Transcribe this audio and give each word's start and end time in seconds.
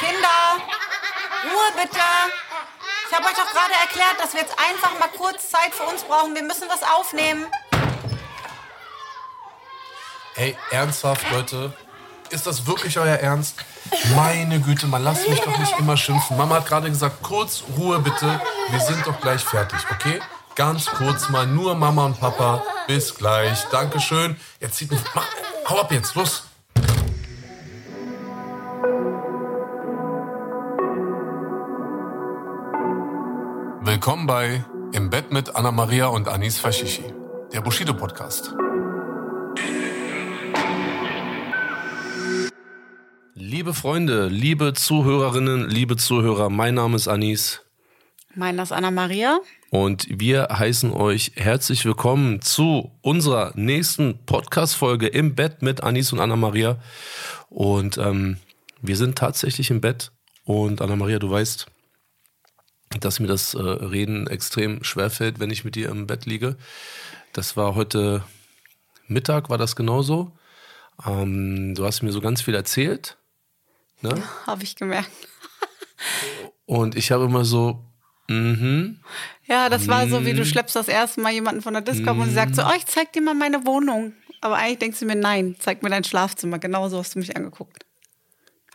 Kinder, 0.00 0.64
Ruhe 1.44 1.82
bitte. 1.82 2.00
Ich 3.08 3.14
habe 3.14 3.26
euch 3.26 3.34
doch 3.34 3.50
gerade 3.50 3.74
erklärt, 3.82 4.16
dass 4.18 4.32
wir 4.32 4.40
jetzt 4.40 4.56
einfach 4.58 4.98
mal 4.98 5.08
kurz 5.08 5.50
Zeit 5.50 5.74
für 5.74 5.82
uns 5.82 6.02
brauchen. 6.04 6.34
Wir 6.34 6.42
müssen 6.42 6.68
was 6.68 6.82
aufnehmen. 6.82 7.46
Ey, 10.36 10.56
ernsthaft, 10.70 11.30
Leute? 11.30 11.74
Ist 12.30 12.46
das 12.46 12.66
wirklich 12.66 12.98
euer 12.98 13.16
Ernst? 13.16 13.56
Meine 14.14 14.60
Güte, 14.60 14.86
man 14.86 15.02
lasst 15.04 15.28
mich 15.28 15.40
doch 15.40 15.58
nicht 15.58 15.78
immer 15.78 15.96
schimpfen. 15.96 16.36
Mama 16.36 16.56
hat 16.56 16.66
gerade 16.66 16.88
gesagt, 16.88 17.22
kurz 17.22 17.64
Ruhe 17.76 17.98
bitte. 17.98 18.40
Wir 18.70 18.80
sind 18.80 19.06
doch 19.06 19.20
gleich 19.20 19.42
fertig, 19.42 19.80
okay? 19.90 20.20
Ganz 20.54 20.86
kurz 20.86 21.28
mal, 21.28 21.46
nur 21.46 21.74
Mama 21.74 22.06
und 22.06 22.18
Papa. 22.18 22.62
Bis 22.86 23.14
gleich. 23.14 23.64
Dankeschön. 23.70 24.40
Jetzt 24.60 24.76
zieht 24.76 24.90
mich. 24.90 25.00
Mach, 25.14 25.26
hau 25.68 25.80
ab 25.80 25.92
jetzt, 25.92 26.14
los. 26.14 26.44
Willkommen 33.90 34.24
bei 34.24 34.64
Im 34.92 35.10
Bett 35.10 35.32
mit 35.32 35.56
Anna 35.56 35.72
Maria 35.72 36.06
und 36.06 36.28
Anis 36.28 36.60
Fashishi, 36.60 37.02
der 37.52 37.60
Bushido 37.60 37.92
Podcast. 37.92 38.54
Liebe 43.34 43.74
Freunde, 43.74 44.28
liebe 44.28 44.74
Zuhörerinnen, 44.74 45.68
liebe 45.68 45.96
Zuhörer, 45.96 46.50
mein 46.50 46.74
Name 46.74 46.94
ist 46.94 47.08
Anis 47.08 47.62
Mein 48.36 48.54
Name 48.54 48.62
ist 48.62 48.70
Anna 48.70 48.92
Maria. 48.92 49.40
und 49.70 50.06
wir 50.08 50.46
heißen 50.52 50.92
euch 50.92 51.32
herzlich 51.34 51.84
willkommen 51.84 52.40
zu 52.42 52.92
unserer 53.02 53.50
nächsten 53.56 54.24
Podcast-Folge 54.24 55.08
im 55.08 55.34
Bett 55.34 55.62
mit 55.62 55.82
Anis 55.82 56.12
und 56.12 56.20
Anna 56.20 56.36
Maria. 56.36 56.78
Und 57.48 57.98
ähm, 57.98 58.36
wir 58.82 58.96
sind 58.96 59.18
tatsächlich 59.18 59.68
im 59.70 59.80
Bett 59.80 60.12
und 60.44 60.80
Anna 60.80 60.94
Maria, 60.94 61.18
du 61.18 61.28
weißt, 61.28 61.66
dass 62.98 63.20
mir 63.20 63.28
das 63.28 63.54
äh, 63.54 63.60
Reden 63.60 64.26
extrem 64.26 64.82
schwerfällt, 64.82 65.38
wenn 65.38 65.50
ich 65.50 65.64
mit 65.64 65.76
dir 65.76 65.90
im 65.90 66.06
Bett 66.06 66.26
liege. 66.26 66.56
Das 67.32 67.56
war 67.56 67.76
heute 67.76 68.24
Mittag, 69.06 69.48
war 69.48 69.58
das 69.58 69.76
genauso. 69.76 70.32
Ähm, 71.06 71.74
du 71.76 71.84
hast 71.84 72.02
mir 72.02 72.10
so 72.10 72.20
ganz 72.20 72.42
viel 72.42 72.54
erzählt. 72.54 73.16
Ne? 74.02 74.20
Habe 74.46 74.64
ich 74.64 74.74
gemerkt. 74.74 75.10
Und 76.66 76.96
ich 76.96 77.12
habe 77.12 77.24
immer 77.24 77.44
so, 77.44 77.84
mhm, 78.28 79.00
Ja, 79.46 79.68
das 79.68 79.86
war 79.86 80.08
so, 80.08 80.24
wie 80.24 80.32
du 80.32 80.44
schleppst 80.44 80.74
das 80.74 80.88
erste 80.88 81.20
Mal 81.20 81.32
jemanden 81.32 81.62
von 81.62 81.74
der 81.74 81.82
Disco 81.82 82.10
ab 82.10 82.18
und 82.18 82.26
sie 82.26 82.34
sagt 82.34 82.54
so, 82.54 82.62
oh, 82.62 82.72
ich 82.76 82.86
zeig 82.86 83.12
dir 83.12 83.20
mal 83.20 83.34
meine 83.34 83.66
Wohnung. 83.66 84.14
Aber 84.40 84.56
eigentlich 84.56 84.78
denkst 84.78 85.00
du 85.00 85.06
mir, 85.06 85.16
nein, 85.16 85.56
zeig 85.58 85.82
mir 85.82 85.90
dein 85.90 86.04
Schlafzimmer. 86.04 86.58
Genauso 86.58 86.98
hast 86.98 87.14
du 87.14 87.18
mich 87.18 87.36
angeguckt. 87.36 87.84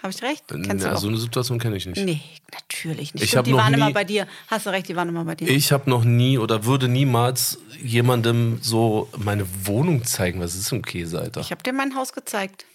Habe 0.03 0.13
ich 0.13 0.21
recht? 0.21 0.43
Kennst 0.47 0.85
ja, 0.85 0.91
du 0.91 0.97
so 0.97 1.01
doch. 1.03 1.07
eine 1.13 1.17
Situation 1.17 1.57
kenne 1.59 1.77
ich 1.77 1.85
nicht. 1.85 2.03
Nee, 2.03 2.21
natürlich 2.53 3.13
nicht. 3.13 3.23
Ich 3.23 3.29
Stimmt, 3.31 3.47
die 3.47 3.51
noch 3.51 3.59
waren 3.59 3.73
immer 3.73 3.88
nie- 3.88 3.93
bei 3.93 4.03
dir. 4.03 4.27
Hast 4.47 4.65
du 4.65 4.69
recht, 4.69 4.88
die 4.88 4.95
waren 4.95 5.09
immer 5.09 5.25
bei 5.25 5.35
dir. 5.35 5.47
Ich 5.49 5.71
habe 5.71 5.89
noch 5.89 6.03
nie 6.03 6.38
oder 6.38 6.65
würde 6.65 6.88
niemals 6.88 7.57
jemandem 7.81 8.59
so 8.61 9.09
meine 9.17 9.45
Wohnung 9.66 10.03
zeigen. 10.03 10.39
Was 10.41 10.53
ist 10.55 10.71
ein 10.71 10.81
Käse, 10.83 11.19
Alter? 11.19 11.41
Ich 11.41 11.51
habe 11.51 11.63
dir 11.63 11.73
mein 11.73 11.95
Haus 11.95 12.13
gezeigt. 12.13 12.66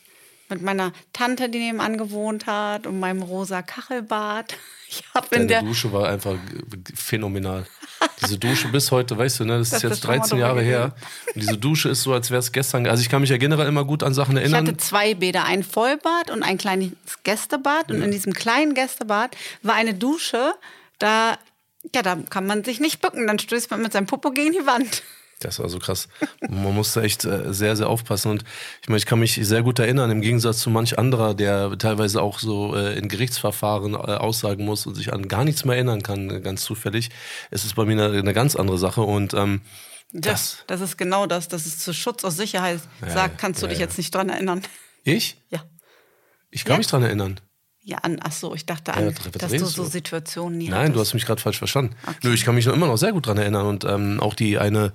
Mit 0.50 0.62
meiner 0.62 0.92
Tante, 1.12 1.48
die 1.48 1.58
nebenan 1.58 1.96
gewohnt 1.96 2.46
hat 2.46 2.86
und 2.86 2.98
meinem 3.00 3.22
rosa 3.22 3.62
Kachelbad. 3.62 4.54
Ich 4.92 5.04
habe 5.14 5.26
in 5.36 5.46
Deine 5.46 5.46
der. 5.46 5.62
Dusche 5.62 5.92
war 5.92 6.08
einfach 6.08 6.34
phänomenal. 6.96 7.64
Diese 8.22 8.38
Dusche 8.38 8.66
bis 8.68 8.90
heute, 8.90 9.16
weißt 9.16 9.38
du, 9.38 9.44
ne, 9.44 9.58
das 9.58 9.68
ist 9.68 9.74
Das 9.74 9.82
jetzt 9.84 9.92
ist 9.92 10.04
mal 10.04 10.16
13 10.16 10.30
drüber 10.30 10.40
Jahre 10.40 10.62
her. 10.62 10.94
Und 11.32 11.42
diese 11.44 11.58
Dusche 11.58 11.90
ist 11.90 12.02
so, 12.02 12.12
als 12.12 12.32
wäre 12.32 12.40
es 12.40 12.50
gestern. 12.50 12.88
Also 12.88 13.00
ich 13.00 13.08
kann 13.08 13.20
mich 13.20 13.30
ja 13.30 13.36
generell 13.36 13.68
immer 13.68 13.84
gut 13.84 14.02
an 14.02 14.14
Sachen 14.14 14.36
Ich 14.36 14.42
erinnern. 14.42 14.66
hatte 14.66 14.76
zwei 14.78 15.14
Bäder, 15.14 15.44
ein 15.44 15.62
Vollbad 15.62 16.32
und 16.32 16.42
ein 16.42 16.58
kleines 16.58 16.90
Gästebad. 17.22 17.92
Und 17.92 18.02
in 18.02 18.10
diesem 18.10 18.32
kleinen 18.32 18.74
Gästebad 18.74 19.36
war 19.62 19.76
eine 19.76 19.94
Dusche. 19.94 20.54
Da, 20.98 21.38
ja, 21.94 22.02
da 22.02 22.16
kann 22.28 22.46
man 22.48 22.64
sich 22.64 22.80
nicht 22.80 23.00
bücken. 23.00 23.28
Dann 23.28 23.38
stößt 23.38 23.70
man 23.70 23.82
mit 23.82 23.92
seinem 23.92 24.06
Popo 24.06 24.32
gegen 24.32 24.50
die 24.50 24.66
Wand. 24.66 25.04
Das 25.40 25.58
war 25.58 25.68
so 25.68 25.78
krass. 25.78 26.08
Man 26.48 26.74
musste 26.74 27.02
echt 27.02 27.24
äh, 27.24 27.52
sehr, 27.52 27.74
sehr 27.74 27.88
aufpassen. 27.88 28.30
Und 28.30 28.44
ich 28.82 28.88
meine, 28.88 28.98
ich 28.98 29.06
kann 29.06 29.18
mich 29.18 29.34
sehr 29.42 29.62
gut 29.62 29.78
erinnern, 29.78 30.10
im 30.10 30.20
Gegensatz 30.20 30.58
zu 30.60 30.70
manch 30.70 30.98
anderer, 30.98 31.34
der 31.34 31.76
teilweise 31.78 32.20
auch 32.22 32.38
so 32.38 32.76
äh, 32.76 32.96
in 32.98 33.08
Gerichtsverfahren 33.08 33.94
äh, 33.94 33.96
aussagen 33.96 34.64
muss 34.66 34.86
und 34.86 34.94
sich 34.94 35.12
an 35.12 35.28
gar 35.28 35.44
nichts 35.44 35.64
mehr 35.64 35.76
erinnern 35.76 36.02
kann, 36.02 36.30
äh, 36.30 36.40
ganz 36.40 36.62
zufällig. 36.62 37.08
Es 37.50 37.64
ist 37.64 37.74
bei 37.74 37.84
mir 37.86 37.92
eine, 37.92 38.18
eine 38.18 38.34
ganz 38.34 38.54
andere 38.54 38.76
Sache. 38.78 39.00
Und 39.00 39.32
ähm, 39.34 39.62
Das, 40.12 40.58
das 40.66 40.80
ist 40.82 40.98
genau 40.98 41.26
das. 41.26 41.48
Das 41.48 41.66
ist 41.66 41.80
zu 41.80 41.94
Schutz 41.94 42.22
aus 42.24 42.36
Sicherheit. 42.36 42.80
Sagt, 43.06 43.38
kannst 43.38 43.62
du 43.62 43.66
ja, 43.66 43.70
dich 43.70 43.78
ja. 43.78 43.86
jetzt 43.86 43.96
nicht 43.96 44.14
dran 44.14 44.28
erinnern. 44.28 44.62
ich? 45.04 45.38
Ja. 45.48 45.64
Ich 46.50 46.64
kann 46.64 46.74
Ja. 46.74 46.78
mich 46.78 46.86
dran 46.88 47.02
erinnern. 47.02 47.40
Ja, 47.90 47.98
an, 47.98 48.20
ach 48.22 48.30
so, 48.30 48.54
ich 48.54 48.66
dachte 48.66 48.92
Ja, 48.92 48.98
an, 48.98 49.06
was 49.16 49.32
dass 49.32 49.50
du 49.50 49.64
so? 49.66 49.84
Situationen 49.84 50.58
nie 50.58 50.68
Nein, 50.68 50.78
hattest. 50.78 50.94
du 50.96 51.00
hast 51.00 51.14
mich 51.14 51.26
gerade 51.26 51.42
falsch 51.42 51.58
verstanden. 51.58 51.96
Nö, 52.22 52.32
ich 52.32 52.44
kann 52.44 52.54
mich 52.54 52.64
noch 52.66 52.72
immer 52.74 52.86
noch 52.86 52.96
sehr 52.98 53.10
gut 53.12 53.26
dran 53.26 53.36
erinnern. 53.36 53.66
Und 53.66 53.82
ähm, 53.84 54.20
auch 54.20 54.34
die 54.34 54.58
eine, 54.58 54.92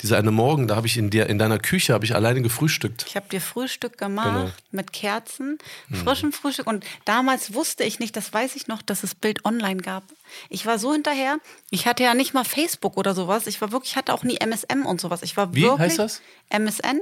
diese 0.00 0.16
eine 0.16 0.30
Morgen, 0.30 0.68
da 0.68 0.76
habe 0.76 0.86
ich 0.86 0.96
in 0.96 1.10
der 1.10 1.28
in 1.28 1.38
deiner 1.38 1.58
Küche 1.58 1.92
habe 1.92 2.04
ich 2.04 2.14
alleine 2.14 2.42
gefrühstückt. 2.42 3.04
Ich 3.08 3.16
habe 3.16 3.28
dir 3.28 3.40
Frühstück 3.40 3.98
gemacht 3.98 4.26
Genau. 4.44 4.50
mit 4.70 4.92
Kerzen, 4.92 5.58
Mhm. 5.88 5.94
frischem 5.96 6.32
Frühstück. 6.32 6.68
Und 6.68 6.84
damals 7.04 7.52
wusste 7.52 7.82
ich 7.82 7.98
nicht, 7.98 8.14
das 8.16 8.32
weiß 8.32 8.54
ich 8.54 8.68
noch, 8.68 8.80
dass 8.82 9.02
es 9.02 9.16
Bild 9.16 9.44
online 9.44 9.82
gab. 9.82 10.04
Ich 10.48 10.66
war 10.66 10.78
so 10.78 10.92
hinterher. 10.92 11.38
Ich 11.70 11.86
hatte 11.88 12.04
ja 12.04 12.14
nicht 12.14 12.32
mal 12.32 12.44
Facebook 12.44 12.96
oder 12.96 13.14
sowas. 13.14 13.48
Ich 13.48 13.60
war 13.60 13.72
wirklich, 13.72 13.90
ich 13.92 13.96
hatte 13.96 14.14
auch 14.14 14.22
nie 14.22 14.36
MSM 14.36 14.86
und 14.86 15.00
sowas. 15.00 15.22
Ich 15.24 15.36
war 15.36 15.52
Wie 15.52 15.62
wirklich 15.62 15.80
heißt 15.80 15.98
das? 15.98 16.22
MSN. 16.48 17.00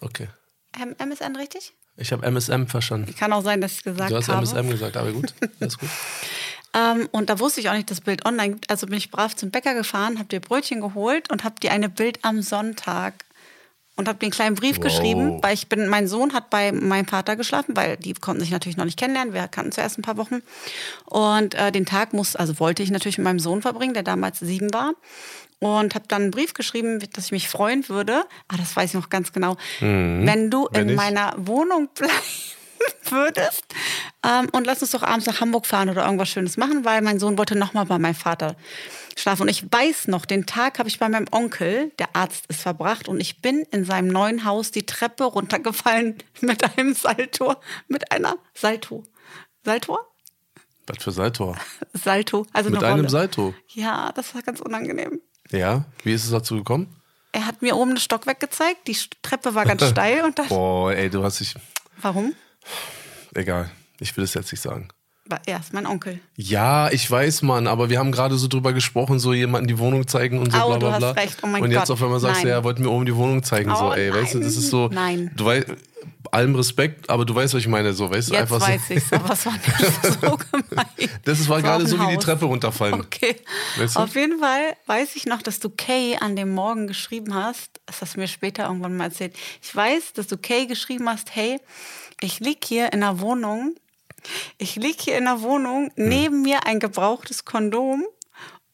Okay. 0.00 0.28
MSN 0.76 1.36
richtig? 1.36 1.74
Ich 1.96 2.12
habe 2.12 2.26
MSM 2.30 2.66
verstanden. 2.66 3.14
Kann 3.18 3.32
auch 3.32 3.42
sein, 3.42 3.60
dass 3.60 3.72
ich 3.72 3.82
gesagt 3.82 4.10
Du 4.10 4.16
hast 4.16 4.28
habe. 4.28 4.42
MSM 4.46 4.68
gesagt, 4.70 4.96
aber 4.96 5.12
gut. 5.12 5.32
Alles 5.60 5.78
gut. 5.78 5.88
Ähm, 6.74 7.08
und 7.12 7.30
da 7.30 7.38
wusste 7.38 7.60
ich 7.60 7.70
auch 7.70 7.74
nicht, 7.74 7.90
dass 7.90 8.02
Bild 8.02 8.26
online 8.26 8.54
gibt. 8.54 8.70
Also 8.70 8.86
bin 8.86 8.96
ich 8.98 9.10
brav 9.10 9.34
zum 9.34 9.50
Bäcker 9.50 9.74
gefahren, 9.74 10.18
habe 10.18 10.28
dir 10.28 10.40
Brötchen 10.40 10.80
geholt 10.82 11.30
und 11.30 11.42
habe 11.44 11.58
dir 11.60 11.72
eine 11.72 11.88
Bild 11.88 12.18
am 12.22 12.42
Sonntag 12.42 13.14
und 13.96 14.08
habe 14.08 14.18
dir 14.18 14.26
einen 14.26 14.32
kleinen 14.32 14.56
Brief 14.56 14.76
Wow. 14.76 14.82
geschrieben, 14.84 15.42
weil 15.42 15.54
ich 15.54 15.68
bin, 15.70 15.88
mein 15.88 16.06
Sohn 16.06 16.34
hat 16.34 16.50
bei 16.50 16.70
meinem 16.72 17.06
Vater 17.06 17.34
geschlafen, 17.34 17.74
weil 17.76 17.96
die 17.96 18.12
konnten 18.12 18.40
sich 18.42 18.50
natürlich 18.50 18.76
noch 18.76 18.84
nicht 18.84 18.98
kennenlernen. 18.98 19.32
Wir 19.32 19.48
kannten 19.48 19.72
zuerst 19.72 19.98
ein 19.98 20.02
paar 20.02 20.18
Wochen. 20.18 20.42
Und 21.06 21.54
äh, 21.54 21.72
den 21.72 21.86
Tag 21.86 22.12
muss, 22.12 22.36
also 22.36 22.60
wollte 22.60 22.82
ich 22.82 22.90
natürlich 22.90 23.16
mit 23.16 23.24
meinem 23.24 23.38
Sohn 23.40 23.62
verbringen, 23.62 23.94
der 23.94 24.02
damals 24.02 24.38
sieben 24.40 24.70
war. 24.74 24.92
Und 25.58 25.94
habe 25.94 26.04
dann 26.08 26.22
einen 26.22 26.30
Brief 26.32 26.52
geschrieben, 26.54 26.98
dass 27.14 27.26
ich 27.26 27.32
mich 27.32 27.48
freuen 27.48 27.88
würde. 27.88 28.24
Ah, 28.48 28.56
das 28.58 28.76
weiß 28.76 28.90
ich 28.90 28.94
noch 28.94 29.08
ganz 29.08 29.32
genau. 29.32 29.56
Wenn 29.80 30.50
du 30.50 30.64
Mhm. 30.64 30.68
Wenn 30.72 30.82
in 30.82 30.88
ich? 30.90 30.96
meiner 30.96 31.32
Wohnung 31.38 31.88
bleiben 31.94 32.12
würdest. 33.08 33.64
Ähm, 34.22 34.48
und 34.52 34.66
lass 34.66 34.82
uns 34.82 34.90
doch 34.90 35.02
abends 35.02 35.26
nach 35.26 35.40
Hamburg 35.40 35.64
fahren 35.66 35.88
oder 35.88 36.04
irgendwas 36.04 36.28
Schönes 36.28 36.56
machen, 36.58 36.84
weil 36.84 37.00
mein 37.00 37.18
Sohn 37.18 37.38
wollte 37.38 37.56
noch 37.56 37.72
mal 37.72 37.84
bei 37.84 37.98
meinem 37.98 38.14
Vater 38.14 38.54
schlafen. 39.16 39.42
Und 39.42 39.48
ich 39.48 39.64
weiß 39.72 40.08
noch, 40.08 40.26
den 40.26 40.44
Tag 40.44 40.78
habe 40.78 40.88
ich 40.90 40.98
bei 40.98 41.08
meinem 41.08 41.26
Onkel, 41.30 41.90
der 41.98 42.14
Arzt 42.14 42.44
ist 42.48 42.60
verbracht, 42.60 43.08
und 43.08 43.18
ich 43.20 43.40
bin 43.40 43.60
in 43.70 43.84
seinem 43.86 44.08
neuen 44.08 44.44
Haus 44.44 44.72
die 44.72 44.84
Treppe 44.84 45.24
runtergefallen 45.24 46.18
mit 46.42 46.62
einem 46.78 46.94
Salto, 46.94 47.54
mit 47.88 48.12
einer 48.12 48.36
Salto. 48.54 49.04
Salto? 49.64 49.98
Was 50.86 51.02
für 51.02 51.12
Saltor? 51.12 51.56
Salto. 51.94 52.46
Also 52.52 52.68
Mit 52.70 52.80
eine 52.80 52.88
einem 52.88 53.00
Rolle. 53.00 53.10
Salto. 53.10 53.54
Ja, 53.72 54.12
das 54.12 54.34
war 54.34 54.42
ganz 54.42 54.60
unangenehm. 54.60 55.20
Ja. 55.50 55.84
Wie 56.02 56.12
ist 56.12 56.24
es 56.24 56.30
dazu 56.30 56.56
gekommen? 56.56 56.88
Er 57.32 57.46
hat 57.46 57.60
mir 57.62 57.76
oben 57.76 57.94
das 57.94 58.04
Stockwerk 58.04 58.40
gezeigt, 58.40 58.88
die 58.88 58.96
Treppe 59.22 59.54
war 59.54 59.64
ganz 59.66 59.86
steil 59.88 60.24
und 60.24 60.38
das. 60.38 60.48
Boah, 60.48 60.92
ey, 60.92 61.10
du 61.10 61.22
hast 61.22 61.40
dich. 61.40 61.54
Warum? 62.00 62.34
Egal. 63.34 63.70
Ich 64.00 64.16
will 64.16 64.24
es 64.24 64.34
jetzt 64.34 64.52
nicht 64.52 64.60
sagen. 64.60 64.88
War 65.28 65.40
erst 65.46 65.72
mein 65.72 65.86
Onkel. 65.86 66.20
Ja, 66.36 66.88
ich 66.90 67.10
weiß, 67.10 67.42
Mann, 67.42 67.66
aber 67.66 67.90
wir 67.90 67.98
haben 67.98 68.12
gerade 68.12 68.36
so 68.36 68.46
drüber 68.46 68.72
gesprochen, 68.72 69.18
so 69.18 69.32
jemanden 69.34 69.66
die 69.66 69.78
Wohnung 69.78 70.06
zeigen 70.06 70.38
und 70.38 70.52
so 70.52 70.58
Au, 70.58 70.68
bla 70.68 70.74
du 70.78 70.86
bla 70.86 70.92
hast 70.92 70.98
bla. 71.00 71.10
recht. 71.10 71.38
Oh 71.42 71.46
mein 71.48 71.62
und 71.64 71.70
jetzt 71.72 71.80
Gott. 71.88 71.90
auf 71.90 72.02
einmal 72.02 72.20
sagst 72.20 72.42
du, 72.42 72.44
Nein. 72.44 72.50
ja, 72.50 72.54
er 72.58 72.64
wollte 72.64 72.80
mir 72.82 72.90
oben 72.90 73.06
die 73.06 73.16
Wohnung 73.16 73.42
zeigen. 73.42 73.74
so, 73.74 73.90
Oh, 73.90 73.92
ey, 73.92 74.12
weißt 74.14 74.34
du, 74.34 74.40
das 74.40 74.56
ist 74.56 74.70
so. 74.70 74.88
nein. 74.88 75.32
Du 75.36 75.44
weißt, 75.46 75.66
allem 76.36 76.54
Respekt, 76.54 77.10
aber 77.10 77.24
du 77.24 77.34
weißt, 77.34 77.54
was 77.54 77.60
ich 77.60 77.66
meine, 77.68 77.92
so, 77.92 78.10
weißt 78.10 78.28
du, 78.30 78.34
Jetzt 78.34 78.42
einfach 78.42 78.60
weiß 78.60 78.88
so. 78.88 78.94
ich's, 78.94 79.12
aber 79.12 79.32
es 79.32 79.44
war 79.46 79.52
nicht 79.54 80.20
so 80.20 80.36
gemein. 80.52 80.86
Das 81.24 81.48
war 81.48 81.60
gerade 81.62 81.86
so 81.86 81.98
wie 82.00 82.06
die. 82.08 82.16
Treppe 82.18 82.44
runterfallen. 82.44 83.00
Okay. 83.00 83.36
Weißt 83.76 83.96
du? 83.96 84.00
Auf 84.00 84.14
jeden 84.14 84.38
Fall 84.38 84.76
weiß 84.86 85.16
ich 85.16 85.26
noch, 85.26 85.42
dass 85.42 85.58
du 85.60 85.70
Kay 85.70 86.16
an 86.20 86.36
dem 86.36 86.52
Morgen 86.52 86.86
geschrieben 86.86 87.34
hast. 87.34 87.80
Das 87.86 88.00
hast 88.02 88.14
du 88.14 88.20
mir 88.20 88.28
später 88.28 88.64
irgendwann 88.66 88.96
mal 88.96 89.04
erzählt. 89.04 89.34
Ich 89.62 89.74
weiß, 89.74 90.12
dass 90.14 90.26
du 90.28 90.36
Kay 90.38 90.66
geschrieben 90.66 91.08
hast, 91.08 91.34
hey, 91.34 91.60
ich 92.20 92.40
lieg 92.40 92.64
hier 92.64 92.92
in 92.92 93.00
der 93.00 93.20
Wohnung. 93.20 93.74
Ich 94.58 94.76
lieg 94.76 95.00
hier 95.00 95.18
in 95.18 95.24
der 95.24 95.40
Wohnung, 95.42 95.90
Hm. 95.96 96.08
neben 96.08 96.42
mir 96.42 96.66
ein 96.66 96.80
gebrauchtes 96.80 97.44
Kondom 97.44 98.04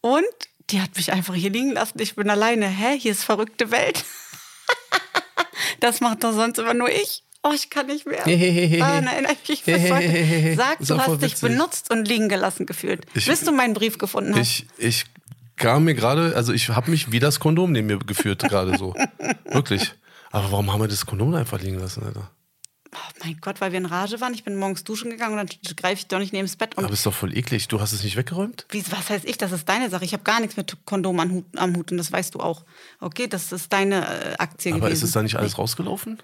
und 0.00 0.24
die 0.70 0.80
hat 0.80 0.96
mich 0.96 1.12
einfach 1.12 1.34
hier 1.34 1.50
liegen 1.50 1.72
lassen. 1.72 1.98
Ich 2.00 2.14
bin 2.14 2.30
alleine. 2.30 2.66
Hä? 2.66 2.98
Hier 2.98 3.12
ist 3.12 3.24
verrückte 3.24 3.70
Welt. 3.70 4.04
das 5.80 6.00
macht 6.00 6.24
doch 6.24 6.32
sonst 6.32 6.58
immer 6.58 6.74
nur 6.74 6.88
ich. 6.88 7.24
Oh, 7.44 7.50
ich 7.54 7.70
kann 7.70 7.86
nicht 7.86 8.06
mehr. 8.06 8.22
Daran 8.24 9.06
erinnere 9.06 9.34
ich 9.48 9.64
bis 9.64 9.90
heute. 9.90 10.54
Sag, 10.56 10.78
du 10.78 10.98
hast 10.98 11.20
dich 11.22 11.32
witzig. 11.32 11.40
benutzt 11.48 11.90
und 11.90 12.06
liegen 12.06 12.28
gelassen 12.28 12.66
gefühlt. 12.66 13.04
Ich- 13.14 13.26
Bis 13.26 13.40
du 13.40 13.50
meinen 13.52 13.74
Brief 13.74 13.98
gefunden 13.98 14.32
hast. 14.34 14.40
Ich, 14.40 14.66
ich 14.78 15.04
kam 15.56 15.84
mir 15.84 15.94
gerade, 15.94 16.34
also 16.36 16.52
ich 16.52 16.68
habe 16.68 16.90
mich 16.90 17.10
wie 17.10 17.18
das 17.18 17.40
Kondom 17.40 17.72
neben 17.72 17.88
mir 17.88 17.98
geführt, 17.98 18.42
gerade 18.42 18.78
so. 18.78 18.94
Wirklich. 19.44 19.92
Aber 20.30 20.52
warum 20.52 20.72
haben 20.72 20.80
wir 20.80 20.88
das 20.88 21.04
Kondom 21.04 21.34
einfach 21.34 21.60
liegen 21.60 21.78
lassen, 21.80 22.04
Alter? 22.04 22.30
Oh 22.94 22.98
mein 23.24 23.38
Gott, 23.40 23.60
weil 23.62 23.72
wir 23.72 23.78
in 23.78 23.86
Rage 23.86 24.20
waren. 24.20 24.34
Ich 24.34 24.44
bin 24.44 24.54
morgens 24.56 24.84
duschen 24.84 25.10
gegangen 25.10 25.38
und 25.38 25.50
dann 25.64 25.76
greife 25.76 25.94
ich 26.00 26.06
doch 26.08 26.18
nicht 26.18 26.34
neben 26.34 26.46
das 26.46 26.56
Bett. 26.56 26.76
Und 26.76 26.84
Aber 26.84 26.92
ist 26.92 27.06
doch 27.06 27.14
voll 27.14 27.34
eklig. 27.36 27.66
Du 27.68 27.80
hast 27.80 27.92
es 27.92 28.02
nicht 28.04 28.16
weggeräumt? 28.16 28.66
wie, 28.70 28.84
was 28.90 29.08
heißt 29.08 29.24
ich? 29.24 29.38
Das 29.38 29.50
ist 29.50 29.66
deine 29.66 29.88
Sache. 29.88 30.04
Ich 30.04 30.12
habe 30.12 30.22
gar 30.24 30.40
nichts 30.40 30.58
mit 30.58 30.76
Kondom 30.84 31.18
am 31.18 31.30
Hut, 31.32 31.44
am 31.56 31.74
Hut 31.74 31.90
und 31.90 31.96
das 31.96 32.12
weißt 32.12 32.34
du 32.34 32.40
auch. 32.40 32.64
Okay, 33.00 33.28
das 33.28 33.50
ist 33.50 33.72
deine 33.72 34.04
äh, 34.06 34.34
Aktie 34.38 34.72
Aber 34.72 34.80
gewesen. 34.80 34.92
ist 34.92 35.02
es 35.04 35.10
da 35.12 35.22
nicht 35.22 35.36
alles 35.36 35.56
rausgelaufen? 35.56 36.18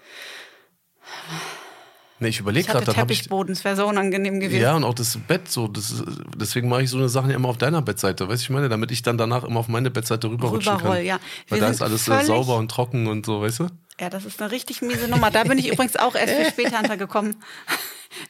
Nee, 2.21 2.29
ich 2.29 2.39
überlege 2.39 2.67
gerade, 2.67 2.91
ich. 2.91 2.97
Teppichboden, 2.97 3.53
es 3.53 3.63
wäre 3.63 3.77
so 3.77 3.87
unangenehm 3.87 4.41
gewesen. 4.41 4.61
Ja, 4.61 4.75
und 4.75 4.83
auch 4.83 4.93
das 4.93 5.17
Bett 5.17 5.49
so. 5.49 5.69
Das 5.69 6.03
deswegen 6.35 6.67
mache 6.67 6.83
ich 6.83 6.89
so 6.89 6.97
eine 6.97 7.07
Sachen 7.07 7.29
ja 7.29 7.37
immer 7.37 7.47
auf 7.47 7.57
deiner 7.57 7.81
Bettseite. 7.81 8.27
Weißt 8.27 8.41
du, 8.41 8.43
ich 8.43 8.49
meine, 8.49 8.67
damit 8.67 8.91
ich 8.91 9.01
dann 9.03 9.17
danach 9.17 9.45
immer 9.45 9.61
auf 9.61 9.69
meine 9.69 9.89
Bettseite 9.89 10.29
rüberrutschen 10.29 10.75
Rüberroll, 10.75 10.97
kann. 10.97 11.05
ja. 11.05 11.19
Weil 11.47 11.61
Wir 11.61 11.67
da 11.67 11.71
ist 11.71 11.81
alles 11.81 12.05
sauber 12.05 12.57
und 12.57 12.69
trocken 12.69 13.07
und 13.07 13.25
so, 13.25 13.41
weißt 13.41 13.59
du? 13.61 13.67
Ja, 14.01 14.09
das 14.09 14.25
ist 14.25 14.41
eine 14.41 14.51
richtig 14.51 14.81
miese 14.81 15.07
Nummer. 15.07 15.31
Da 15.31 15.45
bin 15.45 15.57
ich 15.57 15.67
übrigens 15.71 15.95
auch 15.95 16.15
erst 16.15 16.33
viel 16.33 16.45
später 16.51 16.79
hintergekommen. 16.79 17.37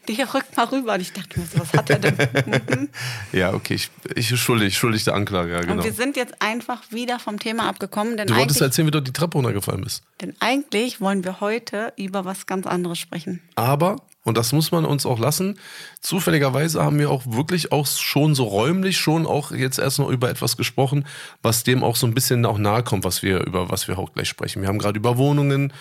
Der 0.07 0.33
rückt 0.33 0.57
mal 0.57 0.65
rüber. 0.65 0.93
Und 0.95 1.01
ich 1.01 1.13
dachte 1.13 1.39
mir 1.39 1.45
so, 1.45 1.59
was 1.59 1.73
hat 1.73 1.89
er 1.89 1.99
denn? 1.99 2.89
Ja, 3.31 3.53
okay, 3.53 3.75
ich, 3.75 3.89
ich 4.15 4.27
schuldig, 4.39 4.77
schuldig 4.77 5.03
der 5.05 5.13
Anklage, 5.13 5.51
ja, 5.53 5.61
genau. 5.61 5.73
Und 5.73 5.83
wir 5.83 5.93
sind 5.93 6.17
jetzt 6.17 6.41
einfach 6.41 6.81
wieder 6.91 7.19
vom 7.19 7.39
Thema 7.39 7.69
abgekommen. 7.69 8.17
Denn 8.17 8.27
Du 8.27 8.35
wolltest 8.35 8.59
erzählen, 8.61 8.87
wie 8.87 8.91
du 8.91 9.01
die 9.01 9.13
Treppe 9.13 9.37
runtergefallen 9.37 9.81
bist. 9.83 10.03
denn 10.21 10.35
eigentlich 10.39 10.99
wollen 10.99 11.23
wir 11.23 11.39
heute 11.39 11.93
über 11.97 12.25
was 12.25 12.45
ganz 12.45 12.67
anderes 12.67 12.97
sprechen. 12.99 13.41
Aber, 13.55 13.97
und 14.23 14.35
das 14.37 14.51
muss 14.51 14.71
man 14.71 14.83
uns 14.85 15.05
auch 15.05 15.19
lassen, 15.19 15.57
zufälligerweise 16.01 16.83
haben 16.83 16.99
wir 16.99 17.09
auch 17.09 17.23
wirklich 17.25 17.71
auch 17.71 17.85
schon 17.87 18.35
so 18.35 18.43
räumlich 18.45 18.97
schon 18.97 19.25
auch 19.25 19.51
jetzt 19.51 19.79
erst 19.79 19.99
noch 19.99 20.09
über 20.09 20.29
etwas 20.29 20.57
gesprochen, 20.57 21.05
was 21.41 21.63
dem 21.63 21.83
auch 21.83 21.95
so 21.95 22.07
ein 22.07 22.13
bisschen 22.13 22.45
auch 22.45 22.57
nahe 22.57 22.83
kommt, 22.83 23.03
was 23.03 23.21
wir, 23.23 23.45
über 23.45 23.69
was 23.69 23.87
wir 23.87 23.97
auch 23.99 24.13
gleich 24.13 24.27
sprechen. 24.29 24.61
Wir 24.61 24.67
haben 24.69 24.79
gerade 24.79 24.97
über 24.97 25.17
Wohnungen, 25.17 25.71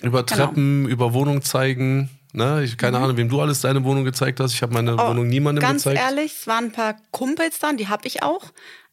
über 0.00 0.22
Genau. 0.22 0.36
Treppen, 0.46 0.86
über 0.88 1.12
Wohnung 1.12 1.42
zeigen. 1.42 2.10
Ne? 2.34 2.64
Ich 2.64 2.76
keine 2.76 2.98
Ahnung, 2.98 3.16
wem 3.16 3.28
du 3.28 3.40
alles 3.40 3.60
deine 3.60 3.82
Wohnung 3.84 4.04
gezeigt 4.04 4.40
hast. 4.40 4.52
Ich 4.52 4.62
habe 4.62 4.74
meine 4.74 4.92
Mhm. 4.92 4.98
Oh, 5.00 5.08
Wohnung 5.08 5.28
niemandem 5.28 5.62
Ganz 5.62 5.84
gezeigt. 5.84 6.00
ehrlich, 6.00 6.32
es 6.40 6.46
waren 6.46 6.64
ein 6.66 6.72
paar 6.72 6.96
Kumpels 7.12 7.58
dann, 7.60 7.76
die 7.76 7.88
habe 7.88 8.06
ich 8.06 8.22
auch. 8.22 8.44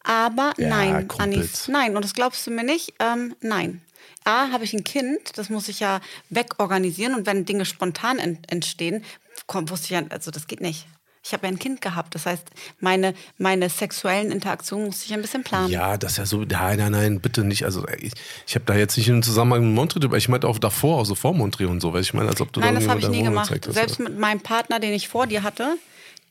Aber 0.04 0.54
Ja, 0.58 0.70
nein, 0.70 1.08
Kumpels. 1.08 1.36
Anis, 1.38 1.68
nein. 1.68 1.96
Und 1.96 2.06
das 2.06 2.14
glaubst 2.14 2.46
du 2.46 2.52
mir 2.52 2.64
nicht? 2.64 2.94
Ähm, 3.00 3.36
nein. 3.42 3.82
A, 4.24 4.52
habe 4.52 4.64
ich 4.64 4.74
ein 4.74 4.84
Kind, 4.84 5.38
das 5.38 5.50
muss 5.50 5.68
ich 5.68 5.80
ja 5.80 6.00
wegorganisieren. 6.30 7.16
Und 7.16 7.26
wenn 7.26 7.46
Dinge 7.46 7.66
spontan 7.66 8.20
ent 8.20 8.52
entstehen, 8.52 9.04
komm, 9.48 9.70
wusste 9.70 9.86
ich 9.86 9.92
ja, 9.92 10.04
also 10.10 10.30
das 10.32 10.46
geht 10.48 10.62
nicht. 10.62 10.86
Ich 11.24 11.34
habe 11.34 11.46
ja 11.46 11.52
ein 11.54 11.60
Kind 11.60 11.82
gehabt. 11.82 12.16
Das 12.16 12.26
heißt, 12.26 12.48
meine, 12.80 13.14
meine 13.38 13.70
sexuellen 13.70 14.32
Interaktionen 14.32 14.88
musste 14.88 15.06
ich 15.06 15.14
ein 15.14 15.22
bisschen 15.22 15.44
planen. 15.44 15.70
Ja, 15.70 15.98
das 15.98 16.14
ist 16.14 16.18
ja 16.18 16.26
so, 16.26 16.44
nein, 16.44 16.80
nein, 16.80 16.92
nein, 16.92 17.20
bitte 17.22 17.44
nicht. 17.44 17.64
Also 17.64 17.88
ich, 18.00 18.14
ich 18.48 18.56
habe 18.56 18.66
da 18.66 18.76
jetzt 18.76 18.98
nicht 18.98 19.08
im 19.08 19.22
Zusammenhang 19.22 19.66
mit 19.66 19.76
Montreal, 19.76 20.06
aber 20.06 20.18
ich 20.18 20.30
meinte 20.30 20.48
auch 20.48 20.58
davor, 20.58 21.00
also 21.00 21.14
vor 21.16 21.34
Montreal 21.34 21.70
und 21.70 21.80
so, 21.82 21.94
weil 21.94 22.02
ich 22.02 22.14
meine, 22.14 22.30
als 22.30 22.42
ob 22.42 22.52
du 22.52 22.60
Nein, 22.60 22.74
da 22.74 22.80
das 22.80 22.90
habe 22.90 23.00
ich 23.00 23.10
nie 23.10 23.24
gemacht. 23.24 23.52
hast, 23.52 23.74
Selbst 23.74 24.00
mit 24.00 24.18
meinem 24.18 24.42
Partner, 24.42 24.80
den 24.80 24.94
ich 24.94 25.08
vor 25.08 25.28
dir 25.28 25.44
hatte, 25.44 25.78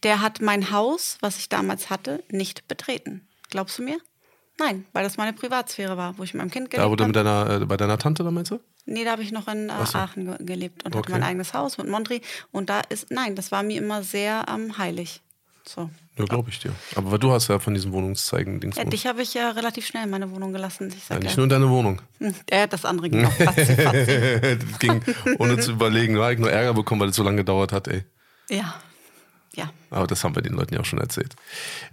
der 0.03 0.21
hat 0.21 0.41
mein 0.41 0.71
Haus, 0.73 1.19
was 1.21 1.39
ich 1.39 1.49
damals 1.49 1.91
hatte, 1.91 2.25
nicht 2.31 2.67
betreten. 2.67 3.29
Glaubst 3.51 3.79
du 3.79 3.83
mir? 3.83 3.99
Nein, 4.61 4.85
weil 4.93 5.03
das 5.05 5.17
meine 5.17 5.33
Privatsphäre 5.33 5.97
war, 5.97 6.17
wo 6.19 6.23
ich 6.23 6.35
mit 6.35 6.43
meinem 6.43 6.51
Kind 6.51 6.71
gelebt 6.71 6.85
Da, 6.87 6.91
wo 6.91 6.95
du 6.97 7.05
habe. 7.05 7.09
mit 7.09 7.17
deiner, 7.17 7.63
äh, 7.63 7.65
bei 7.65 7.79
deiner 7.79 7.97
Tante 7.97 8.23
da 8.23 8.31
meinst 8.31 8.51
du? 8.51 8.61
Nee, 8.85 9.05
da 9.05 9.13
habe 9.13 9.23
ich 9.23 9.33
noch 9.33 9.49
in 9.49 9.71
äh, 9.71 9.73
Aachen 9.73 10.27
ge 10.27 10.37
gelebt 10.41 10.85
und 10.85 10.95
Okay. 10.95 10.99
hatte 11.13 11.13
mein 11.21 11.23
eigenes 11.31 11.55
Haus 11.55 11.79
mit 11.79 11.89
Montri. 11.89 12.21
Und 12.53 12.69
da 12.69 12.81
ist, 12.81 13.11
nein, 13.11 13.35
das 13.37 13.51
war 13.53 13.63
mir 13.63 13.79
immer 13.81 14.03
sehr 14.03 14.45
ähm, 14.55 14.77
heilig. 14.77 15.23
So. 15.67 15.89
Ja, 16.19 16.25
glaube 16.27 16.51
ich 16.51 16.59
dir. 16.59 16.73
Aber 16.97 17.19
du 17.19 17.31
hast 17.33 17.49
ja 17.49 17.59
von 17.59 17.73
diesen 17.73 17.93
Wohnungszeigen-Dings. 17.93 18.77
Ja, 18.77 18.85
dich 18.85 19.07
habe 19.07 19.23
ich 19.23 19.33
ja 19.33 19.51
relativ 19.51 19.87
schnell 19.87 20.05
in 20.05 20.11
meine 20.11 20.31
Wohnung 20.31 20.53
gelassen. 20.53 20.89
Ich 20.89 20.95
ja, 20.95 21.01
sag 21.15 21.23
nicht 21.23 21.31
ja, 21.33 21.37
nur 21.37 21.45
in 21.45 21.51
deine 21.51 21.71
Wohnung. 21.71 22.03
Hm, 22.19 22.35
ja, 22.51 22.67
das 22.67 22.85
andere 22.85 23.09
ging 23.09 23.23
noch. 23.23 23.33
Fatzi, 23.33 23.65
fatzi. 23.77 24.57
das 24.59 24.79
ging 24.79 25.03
ohne 25.39 25.59
zu 25.59 25.73
überlegen. 25.73 26.17
Da 26.17 26.23
habe 26.25 26.35
ich 26.35 26.39
nur 26.39 26.51
Ärger 26.51 26.75
bekommen, 26.75 27.01
weil 27.01 27.09
es 27.11 27.17
so 27.17 27.23
lange 27.23 27.39
gedauert 27.39 27.73
hat, 27.73 27.89
ey. 27.89 28.05
Ja. 28.51 28.75
Ja. 29.55 29.71
Aber 29.91 30.07
das 30.07 30.23
haben 30.23 30.35
wir 30.37 30.43
den 30.43 30.55
Leuten 30.55 30.75
ja 30.75 30.81
auch 30.81 30.85
schon 30.85 31.01
erzählt. 31.01 31.35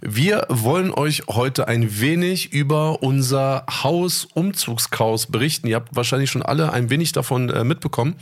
Wir 0.00 0.46
wollen 0.48 0.92
euch 0.92 1.24
heute 1.28 1.66
ein 1.66 2.00
wenig 2.00 2.52
über 2.52 3.02
unser 3.02 3.64
Haus-Umzugschaos 3.68 5.26
berichten. 5.26 5.66
Ihr 5.66 5.76
habt 5.76 5.94
wahrscheinlich 5.96 6.30
schon 6.30 6.42
alle 6.42 6.72
ein 6.72 6.88
wenig 6.88 7.12
davon 7.12 7.50
äh, 7.50 7.64
mitbekommen. 7.64 8.14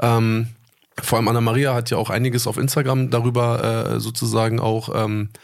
Ähm, 0.00 0.48
vor 1.00 1.18
allem 1.18 1.28
Anna-Maria 1.28 1.74
hat 1.74 1.90
ja 1.90 1.96
auch 1.98 2.10
einiges 2.10 2.46
auf 2.46 2.56
Instagram 2.56 3.10
darüber 3.10 3.94
äh, 3.94 4.00
sozusagen 4.00 4.60
auch 4.60 4.90
ähm, 4.94 5.28
äh, 5.30 5.38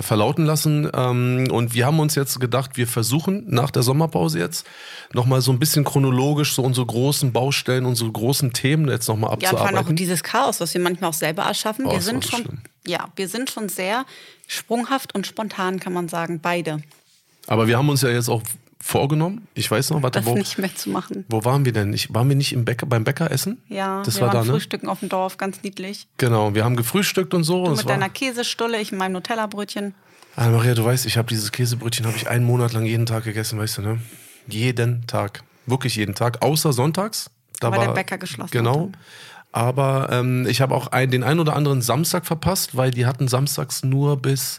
verlauten 0.00 0.44
lassen. 0.46 0.90
Ähm, 0.94 1.48
und 1.50 1.74
wir 1.74 1.86
haben 1.86 2.00
uns 2.00 2.14
jetzt 2.14 2.40
gedacht, 2.40 2.76
wir 2.76 2.86
versuchen 2.86 3.44
nach 3.48 3.70
der 3.70 3.82
Sommerpause 3.82 4.38
jetzt 4.38 4.66
nochmal 5.12 5.40
so 5.42 5.52
ein 5.52 5.58
bisschen 5.58 5.84
chronologisch 5.84 6.54
so 6.54 6.62
unsere 6.62 6.86
großen 6.86 7.32
Baustellen, 7.32 7.84
unsere 7.84 8.10
großen 8.10 8.52
Themen 8.52 8.88
jetzt 8.88 9.08
nochmal 9.08 9.36
Ja, 9.40 9.50
und 9.50 9.56
vor 9.58 9.60
allem 9.60 9.60
auch 9.60 9.80
abzuarbeiten. 9.80 9.96
dieses 9.96 10.22
Chaos, 10.22 10.60
was 10.60 10.72
wir 10.74 10.80
manchmal 10.80 11.10
auch 11.10 11.14
selber 11.14 11.42
erschaffen. 11.42 11.86
Oh, 11.86 11.92
wir 11.92 12.00
sind 12.00 12.24
schon, 12.24 12.40
schlimm. 12.42 12.58
ja, 12.86 13.08
wir 13.16 13.28
sind 13.28 13.50
schon 13.50 13.68
sehr 13.68 14.06
sprunghaft 14.46 15.14
und 15.14 15.26
spontan, 15.26 15.80
kann 15.80 15.92
man 15.92 16.08
sagen, 16.08 16.40
beide. 16.40 16.80
Aber 17.46 17.66
wir 17.68 17.76
haben 17.76 17.90
uns 17.90 18.00
ja 18.00 18.08
jetzt 18.08 18.30
auch 18.30 18.42
vorgenommen. 18.84 19.48
Ich 19.54 19.70
weiß 19.70 19.90
noch, 19.90 20.02
warte, 20.02 20.18
Das 20.20 20.26
wo, 20.26 20.34
nicht 20.34 20.58
mehr 20.58 20.74
zu 20.74 20.90
machen. 20.90 21.24
wo 21.30 21.42
waren 21.46 21.64
wir 21.64 21.72
denn? 21.72 21.94
Ich, 21.94 22.12
waren 22.12 22.28
wir 22.28 22.36
nicht 22.36 22.52
im 22.52 22.66
Bäcker, 22.66 22.84
beim 22.84 23.02
Bäcker 23.02 23.30
essen? 23.30 23.62
Ja, 23.68 24.02
das 24.02 24.16
wir 24.16 24.22
war 24.22 24.28
da, 24.28 24.38
waren 24.38 24.46
ne? 24.46 24.52
frühstücken 24.52 24.88
auf 24.88 25.00
dem 25.00 25.08
Dorf, 25.08 25.38
ganz 25.38 25.62
niedlich. 25.62 26.06
Genau, 26.18 26.54
wir 26.54 26.64
haben 26.64 26.76
gefrühstückt 26.76 27.32
und 27.32 27.44
so. 27.44 27.64
Du 27.64 27.70
und 27.70 27.76
mit 27.78 27.86
war, 27.86 27.92
deiner 27.94 28.10
Käsestulle, 28.10 28.78
ich 28.78 28.92
mit 28.92 28.98
meinem 28.98 29.12
Nutella-Brötchen. 29.12 29.94
Ah, 30.36 30.50
Maria, 30.50 30.74
du 30.74 30.84
weißt, 30.84 31.06
ich 31.06 31.16
habe 31.16 31.28
dieses 31.28 31.50
Käsebrötchen 31.50 32.04
habe 32.06 32.16
ich 32.16 32.28
einen 32.28 32.44
Monat 32.44 32.74
lang 32.74 32.84
jeden 32.84 33.06
Tag 33.06 33.24
gegessen, 33.24 33.58
weißt 33.58 33.78
du, 33.78 33.82
ne? 33.82 34.00
Jeden 34.48 35.06
Tag. 35.06 35.44
Wirklich 35.64 35.96
jeden 35.96 36.14
Tag, 36.14 36.42
außer 36.44 36.74
sonntags. 36.74 37.30
Da 37.60 37.70
Weil 37.70 37.78
war 37.78 37.86
der 37.86 37.94
Bäcker 37.94 38.18
geschlossen 38.18 38.50
Genau. 38.52 38.92
Aber 39.50 40.08
ähm, 40.10 40.46
ich 40.46 40.60
habe 40.60 40.74
auch 40.74 40.88
ein, 40.88 41.10
den 41.10 41.22
einen 41.22 41.40
oder 41.40 41.56
anderen 41.56 41.80
Samstag 41.80 42.26
verpasst, 42.26 42.76
weil 42.76 42.90
die 42.90 43.06
hatten 43.06 43.28
samstags 43.28 43.82
nur 43.82 44.20
bis, 44.20 44.58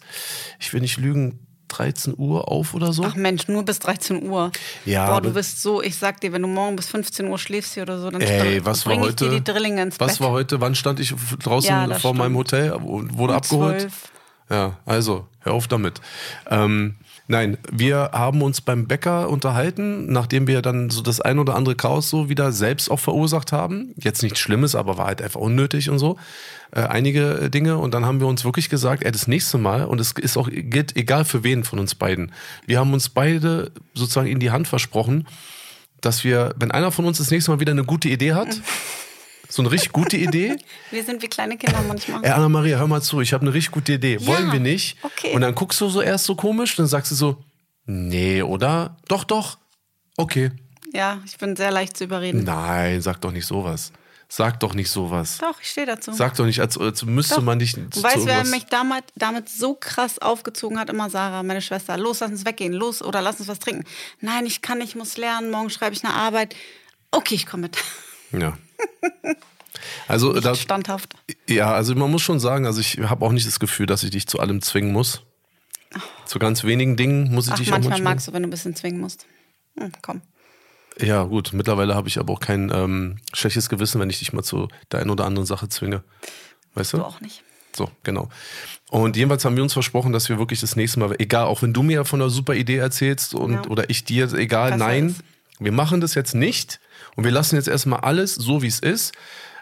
ich 0.58 0.74
will 0.74 0.82
nicht 0.82 0.98
lügen, 0.98 1.45
13 1.68 2.14
Uhr 2.18 2.48
auf 2.52 2.74
oder 2.74 2.94
so. 2.94 3.04
Ach 3.06 3.16
Mensch, 3.16 3.48
nur 3.48 3.64
bis 3.64 3.80
13 3.80 4.28
Uhr. 4.28 4.52
Ja, 4.86 5.06
Boah, 5.08 5.12
aber- 5.18 5.28
du 5.30 5.34
bist 5.34 5.62
so, 5.62 5.82
ich 5.82 5.96
sag 5.98 6.22
dir, 6.22 6.32
wenn 6.34 6.42
du 6.42 6.48
morgen 6.48 6.76
bis 6.76 6.88
15 6.88 7.28
Uhr 7.28 7.38
schläfst 7.38 7.74
hier 7.74 7.84
oder 7.84 8.00
so, 8.00 8.10
dann 8.12 8.22
Ey, 8.22 8.64
was 8.66 8.86
war 8.86 8.92
bring 8.94 9.02
ich 9.04 9.08
heute? 9.10 9.30
dir 9.30 9.40
die 9.40 9.44
Drillinge 9.44 9.82
ins 9.82 10.00
was 10.00 10.14
Bett. 10.14 10.22
war 10.22 10.32
heute? 10.32 10.62
Wann 10.62 10.76
stand 10.76 11.00
ich 11.00 11.14
draußen 11.44 11.70
Ja, 11.70 12.00
vor 12.00 12.14
meinem 12.14 12.34
stimmt. 12.34 12.38
Hotel 12.38 12.72
und 12.74 13.18
wurde 13.18 13.34
Um 13.34 13.38
abgeholt? 13.38 13.82
12. 13.82 13.94
Ja, 14.50 14.78
also, 14.86 15.28
hör 15.40 15.54
auf 15.54 15.68
damit. 15.68 16.02
Ähm, 16.52 16.96
nein, 17.28 17.58
wir 17.72 18.12
haben 18.14 18.42
uns 18.42 18.62
beim 18.62 18.88
Bäcker 18.88 19.30
unterhalten, 19.30 20.12
nachdem 20.12 20.48
wir 20.48 20.62
dann 20.62 20.90
so 20.90 21.02
das 21.02 21.22
ein 21.22 21.40
oder 21.40 21.56
andere 21.56 21.76
Chaos 21.76 22.10
so 22.10 22.30
wieder 22.30 22.52
selbst 22.52 22.90
auch 22.90 23.00
verursacht 23.00 23.52
haben. 23.52 23.94
Jetzt 23.98 24.24
nichts 24.24 24.40
Schlimmes, 24.40 24.76
aber 24.76 24.98
war 24.98 25.08
halt 25.08 25.22
einfach 25.22 25.40
unnötig 25.40 25.90
und 25.90 26.00
so. 26.00 26.18
Äh, 26.72 26.82
einige 26.82 27.40
äh, 27.42 27.50
Dinge. 27.50 27.78
Und 27.78 27.94
dann 27.94 28.06
haben 28.06 28.20
wir 28.20 28.28
uns 28.28 28.44
wirklich 28.44 28.70
gesagt, 28.70 29.04
ey, 29.04 29.12
das 29.12 29.28
nächste 29.28 29.58
Mal, 29.58 29.86
und 29.86 30.00
es 30.00 30.12
ist 30.14 30.38
auch, 30.38 30.50
gilt 30.52 30.96
egal 30.96 31.26
für 31.26 31.44
wen 31.44 31.64
von 31.64 31.80
uns 31.80 31.96
beiden. 31.96 32.32
Wir 32.66 32.80
haben 32.80 32.94
uns 32.94 33.10
beide 33.10 33.72
sozusagen 33.94 34.28
in 34.28 34.40
die 34.40 34.52
Hand 34.52 34.68
versprochen, 34.68 35.28
dass 36.02 36.24
wir, 36.24 36.54
wenn 36.58 36.72
einer 36.72 36.92
von 36.92 37.06
uns 37.06 37.18
das 37.18 37.32
nächste 37.32 37.52
Mal 37.52 37.60
wieder 37.60 37.72
eine 37.72 37.86
gute 37.86 38.10
Idee 38.10 38.34
hat, 38.34 38.50
so 39.50 39.62
eine 39.62 39.72
richtig 39.72 39.92
gute 39.92 40.18
Idee, 40.18 40.56
Wir 40.92 41.04
sind 41.04 41.22
wie 41.22 41.28
kleine 41.28 41.58
Kinder 41.58 41.82
manchmal. 41.88 42.24
Ey, 42.24 42.32
Anna-Maria, 42.32 42.78
hör 42.78 42.88
mal 42.88 43.02
zu, 43.02 43.22
ich 43.22 43.34
habe 43.34 43.42
eine 43.44 43.54
richtig 43.54 43.72
gute 43.72 43.94
Idee. 43.94 44.18
Ja, 44.20 44.28
Wollen 44.28 44.52
wir 44.52 44.60
nicht? 44.60 44.98
okay. 45.04 45.34
Und 45.34 45.42
dann 45.42 45.56
guckst 45.56 45.80
du 45.82 45.90
so 45.90 46.02
erst 46.02 46.26
so 46.26 46.36
komisch, 46.36 46.76
dann 46.76 46.88
sagst 46.88 47.12
du 47.12 47.16
so, 47.16 47.44
nee, 47.86 48.42
oder? 48.42 48.98
Doch, 49.08 49.24
doch. 49.24 49.58
Okay. 50.18 50.52
Ja, 50.94 51.20
ich 51.26 51.38
bin 51.38 51.56
sehr 51.56 51.72
leicht 51.72 51.98
zu 51.98 52.06
überreden. 52.06 52.44
Nein, 52.44 53.02
sag 53.02 53.20
doch 53.22 53.32
nicht 53.32 53.46
sowas. 53.46 53.92
Sag 54.28 54.60
doch 54.60 54.74
nicht 54.74 54.90
sowas. 54.90 55.38
Doch, 55.38 55.62
ich 55.62 55.70
stehe 55.70 55.86
dazu. 55.86 56.12
Sag 56.12 56.36
doch 56.36 56.46
nicht, 56.46 56.60
als, 56.60 56.78
als 56.78 57.06
müsste 57.06 57.36
Doch. 57.36 57.44
man 57.44 57.60
dich 57.60 57.74
Du 57.74 58.02
weißt, 58.02 58.26
wer 58.26 58.44
mich 58.46 58.66
damit, 58.66 59.04
damit 59.16 59.50
so 59.50 59.76
krass 59.76 60.18
aufgezogen 60.20 60.80
hat? 60.80 60.90
Immer 60.90 61.10
Sarah, 61.12 61.44
meine 61.44 61.62
Schwester. 61.62 61.96
Los, 61.98 62.22
lass 62.22 62.32
uns 62.32 62.46
weggehen. 62.46 62.74
Los, 62.74 63.04
oder 63.04 63.22
lass 63.22 63.40
uns 63.40 63.48
was 63.48 63.60
trinken. 63.60 63.84
Nein, 64.22 64.46
ich 64.48 64.62
kann 64.64 64.80
nicht, 64.80 64.90
ich 64.90 64.96
muss 64.96 65.18
lernen. 65.18 65.52
Morgen 65.52 65.70
schreibe 65.70 65.96
ich 65.96 66.04
eine 66.04 66.14
Arbeit. 66.14 66.56
Okay, 67.12 67.36
ich 67.36 67.46
komme 67.46 67.64
mit. 67.64 67.78
Ja. 68.32 68.58
Also, 70.08 70.34
Nicht 70.34 70.46
da, 70.46 70.56
standhaft. 70.56 71.14
ja, 71.48 71.74
also 71.74 71.96
man 71.96 72.10
muss 72.12 72.22
schon 72.22 72.40
sagen, 72.40 72.66
also 72.66 72.80
ich 72.80 73.00
habe 73.00 73.26
auch 73.26 73.32
nicht 73.32 73.46
das 73.48 73.60
Gefühl, 73.60 73.86
dass 73.88 74.04
ich 74.04 74.12
dich 74.12 74.28
zu 74.28 74.40
allem 74.40 74.62
zwingen 74.62 74.92
muss. 74.92 75.22
Zu 76.26 76.40
ganz 76.40 76.64
wenigen 76.64 76.96
Dingen 76.96 77.34
muss 77.34 77.48
ich 77.48 77.54
Ach, 77.54 77.58
dich 77.58 77.68
auch 77.70 77.72
manchmal 77.74 77.92
manchmal. 77.92 78.14
magst 78.16 78.28
du, 78.28 78.34
wenn 78.34 78.44
du 78.44 78.48
ein 78.48 78.52
bisschen 78.52 78.76
zwingen 78.76 79.00
musst. 79.00 79.26
Hm, 79.78 79.92
komm. 80.02 80.22
Ja, 81.00 81.24
gut. 81.24 81.52
Mittlerweile 81.54 81.96
habe 81.96 82.08
ich 82.08 82.20
aber 82.20 82.34
auch 82.34 82.40
kein 82.40 82.72
ähm, 82.74 83.18
schlechtes 83.34 83.68
Gewissen, 83.70 84.00
wenn 84.00 84.10
ich 84.10 84.20
dich 84.20 84.32
mal 84.34 84.44
zu 84.44 84.68
der 84.92 85.02
einen 85.02 85.10
oder 85.10 85.26
anderen 85.26 85.46
Sache 85.46 85.70
zwinge. 85.70 86.04
Weißt 86.74 86.94
du? 86.94 86.98
Du 86.98 87.04
auch 87.06 87.22
nicht. 87.22 87.44
So, 87.76 87.90
genau. 88.04 88.30
Und 88.90 89.18
jedenfalls 89.18 89.44
haben 89.46 89.56
wir 89.56 89.64
uns 89.64 89.74
versprochen, 89.74 90.14
dass 90.14 90.30
wir 90.30 90.38
wirklich 90.40 90.62
das 90.62 90.76
nächste 90.76 91.00
Mal, 91.00 91.16
egal, 91.20 91.46
auch 91.46 91.62
wenn 91.62 91.74
du 91.74 91.84
mir 91.84 92.06
von 92.06 92.22
einer 92.22 92.30
super 92.30 92.54
Idee 92.54 92.78
erzählst 92.78 93.34
und 93.34 93.54
Ja. 93.54 93.66
oder 93.68 93.90
ich 93.90 94.04
dir, 94.06 94.32
egal, 94.34 94.72
Besser 94.72 94.86
nein, 94.86 95.08
ist. 95.10 95.22
Wir 95.60 95.72
machen 95.72 96.02
das 96.02 96.16
jetzt 96.16 96.36
nicht 96.36 96.80
und 97.16 97.24
wir 97.24 97.32
lassen 97.32 97.56
jetzt 97.56 97.68
erstmal 97.68 98.02
alles 98.02 98.36
so, 98.36 98.62
wie 98.62 98.68
es 98.68 98.80
ist. 98.80 99.14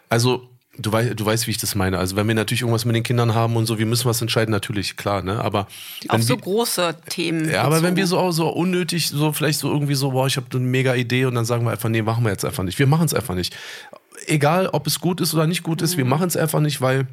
Also 0.10 0.50
du, 0.78 0.92
weißt, 0.92 1.20
du 1.20 1.26
weißt, 1.26 1.48
wie 1.48 1.52
ich 1.52 1.58
das 1.58 1.76
meine. 1.76 2.00
Also 2.00 2.16
wenn 2.16 2.28
wir 2.28 2.36
natürlich 2.36 2.62
irgendwas 2.62 2.86
mit 2.86 2.96
den 2.96 3.04
Kindern 3.04 3.36
haben 3.36 3.56
und 3.56 3.66
so, 3.66 3.78
wir 3.78 3.86
müssen 3.86 4.06
was 4.06 4.22
entscheiden, 4.22 4.52
natürlich, 4.52 4.98
klar, 4.98 5.22
ne? 5.22 5.40
Aber 5.40 5.68
Auf 6.08 6.18
wenn 6.18 6.22
so 6.22 6.36
wir, 6.36 6.42
große 6.42 6.96
Themen. 7.10 7.50
ja, 7.50 7.64
aber 7.64 7.84
wenn 7.84 7.96
wir 7.96 8.08
so, 8.08 8.32
so 8.32 8.50
unnötig, 8.50 9.10
so 9.10 9.32
vielleicht 9.34 9.60
so 9.60 9.72
irgendwie 9.72 9.96
so, 9.96 10.12
boah, 10.12 10.28
ich 10.28 10.38
habe 10.38 10.48
eine 10.52 10.62
mega 10.62 10.96
Idee 10.96 11.26
und 11.26 11.36
dann 11.36 11.46
sagen 11.46 11.66
wir 11.66 11.72
einfach, 11.72 11.90
nee, 11.90 12.02
machen 12.02 12.24
wir 12.24 12.32
jetzt 12.32 12.46
einfach 12.46 12.64
nicht. 12.64 12.80
Wir 12.80 12.88
machen 12.88 13.06
es 13.06 13.14
einfach 13.14 13.36
nicht. 13.36 13.56
Egal, 14.26 14.68
ob 14.68 14.88
es 14.88 15.00
gut 15.00 15.22
ist 15.22 15.34
oder 15.34 15.48
nicht 15.48 15.64
gut 15.64 15.82
ist, 15.82 15.98
wir 15.98 16.06
machen 16.06 16.28
es 16.28 16.38
einfach 16.38 16.60
nicht, 16.60 16.82
weil 16.82 17.08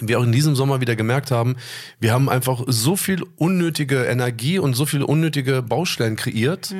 wir 0.00 0.18
auch 0.18 0.22
in 0.24 0.32
diesem 0.32 0.54
Sommer 0.56 0.80
wieder 0.80 0.96
gemerkt 0.96 1.30
haben, 1.30 1.56
wir 1.98 2.12
haben 2.12 2.28
einfach 2.28 2.62
so 2.66 2.96
viel 2.96 3.22
unnötige 3.36 4.04
Energie 4.04 4.58
und 4.58 4.74
so 4.74 4.86
viele 4.86 5.06
unnötige 5.06 5.62
Baustellen 5.62 6.16
kreiert, 6.16 6.70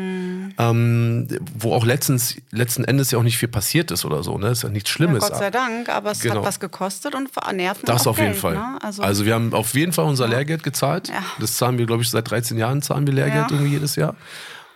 ähm, 0.58 1.28
wo 1.58 1.72
auch 1.74 1.84
letztens, 1.84 2.36
letzten 2.50 2.84
Endes 2.84 3.10
ja 3.10 3.18
auch 3.18 3.22
nicht 3.22 3.38
viel 3.38 3.48
passiert 3.48 3.90
ist 3.90 4.04
oder 4.04 4.22
so. 4.22 4.38
Ne? 4.38 4.48
ist 4.48 4.62
ja 4.62 4.68
nichts 4.68 4.90
ja, 4.90 4.94
Schlimmes. 4.94 5.20
Gott 5.22 5.36
sei 5.36 5.50
Dank, 5.50 5.88
aber 5.88 6.12
es 6.12 6.20
Genau. 6.20 6.36
hat 6.36 6.44
was 6.44 6.60
gekostet 6.60 7.14
und 7.14 7.30
Nerven 7.52 7.84
Das 7.84 8.06
auf 8.06 8.18
jeden 8.18 8.30
Geld, 8.30 8.40
Fall. 8.40 8.54
Ne? 8.54 8.78
Also, 8.82 9.02
Also, 9.02 9.26
wir 9.26 9.34
haben 9.34 9.52
auf 9.54 9.74
jeden 9.74 9.92
Fall 9.92 10.04
unser 10.06 10.28
Lehrgeld 10.28 10.62
gezahlt. 10.62 11.08
Ja. 11.08 11.22
Das 11.38 11.56
zahlen 11.56 11.78
wir, 11.78 11.86
glaube 11.86 12.02
ich, 12.02 12.10
seit 12.10 12.30
13 12.30 12.58
Jahren 12.58 12.82
zahlen 12.82 13.06
wir 13.06 13.14
Lehrgeld 13.14 13.50
Ja. 13.50 13.56
irgendwie 13.56 13.72
jedes 13.72 13.96
Jahr. 13.96 14.16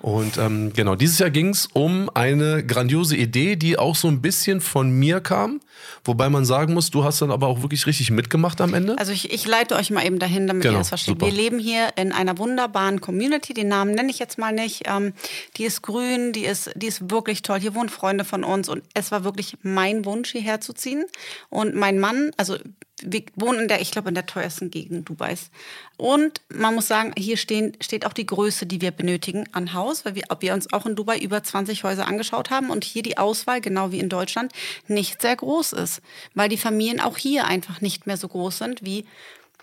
Und 0.00 0.36
ähm, 0.36 0.72
genau, 0.74 0.96
dieses 0.96 1.18
Jahr 1.18 1.30
ging 1.30 1.48
es 1.48 1.66
um 1.72 2.10
eine 2.12 2.62
grandiose 2.64 3.16
Idee, 3.16 3.56
die 3.56 3.78
auch 3.78 3.96
so 3.96 4.08
ein 4.08 4.20
bisschen 4.20 4.60
von 4.60 4.90
mir 4.90 5.20
kam. 5.20 5.60
Wobei 6.04 6.28
man 6.28 6.44
sagen 6.44 6.74
muss, 6.74 6.90
du 6.90 7.04
hast 7.04 7.20
dann 7.22 7.30
aber 7.30 7.46
auch 7.46 7.62
wirklich 7.62 7.86
richtig 7.86 8.10
mitgemacht 8.10 8.60
am 8.60 8.74
Ende. 8.74 8.96
Also 8.98 9.12
ich, 9.12 9.32
ich 9.32 9.46
leite 9.46 9.76
euch 9.76 9.90
mal 9.90 10.04
eben 10.04 10.18
dahin, 10.18 10.46
damit 10.46 10.62
Genau, 10.62 10.74
ihr 10.76 10.78
das 10.78 10.88
versteht. 10.88 11.14
super. 11.14 11.26
Wir 11.26 11.32
leben 11.32 11.58
hier 11.58 11.88
in 11.96 12.12
einer 12.12 12.38
wunderbaren 12.38 13.00
Community. 13.00 13.54
Den 13.54 13.68
Namen 13.68 13.92
nenne 13.94 14.10
ich 14.10 14.18
jetzt 14.18 14.38
mal 14.38 14.52
nicht. 14.52 14.82
Ähm, 14.86 15.12
die 15.56 15.64
ist 15.64 15.82
grün, 15.82 16.32
die 16.32 16.44
ist, 16.44 16.70
die 16.74 16.86
ist 16.86 17.10
wirklich 17.10 17.42
toll. 17.42 17.60
Hier 17.60 17.74
wohnen 17.74 17.88
Freunde 17.88 18.24
von 18.24 18.44
uns 18.44 18.68
und 18.68 18.82
es 18.94 19.10
war 19.10 19.24
wirklich 19.24 19.56
mein 19.62 20.04
Wunsch, 20.04 20.32
hierher 20.32 20.60
zu 20.60 20.72
ziehen. 20.72 21.04
Und 21.50 21.74
mein 21.74 21.98
Mann, 21.98 22.30
also 22.36 22.56
wir 23.02 23.22
wohnen 23.34 23.60
in 23.62 23.68
der, 23.68 23.80
ich 23.80 23.90
glaube, 23.90 24.08
in 24.08 24.14
der 24.14 24.24
teuersten 24.26 24.70
Gegend 24.70 25.08
Dubais. 25.08 25.50
Und 25.96 26.40
man 26.48 26.74
muss 26.74 26.86
sagen, 26.88 27.12
hier 27.18 27.36
stehen, 27.36 27.76
steht 27.80 28.06
auch 28.06 28.12
die 28.12 28.24
Größe, 28.26 28.66
die 28.66 28.80
wir 28.80 28.92
benötigen, 28.92 29.48
an 29.52 29.74
Haus, 29.74 30.04
weil 30.04 30.14
wir, 30.14 30.24
wir 30.40 30.54
uns 30.54 30.72
auch 30.72 30.86
in 30.86 30.94
Dubai 30.96 31.18
über 31.18 31.42
20 31.42 31.84
Häuser 31.84 32.06
angeschaut 32.06 32.50
haben 32.50 32.70
und 32.70 32.84
hier 32.84 33.02
die 33.02 33.18
Auswahl, 33.18 33.60
genau 33.60 33.90
wie 33.92 33.98
in 33.98 34.08
Deutschland, 34.08 34.52
nicht 34.86 35.20
sehr 35.20 35.36
groß 35.36 35.72
ist. 35.74 36.00
Weil 36.34 36.48
die 36.48 36.56
Familien 36.56 37.00
auch 37.00 37.18
hier 37.18 37.46
einfach 37.46 37.80
nicht 37.80 38.06
mehr 38.06 38.16
so 38.16 38.28
groß 38.28 38.58
sind 38.58 38.84
wie 38.84 39.04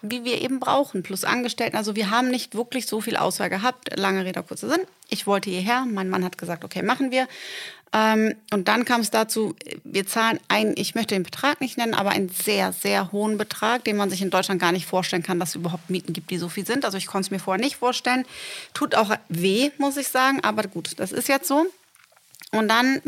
wie 0.02 0.24
wir 0.24 0.42
eben 0.42 0.60
brauchen, 0.60 1.04
plus 1.04 1.24
Angestellten. 1.24 1.78
Also 1.78 1.96
wir 1.96 2.10
haben 2.10 2.30
nicht 2.30 2.56
wirklich 2.56 2.88
so 2.88 3.02
viel 3.02 3.16
Auswahl 3.16 3.50
gehabt. 3.50 3.98
Lange 3.98 4.26
Rede, 4.26 4.42
kurzer 4.42 4.70
Sinn. 4.70 4.82
Ich 5.10 5.28
wollte 5.28 5.50
hierher. 5.50 5.86
Mein 5.86 6.10
Mann 6.10 6.26
hat 6.26 6.38
gesagt, 6.38 6.64
okay, 6.64 6.82
machen 6.82 7.12
wir. 7.12 7.28
Ähm, 7.94 8.36
und 8.52 8.68
dann 8.68 8.86
kam 8.86 9.02
es 9.02 9.12
dazu, 9.12 9.54
wir 9.84 10.08
zahlen 10.08 10.40
einen, 10.48 10.76
ich 10.78 10.96
möchte 10.96 11.14
den 11.14 11.24
Betrag 11.24 11.60
nicht 11.60 11.78
nennen, 11.78 11.94
aber 11.94 12.12
einen 12.12 12.30
sehr, 12.30 12.72
sehr 12.72 13.12
hohen 13.12 13.38
Betrag, 13.38 13.84
den 13.84 13.98
man 13.98 14.10
sich 14.10 14.22
in 14.22 14.30
Deutschland 14.30 14.62
gar 14.62 14.72
nicht 14.72 14.86
vorstellen 14.86 15.24
kann, 15.24 15.40
dass 15.40 15.50
es 15.50 15.56
überhaupt 15.56 15.90
Mieten 15.90 16.14
gibt, 16.14 16.32
die 16.32 16.38
so 16.38 16.48
viel 16.48 16.66
sind. 16.66 16.86
Also 16.86 16.98
ich 16.98 17.08
konnte 17.08 17.28
es 17.28 17.32
mir 17.32 17.40
vorher 17.40 17.62
nicht 17.62 17.76
vorstellen. 17.76 18.26
Tut 18.74 18.96
auch 18.96 19.16
weh, 19.28 19.72
muss 19.78 19.98
ich 19.98 20.08
sagen. 20.08 20.40
Aber 20.44 20.64
gut, 20.64 20.94
das 20.98 21.12
ist 21.12 21.28
jetzt 21.28 21.48
so. 21.48 21.66
Und 22.52 22.70
dann 22.70 23.02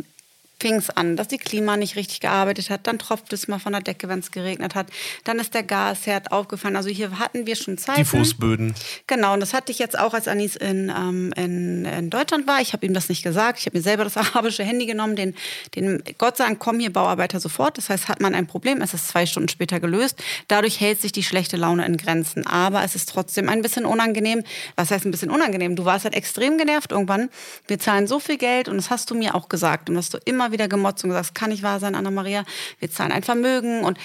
fing 0.59 0.75
es 0.75 0.89
an, 0.89 1.17
dass 1.17 1.27
die 1.27 1.37
Klima 1.37 1.75
nicht 1.75 1.95
richtig 1.95 2.21
gearbeitet 2.21 2.69
hat. 2.69 2.87
Dann 2.87 2.97
tropft 2.97 3.33
es 3.33 3.47
mal 3.47 3.59
von 3.59 3.73
der 3.73 3.81
Decke, 3.81 4.07
wenn 4.07 4.19
es 4.19 4.31
geregnet 4.31 4.75
hat. 4.75 4.87
Dann 5.25 5.37
ist 5.39 5.53
der 5.53 5.63
Gasherd 5.63 6.31
aufgefallen. 6.31 6.77
Also 6.77 6.89
hier 6.89 7.19
hatten 7.19 7.45
wir 7.45 7.55
schon 7.55 7.77
Zeiten. 7.77 7.99
Die 7.99 8.05
Fußböden. 8.05 8.73
Genau, 9.07 9.33
und 9.33 9.41
das 9.41 9.53
hatte 9.53 9.71
ich 9.71 9.79
jetzt 9.79 9.99
auch, 9.99 10.13
als 10.13 10.29
Anis 10.29 10.55
in, 10.55 10.89
ähm, 10.89 11.33
in, 11.35 11.83
in 11.83 12.09
Deutschland 12.09 12.47
war. 12.47 12.61
Ich 12.61 12.71
habe 12.71 12.85
ihm 12.85 12.93
das 12.93 13.09
nicht 13.09 13.23
gesagt. 13.23 13.59
Ich 13.59 13.65
habe 13.65 13.77
mir 13.77 13.83
selber 13.83 14.05
das 14.05 14.15
arabische 14.17 14.63
Handy 14.63 14.85
genommen. 14.85 15.17
Den, 15.17 15.35
den, 15.75 16.01
Gott 16.17 16.37
sei 16.37 16.45
Dank 16.45 16.59
kommen 16.59 16.79
hier 16.79 16.93
Bauarbeiter 16.93 17.41
sofort. 17.41 17.77
Das 17.77 17.89
heißt, 17.89 18.07
hat 18.07 18.21
man 18.21 18.33
ein 18.33 18.47
Problem, 18.47 18.81
es 18.81 18.93
ist 18.93 19.09
zwei 19.09 19.25
Stunden 19.25 19.49
später 19.49 19.81
gelöst. 19.81 20.23
Dadurch 20.47 20.79
hält 20.79 21.01
sich 21.01 21.11
die 21.11 21.23
schlechte 21.23 21.57
Laune 21.57 21.85
in 21.85 21.97
Grenzen. 21.97 22.47
Aber 22.47 22.83
es 22.83 22.95
ist 22.95 23.09
trotzdem 23.09 23.49
ein 23.49 23.61
bisschen 23.61 23.85
unangenehm. 23.85 24.43
Was 24.77 24.91
heißt 24.91 25.03
ein 25.03 25.11
bisschen 25.11 25.29
unangenehm? 25.29 25.75
Du 25.75 25.83
warst 25.83 26.05
halt 26.05 26.15
extrem 26.15 26.57
genervt 26.57 26.93
irgendwann. 26.93 27.29
Wir 27.67 27.79
zahlen 27.79 28.07
so 28.07 28.19
viel 28.19 28.37
Geld 28.37 28.69
und 28.69 28.77
das 28.77 28.89
hast 28.89 29.11
du 29.11 29.15
mir 29.15 29.35
auch 29.35 29.49
gesagt. 29.49 29.89
Und 29.89 29.97
hast 29.97 30.13
du 30.13 30.19
immer 30.23 30.42
wieder 30.51 30.67
gemotzt 30.67 31.03
und 31.03 31.09
gesagt, 31.11 31.29
das 31.29 31.33
kann 31.33 31.49
nicht 31.49 31.63
wahr 31.63 31.79
sein, 31.79 31.95
Anna-Maria. 31.95 32.43
Wir 32.79 32.91
zahlen 32.91 33.11
ein 33.11 33.23
Vermögen. 33.23 33.83
Und 33.83 33.97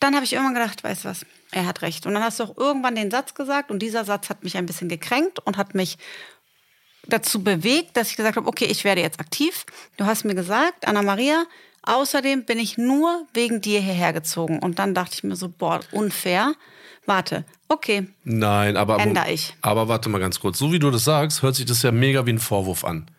dann 0.00 0.14
habe 0.14 0.24
ich 0.24 0.32
irgendwann 0.32 0.54
gedacht, 0.54 0.82
weißt 0.82 1.04
du 1.04 1.08
was, 1.08 1.26
er 1.52 1.66
hat 1.66 1.82
recht. 1.82 2.06
Und 2.06 2.14
dann 2.14 2.24
hast 2.24 2.40
du 2.40 2.44
auch 2.44 2.56
irgendwann 2.56 2.94
den 2.94 3.10
Satz 3.10 3.34
gesagt 3.34 3.70
und 3.70 3.80
dieser 3.80 4.04
Satz 4.04 4.30
hat 4.30 4.42
mich 4.42 4.56
ein 4.56 4.66
bisschen 4.66 4.88
gekränkt 4.88 5.38
und 5.40 5.56
hat 5.56 5.74
mich 5.74 5.98
dazu 7.06 7.42
bewegt, 7.42 7.96
dass 7.96 8.10
ich 8.10 8.16
gesagt 8.16 8.36
habe, 8.36 8.48
okay, 8.48 8.66
ich 8.66 8.84
werde 8.84 9.00
jetzt 9.00 9.20
aktiv. 9.20 9.66
Du 9.96 10.06
hast 10.06 10.24
mir 10.24 10.34
gesagt, 10.34 10.86
Anna-Maria, 10.86 11.44
außerdem 11.82 12.44
bin 12.44 12.58
ich 12.58 12.78
nur 12.78 13.26
wegen 13.34 13.60
dir 13.60 13.80
hierher 13.80 14.12
gezogen. 14.12 14.58
Und 14.58 14.78
dann 14.78 14.94
dachte 14.94 15.14
ich 15.14 15.24
mir 15.24 15.36
so, 15.36 15.48
boah, 15.48 15.80
unfair. 15.92 16.54
Warte, 17.04 17.44
okay, 17.68 18.06
Nein, 18.22 18.76
aber, 18.76 19.04
ich. 19.28 19.54
aber 19.60 19.88
warte 19.88 20.08
mal 20.08 20.20
ganz 20.20 20.38
kurz. 20.38 20.58
So 20.58 20.70
wie 20.72 20.78
du 20.78 20.90
das 20.92 21.02
sagst, 21.02 21.42
hört 21.42 21.56
sich 21.56 21.66
das 21.66 21.82
ja 21.82 21.90
mega 21.90 22.24
wie 22.26 22.32
ein 22.32 22.38
Vorwurf 22.38 22.84
an. 22.84 23.10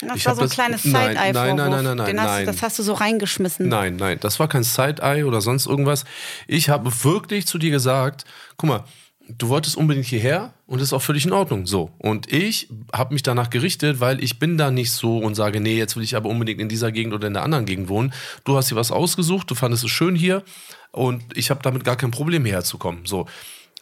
Das 0.00 0.16
Ich 0.16 0.26
war 0.26 0.34
so 0.34 0.42
ein 0.42 0.46
das- 0.48 0.54
kleines 0.54 0.82
Side-Eye-Vorwurf. 0.82 1.32
nein, 1.34 1.56
nein, 1.56 1.70
nein, 1.70 1.84
nein, 1.84 1.96
nein, 1.96 2.06
Den 2.06 2.20
hast, 2.20 2.26
nein. 2.26 2.46
Das 2.46 2.62
hast 2.62 2.78
du 2.78 2.82
so 2.82 2.92
reingeschmissen. 2.94 3.68
Nein, 3.68 3.96
nein, 3.96 4.18
das 4.20 4.38
war 4.38 4.48
kein 4.48 4.64
Side-Eye 4.64 5.24
oder 5.24 5.40
sonst 5.40 5.66
irgendwas. 5.66 6.04
Ich 6.46 6.68
habe 6.68 6.90
wirklich 7.04 7.46
zu 7.46 7.58
dir 7.58 7.70
gesagt, 7.70 8.24
guck 8.56 8.68
mal, 8.68 8.84
du 9.28 9.48
wolltest 9.48 9.76
unbedingt 9.76 10.06
hierher 10.06 10.52
und 10.66 10.80
das 10.80 10.88
ist 10.88 10.92
auch 10.92 11.02
völlig 11.02 11.24
in 11.26 11.32
Ordnung. 11.32 11.66
So. 11.66 11.90
Und 11.98 12.32
ich 12.32 12.68
habe 12.92 13.12
mich 13.12 13.22
danach 13.24 13.50
gerichtet, 13.50 13.98
weil 13.98 14.22
ich 14.22 14.38
bin 14.38 14.56
da 14.56 14.70
nicht 14.70 14.92
so 14.92 15.18
und 15.18 15.34
sage, 15.34 15.60
nee, 15.60 15.76
jetzt 15.76 15.96
will 15.96 16.04
ich 16.04 16.14
aber 16.14 16.28
unbedingt 16.28 16.60
in 16.60 16.68
dieser 16.68 16.92
Gegend 16.92 17.12
oder 17.14 17.26
in 17.26 17.34
der 17.34 17.42
anderen 17.42 17.64
Gegend 17.66 17.88
wohnen. 17.88 18.12
Du 18.44 18.56
hast 18.56 18.70
dir 18.70 18.76
was 18.76 18.92
ausgesucht, 18.92 19.50
du 19.50 19.54
fandest 19.56 19.82
es 19.84 19.90
schön 19.90 20.14
hier 20.14 20.44
und 20.92 21.22
ich 21.36 21.50
habe 21.50 21.60
damit 21.62 21.82
gar 21.84 21.96
kein 21.96 22.12
Problem 22.12 22.44
hierher 22.44 22.62
zu 22.64 22.78
kommen. 22.78 23.00
So. 23.04 23.26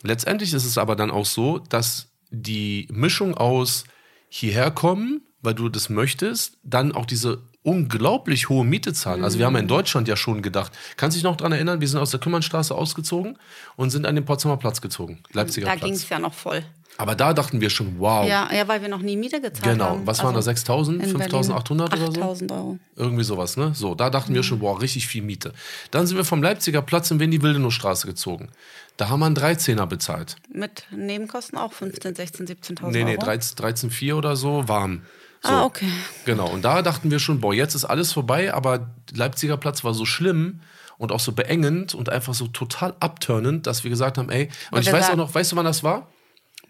Letztendlich 0.03 0.53
ist 0.55 0.65
es 0.65 0.79
aber 0.79 0.97
dann 0.97 1.11
auch 1.11 1.27
so, 1.27 1.59
dass 1.59 2.09
die 2.31 2.89
Mischung 2.91 3.35
aus 3.35 3.85
hierher 4.29 4.71
kommen, 4.71 5.21
weil 5.45 5.55
du 5.55 5.69
das 5.69 5.89
möchtest, 5.89 6.57
dann 6.63 6.93
auch 6.93 7.07
diese 7.07 7.39
unglaublich 7.63 8.49
hohe 8.49 8.65
Miete 8.65 8.93
zahlen. 8.93 9.25
Also 9.25 9.39
wir 9.39 9.47
haben 9.47 9.57
in 9.57 9.69
Deutschland 9.69 10.07
ja 10.09 10.17
schon 10.17 10.43
gedacht, 10.43 10.73
kannst 10.97 11.17
du 11.17 11.19
dich 11.19 11.25
noch 11.25 11.37
daran 11.37 11.53
erinnern, 11.53 11.81
wir 11.81 11.89
sind 11.89 11.99
aus 11.99 12.11
der 12.11 12.21
Kümmernstraße 12.21 12.75
ausgezogen 12.75 13.39
und 13.77 13.91
sind 13.91 14.07
an 14.07 14.15
den 14.15 14.25
Potsdamer 14.25 14.57
Platz 14.59 14.81
gezogen, 14.81 15.21
Leipziger 15.33 15.67
Da 15.67 15.75
ging 15.75 15.89
Platz. 15.89 16.03
es 16.03 16.09
ja 16.09 16.19
noch 16.19 16.35
voll. 16.35 16.63
Aber 16.97 17.17
da 17.17 17.33
dachten 17.33 17.61
wir 17.61 17.71
schon, 17.71 17.99
wow, 17.99 18.25
Ja, 18.29 18.49
ja, 18.53 18.69
weil 18.69 18.81
wir 18.81 18.89
noch 18.89 19.01
nie 19.01 19.17
Miete 19.17 19.41
gezahlt 19.41 19.65
genau. 19.73 19.87
haben. 19.87 20.07
Was 20.07 20.23
waren 20.23 20.33
da, 20.33 20.37
Also 20.39 20.51
6.000, 20.53 21.01
in 21.01 21.17
5.800 21.17 21.89
Berlin 21.89 22.07
oder 22.07 22.13
so? 22.13 22.21
8.000 22.45 22.53
Euro. 22.53 22.79
Irgendwie 22.95 23.25
sowas, 23.25 23.57
ne? 23.57 23.73
So, 23.75 23.97
da 23.97 24.11
dachten 24.11 24.33
wir 24.33 24.45
schon, 24.45 24.61
boah, 24.61 24.81
richtig 24.81 25.09
viel 25.09 25.23
Miete. 25.23 25.53
Dann 25.91 26.07
sind 26.07 26.17
wir 26.17 26.25
vom 26.25 26.41
Leipziger 26.41 26.83
Platz 26.83 27.11
in 27.11 27.19
die 27.19 27.43
Wildenowstraße 27.43 28.07
gezogen. 28.07 28.51
Da 28.97 29.09
haben 29.09 29.19
wir 29.21 29.27
einen 29.27 29.37
13er 29.37 29.87
bezahlt. 29.87 30.37
Mit 30.53 30.85
Nebenkosten 30.93 31.59
auch 31.59 31.73
15, 31.73 32.15
16, 32.15 32.47
17.000 32.47 32.91
Nee, 32.91 33.03
nee, 33.03 33.13
Euro. 33.17 33.25
13 33.25 33.57
13,4 33.91 34.15
oder 34.15 34.37
so, 34.37 34.69
warm. 34.69 35.03
So. 35.45 35.53
Ah, 35.53 35.65
okay. 35.65 35.91
Genau, 36.25 36.49
und 36.49 36.65
da 36.65 36.81
dachten 36.81 37.11
wir 37.11 37.19
schon, 37.19 37.41
boah, 37.41 37.53
jetzt 37.53 37.75
ist 37.75 37.85
alles 37.85 38.13
vorbei, 38.13 38.55
aber 38.55 38.91
Leipziger 39.13 39.59
Platz 39.59 39.85
war 39.85 39.93
so 39.93 40.07
schlimm 40.07 40.61
und 40.97 41.13
auch 41.13 41.21
so 41.21 41.33
beengend 41.33 41.95
und 41.95 42.09
einfach 42.09 42.33
so 42.33 42.47
total 42.47 42.95
abturnend, 42.99 43.67
dass 43.67 43.85
wir 43.85 43.91
gesagt 43.91 44.17
haben, 44.17 44.31
ey, 44.31 44.49
und 44.71 44.81
ich 44.81 44.91
weiß 44.91 45.11
auch 45.11 45.17
noch, 45.17 45.35
weißt 45.35 45.53
du, 45.53 45.57
wann 45.57 45.67
das 45.67 45.83
war? 45.83 46.09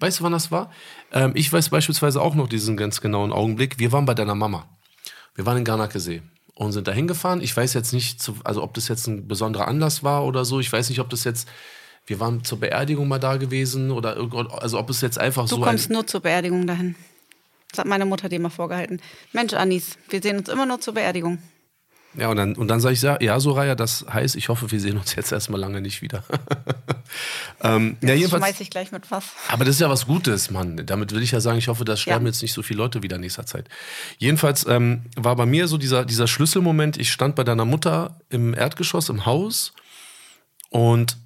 Weißt 0.00 0.18
du, 0.18 0.24
wann 0.24 0.32
das 0.32 0.50
war? 0.50 0.72
Ähm, 1.12 1.32
ich 1.36 1.52
weiß 1.52 1.68
beispielsweise 1.68 2.20
auch 2.20 2.34
noch 2.34 2.48
diesen 2.48 2.76
ganz 2.76 3.00
genauen 3.00 3.32
Augenblick. 3.32 3.78
Wir 3.78 3.92
waren 3.92 4.06
bei 4.06 4.14
deiner 4.14 4.34
Mama. 4.34 4.66
Wir 5.36 5.46
waren 5.46 5.58
in 5.58 5.64
Garnakesee 5.64 6.22
und 6.54 6.72
sind 6.72 6.88
da 6.88 6.92
hingefahren. 6.92 7.40
Ich 7.40 7.56
weiß 7.56 7.74
jetzt 7.74 7.92
nicht, 7.92 8.20
zu, 8.20 8.36
also 8.42 8.62
ob 8.62 8.74
das 8.74 8.88
jetzt 8.88 9.06
ein 9.06 9.28
besonderer 9.28 9.68
Anlass 9.68 10.02
war 10.02 10.24
oder 10.24 10.44
so. 10.44 10.58
Ich 10.58 10.72
weiß 10.72 10.88
nicht, 10.88 10.98
ob 10.98 11.10
das 11.10 11.22
jetzt, 11.22 11.48
wir 12.06 12.18
waren 12.18 12.42
zur 12.42 12.58
Beerdigung 12.58 13.06
mal 13.06 13.20
da 13.20 13.36
gewesen 13.36 13.92
oder 13.92 14.16
also 14.60 14.78
ob 14.80 14.90
es 14.90 15.00
jetzt 15.00 15.18
einfach 15.18 15.44
Du 15.44 15.56
so 15.56 15.60
kommst 15.60 15.90
ein, 15.90 15.92
nur 15.92 16.06
zur 16.08 16.20
Beerdigung 16.20 16.66
dahin. 16.66 16.96
Das 17.74 17.80
hat 17.80 17.88
meine 17.88 18.06
Mutter 18.06 18.28
dir 18.28 18.38
mal 18.38 18.50
vorgehalten. 18.50 19.00
Mensch, 19.32 19.52
Anis, 19.52 19.98
wir 20.08 20.22
sehen 20.22 20.38
uns 20.38 20.48
immer 20.48 20.64
nur 20.64 20.80
zur 20.80 20.94
Beerdigung. 20.94 21.38
Ja, 22.16 22.28
und 22.28 22.36
dann, 22.36 22.54
und 22.54 22.68
dann 22.68 22.78
sage 22.78 22.94
ich, 22.94 23.02
ja, 23.02 23.40
Soraya, 23.40 23.74
das 23.74 24.06
heißt, 24.08 24.36
ich 24.36 24.48
hoffe, 24.48 24.70
wir 24.70 24.78
sehen 24.78 24.96
uns 24.96 25.16
jetzt 25.16 25.32
erstmal 25.32 25.58
lange 25.58 25.80
nicht 25.80 26.00
wieder. 26.00 26.22
ähm, 27.64 27.96
ja, 28.00 28.14
jedenfalls, 28.14 28.44
schmeiß 28.44 28.60
ich 28.60 28.70
gleich 28.70 28.92
mit 28.92 29.10
was. 29.10 29.24
aber 29.48 29.64
das 29.64 29.74
ist 29.74 29.80
ja 29.80 29.90
was 29.90 30.06
Gutes, 30.06 30.52
Mann. 30.52 30.86
Damit 30.86 31.10
will 31.12 31.24
ich 31.24 31.32
ja 31.32 31.40
sagen, 31.40 31.58
ich 31.58 31.66
hoffe, 31.66 31.84
das 31.84 32.00
sterben 32.00 32.24
Ja. 32.24 32.30
jetzt 32.30 32.42
nicht 32.42 32.52
so 32.52 32.62
viele 32.62 32.78
Leute 32.78 33.02
wieder 33.02 33.16
in 33.16 33.22
nächster 33.22 33.44
Zeit. 33.46 33.68
Jedenfalls 34.18 34.64
ähm, 34.68 35.06
war 35.16 35.34
bei 35.34 35.46
mir 35.46 35.66
so 35.66 35.76
dieser, 35.76 36.04
dieser 36.04 36.28
Schlüsselmoment, 36.28 36.96
ich 36.96 37.10
stand 37.10 37.34
bei 37.34 37.42
deiner 37.42 37.64
Mutter 37.64 38.20
im 38.30 38.54
Erdgeschoss 38.54 39.08
im 39.08 39.26
Haus 39.26 39.72
und 40.70 41.16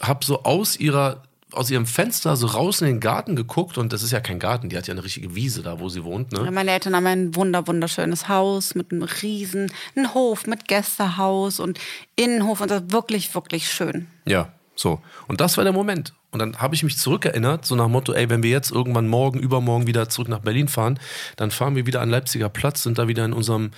habe 0.00 0.24
so 0.24 0.42
aus 0.42 0.76
ihrer 0.76 1.22
aus 1.52 1.70
ihrem 1.70 1.86
Fenster 1.86 2.36
so 2.36 2.46
raus 2.46 2.80
in 2.80 2.86
den 2.86 3.00
Garten 3.00 3.36
geguckt 3.36 3.78
und 3.78 3.92
das 3.92 4.02
ist 4.02 4.10
ja 4.10 4.20
kein 4.20 4.38
Garten, 4.38 4.68
die 4.68 4.76
hat 4.76 4.86
ja 4.86 4.92
eine 4.92 5.04
richtige 5.04 5.34
Wiese 5.34 5.62
da, 5.62 5.80
wo 5.80 5.88
sie 5.88 6.04
wohnt, 6.04 6.32
ne? 6.32 6.44
Ja, 6.44 6.50
Meine 6.50 6.70
Eltern 6.70 6.96
haben 6.96 7.06
ein 7.06 7.34
wunder 7.34 7.66
wunderschönes 7.66 8.28
Haus 8.28 8.74
mit 8.74 8.92
einem 8.92 9.02
riesen, 9.02 9.72
einen 9.96 10.14
Hof 10.14 10.46
mit 10.46 10.68
Gästehaus 10.68 11.60
und 11.60 11.78
Innenhof 12.16 12.60
und 12.60 12.70
das 12.70 12.82
ist 12.82 12.92
wirklich, 12.92 13.34
wirklich 13.34 13.70
schön. 13.70 14.06
Ja, 14.24 14.52
so. 14.74 15.00
Und 15.28 15.40
das 15.40 15.56
war 15.56 15.64
der 15.64 15.72
Moment. 15.72 16.14
Und 16.30 16.38
dann 16.38 16.56
habe 16.58 16.74
ich 16.74 16.82
mich 16.82 16.96
zurückerinnert, 16.96 17.66
so 17.66 17.76
nach 17.76 17.84
dem 17.84 17.92
Motto, 17.92 18.14
ey, 18.14 18.30
wenn 18.30 18.42
wir 18.42 18.50
jetzt 18.50 18.70
irgendwann 18.70 19.06
morgen, 19.06 19.38
übermorgen 19.38 19.86
wieder 19.86 20.08
zurück 20.08 20.28
nach 20.28 20.38
Berlin 20.38 20.66
fahren, 20.66 20.98
dann 21.36 21.50
fahren 21.50 21.76
wir 21.76 21.86
wieder 21.86 22.00
an 22.00 22.08
Leipziger 22.08 22.48
Platz, 22.48 22.82
sind 22.82 22.98
da 22.98 23.06
wieder 23.06 23.24
in 23.24 23.34
unserem 23.34 23.70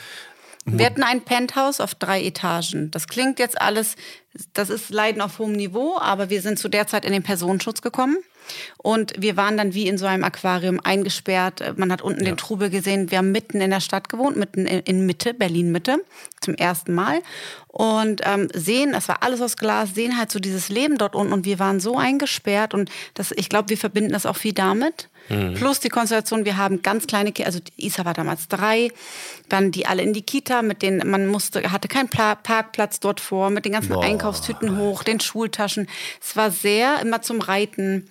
Wir 0.66 0.86
hatten 0.86 1.02
ein 1.02 1.20
Penthouse 1.22 1.80
auf 1.80 1.94
drei 1.94 2.22
Etagen. 2.24 2.90
Das 2.90 3.06
klingt 3.06 3.38
jetzt 3.38 3.60
alles, 3.60 3.96
das 4.54 4.70
ist 4.70 4.90
Leiden 4.90 5.20
auf 5.20 5.38
hohem 5.38 5.52
Niveau, 5.52 5.98
aber 6.00 6.30
wir 6.30 6.40
sind 6.40 6.58
zu 6.58 6.68
der 6.68 6.86
Zeit 6.86 7.04
in 7.04 7.12
den 7.12 7.22
Personenschutz 7.22 7.82
gekommen. 7.82 8.16
Und 8.78 9.12
wir 9.18 9.36
waren 9.36 9.56
dann 9.56 9.72
wie 9.74 9.88
in 9.88 9.96
so 9.98 10.06
einem 10.06 10.24
Aquarium 10.24 10.80
eingesperrt. 10.82 11.78
Man 11.78 11.90
hat 11.90 12.02
unten 12.02 12.24
Ja. 12.24 12.30
den 12.32 12.36
Trubel 12.36 12.70
gesehen. 12.70 13.10
Wir 13.10 13.18
haben 13.18 13.32
mitten 13.32 13.60
in 13.60 13.70
der 13.70 13.80
Stadt 13.80 14.08
gewohnt, 14.08 14.36
mitten 14.36 14.66
in, 14.66 15.06
Mitte, 15.06 15.32
Berlin 15.34 15.72
Mitte, 15.72 16.04
zum 16.40 16.54
ersten 16.54 16.94
Mal. 16.94 17.20
Und 17.68 18.20
ähm, 18.24 18.48
sehen, 18.54 18.92
das 18.92 19.08
war 19.08 19.22
alles 19.22 19.40
aus 19.40 19.56
Glas, 19.56 19.94
sehen 19.94 20.18
halt 20.18 20.30
so 20.30 20.38
dieses 20.38 20.68
Leben 20.68 20.98
dort 20.98 21.14
unten. 21.14 21.32
Und 21.32 21.44
wir 21.46 21.58
waren 21.58 21.80
so 21.80 21.96
eingesperrt. 21.96 22.74
Und 22.74 22.90
das, 23.14 23.32
ich 23.32 23.48
glaube, 23.48 23.70
wir 23.70 23.78
verbinden 23.78 24.12
das 24.12 24.26
auch 24.26 24.36
viel 24.36 24.52
damit. 24.52 25.08
Plus 25.28 25.80
die 25.80 25.88
Konstellation, 25.88 26.44
wir 26.44 26.58
haben 26.58 26.82
ganz 26.82 27.06
kleine 27.06 27.32
Kinder, 27.32 27.46
also 27.46 27.60
Isa 27.76 28.04
war 28.04 28.12
damals 28.12 28.46
drei, 28.48 28.90
dann 29.48 29.70
die 29.70 29.86
alle 29.86 30.02
in 30.02 30.12
die 30.12 30.22
Kita, 30.22 30.60
mit 30.60 30.82
denen 30.82 31.08
man 31.08 31.26
musste, 31.26 31.72
hatte 31.72 31.88
keinen 31.88 32.08
Pla 32.08 32.34
Parkplatz 32.34 33.00
dort 33.00 33.20
vor, 33.20 33.48
mit 33.50 33.64
den 33.64 33.72
ganzen 33.72 33.94
Boah. 33.94 34.04
Einkaufstüten 34.04 34.76
hoch, 34.76 35.02
den 35.02 35.20
Schultaschen. 35.20 35.88
Es 36.20 36.36
war 36.36 36.50
sehr 36.50 37.00
immer 37.00 37.22
zum 37.22 37.40
Reiten. 37.40 38.10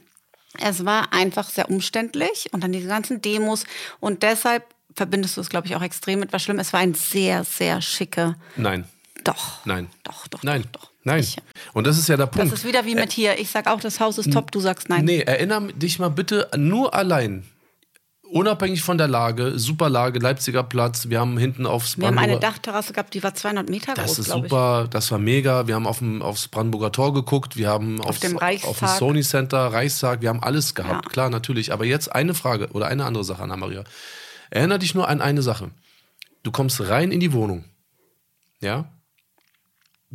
Es 0.60 0.86
war 0.86 1.14
einfach 1.14 1.50
sehr 1.50 1.70
umständlich 1.70 2.50
und 2.52 2.64
dann 2.64 2.72
diese 2.72 2.88
ganzen 2.88 3.22
Demos 3.22 3.66
und 4.00 4.24
deshalb 4.24 4.66
verbindest 4.96 5.38
du 5.38 5.42
es, 5.42 5.50
glaube 5.50 5.68
ich, 5.68 5.76
auch 5.76 5.82
extrem 5.82 6.20
mit 6.20 6.34
was 6.34 6.44
schlimm. 6.44 6.60
Es 6.60 6.74
war 6.74 6.80
ein 6.80 6.94
sehr, 6.94 7.44
sehr 7.44 7.82
schicke, 7.82 8.36
Nein, 8.56 8.86
doch. 9.24 9.66
nein. 9.66 9.90
Doch, 10.04 10.28
doch, 10.28 10.44
Nein, 10.44 10.64
doch, 10.72 10.82
doch. 10.82 10.93
Nein. 11.04 11.20
Ich, 11.20 11.38
Und 11.74 11.88
das 11.88 11.98
ist 11.98 12.08
ja 12.10 12.18
der 12.18 12.28
das 12.28 12.36
Punkt. 12.36 12.54
ist 12.54 12.66
wieder 12.66 12.86
wie 12.86 12.96
mit 12.96 13.12
hier. 13.12 13.40
Ich 13.40 13.50
sag 13.50 13.68
auch, 13.68 13.80
das 13.80 14.00
Haus 14.00 14.18
ist 14.18 14.32
top, 14.34 14.52
du 14.52 14.60
sagst 14.60 14.90
nein. 14.90 15.06
Nee, 15.06 15.20
erinnere 15.22 15.72
dich 15.74 16.00
mal 16.00 16.10
bitte 16.10 16.50
nur 16.58 16.94
allein. 16.94 17.44
Unabhängig 18.32 18.82
von 18.82 18.98
der 18.98 19.08
Lage, 19.08 19.60
super 19.60 19.90
Lage, 19.92 20.18
Leipziger 20.18 20.64
Platz. 20.64 21.08
Wir 21.10 21.20
haben 21.20 21.38
hinten 21.38 21.68
aufs 21.68 22.00
Wir 22.00 22.08
haben 22.08 22.18
eine 22.18 22.34
Brandenburger- 22.34 22.40
Dachterrasse 22.40 22.92
gehabt, 22.94 23.14
die 23.14 23.22
war 23.22 23.36
200 23.36 23.70
Meter 23.70 23.94
Das 23.94 24.06
groß, 24.08 24.20
ist 24.20 24.26
glaube 24.26 24.48
ich. 24.48 24.50
super, 24.50 24.88
das 24.90 25.12
war 25.12 25.20
mega. 25.20 25.68
Wir 25.68 25.76
haben 25.76 25.86
auf 25.86 26.00
dem, 26.00 26.24
aufs 26.24 26.48
Brandenburger 26.48 26.92
Tor 26.92 27.14
geguckt, 27.14 27.58
wir 27.58 27.70
haben 27.70 28.02
aufs, 28.02 28.22
dem 28.22 28.36
Reichstag. 28.38 28.70
auf 28.72 28.80
dem 28.80 28.88
Sony 28.88 29.22
Center, 29.22 29.60
Reichstag, 29.68 30.22
wir 30.22 30.30
haben 30.30 30.42
alles 30.42 30.74
gehabt, 30.74 31.06
Ja. 31.06 31.12
klar, 31.12 31.30
natürlich. 31.30 31.72
Aber 31.74 31.86
jetzt 31.86 32.12
eine 32.12 32.34
Frage 32.34 32.70
oder 32.72 32.88
eine 32.88 33.06
andere 33.06 33.24
Sache, 33.24 33.44
Anna-Maria. 33.44 33.84
Erinner 34.50 34.80
dich 34.80 34.96
nur 34.96 35.08
an 35.10 35.22
eine 35.22 35.44
Sache. 35.44 35.70
Du 36.42 36.52
kommst 36.52 36.82
rein 36.82 37.12
in 37.12 37.20
die 37.20 37.34
Wohnung, 37.34 37.66
ja? 38.62 38.86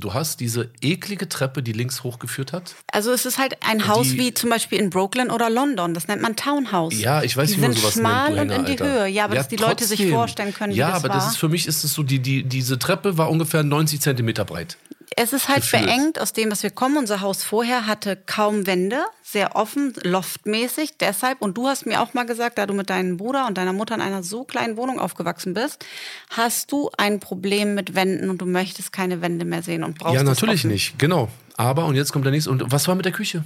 Du 0.00 0.14
hast 0.14 0.38
diese 0.38 0.70
eklige 0.80 1.28
Treppe, 1.28 1.60
die 1.60 1.72
links 1.72 2.04
hochgeführt 2.04 2.52
hat. 2.52 2.76
Also 2.92 3.10
es 3.10 3.26
ist 3.26 3.36
halt 3.36 3.56
ein 3.68 3.88
Haus 3.88 4.10
Die- 4.10 4.18
wie 4.18 4.32
zum 4.32 4.48
Beispiel 4.48 4.78
in 4.78 4.90
Brooklyn 4.90 5.28
oder 5.28 5.50
London. 5.50 5.92
Das 5.92 6.06
nennt 6.06 6.22
man 6.22 6.36
Townhouse. 6.36 6.98
Ja, 7.00 7.24
ich 7.24 7.36
weiß, 7.36 7.50
die 7.50 7.56
wie 7.56 7.60
man 7.62 7.72
sowas 7.72 7.94
schmal 7.94 8.32
nennt, 8.34 8.50
du 8.50 8.54
und 8.54 8.60
in 8.60 8.64
die 8.66 8.80
Alter. 8.80 8.84
Höhe. 9.00 9.06
Ja, 9.08 9.24
aber 9.24 9.34
dass 9.34 9.48
die 9.48 9.56
Leute 9.56 9.84
sich 9.84 9.98
trotzdem. 9.98 10.14
vorstellen 10.14 10.54
können, 10.54 10.72
Ja, 10.72 10.86
wie 10.88 10.92
das 10.92 11.04
aber 11.04 11.08
war. 11.14 11.16
das 11.20 11.30
ist 11.32 11.36
für 11.38 11.48
mich 11.48 11.66
ist 11.66 11.82
es 11.82 11.92
so, 11.94 12.04
die, 12.04 12.20
die, 12.20 12.44
diese 12.44 12.78
Treppe 12.78 13.18
war 13.18 13.28
ungefähr 13.28 13.64
90 13.64 14.00
Zentimeter 14.00 14.44
breit. 14.44 14.76
Es 15.20 15.32
ist 15.32 15.48
halt 15.48 15.62
Gefühlt. 15.62 15.86
beengt 15.86 16.20
aus 16.20 16.32
dem, 16.32 16.48
was 16.52 16.62
wir 16.62 16.70
kommen. 16.70 16.96
Unser 16.96 17.20
Haus 17.20 17.42
vorher 17.42 17.86
hatte 17.86 18.14
kaum 18.14 18.68
Wände, 18.68 19.00
sehr 19.24 19.56
offen, 19.56 19.92
loftmäßig. 20.04 20.96
Deshalb, 20.98 21.42
und 21.42 21.58
du 21.58 21.66
hast 21.66 21.86
mir 21.86 22.00
auch 22.00 22.14
mal 22.14 22.24
gesagt, 22.24 22.56
da 22.56 22.66
du 22.66 22.74
mit 22.74 22.88
deinem 22.88 23.16
Bruder 23.16 23.48
und 23.48 23.58
deiner 23.58 23.72
Mutter 23.72 23.96
in 23.96 24.00
einer 24.00 24.22
so 24.22 24.44
kleinen 24.44 24.76
Wohnung 24.76 25.00
aufgewachsen 25.00 25.54
bist, 25.54 25.84
hast 26.30 26.70
du 26.70 26.90
ein 26.96 27.18
Problem 27.18 27.74
mit 27.74 27.96
Wänden 27.96 28.30
und 28.30 28.38
du 28.38 28.46
möchtest 28.46 28.92
keine 28.92 29.20
Wände 29.20 29.44
mehr 29.44 29.64
sehen 29.64 29.82
und 29.82 29.98
brauchst 29.98 30.14
ja, 30.14 30.22
natürlich 30.22 30.62
nicht, 30.62 31.00
genau. 31.00 31.28
Aber, 31.56 31.86
und 31.86 31.96
jetzt 31.96 32.12
kommt 32.12 32.24
der 32.24 32.30
nächste. 32.30 32.52
Und 32.52 32.70
was 32.70 32.86
war 32.86 32.94
mit 32.94 33.04
der 33.04 33.12
Küche? 33.12 33.42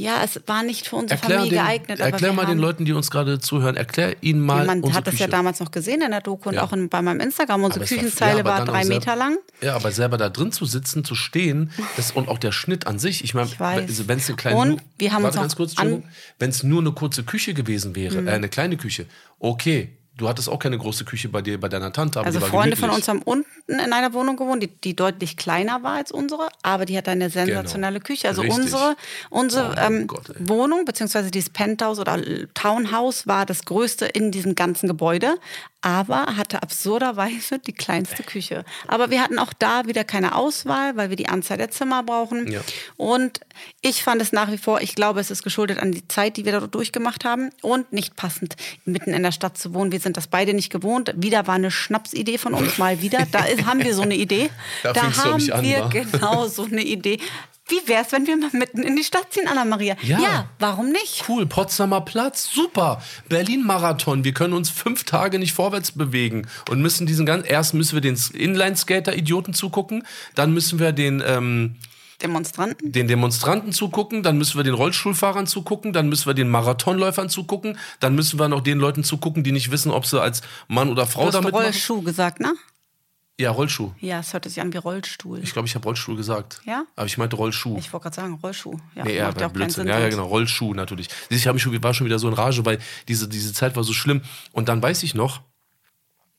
Ja, 0.00 0.22
es 0.22 0.40
war 0.46 0.62
nicht 0.62 0.86
für 0.86 0.94
unsere 0.94 1.20
Erklär, 1.20 1.38
Familie 1.40 1.58
den, 1.58 1.64
geeignet. 1.66 1.98
erklär 1.98 2.32
mal 2.32 2.46
den 2.46 2.58
Leuten, 2.58 2.84
die 2.84 2.92
uns 2.92 3.10
gerade 3.10 3.40
zuhören, 3.40 3.74
erklär 3.76 4.14
ihnen 4.22 4.40
mal 4.40 4.64
Man 4.64 4.78
unsere 4.78 4.94
hat 4.96 5.06
das 5.08 5.14
Küche. 5.14 5.24
ja 5.24 5.28
damals 5.28 5.58
noch 5.58 5.72
gesehen 5.72 6.02
in 6.02 6.12
der 6.12 6.20
Doku 6.20 6.50
und 6.50 6.54
Ja. 6.54 6.62
auch 6.62 6.72
in, 6.72 6.88
bei 6.88 7.02
meinem 7.02 7.18
Instagram. 7.18 7.64
Unsere 7.64 7.80
Aber 7.80 7.84
es 7.84 7.90
war- 7.90 7.98
Küchenzeile 7.98 8.38
ja, 8.38 8.44
war 8.44 8.64
drei 8.64 8.84
selber- 8.84 8.94
Meter 9.00 9.16
lang. 9.16 9.38
Ja, 9.60 9.74
aber 9.74 9.90
selber 9.90 10.16
da 10.16 10.28
drin 10.28 10.52
zu 10.52 10.66
sitzen, 10.66 11.02
zu 11.04 11.16
stehen, 11.16 11.72
das, 11.96 12.12
und 12.12 12.28
auch 12.28 12.38
der 12.38 12.52
Schnitt 12.52 12.86
an 12.86 13.00
sich. 13.00 13.24
Ich 13.24 13.34
meine, 13.34 13.50
wenn 13.58 14.18
es 14.18 14.28
eine 14.28 14.36
kleine. 14.36 14.56
Und 14.56 14.82
wir 14.98 15.12
haben 15.12 15.24
warte 15.24 15.38
uns 15.40 15.56
ganz 15.56 15.56
kurz, 15.56 15.76
Mhm. 15.82 16.04
Wenn 16.38 16.50
es 16.50 16.62
nur 16.62 16.80
eine 16.80 16.92
kurze 16.92 17.24
Küche 17.24 17.52
gewesen 17.52 17.96
wäre, 17.96 18.18
äh, 18.24 18.30
eine 18.30 18.48
kleine 18.48 18.76
Küche, 18.76 19.06
okay. 19.40 19.97
Du 20.18 20.28
hattest 20.28 20.48
auch 20.48 20.58
keine 20.58 20.76
große 20.76 21.04
Küche 21.04 21.28
bei 21.28 21.42
dir, 21.42 21.60
bei 21.60 21.68
deiner 21.68 21.92
Tante, 21.92 22.20
Also 22.20 22.40
Freunde 22.40 22.76
von 22.76 22.90
uns 22.90 23.06
haben 23.06 23.22
unten 23.22 23.46
in 23.68 23.92
einer 23.92 24.12
Wohnung 24.12 24.36
gewohnt, 24.36 24.60
die, 24.60 24.66
die 24.66 24.96
deutlich 24.96 25.36
kleiner 25.36 25.84
war 25.84 25.92
als 25.92 26.10
unsere, 26.10 26.48
aber 26.62 26.86
die 26.86 26.98
hat 26.98 27.08
eine 27.08 27.30
sensationelle 27.30 28.00
Küche. 28.00 28.26
Also 28.26 28.42
Genau. 28.42 28.56
Richtig. 28.56 28.74
unsere, 28.74 28.96
unsere 29.30 29.74
Oh 29.76 29.86
ähm, 29.86 30.06
Gott. 30.08 30.32
Wohnung, 30.40 30.84
beziehungsweise 30.84 31.30
dieses 31.30 31.50
Penthouse 31.50 32.00
oder 32.00 32.18
Townhouse 32.54 33.28
war 33.28 33.46
das 33.46 33.64
größte 33.64 34.06
in 34.06 34.32
diesem 34.32 34.56
ganzen 34.56 34.88
Gebäude, 34.88 35.36
aber 35.80 36.36
hatte 36.36 36.62
absurderweise 36.62 37.58
die 37.58 37.72
kleinste 37.72 38.22
Küche. 38.24 38.64
Aber 38.88 39.10
wir 39.10 39.22
hatten 39.22 39.38
auch 39.38 39.52
da 39.52 39.86
wieder 39.86 40.02
keine 40.02 40.34
Auswahl, 40.34 40.96
weil 40.96 41.10
wir 41.10 41.16
die 41.16 41.28
Anzahl 41.28 41.56
der 41.56 41.70
Zimmer 41.70 42.02
brauchen. 42.02 42.50
Ja. 42.50 42.60
Und 42.96 43.40
ich 43.80 44.02
fand 44.02 44.20
es 44.20 44.32
nach 44.32 44.50
wie 44.50 44.58
vor, 44.58 44.80
ich 44.80 44.96
glaube, 44.96 45.20
es 45.20 45.30
ist 45.30 45.44
geschuldet 45.44 45.78
an 45.78 45.92
die 45.92 46.06
Zeit, 46.08 46.36
die 46.36 46.44
wir 46.44 46.52
da 46.52 46.66
durchgemacht 46.66 47.24
haben 47.24 47.50
und 47.62 47.92
nicht 47.92 48.16
passend, 48.16 48.56
mitten 48.84 49.12
in 49.12 49.22
der 49.22 49.32
Stadt 49.32 49.56
zu 49.56 49.72
wohnen. 49.72 49.92
Wir 49.92 50.00
sind 50.00 50.16
das 50.16 50.26
beide 50.26 50.52
nicht 50.52 50.70
gewohnt. 50.70 51.12
Wieder 51.16 51.46
war 51.46 51.54
eine 51.54 51.70
Schnapsidee 51.70 52.38
von 52.38 52.54
uns 52.54 52.78
mal 52.78 53.00
wieder. 53.00 53.26
Da 53.30 53.44
haben 53.66 53.84
wir 53.84 53.94
so 53.94 54.02
eine 54.02 54.16
Idee. 54.16 54.50
Da 54.82 54.92
da 54.92 55.02
haben 55.16 55.50
an, 55.50 55.62
wir 55.62 55.80
wa? 55.80 55.88
genau 55.88 56.46
so 56.46 56.64
eine 56.64 56.82
Idee. 56.82 57.18
Wie 57.68 57.86
wär's, 57.86 58.12
wenn 58.12 58.26
wir 58.26 58.36
mal 58.36 58.50
mitten 58.52 58.82
in 58.82 58.96
die 58.96 59.04
Stadt 59.04 59.26
ziehen, 59.30 59.46
Anna-Maria? 59.46 59.96
Ja. 60.02 60.48
warum 60.58 60.90
nicht? 60.90 61.24
Cool, 61.28 61.46
Potsdamer 61.46 62.00
Platz, 62.00 62.48
super. 62.52 63.02
Berlin-Marathon, 63.28 64.24
wir 64.24 64.32
können 64.32 64.54
uns 64.54 64.70
fünf 64.70 65.04
Tage 65.04 65.38
nicht 65.38 65.52
vorwärts 65.52 65.92
bewegen 65.92 66.46
und 66.70 66.80
müssen 66.80 67.06
diesen 67.06 67.26
ganzen. 67.26 67.46
Erst 67.46 67.74
müssen 67.74 67.94
wir 67.94 68.00
den 68.00 68.18
Inline-Skater-Idioten 68.32 69.52
zugucken, 69.52 70.06
dann 70.34 70.52
müssen 70.52 70.78
wir 70.78 70.92
den. 70.92 71.22
Ähm, 71.24 71.76
Demonstranten? 72.22 72.90
den 72.90 73.06
Demonstranten 73.06 73.72
zugucken, 73.72 74.24
dann 74.24 74.38
müssen 74.38 74.56
wir 74.56 74.64
den 74.64 74.74
Rollstuhlfahrern 74.74 75.46
zugucken, 75.46 75.92
dann 75.92 76.08
müssen 76.08 76.26
wir 76.26 76.34
den 76.34 76.48
Marathonläufern 76.48 77.28
zugucken, 77.28 77.78
dann 78.00 78.16
müssen 78.16 78.40
wir 78.40 78.48
noch 78.48 78.60
den 78.60 78.78
Leuten 78.78 79.04
zugucken, 79.04 79.44
die 79.44 79.52
nicht 79.52 79.70
wissen, 79.70 79.92
ob 79.92 80.04
sie 80.04 80.20
als 80.20 80.42
Mann 80.66 80.88
oder 80.90 81.04
Du 81.04 81.10
Frau 81.10 81.26
hast 81.26 81.34
damit 81.34 81.52
machen. 81.52 81.66
Rollschuh 81.66 82.02
gesagt, 82.02 82.40
ne? 82.40 82.54
Ja, 83.40 83.52
Rollschuh. 83.52 83.92
Ja, 84.00 84.18
es 84.18 84.32
hörte 84.32 84.48
sich 84.48 84.60
an 84.60 84.72
wie 84.72 84.78
Rollstuhl. 84.78 85.38
Ich 85.44 85.52
glaube, 85.52 85.68
ich 85.68 85.74
habe 85.76 85.84
Rollstuhl 85.84 86.16
gesagt. 86.16 86.60
Ja? 86.64 86.84
Aber 86.96 87.06
ich 87.06 87.18
meinte 87.18 87.36
Rollschuh. 87.36 87.78
Ich 87.78 87.92
wollte 87.92 88.04
gerade 88.04 88.16
sagen, 88.16 88.34
Rollschuh. 88.42 88.76
Ja, 88.96 89.04
Nee, 89.04 89.16
ja, 89.16 89.30
ja 89.30 89.48
Blödsinn. 89.48 89.84
Sinn. 89.84 89.86
Ja, 89.86 90.00
ja, 90.00 90.08
genau. 90.08 90.26
Rollschuh 90.26 90.74
natürlich. 90.74 91.08
Ich 91.30 91.46
hab 91.46 91.54
mich 91.54 91.62
schon, 91.62 91.80
war 91.82 91.94
schon 91.94 92.06
wieder 92.06 92.18
so 92.18 92.26
in 92.26 92.34
Rage, 92.34 92.64
weil 92.66 92.80
diese, 93.06 93.28
diese 93.28 93.52
Zeit 93.52 93.76
war 93.76 93.84
so 93.84 93.92
schlimm. 93.92 94.22
Und 94.50 94.68
dann 94.68 94.82
weiß 94.82 95.04
ich 95.04 95.14
noch, 95.14 95.40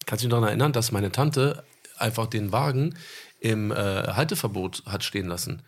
kannst 0.05 0.23
du 0.23 0.27
dich 0.27 0.31
daran 0.31 0.49
erinnern, 0.49 0.73
dass 0.73 0.91
meine 0.91 1.09
Tante 1.11 1.63
einfach 1.97 2.27
den 2.27 2.51
Wagen 2.51 2.97
im 3.39 3.71
äh, 3.71 3.75
Halteverbot 3.75 4.83
hat 4.85 5.05
stehen 5.05 5.27
lassen. 5.27 5.61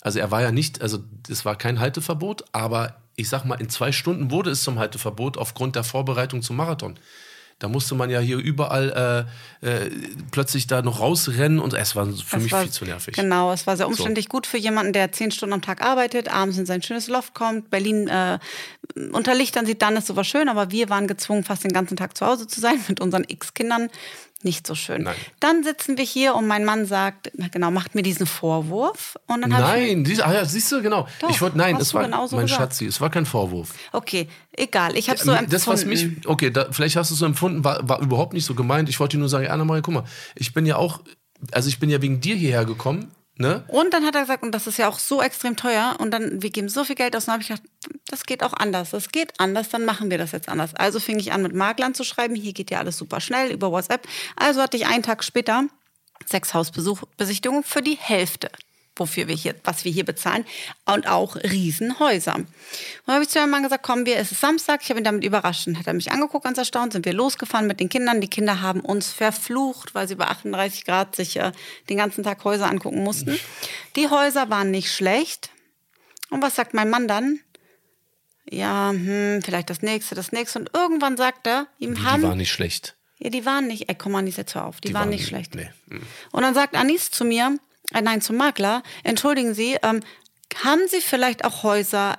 Also 0.00 0.20
er 0.20 0.30
war 0.30 0.42
ja 0.42 0.52
nicht, 0.52 0.80
also 0.80 1.00
es 1.28 1.44
war 1.44 1.56
kein 1.56 1.80
Halteverbot, 1.80 2.44
aber 2.52 3.02
ich 3.16 3.28
sag 3.28 3.44
mal, 3.44 3.60
in 3.60 3.68
zwei 3.68 3.90
Stunden 3.90 4.30
wurde 4.30 4.50
es 4.50 4.62
zum 4.62 4.78
Halteverbot 4.78 5.38
aufgrund 5.38 5.74
der 5.74 5.82
Vorbereitung 5.82 6.40
zum 6.42 6.54
Marathon. 6.54 7.00
Da 7.60 7.66
musste 7.66 7.96
man 7.96 8.08
ja 8.08 8.20
hier 8.20 8.36
überall 8.38 9.26
äh, 9.62 9.66
äh, 9.68 9.90
plötzlich 10.30 10.68
da 10.68 10.80
noch 10.80 11.00
rausrennen 11.00 11.58
und 11.58 11.74
es 11.74 11.96
war 11.96 12.06
für 12.06 12.36
Es 12.36 12.42
mich 12.44 12.52
war- 12.52 12.62
viel 12.62 12.70
zu 12.70 12.84
nervig. 12.84 13.16
Genau, 13.16 13.52
es 13.52 13.66
war 13.66 13.76
sehr 13.76 13.88
umständlich. 13.88 14.28
Gut 14.28 14.46
für 14.46 14.58
jemanden, 14.58 14.92
der 14.92 15.10
zehn 15.10 15.32
Stunden 15.32 15.54
am 15.54 15.62
Tag 15.62 15.82
arbeitet, 15.82 16.28
abends 16.32 16.56
in 16.56 16.66
sein 16.66 16.82
schönes 16.82 17.08
Loft 17.08 17.34
kommt, 17.34 17.68
Berlin 17.70 18.06
äh, 18.06 18.38
unter 19.12 19.34
Lichtern 19.34 19.66
sieht, 19.66 19.82
dann 19.82 19.96
ist 19.96 20.06
sowas 20.06 20.26
schön, 20.28 20.48
aber 20.48 20.70
wir 20.70 20.88
waren 20.88 21.08
gezwungen, 21.08 21.42
fast 21.42 21.64
den 21.64 21.72
ganzen 21.72 21.96
Tag 21.96 22.16
zu 22.16 22.26
Hause 22.26 22.46
zu 22.46 22.60
sein 22.60 22.78
mit 22.88 23.00
unseren 23.00 23.24
X-Kindern. 23.26 23.88
Nicht 24.44 24.68
so 24.68 24.76
schön. 24.76 25.02
Nein. 25.02 25.16
Dann 25.40 25.64
sitzen 25.64 25.96
wir 25.96 26.04
hier 26.04 26.36
und 26.36 26.46
mein 26.46 26.64
Mann 26.64 26.86
sagt, 26.86 27.32
na 27.36 27.48
genau, 27.48 27.72
macht 27.72 27.96
mir 27.96 28.02
diesen 28.02 28.24
Vorwurf. 28.24 29.16
Und 29.26 29.42
dann 29.42 29.50
ich 29.50 29.58
Nein, 29.58 30.04
siehst, 30.04 30.22
ah 30.22 30.32
ja, 30.32 30.44
siehst 30.44 30.70
du, 30.70 30.80
genau. 30.80 31.08
Doch, 31.20 31.30
ich 31.30 31.40
wollte, 31.40 31.58
nein, 31.58 31.76
es 31.76 31.92
war 31.92 32.04
genauso 32.04 32.36
mein 32.36 32.46
gesagt. 32.46 32.60
Schatzi, 32.60 32.86
es 32.86 33.00
war 33.00 33.10
kein 33.10 33.26
Vorwurf. 33.26 33.74
okay, 33.92 34.28
egal, 34.52 34.96
ich 34.96 35.10
habe 35.10 35.18
so 35.18 35.32
empfunden. 35.32 35.50
das, 35.50 35.66
was 35.66 35.84
mich, 35.84 36.08
okay, 36.24 36.50
da, 36.50 36.68
vielleicht 36.70 36.94
hast 36.94 37.10
du 37.10 37.14
es 37.14 37.18
so 37.18 37.26
empfunden, 37.26 37.64
war, 37.64 37.88
war 37.88 38.00
überhaupt 38.00 38.32
nicht 38.32 38.44
so 38.44 38.54
gemeint. 38.54 38.88
Ich 38.88 39.00
wollte 39.00 39.16
dir 39.16 39.20
nur 39.20 39.28
sagen, 39.28 39.48
Anna-Maria, 39.48 39.82
guck 39.82 39.94
mal, 39.94 40.04
ich 40.36 40.54
bin 40.54 40.66
ja 40.66 40.76
auch, 40.76 41.00
also 41.50 41.68
ich 41.68 41.80
bin 41.80 41.90
ja 41.90 42.00
wegen 42.00 42.20
dir 42.20 42.36
hierher 42.36 42.64
gekommen, 42.64 43.10
ne? 43.38 43.64
Und 43.68 43.94
dann 43.94 44.04
hat 44.04 44.14
er 44.14 44.22
gesagt, 44.22 44.42
und 44.42 44.52
das 44.52 44.66
ist 44.66 44.78
ja 44.78 44.88
auch 44.88 44.98
so 44.98 45.22
extrem 45.22 45.56
teuer, 45.56 45.96
und 45.98 46.10
dann, 46.10 46.42
wir 46.42 46.50
geben 46.50 46.68
so 46.68 46.84
viel 46.84 46.96
Geld 46.96 47.16
aus, 47.16 47.24
und 47.24 47.28
dann 47.28 47.34
habe 47.34 47.42
ich 47.42 47.48
gedacht, 47.48 47.62
das 48.08 48.24
geht 48.24 48.42
auch 48.42 48.52
anders, 48.52 48.90
das 48.90 49.08
geht 49.08 49.38
anders, 49.38 49.68
dann 49.68 49.84
machen 49.84 50.10
wir 50.10 50.18
das 50.18 50.32
jetzt 50.32 50.48
anders. 50.48 50.74
Also 50.74 51.00
fing 51.00 51.18
ich 51.18 51.32
an, 51.32 51.42
mit 51.42 51.54
Maklern 51.54 51.94
zu 51.94 52.04
schreiben, 52.04 52.34
hier 52.34 52.52
geht 52.52 52.70
ja 52.70 52.78
alles 52.78 52.98
super 52.98 53.20
schnell 53.20 53.50
über 53.50 53.72
WhatsApp. 53.72 54.06
Also 54.36 54.60
hatte 54.60 54.76
ich 54.76 54.86
einen 54.86 55.02
Tag 55.02 55.24
später 55.24 55.64
sechs 56.26 56.52
Hausbesichtigungen 56.52 57.64
für 57.64 57.82
die 57.82 57.96
Hälfte 57.96 58.50
wofür 58.98 59.28
wir 59.28 59.34
hier, 59.34 59.54
was 59.64 59.84
wir 59.84 59.92
hier 59.92 60.04
bezahlen, 60.04 60.44
und 60.86 61.06
auch 61.06 61.36
Riesenhäuser. 61.36 62.34
Und 62.36 62.46
dann 63.06 63.14
habe 63.14 63.24
ich 63.24 63.30
zu 63.30 63.38
meinem 63.38 63.50
Mann 63.50 63.62
gesagt, 63.62 63.82
kommen 63.82 64.06
wir, 64.06 64.16
es 64.16 64.32
ist 64.32 64.40
Samstag, 64.40 64.80
ich 64.82 64.90
habe 64.90 65.00
ihn 65.00 65.04
damit 65.04 65.24
überrascht. 65.24 65.66
Und 65.66 65.78
hat 65.78 65.86
er 65.86 65.94
mich 65.94 66.10
angeguckt, 66.12 66.44
ganz 66.44 66.58
erstaunt, 66.58 66.92
sind 66.92 67.04
wir 67.06 67.12
losgefahren 67.12 67.66
mit 67.66 67.80
den 67.80 67.88
Kindern. 67.88 68.20
Die 68.20 68.28
Kinder 68.28 68.60
haben 68.60 68.80
uns 68.80 69.12
verflucht, 69.12 69.94
weil 69.94 70.08
sie 70.08 70.14
bei 70.16 70.26
38 70.26 70.84
Grad 70.84 71.16
sich 71.16 71.36
äh, 71.36 71.52
den 71.88 71.96
ganzen 71.98 72.24
Tag 72.24 72.42
Häuser 72.44 72.68
angucken 72.70 73.02
mussten. 73.04 73.38
Die 73.96 74.08
Häuser 74.08 74.50
waren 74.50 74.70
nicht 74.70 74.92
schlecht. 74.92 75.50
Und 76.30 76.42
was 76.42 76.56
sagt 76.56 76.74
mein 76.74 76.90
Mann 76.90 77.08
dann? 77.08 77.40
Ja, 78.50 78.90
hm, 78.90 79.40
vielleicht 79.44 79.68
das 79.70 79.82
nächste, 79.82 80.14
das 80.14 80.32
nächste. 80.32 80.58
Und 80.60 80.70
irgendwann 80.74 81.16
sagt 81.16 81.46
er, 81.46 81.66
ihm 81.78 81.94
Die 81.96 82.02
haben 82.02 82.22
war 82.22 82.34
nicht 82.34 82.50
schlecht. 82.52 82.96
Ja, 83.18 83.30
die 83.30 83.44
waren 83.44 83.66
nicht, 83.66 83.88
ey, 83.88 83.94
komm 83.96 84.14
Anis, 84.14 84.36
jetzt 84.36 84.54
hör 84.54 84.64
auf, 84.64 84.80
die, 84.80 84.88
waren, 84.94 85.02
waren- 85.02 85.08
nicht 85.10 85.26
schlecht. 85.26 85.54
nee. 85.54 85.68
Mhm. 85.86 86.02
Und 86.30 86.42
dann 86.42 86.54
sagt 86.54 86.74
Anis 86.76 87.10
zu 87.10 87.24
mir, 87.24 87.58
äh, 87.94 88.02
nein, 88.02 88.20
zum 88.20 88.36
Makler, 88.36 88.82
entschuldigen 89.04 89.54
Sie, 89.54 89.76
ähm, 89.82 90.00
haben 90.62 90.82
Sie 90.88 91.00
vielleicht 91.00 91.44
auch 91.44 91.62
Häuser 91.62 92.18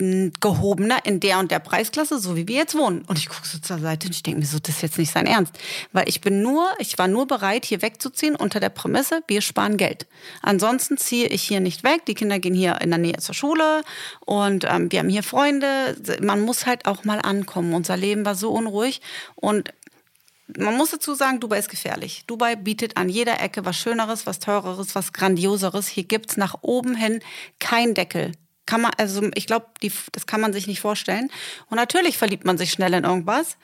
mh, 0.00 0.32
gehobener 0.40 0.98
in 1.04 1.20
der 1.20 1.38
und 1.38 1.50
der 1.50 1.58
Preisklasse, 1.58 2.18
so 2.18 2.36
wie 2.36 2.48
wir 2.48 2.56
jetzt 2.56 2.76
wohnen? 2.76 3.02
Und 3.06 3.18
ich 3.18 3.28
gucke 3.28 3.46
so 3.46 3.58
zur 3.58 3.78
Seite 3.78 4.06
und 4.06 4.14
ich 4.14 4.22
denke 4.22 4.40
mir 4.40 4.46
so, 4.46 4.58
das 4.58 4.76
ist 4.76 4.82
jetzt 4.82 4.98
nicht 4.98 5.12
sein 5.12 5.26
Ernst. 5.26 5.54
Weil 5.92 6.08
ich 6.08 6.20
bin 6.20 6.42
nur, 6.42 6.68
ich 6.78 6.98
war 6.98 7.08
nur 7.08 7.26
bereit, 7.26 7.64
hier 7.64 7.82
wegzuziehen 7.82 8.36
unter 8.36 8.60
der 8.60 8.70
Prämisse, 8.70 9.22
wir 9.28 9.40
sparen 9.40 9.76
Geld. 9.76 10.06
Ansonsten 10.42 10.96
ziehe 10.96 11.28
ich 11.28 11.42
hier 11.42 11.60
nicht 11.60 11.84
weg. 11.84 12.06
Die 12.06 12.14
Kinder 12.14 12.38
gehen 12.38 12.54
hier 12.54 12.80
in 12.80 12.90
der 12.90 12.98
Nähe 12.98 13.18
zur 13.18 13.34
Schule 13.34 13.82
und 14.20 14.64
ähm, 14.64 14.90
wir 14.90 15.00
haben 15.00 15.08
hier 15.08 15.22
Freunde. 15.22 15.96
Man 16.22 16.40
muss 16.40 16.66
halt 16.66 16.86
auch 16.86 17.04
mal 17.04 17.20
ankommen. 17.20 17.74
Unser 17.74 17.96
Leben 17.96 18.24
war 18.24 18.34
so 18.34 18.50
unruhig 18.50 19.00
und 19.36 19.72
man 20.58 20.76
muss 20.76 20.90
dazu 20.90 21.14
sagen, 21.14 21.40
Dubai 21.40 21.58
ist 21.58 21.68
gefährlich. 21.68 22.24
Dubai 22.26 22.56
bietet 22.56 22.96
an 22.96 23.08
jeder 23.08 23.40
Ecke 23.40 23.64
was 23.64 23.76
Schöneres, 23.76 24.26
was 24.26 24.38
Teureres, 24.38 24.94
was 24.94 25.12
Grandioseres. 25.12 25.86
Hier 25.86 26.04
gibt's 26.04 26.36
nach 26.36 26.56
oben 26.62 26.94
hin 26.94 27.20
kein 27.58 27.94
Deckel. 27.94 28.32
Kann 28.66 28.82
man, 28.82 28.92
also 28.96 29.28
ich 29.34 29.46
glaube, 29.46 29.66
das 30.12 30.26
kann 30.26 30.40
man 30.40 30.52
sich 30.52 30.66
nicht 30.66 30.80
vorstellen. 30.80 31.30
Und 31.68 31.76
natürlich 31.76 32.18
verliebt 32.18 32.44
man 32.44 32.58
sich 32.58 32.70
schnell 32.70 32.94
in 32.94 33.04
irgendwas. 33.04 33.56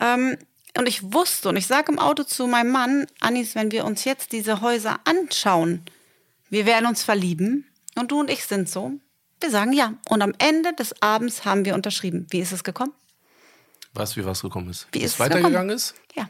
Ähm, 0.00 0.36
und 0.76 0.88
ich 0.88 1.12
wusste, 1.12 1.48
und 1.48 1.56
ich 1.56 1.66
sage 1.66 1.92
im 1.92 1.98
Auto 1.98 2.22
zu 2.22 2.46
meinem 2.46 2.72
Mann, 2.72 3.06
Anis, 3.20 3.54
wenn 3.54 3.72
wir 3.72 3.84
uns 3.84 4.04
jetzt 4.04 4.32
diese 4.32 4.60
Häuser 4.60 5.00
anschauen, 5.04 5.82
wir 6.48 6.66
werden 6.66 6.86
uns 6.86 7.02
verlieben. 7.02 7.66
Und 7.96 8.10
du 8.10 8.20
und 8.20 8.30
ich 8.30 8.44
sind 8.44 8.68
so. 8.68 8.92
Wir 9.40 9.50
sagen 9.50 9.72
ja. 9.72 9.94
Und 10.08 10.22
am 10.22 10.32
Ende 10.38 10.72
des 10.74 11.00
Abends 11.02 11.44
haben 11.44 11.64
wir 11.64 11.74
unterschrieben. 11.74 12.26
Wie 12.30 12.40
ist 12.40 12.52
es 12.52 12.64
gekommen? 12.64 12.92
Weißt 13.94 14.16
du, 14.16 14.20
wie 14.20 14.24
was 14.26 14.42
gekommen 14.42 14.68
ist? 14.70 14.86
Wie 14.92 15.00
ist 15.00 15.14
es 15.14 15.20
weitergegangen 15.20 15.70
ist? 15.70 15.94
Ja. 16.14 16.28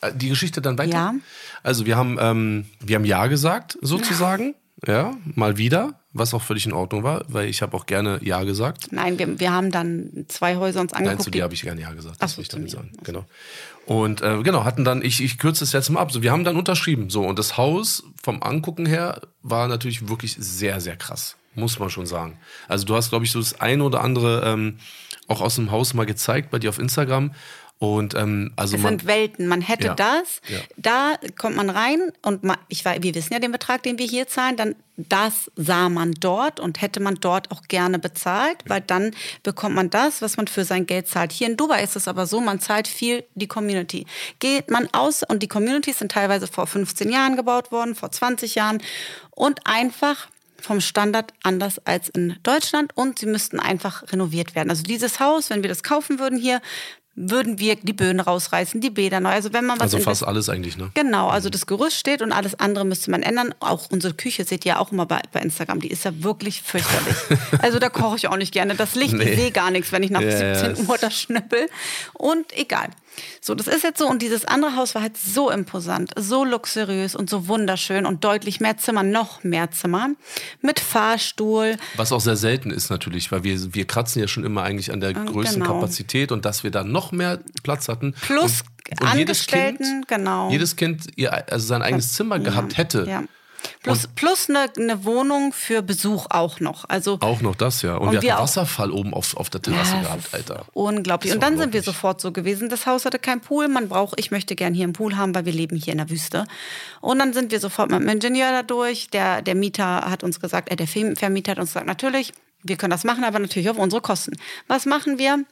Äh, 0.00 0.12
Die 0.14 0.28
Geschichte 0.28 0.60
dann 0.62 0.78
weiter? 0.78 0.92
Ja. 0.92 1.14
Also 1.62 1.84
wir 1.86 1.96
haben, 1.96 2.16
ähm, 2.20 2.66
wir 2.80 2.96
haben 2.96 3.04
Ja 3.04 3.26
gesagt, 3.26 3.78
sozusagen. 3.80 4.54
Ja, 4.86 5.14
mal 5.34 5.56
wieder, 5.56 5.98
was 6.12 6.34
auch 6.34 6.42
völlig 6.42 6.66
in 6.66 6.74
Ordnung 6.74 7.02
war, 7.02 7.24
weil 7.28 7.48
ich 7.48 7.62
habe 7.62 7.74
auch 7.74 7.86
gerne 7.86 8.20
Ja 8.22 8.44
gesagt. 8.44 8.88
Nein, 8.92 9.18
wir, 9.18 9.40
wir 9.40 9.50
haben 9.50 9.70
dann 9.70 10.26
zwei 10.28 10.56
Häuser 10.56 10.82
uns 10.82 10.92
Nein, 10.92 11.04
angeguckt. 11.04 11.22
zu 11.24 11.30
die- 11.30 11.38
dir 11.38 11.44
habe 11.44 11.54
ich 11.54 11.62
gerne 11.62 11.80
Ja 11.80 11.94
gesagt. 11.94 12.22
Das 12.22 12.36
will 12.36 12.42
ich 12.42 12.50
zu 12.50 12.56
damit 12.56 12.70
mir. 12.72 12.76
sagen. 12.76 12.92
Genau. 13.02 13.24
Und 13.86 14.20
äh, 14.20 14.42
genau, 14.42 14.64
hatten 14.64 14.84
dann, 14.84 15.00
ich, 15.00 15.22
ich 15.24 15.38
kürze 15.38 15.64
es 15.64 15.72
jetzt 15.72 15.88
mal 15.88 16.00
ab. 16.00 16.12
So, 16.12 16.20
wir 16.22 16.30
haben 16.30 16.44
dann 16.44 16.56
unterschrieben. 16.58 17.08
So, 17.08 17.24
und 17.26 17.38
das 17.38 17.56
Haus 17.56 18.04
vom 18.22 18.42
Angucken 18.42 18.84
her 18.84 19.22
war 19.42 19.66
natürlich 19.66 20.10
wirklich 20.10 20.36
sehr, 20.38 20.78
sehr 20.82 20.96
krass. 20.98 21.36
Muss 21.54 21.78
man 21.78 21.88
schon 21.88 22.04
sagen. 22.04 22.38
Also 22.68 22.84
du 22.84 22.94
hast, 22.96 23.08
glaube 23.08 23.24
ich, 23.24 23.30
so 23.30 23.38
das 23.38 23.58
ein 23.58 23.80
oder 23.80 24.02
andere 24.04 24.42
ähm, 24.44 24.78
auch 25.28 25.40
aus 25.40 25.56
dem 25.56 25.70
Haus 25.70 25.94
mal 25.94 26.06
gezeigt 26.06 26.50
bei 26.50 26.58
dir 26.58 26.70
auf 26.70 26.78
Instagram. 26.78 27.32
Und 27.78 28.14
ähm, 28.14 28.54
also 28.56 28.74
Es 28.76 28.82
man. 28.82 28.92
sind 28.98 29.06
Welten. 29.06 29.48
Man 29.48 29.60
hätte 29.60 29.88
Ja. 29.88 29.94
das, 29.94 30.40
Ja. 30.48 30.60
da 30.78 31.14
kommt 31.36 31.56
man 31.56 31.68
rein 31.68 32.10
und 32.22 32.42
man, 32.42 32.56
ich 32.68 32.82
weiß, 32.82 33.02
wir 33.02 33.14
wissen 33.14 33.34
ja 33.34 33.38
den 33.38 33.52
Betrag, 33.52 33.82
den 33.82 33.98
wir 33.98 34.06
hier 34.06 34.26
zahlen, 34.26 34.56
dann 34.56 34.76
das 34.96 35.50
sah 35.56 35.90
man 35.90 36.12
dort 36.12 36.58
und 36.58 36.80
hätte 36.80 37.00
man 37.00 37.16
dort 37.16 37.50
auch 37.50 37.60
gerne 37.68 37.98
bezahlt, 37.98 38.56
weil 38.66 38.80
dann 38.80 39.10
bekommt 39.42 39.74
man 39.74 39.90
das, 39.90 40.22
was 40.22 40.38
man 40.38 40.46
für 40.46 40.64
sein 40.64 40.86
Geld 40.86 41.06
zahlt. 41.08 41.32
Hier 41.32 41.48
in 41.48 41.58
Dubai 41.58 41.82
ist 41.82 41.96
es 41.96 42.08
aber 42.08 42.24
so, 42.24 42.40
man 42.40 42.60
zahlt 42.60 42.88
viel 42.88 43.24
die 43.34 43.46
Community. 43.46 44.06
Geht 44.38 44.70
man 44.70 44.88
aus 44.94 45.22
und 45.22 45.42
die 45.42 45.48
Communities 45.48 45.98
sind 45.98 46.12
teilweise 46.12 46.46
vor 46.46 46.66
15 46.66 47.10
Jahren 47.12 47.36
gebaut 47.36 47.72
worden, 47.72 47.94
vor 47.94 48.10
20 48.10 48.54
Jahren 48.54 48.82
und 49.32 49.60
einfach 49.66 50.28
vom 50.60 50.80
Standard 50.80 51.32
anders 51.42 51.80
als 51.86 52.08
in 52.08 52.36
Deutschland 52.42 52.92
und 52.96 53.18
sie 53.18 53.26
müssten 53.26 53.58
einfach 53.60 54.04
renoviert 54.12 54.54
werden. 54.54 54.70
Also 54.70 54.82
dieses 54.82 55.20
Haus, 55.20 55.50
wenn 55.50 55.62
wir 55.62 55.68
das 55.68 55.82
kaufen 55.82 56.18
würden 56.18 56.38
hier, 56.38 56.60
würden 57.18 57.58
wir 57.58 57.76
die 57.76 57.94
Böden 57.94 58.20
rausreißen, 58.20 58.80
die 58.82 58.90
Bäder 58.90 59.20
neu. 59.20 59.30
Also 59.30 59.54
wenn 59.54 59.64
man 59.64 59.76
was 59.78 59.84
Also 59.84 60.00
fast 60.00 60.22
alles 60.22 60.50
eigentlich, 60.50 60.76
ne? 60.76 60.90
Genau, 60.92 61.28
also 61.28 61.48
das 61.48 61.64
Gerüst 61.66 61.96
steht 61.96 62.20
und 62.20 62.30
alles 62.30 62.60
andere 62.60 62.84
müsste 62.84 63.10
man 63.10 63.22
ändern. 63.22 63.54
Auch 63.60 63.86
unsere 63.90 64.12
Küche 64.12 64.44
seht 64.44 64.66
ihr 64.66 64.72
ja 64.72 64.78
auch 64.80 64.92
immer 64.92 65.06
bei, 65.06 65.22
bei 65.32 65.40
Instagram, 65.40 65.80
die 65.80 65.88
ist 65.88 66.04
ja 66.04 66.12
wirklich 66.22 66.60
fürchterlich. 66.60 67.16
also 67.62 67.78
da 67.78 67.88
koche 67.88 68.16
ich 68.16 68.28
auch 68.28 68.36
nicht 68.36 68.52
gerne. 68.52 68.74
Das 68.74 68.94
Licht, 68.94 69.14
Nee. 69.14 69.30
ich 69.30 69.38
sehe 69.40 69.50
gar 69.50 69.70
nichts, 69.70 69.92
wenn 69.92 70.02
ich 70.02 70.10
nach 70.10 70.20
ja, 70.20 70.54
17 70.54 70.72
es- 70.72 70.80
Uhr 70.88 70.98
das 70.98 71.18
schnippel. 71.18 71.70
Und 72.12 72.52
egal. 72.52 72.88
So, 73.40 73.54
das 73.54 73.66
ist 73.66 73.82
jetzt 73.82 73.98
so. 73.98 74.08
Und 74.08 74.22
dieses 74.22 74.44
andere 74.44 74.76
Haus 74.76 74.94
war 74.94 75.02
halt 75.02 75.16
so 75.16 75.50
imposant, 75.50 76.10
so 76.16 76.44
luxuriös 76.44 77.14
und 77.14 77.30
so 77.30 77.48
wunderschön 77.48 78.06
und 78.06 78.24
deutlich 78.24 78.60
mehr 78.60 78.76
Zimmer, 78.76 79.02
noch 79.02 79.44
mehr 79.44 79.70
Zimmer. 79.70 80.10
Mit 80.62 80.80
Fahrstuhl. 80.80 81.76
Was 81.96 82.12
auch 82.12 82.20
sehr 82.20 82.36
selten 82.36 82.70
ist 82.70 82.90
natürlich, 82.90 83.32
weil 83.32 83.44
wir, 83.44 83.74
wir 83.74 83.86
kratzen 83.86 84.20
ja 84.20 84.28
schon 84.28 84.44
immer 84.44 84.62
eigentlich 84.62 84.92
an 84.92 85.00
der 85.00 85.12
größten 85.12 85.62
genau. 85.62 85.74
Kapazität 85.74 86.32
und 86.32 86.44
dass 86.44 86.64
wir 86.64 86.70
da 86.70 86.84
noch 86.84 87.12
mehr 87.12 87.40
Platz 87.62 87.88
hatten. 87.88 88.14
Plus 88.22 88.62
und, 88.90 89.00
und 89.00 89.18
jedes 89.18 89.40
Angestellten, 89.40 89.84
kind, 89.84 90.08
genau. 90.08 90.50
Jedes 90.50 90.76
Kind 90.76 91.06
ihr, 91.16 91.32
also 91.52 91.66
sein 91.66 91.82
eigenes 91.82 92.12
Zimmer 92.12 92.38
gehabt 92.38 92.76
hätte. 92.76 93.06
Ja. 93.08 93.24
Plus, 93.82 94.08
plus 94.14 94.48
eine, 94.50 94.66
eine 94.76 95.04
Wohnung 95.04 95.52
für 95.52 95.82
Besuch 95.82 96.26
auch 96.30 96.60
noch. 96.60 96.84
Also 96.88 97.18
Auch 97.20 97.40
noch 97.40 97.54
das, 97.54 97.82
ja. 97.82 97.96
Und, 97.96 98.08
Und 98.08 98.12
wir 98.14 98.22
wir 98.22 98.32
hatten 98.32 98.40
auch- 98.40 98.44
Wasserfall 98.44 98.90
oben 98.90 99.14
auf, 99.14 99.36
auf 99.36 99.50
der 99.50 99.62
Terrasse 99.62 99.96
Ja, 99.96 100.02
gehabt, 100.02 100.28
Alter. 100.32 100.66
Unglaublich. 100.72 101.32
Und 101.32 101.40
dann 101.42 101.50
sind 101.54 101.58
wir 101.58 101.64
unglaublich. 101.80 101.84
sofort 101.84 102.20
so 102.20 102.32
gewesen. 102.32 102.68
Das 102.68 102.86
Haus 102.86 103.04
hatte 103.04 103.18
keinen 103.18 103.40
Pool. 103.40 103.68
Man 103.68 103.88
braucht, 103.88 104.18
ich 104.18 104.30
möchte 104.30 104.56
gern 104.56 104.74
hier 104.74 104.84
einen 104.84 104.92
Pool 104.92 105.16
haben, 105.16 105.34
weil 105.34 105.44
wir 105.44 105.52
leben 105.52 105.76
hier 105.76 105.92
in 105.92 105.98
der 105.98 106.10
Wüste. 106.10 106.46
Und 107.00 107.18
dann 107.18 107.32
sind 107.32 107.52
wir 107.52 107.60
sofort 107.60 107.90
mit 107.90 108.00
dem 108.00 108.08
Ingenieur 108.08 108.50
da 108.50 108.62
durch. 108.62 109.08
Der, 109.10 109.42
der 109.42 109.54
Mieter 109.54 110.02
hat 110.10 110.24
uns 110.24 110.40
gesagt, 110.40 110.70
äh, 110.70 110.76
der 110.76 110.86
Ver- 110.88 111.14
Vermieter 111.16 111.52
hat 111.52 111.58
uns 111.58 111.70
gesagt, 111.70 111.86
natürlich, 111.86 112.32
wir 112.62 112.76
können 112.76 112.90
das 112.90 113.04
machen, 113.04 113.22
aber 113.24 113.38
natürlich 113.38 113.70
auf 113.70 113.78
unsere 113.78 114.02
Kosten. 114.02 114.36
Was 114.66 114.86
machen 114.86 115.18
wir? 115.18 115.44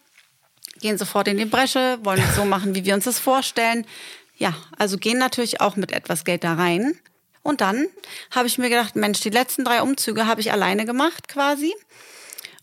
Gehen 0.80 0.98
sofort 0.98 1.28
in 1.28 1.36
die 1.38 1.44
Bresche, 1.44 1.98
wollen 2.02 2.20
es 2.28 2.34
so 2.34 2.44
machen, 2.44 2.74
wie 2.74 2.84
wir 2.84 2.94
uns 2.94 3.04
das 3.04 3.18
vorstellen. 3.18 3.86
Ja, 4.36 4.52
also 4.78 4.96
gehen 4.98 5.18
natürlich 5.18 5.60
auch 5.60 5.76
mit 5.76 5.92
etwas 5.92 6.24
Geld 6.24 6.42
da 6.42 6.54
rein. 6.54 6.94
Und 7.44 7.60
dann 7.60 7.86
habe 8.32 8.48
ich 8.48 8.58
mir 8.58 8.70
gedacht, 8.70 8.96
Mensch, 8.96 9.20
die 9.20 9.30
letzten 9.30 9.64
drei 9.64 9.82
Umzüge 9.82 10.26
habe 10.26 10.40
ich 10.40 10.50
alleine 10.50 10.86
gemacht 10.86 11.28
quasi 11.28 11.74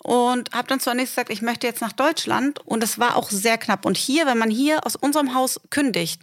und 0.03 0.51
habe 0.53 0.67
dann 0.67 0.79
zunächst 0.79 1.15
gesagt, 1.15 1.29
ich 1.29 1.43
möchte 1.43 1.67
jetzt 1.67 1.81
nach 1.81 1.91
Deutschland 1.91 2.59
und 2.65 2.83
es 2.83 2.97
war 2.97 3.15
auch 3.15 3.29
sehr 3.29 3.59
knapp. 3.59 3.85
Und 3.85 3.95
hier, 3.95 4.25
wenn 4.25 4.39
man 4.39 4.49
hier 4.49 4.85
aus 4.85 4.95
unserem 4.95 5.35
Haus 5.35 5.61
kündigt, 5.69 6.21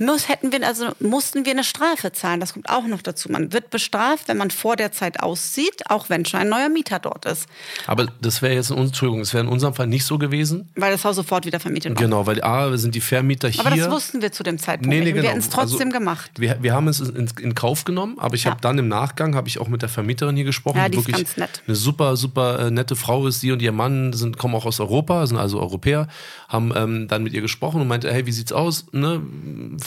muss, 0.00 0.28
hätten 0.28 0.50
wir, 0.52 0.66
also 0.66 0.88
mussten 0.98 1.44
wir 1.44 1.52
eine 1.52 1.64
Strafe 1.64 2.12
zahlen. 2.12 2.40
Das 2.40 2.54
kommt 2.54 2.68
auch 2.68 2.86
noch 2.86 3.02
dazu. 3.02 3.30
Man 3.30 3.52
wird 3.52 3.70
bestraft, 3.70 4.28
wenn 4.28 4.36
man 4.38 4.50
vor 4.50 4.76
der 4.76 4.92
Zeit 4.92 5.20
auszieht, 5.20 5.88
auch 5.90 6.08
wenn 6.08 6.24
schon 6.24 6.40
ein 6.40 6.48
neuer 6.48 6.68
Mieter 6.68 6.98
dort 6.98 7.26
ist. 7.26 7.46
Aber 7.86 8.06
das 8.20 8.42
wäre 8.42 8.54
jetzt 8.54 8.70
in 8.70 8.78
Entschuldigung, 8.78 9.20
es 9.20 9.32
wäre 9.34 9.44
in 9.44 9.50
unserem 9.50 9.74
Fall 9.74 9.86
nicht 9.86 10.04
so 10.04 10.18
gewesen. 10.18 10.68
Weil 10.74 10.92
das 10.92 11.04
Haus 11.04 11.16
sofort 11.16 11.46
wieder 11.46 11.60
vermietet 11.60 11.94
war. 11.94 12.02
Genau, 12.02 12.26
weil 12.26 12.42
A, 12.42 12.76
sind 12.76 12.94
die 12.94 13.00
Vermieter 13.00 13.48
hier. 13.48 13.64
Aber 13.66 13.76
das 13.76 13.90
wussten 13.90 14.22
wir 14.22 14.32
zu 14.32 14.42
dem 14.42 14.58
Zeitpunkt 14.58 14.88
Nee, 14.88 15.00
nee, 15.00 15.12
genau. 15.12 15.22
Wir 15.22 15.28
hätten 15.30 15.40
es 15.40 15.50
trotzdem 15.50 15.88
Also, 15.88 15.98
gemacht. 15.98 16.30
Wir, 16.38 16.56
wir 16.62 16.72
haben 16.72 16.88
es 16.88 17.00
in, 17.00 17.28
in 17.40 17.54
Kauf 17.54 17.84
genommen, 17.84 18.18
aber 18.18 18.34
ich 18.34 18.44
Ja. 18.44 18.52
habe 18.52 18.60
dann 18.60 18.78
im 18.78 18.88
Nachgang, 18.88 19.34
habe 19.34 19.48
ich 19.48 19.58
auch 19.60 19.68
mit 19.68 19.82
der 19.82 19.88
Vermieterin 19.88 20.34
hier 20.34 20.44
gesprochen. 20.44 20.78
Ja, 20.78 20.88
die 20.88 20.98
ist 20.98 21.06
wirklich 21.06 21.26
ganz 21.26 21.36
nett. 21.36 21.62
Eine 21.66 21.76
super, 21.76 22.16
super 22.16 22.58
äh, 22.66 22.70
nette 22.70 22.96
Frau 22.96 23.26
ist. 23.26 23.40
Sie 23.40 23.52
und 23.52 23.60
ihr 23.60 23.72
Mann 23.72 24.12
sind, 24.12 24.38
kommen 24.38 24.54
auch 24.54 24.66
aus 24.66 24.80
Europa, 24.80 25.26
sind 25.26 25.36
also 25.36 25.60
Europäer, 25.60 26.08
haben 26.48 26.72
ähm, 26.74 27.08
dann 27.08 27.22
mit 27.22 27.32
ihr 27.34 27.42
gesprochen 27.42 27.80
und 27.80 27.88
meinte, 27.88 28.12
hey, 28.12 28.26
wie 28.26 28.32
sieht's 28.32 28.52
aus? 28.52 28.86
Ne? 28.92 29.20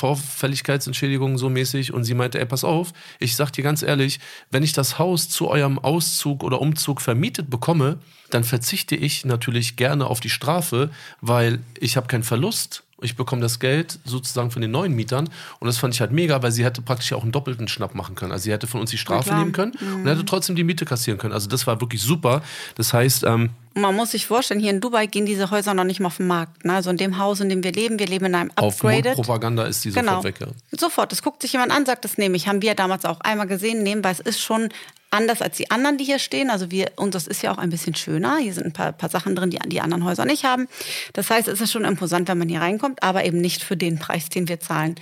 Vorfälligkeitsentschädigung 0.04 1.38
so 1.38 1.50
mäßig. 1.50 1.94
Und 1.94 2.04
sie 2.04 2.14
meinte, 2.14 2.38
ey, 2.38 2.46
pass 2.46 2.66
auf, 2.66 2.92
ich 3.20 3.38
sag 3.38 3.52
dir 3.52 3.64
ganz 3.64 3.84
ehrlich, 3.84 4.20
wenn 4.52 4.62
ich 4.62 4.74
das 4.74 5.00
Haus 5.00 5.30
zu 5.30 5.50
eurem 5.50 5.80
Auszug 5.80 6.44
oder 6.44 6.60
Umzug 6.60 7.00
vermietet 7.00 7.50
bekomme, 7.50 8.00
dann 8.30 8.44
verzichte 8.44 8.98
ich 8.98 9.24
natürlich 9.24 9.78
gerne 9.78 10.08
auf 10.08 10.20
die 10.20 10.30
Strafe, 10.30 10.90
weil 11.22 11.60
ich 11.80 11.96
habe 11.96 12.08
keinen 12.08 12.24
Verlust. 12.24 12.84
Ich 13.02 13.16
bekomme 13.16 13.42
das 13.42 13.60
Geld 13.60 14.00
sozusagen 14.04 14.52
von 14.52 14.62
den 14.62 14.72
neuen 14.72 14.94
Mietern 14.94 15.30
und 15.60 15.68
das 15.68 15.78
fand 15.78 15.94
ich 15.94 16.02
halt 16.02 16.12
mega, 16.12 16.44
weil 16.44 16.52
sie 16.52 16.66
hätte 16.66 16.82
praktisch 16.82 17.14
auch 17.14 17.24
einen 17.24 17.32
doppelten 17.32 17.70
Schnapp 17.70 17.96
machen 17.96 18.16
können. 18.16 18.34
Also 18.34 18.44
sie 18.44 18.52
hätte 18.52 18.68
von 18.68 18.82
uns 18.82 18.92
die 18.92 18.98
Strafe 18.98 19.34
nehmen 19.36 19.54
können 19.54 19.72
und 19.72 20.08
hätte 20.08 20.26
trotzdem 20.26 20.56
die 20.56 20.64
Miete 20.66 20.84
kassieren 20.84 21.18
können. 21.18 21.34
Also 21.34 21.48
das 21.48 21.66
war 21.66 21.80
wirklich 21.80 22.02
super. 22.02 22.42
Das 22.76 22.94
heißt, 22.94 23.24
ähm, 23.24 23.52
man 23.76 23.96
muss 23.96 24.12
sich 24.12 24.26
vorstellen, 24.28 24.60
hier 24.60 24.70
in 24.70 24.82
Dubai 24.82 25.08
gehen 25.08 25.26
diese 25.26 25.50
Häuser 25.52 25.74
noch 25.74 25.84
nicht 25.84 26.00
mal 26.00 26.08
auf 26.08 26.18
den 26.18 26.28
Markt. 26.28 26.66
Ne? 26.66 26.74
Also 26.74 26.90
in 26.90 26.98
dem 26.98 27.18
Haus, 27.18 27.40
in 27.40 27.50
dem 27.50 27.64
wir 27.64 27.72
leben, 27.72 28.00
wir 28.00 28.08
leben 28.08 28.26
in 28.26 28.36
einem 28.36 28.52
auf 28.56 28.76
upgraded. 28.76 29.16
Mundpropaganda 29.18 29.66
ist 29.66 29.84
die 29.86 29.92
Genau. 29.92 30.22
sofort 30.22 30.24
weg. 30.26 30.36
Ja. 30.40 30.48
Sofort. 30.80 31.12
Das 31.12 31.22
guckt 31.22 31.42
sich 31.42 31.54
jemand 31.54 31.72
an, 31.72 31.86
sagt, 31.86 32.06
das 32.06 32.18
nehme 32.18 32.36
ich. 32.36 32.48
Haben 32.48 32.62
wir 32.62 32.76
damals 32.76 33.06
auch 33.06 33.22
einmal 33.22 33.48
gesehen, 33.48 33.84
nehmen, 33.84 34.04
weil 34.04 34.14
es 34.14 34.20
ist 34.20 34.40
schon 34.40 34.70
anders 35.10 35.42
als 35.42 35.58
die 35.58 35.70
anderen, 35.72 35.98
die 35.98 36.04
hier 36.04 36.20
stehen. 36.20 36.50
Also 36.50 36.72
wir, 36.72 36.92
und 36.96 37.16
das 37.16 37.28
ist 37.28 37.42
ja 37.44 37.52
auch 37.52 37.58
ein 37.58 37.70
bisschen 37.70 37.96
schöner. 37.96 38.38
Hier 38.38 38.54
sind 38.54 38.66
ein 38.66 38.74
paar, 38.74 38.92
paar 38.92 39.10
Sachen 39.10 39.36
drin, 39.36 39.50
die 39.50 39.60
die 39.68 39.82
anderen 39.82 40.04
Häuser 40.04 40.26
nicht 40.26 40.44
haben. 40.44 40.68
Das 41.14 41.30
heißt, 41.30 41.48
es 41.48 41.62
ist 41.62 41.72
schon 41.72 41.86
imposant, 41.86 42.28
wenn 42.30 42.38
man 42.38 42.50
hier 42.50 42.62
reinkommt, 42.62 43.04
aber 43.04 43.24
eben 43.24 43.40
nicht 43.40 43.64
für 43.64 43.78
den 43.78 44.00
Preis, 44.00 44.30
den 44.30 44.48
wir 44.48 44.60
zahlen. 44.60 44.96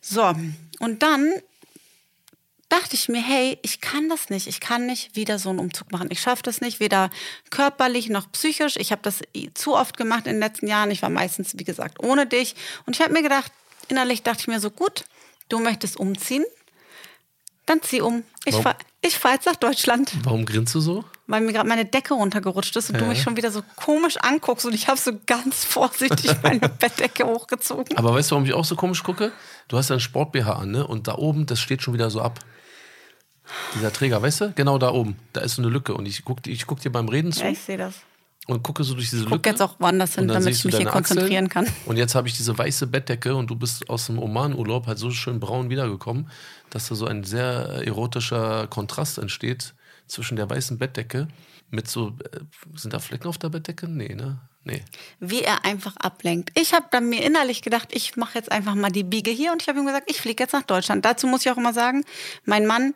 So. 0.00 0.34
Und 0.78 1.02
dann 1.02 1.30
dachte 2.70 2.94
ich 2.94 3.08
mir, 3.08 3.22
hey, 3.22 3.58
ich 3.62 3.80
kann 3.80 4.08
das 4.08 4.30
nicht. 4.30 4.46
Ich 4.46 4.60
kann 4.60 4.86
nicht 4.86 5.16
wieder 5.16 5.38
so 5.38 5.50
einen 5.50 5.58
Umzug 5.58 5.92
machen. 5.92 6.08
Ich 6.10 6.20
schaffe 6.20 6.42
das 6.42 6.60
nicht, 6.60 6.80
weder 6.80 7.10
körperlich 7.50 8.08
noch 8.08 8.30
psychisch. 8.32 8.76
Ich 8.76 8.92
habe 8.92 9.02
das 9.02 9.20
zu 9.54 9.76
oft 9.76 9.96
gemacht 9.96 10.26
in 10.26 10.34
den 10.34 10.40
letzten 10.40 10.66
Jahren. 10.66 10.90
Ich 10.90 11.02
war 11.02 11.10
meistens, 11.10 11.58
wie 11.58 11.64
gesagt, 11.64 12.02
ohne 12.02 12.26
dich. 12.26 12.54
Und 12.86 12.96
ich 12.96 13.02
habe 13.02 13.12
mir 13.12 13.22
gedacht, 13.22 13.52
innerlich 13.88 14.22
dachte 14.22 14.40
ich 14.40 14.48
mir 14.48 14.60
so, 14.60 14.70
gut, 14.70 15.04
du 15.48 15.58
möchtest 15.58 15.98
umziehen, 15.98 16.44
dann 17.66 17.82
zieh 17.82 18.00
um. 18.00 18.24
Ich 18.44 18.56
fahre 18.56 18.76
ich 19.02 19.18
fahr 19.18 19.32
jetzt 19.32 19.46
nach 19.46 19.56
Deutschland. 19.56 20.12
Warum 20.24 20.44
grinst 20.44 20.74
du 20.74 20.80
so? 20.80 21.04
weil 21.30 21.40
mir 21.42 21.52
gerade 21.52 21.68
meine 21.68 21.84
Decke 21.84 22.14
runtergerutscht 22.14 22.74
ist 22.76 22.90
und 22.90 23.00
du 23.00 23.04
mich 23.04 23.22
schon 23.22 23.36
wieder 23.36 23.50
so 23.50 23.62
komisch 23.76 24.16
anguckst 24.16 24.66
und 24.66 24.74
ich 24.74 24.88
habe 24.88 24.98
so 24.98 25.12
ganz 25.26 25.64
vorsichtig 25.64 26.32
meine 26.42 26.60
Bettdecke 26.80 27.24
hochgezogen. 27.24 27.96
Aber 27.96 28.12
weißt 28.14 28.30
du, 28.30 28.34
warum 28.34 28.46
ich 28.46 28.52
auch 28.52 28.64
so 28.64 28.74
komisch 28.74 29.02
gucke? 29.02 29.32
Du 29.68 29.78
hast 29.78 29.88
ja 29.88 29.94
einen 29.94 30.00
Sport-BH 30.00 30.52
an, 30.52 30.72
ne? 30.72 30.86
Und 30.86 31.08
da 31.08 31.14
oben, 31.14 31.46
das 31.46 31.60
steht 31.60 31.82
schon 31.82 31.94
wieder 31.94 32.10
so 32.10 32.20
ab. 32.20 32.40
Dieser 33.74 33.92
Träger, 33.92 34.20
weißt 34.22 34.40
du? 34.40 34.52
Genau 34.54 34.78
da 34.78 34.90
oben. 34.92 35.16
Da 35.32 35.40
ist 35.42 35.54
so 35.56 35.62
eine 35.62 35.70
Lücke. 35.70 35.94
Und 35.94 36.06
ich 36.06 36.24
guck, 36.24 36.46
ich 36.46 36.66
guck 36.66 36.80
dir 36.80 36.90
beim 36.90 37.08
Reden 37.08 37.32
zu 37.32 37.42
Ja, 37.44 37.50
ich 37.50 37.58
sehe 37.60 37.76
das. 37.78 37.94
und 38.46 38.62
gucke 38.62 38.82
so 38.84 38.94
durch 38.94 39.10
diese 39.10 39.24
Guck 39.24 39.32
Lücke. 39.32 39.50
jetzt 39.50 39.62
auch 39.62 39.76
woanders 39.78 40.14
hin, 40.16 40.28
damit 40.28 40.48
ich 40.54 40.62
du 40.62 40.68
mich 40.68 40.76
hier 40.76 40.86
deine 40.86 40.96
Achseln. 40.96 41.16
konzentrieren 41.18 41.48
kann. 41.48 41.66
Und 41.86 41.96
jetzt 41.96 42.14
habe 42.14 42.26
ich 42.28 42.36
diese 42.36 42.56
weiße 42.56 42.86
Bettdecke 42.88 43.34
und 43.34 43.48
du 43.48 43.56
bist 43.56 43.88
aus 43.88 44.06
dem 44.06 44.18
Oman-Urlaub 44.18 44.86
halt 44.86 44.98
so 44.98 45.10
schön 45.10 45.38
braun 45.40 45.70
wiedergekommen, 45.70 46.30
dass 46.70 46.88
da 46.88 46.94
so 46.94 47.06
ein 47.06 47.24
sehr 47.24 47.82
erotischer 47.84 48.66
Kontrast 48.68 49.18
entsteht 49.18 49.74
zwischen 50.06 50.36
der 50.36 50.48
weißen 50.50 50.78
Bettdecke 50.78 51.28
mit 51.70 51.86
so. 51.88 52.08
Äh, 52.32 52.40
sind 52.74 52.92
da 52.92 52.98
Flecken 52.98 53.28
auf 53.28 53.38
der 53.38 53.50
Bettdecke? 53.50 53.86
Nee, 53.88 54.14
ne? 54.14 54.38
Nee. 54.64 54.82
Wie 55.20 55.40
er 55.42 55.64
einfach 55.64 55.96
ablenkt. 55.96 56.50
Ich 56.58 56.74
habe 56.74 56.84
dann 56.90 57.08
mir 57.08 57.24
innerlich 57.24 57.62
gedacht, 57.62 57.88
ich 57.92 58.16
mache 58.16 58.36
jetzt 58.36 58.52
einfach 58.52 58.74
mal 58.74 58.90
die 58.90 59.04
Biege 59.04 59.30
hier 59.30 59.52
und 59.52 59.62
ich 59.62 59.68
habe 59.68 59.78
ihm 59.78 59.86
gesagt, 59.86 60.10
ich 60.10 60.20
fliege 60.20 60.42
jetzt 60.42 60.52
nach 60.52 60.64
Deutschland. 60.64 61.04
Dazu 61.04 61.26
muss 61.26 61.46
ich 61.46 61.50
auch 61.50 61.56
immer 61.56 61.72
sagen, 61.72 62.04
mein 62.44 62.66
Mann 62.66 62.92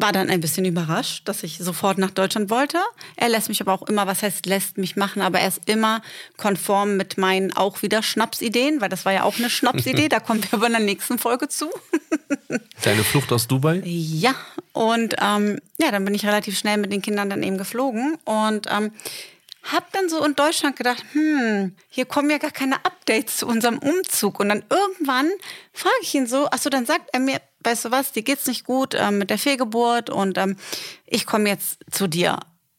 war 0.00 0.12
dann 0.12 0.30
ein 0.30 0.40
bisschen 0.40 0.64
überrascht, 0.64 1.28
dass 1.28 1.42
ich 1.42 1.58
sofort 1.58 1.98
nach 1.98 2.10
Deutschland 2.10 2.50
wollte. 2.50 2.78
Er 3.16 3.28
lässt 3.28 3.48
mich 3.48 3.60
aber 3.60 3.72
auch 3.72 3.82
immer, 3.82 4.06
was 4.06 4.22
heißt 4.22 4.46
lässt 4.46 4.78
mich 4.78 4.96
machen, 4.96 5.22
aber 5.22 5.40
er 5.40 5.48
ist 5.48 5.62
immer 5.66 6.02
konform 6.36 6.96
mit 6.96 7.18
meinen 7.18 7.52
auch 7.52 7.82
wieder 7.82 8.02
Schnapsideen, 8.02 8.80
weil 8.80 8.88
das 8.88 9.04
war 9.04 9.12
ja 9.12 9.24
auch 9.24 9.38
eine 9.38 9.50
Schnapsidee, 9.50 10.08
da 10.10 10.20
kommen 10.20 10.42
wir 10.42 10.54
aber 10.54 10.66
in 10.66 10.72
der 10.72 10.82
nächsten 10.82 11.18
Folge 11.18 11.48
zu. 11.48 11.70
Deine 12.82 13.04
Flucht 13.04 13.32
aus 13.32 13.46
Dubai? 13.46 13.82
Ja, 13.84 14.34
und 14.72 15.16
ähm, 15.20 15.58
ja, 15.78 15.90
dann 15.90 16.04
bin 16.04 16.14
ich 16.14 16.26
relativ 16.26 16.58
schnell 16.58 16.78
mit 16.78 16.92
den 16.92 17.02
Kindern 17.02 17.30
dann 17.30 17.42
eben 17.42 17.58
geflogen 17.58 18.16
und 18.24 18.66
ähm, 18.70 18.92
hab 19.62 19.92
dann 19.92 20.08
so 20.08 20.24
in 20.24 20.34
Deutschland 20.34 20.76
gedacht, 20.76 21.04
hm, 21.12 21.74
hier 21.88 22.06
kommen 22.06 22.30
ja 22.30 22.38
gar 22.38 22.50
keine 22.50 22.76
Updates 22.76 23.38
zu 23.38 23.46
unserem 23.46 23.78
Umzug. 23.78 24.40
Und 24.40 24.48
dann 24.48 24.64
irgendwann 24.70 25.28
frage 25.72 25.94
ich 26.02 26.14
ihn 26.14 26.26
so, 26.26 26.48
ach 26.50 26.58
so, 26.58 26.70
dann 26.70 26.86
sagt 26.86 27.10
er 27.12 27.20
mir, 27.20 27.40
weißt 27.64 27.86
du 27.86 27.90
was, 27.90 28.12
dir 28.12 28.22
geht's 28.22 28.46
nicht 28.46 28.64
gut 28.64 28.94
ähm, 28.98 29.18
mit 29.18 29.30
der 29.30 29.38
Fehlgeburt 29.38 30.10
und 30.10 30.38
ähm, 30.38 30.56
ich 31.06 31.26
komme 31.26 31.48
jetzt 31.48 31.78
zu 31.90 32.06
dir. 32.06 32.38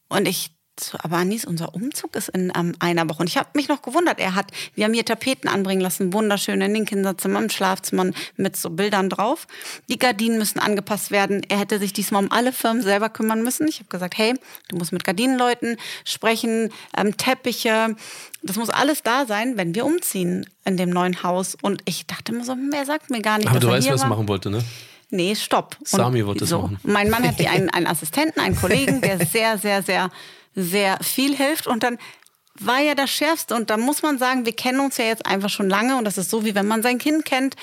Und 0.10 0.28
ich 0.28 0.52
so, 0.80 0.98
aber 1.02 1.18
Anis, 1.18 1.46
unser 1.46 1.76
Umzug 1.76 2.16
ist 2.16 2.30
in 2.30 2.52
ähm, 2.56 2.74
einer 2.80 3.08
Woche. 3.10 3.20
Und 3.20 3.28
ich 3.28 3.38
habe 3.38 3.50
mich 3.54 3.68
noch 3.68 3.82
gewundert. 3.82 4.20
Er 4.20 4.36
hat, 4.36 4.52
wir 4.74 4.86
haben 4.86 4.94
hier 4.94 5.06
Tapeten 5.06 5.48
anbringen 5.48 5.82
lassen, 5.82 6.14
wunderschön 6.14 6.62
in 6.62 6.74
den 6.74 6.86
Kinderzimmern, 6.86 7.44
im 7.44 7.50
Schlafzimmer 7.50 8.12
mit 8.38 8.56
so 8.56 8.70
Bildern 8.70 9.10
drauf. 9.10 9.48
Die 9.90 10.00
Gardinen 10.00 10.38
müssen 10.38 10.60
angepasst 10.60 11.12
werden. 11.12 11.42
Er 11.50 11.60
hätte 11.60 11.78
sich 11.78 11.94
diesmal 11.94 12.24
um 12.24 12.32
alle 12.32 12.52
Firmen 12.54 12.82
selber 12.82 13.10
kümmern 13.10 13.44
müssen. 13.44 13.68
Ich 13.68 13.80
habe 13.80 13.90
gesagt, 13.90 14.18
hey, 14.18 14.34
du 14.70 14.78
musst 14.78 14.92
mit 14.92 15.04
Gardinenleuten 15.04 15.78
sprechen, 16.06 16.72
ähm, 16.98 17.18
Teppiche. 17.18 17.96
Das 18.42 18.56
muss 18.56 18.70
alles 18.70 19.04
da 19.04 19.26
sein, 19.26 19.58
wenn 19.58 19.76
wir 19.76 19.86
umziehen 19.86 20.48
in 20.66 20.78
dem 20.78 20.90
neuen 20.90 21.22
Haus. 21.22 21.56
Und 21.62 21.82
ich 21.86 22.08
dachte 22.08 22.32
mir 22.34 22.44
so, 22.44 22.54
hm, 22.54 22.72
er 22.74 22.86
sagt 22.86 23.10
mir 23.10 23.22
gar 23.22 23.38
nicht, 23.38 23.50
Aber 23.50 23.60
du 23.60 23.68
weißt, 23.68 23.88
was 23.88 24.02
er 24.02 24.10
war. 24.10 24.10
machen 24.18 24.28
wollte, 24.28 24.50
ne? 24.50 24.64
Nee, 25.12 25.36
stopp. 25.36 25.76
Und 25.80 25.88
Sami 25.88 26.26
wird 26.26 26.42
das 26.42 26.52
machen. 26.52 26.80
Mein 26.84 27.10
Mann 27.10 27.28
hat 27.28 27.36
hier 27.36 27.52
einen, 27.52 27.70
einen 27.70 27.86
Assistenten, 27.86 28.40
einen 28.40 28.56
Kollegen, 28.56 29.02
der 29.02 29.24
sehr, 29.26 29.58
sehr, 29.58 29.84
sehr, 29.84 30.10
sehr 30.56 30.98
viel 31.02 31.36
hilft. 31.36 31.68
Und 31.68 31.84
dann 31.84 31.98
war 32.56 32.80
ja 32.80 32.96
das 32.96 33.10
Schärfste. 33.10 33.56
Und 33.56 33.70
da 33.70 33.78
muss 33.78 34.02
man 34.02 34.18
sagen, 34.18 34.46
wir 34.46 34.54
kennen 34.54 34.80
uns 34.80 34.98
ja 34.98 35.06
jetzt 35.06 35.26
einfach 35.26 35.50
schon 35.50 35.70
lange. 35.70 35.98
Und 35.98 36.06
das 36.06 36.18
ist 36.18 36.30
so, 36.30 36.46
wie 36.46 36.56
wenn 36.56 36.68
man 36.68 36.84
sein 36.84 36.98
Kind 36.98 37.26
kennt. 37.26 37.56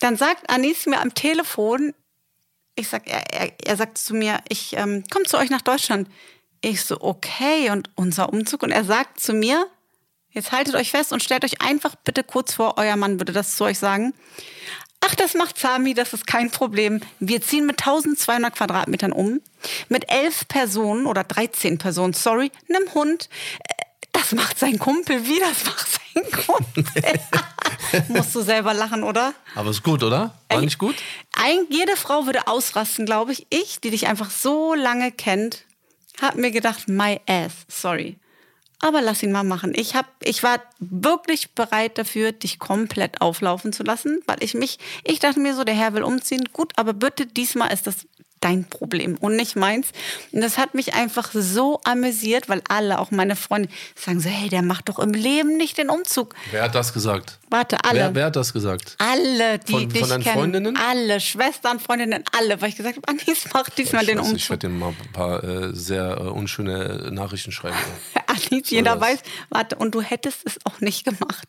Dann 0.00 0.16
sagt 0.16 0.48
Anis 0.50 0.86
mir 0.86 1.00
am 1.00 1.14
Telefon, 1.14 1.94
ich 2.76 2.88
sag, 2.88 3.08
er, 3.08 3.32
er, 3.32 3.52
er 3.64 3.76
sagt 3.76 3.98
zu 3.98 4.14
mir, 4.14 4.38
ich 4.48 4.76
ähm, 4.76 5.04
komme 5.10 5.24
zu 5.24 5.36
euch 5.36 5.50
nach 5.50 5.62
Deutschland. 5.62 6.08
Ich 6.60 6.82
so, 6.82 7.00
okay, 7.00 7.70
und 7.70 7.90
unser 7.96 8.32
Umzug. 8.32 8.62
Und 8.62 8.70
er 8.70 8.84
sagt 8.84 9.20
zu 9.20 9.32
mir, 9.32 9.66
jetzt 10.38 10.52
haltet 10.52 10.74
euch 10.74 10.90
fest 10.90 11.12
und 11.12 11.22
stellt 11.22 11.44
euch 11.44 11.60
einfach 11.60 11.94
bitte 11.96 12.24
kurz 12.24 12.54
vor, 12.54 12.74
euer 12.78 12.96
Mann 12.96 13.20
würde 13.20 13.32
das 13.32 13.56
zu 13.56 13.64
euch 13.64 13.78
sagen. 13.78 14.14
Ach, 15.00 15.14
das 15.14 15.34
macht 15.34 15.58
Sami, 15.58 15.94
das 15.94 16.12
ist 16.12 16.26
kein 16.26 16.50
Problem. 16.50 17.00
Wir 17.20 17.40
ziehen 17.40 17.66
mit 17.66 17.80
1200 17.80 18.54
Quadratmetern 18.54 19.12
um, 19.12 19.40
mit 19.88 20.10
elf 20.10 20.48
Personen 20.48 21.06
oder 21.06 21.22
13 21.22 21.78
Personen, 21.78 22.14
sorry, 22.14 22.50
einem 22.68 22.92
Hund. 22.94 23.28
Äh, 23.60 23.84
Das 24.12 24.32
macht 24.32 24.58
sein 24.58 24.78
Kumpel 24.78 25.24
wie, 25.28 25.38
das 25.38 25.64
macht 25.64 25.88
sein 25.88 26.24
Kumpel. 26.46 27.20
Musst 28.08 28.34
du 28.34 28.40
selber 28.42 28.74
lachen, 28.74 29.04
oder? 29.04 29.34
Aber 29.54 29.70
ist 29.70 29.84
gut, 29.84 30.02
oder? 30.02 30.34
War 30.48 30.60
nicht 30.60 30.78
gut? 30.78 30.96
Ein, 31.36 31.60
jede 31.70 31.96
Frau 31.96 32.26
würde 32.26 32.48
ausrasten, 32.48 33.06
glaube 33.06 33.32
ich. 33.32 33.46
Ich, 33.50 33.80
die 33.80 33.90
dich 33.90 34.08
einfach 34.08 34.30
so 34.30 34.74
lange 34.74 35.12
kennt, 35.12 35.64
habe 36.20 36.40
mir 36.40 36.50
gedacht, 36.50 36.88
my 36.88 37.20
ass, 37.28 37.52
sorry. 37.68 38.16
Aber 38.80 39.02
lass 39.02 39.22
ihn 39.22 39.32
mal 39.32 39.44
machen. 39.44 39.72
Ich, 39.74 39.96
hab, 39.96 40.06
ich 40.22 40.42
war 40.42 40.62
wirklich 40.78 41.50
bereit 41.54 41.98
dafür, 41.98 42.30
dich 42.30 42.60
komplett 42.60 43.20
auflaufen 43.20 43.72
zu 43.72 43.82
lassen, 43.82 44.20
weil 44.26 44.36
ich 44.40 44.54
mich, 44.54 44.78
ich 45.02 45.18
dachte 45.18 45.40
mir 45.40 45.54
so, 45.54 45.64
der 45.64 45.74
Herr 45.74 45.94
will 45.94 46.04
umziehen. 46.04 46.44
Gut, 46.52 46.72
aber 46.76 46.92
bitte, 46.92 47.26
diesmal 47.26 47.72
ist 47.72 47.88
das 47.88 48.06
dein 48.40 48.64
Problem 48.68 49.16
und 49.18 49.36
nicht 49.36 49.56
meins. 49.56 49.88
Und 50.32 50.40
das 50.40 50.58
hat 50.58 50.74
mich 50.74 50.94
einfach 50.94 51.30
so 51.32 51.80
amüsiert, 51.84 52.48
weil 52.48 52.62
alle, 52.68 52.98
auch 52.98 53.10
meine 53.10 53.36
Freunde, 53.36 53.68
sagen 53.94 54.20
so, 54.20 54.28
hey, 54.28 54.48
der 54.48 54.62
macht 54.62 54.88
doch 54.88 54.98
im 54.98 55.12
Leben 55.12 55.56
nicht 55.56 55.78
den 55.78 55.90
Umzug. 55.90 56.34
Wer 56.50 56.62
hat 56.62 56.74
das 56.74 56.92
gesagt? 56.92 57.38
Warte, 57.50 57.78
alle. 57.84 57.98
Wer, 57.98 58.14
wer 58.14 58.24
hat 58.26 58.36
das 58.36 58.52
gesagt? 58.52 58.96
Alle, 58.98 59.58
die 59.58 59.72
Von- 59.72 59.88
dich 59.88 60.00
von 60.00 60.08
deinen 60.10 60.22
kennen. 60.22 60.36
Freundinnen? 60.38 60.76
Alle, 60.76 61.20
Schwestern, 61.20 61.80
Freundinnen, 61.80 62.22
alle. 62.36 62.60
Weil 62.60 62.68
ich 62.70 62.76
gesagt 62.76 62.96
habe, 62.96 63.08
Anis, 63.08 63.44
mach 63.52 63.68
diesmal 63.70 64.02
ich 64.02 64.08
den 64.08 64.18
weiß, 64.18 64.24
Umzug. 64.26 64.38
ich 64.38 64.50
werde 64.50 64.68
dir 64.68 64.74
mal 64.74 64.88
ein 64.90 65.12
paar 65.12 65.42
äh, 65.44 65.74
sehr 65.74 66.18
äh, 66.18 66.22
unschöne 66.28 67.10
Nachrichten 67.12 67.52
schreiben. 67.52 67.76
Anis, 68.26 68.70
jeder 68.70 68.92
das? 68.96 69.00
weiß, 69.00 69.18
warte, 69.48 69.76
und 69.76 69.94
du 69.94 70.02
hättest 70.02 70.40
es 70.46 70.58
auch 70.64 70.80
nicht 70.80 71.04
gemacht. 71.04 71.48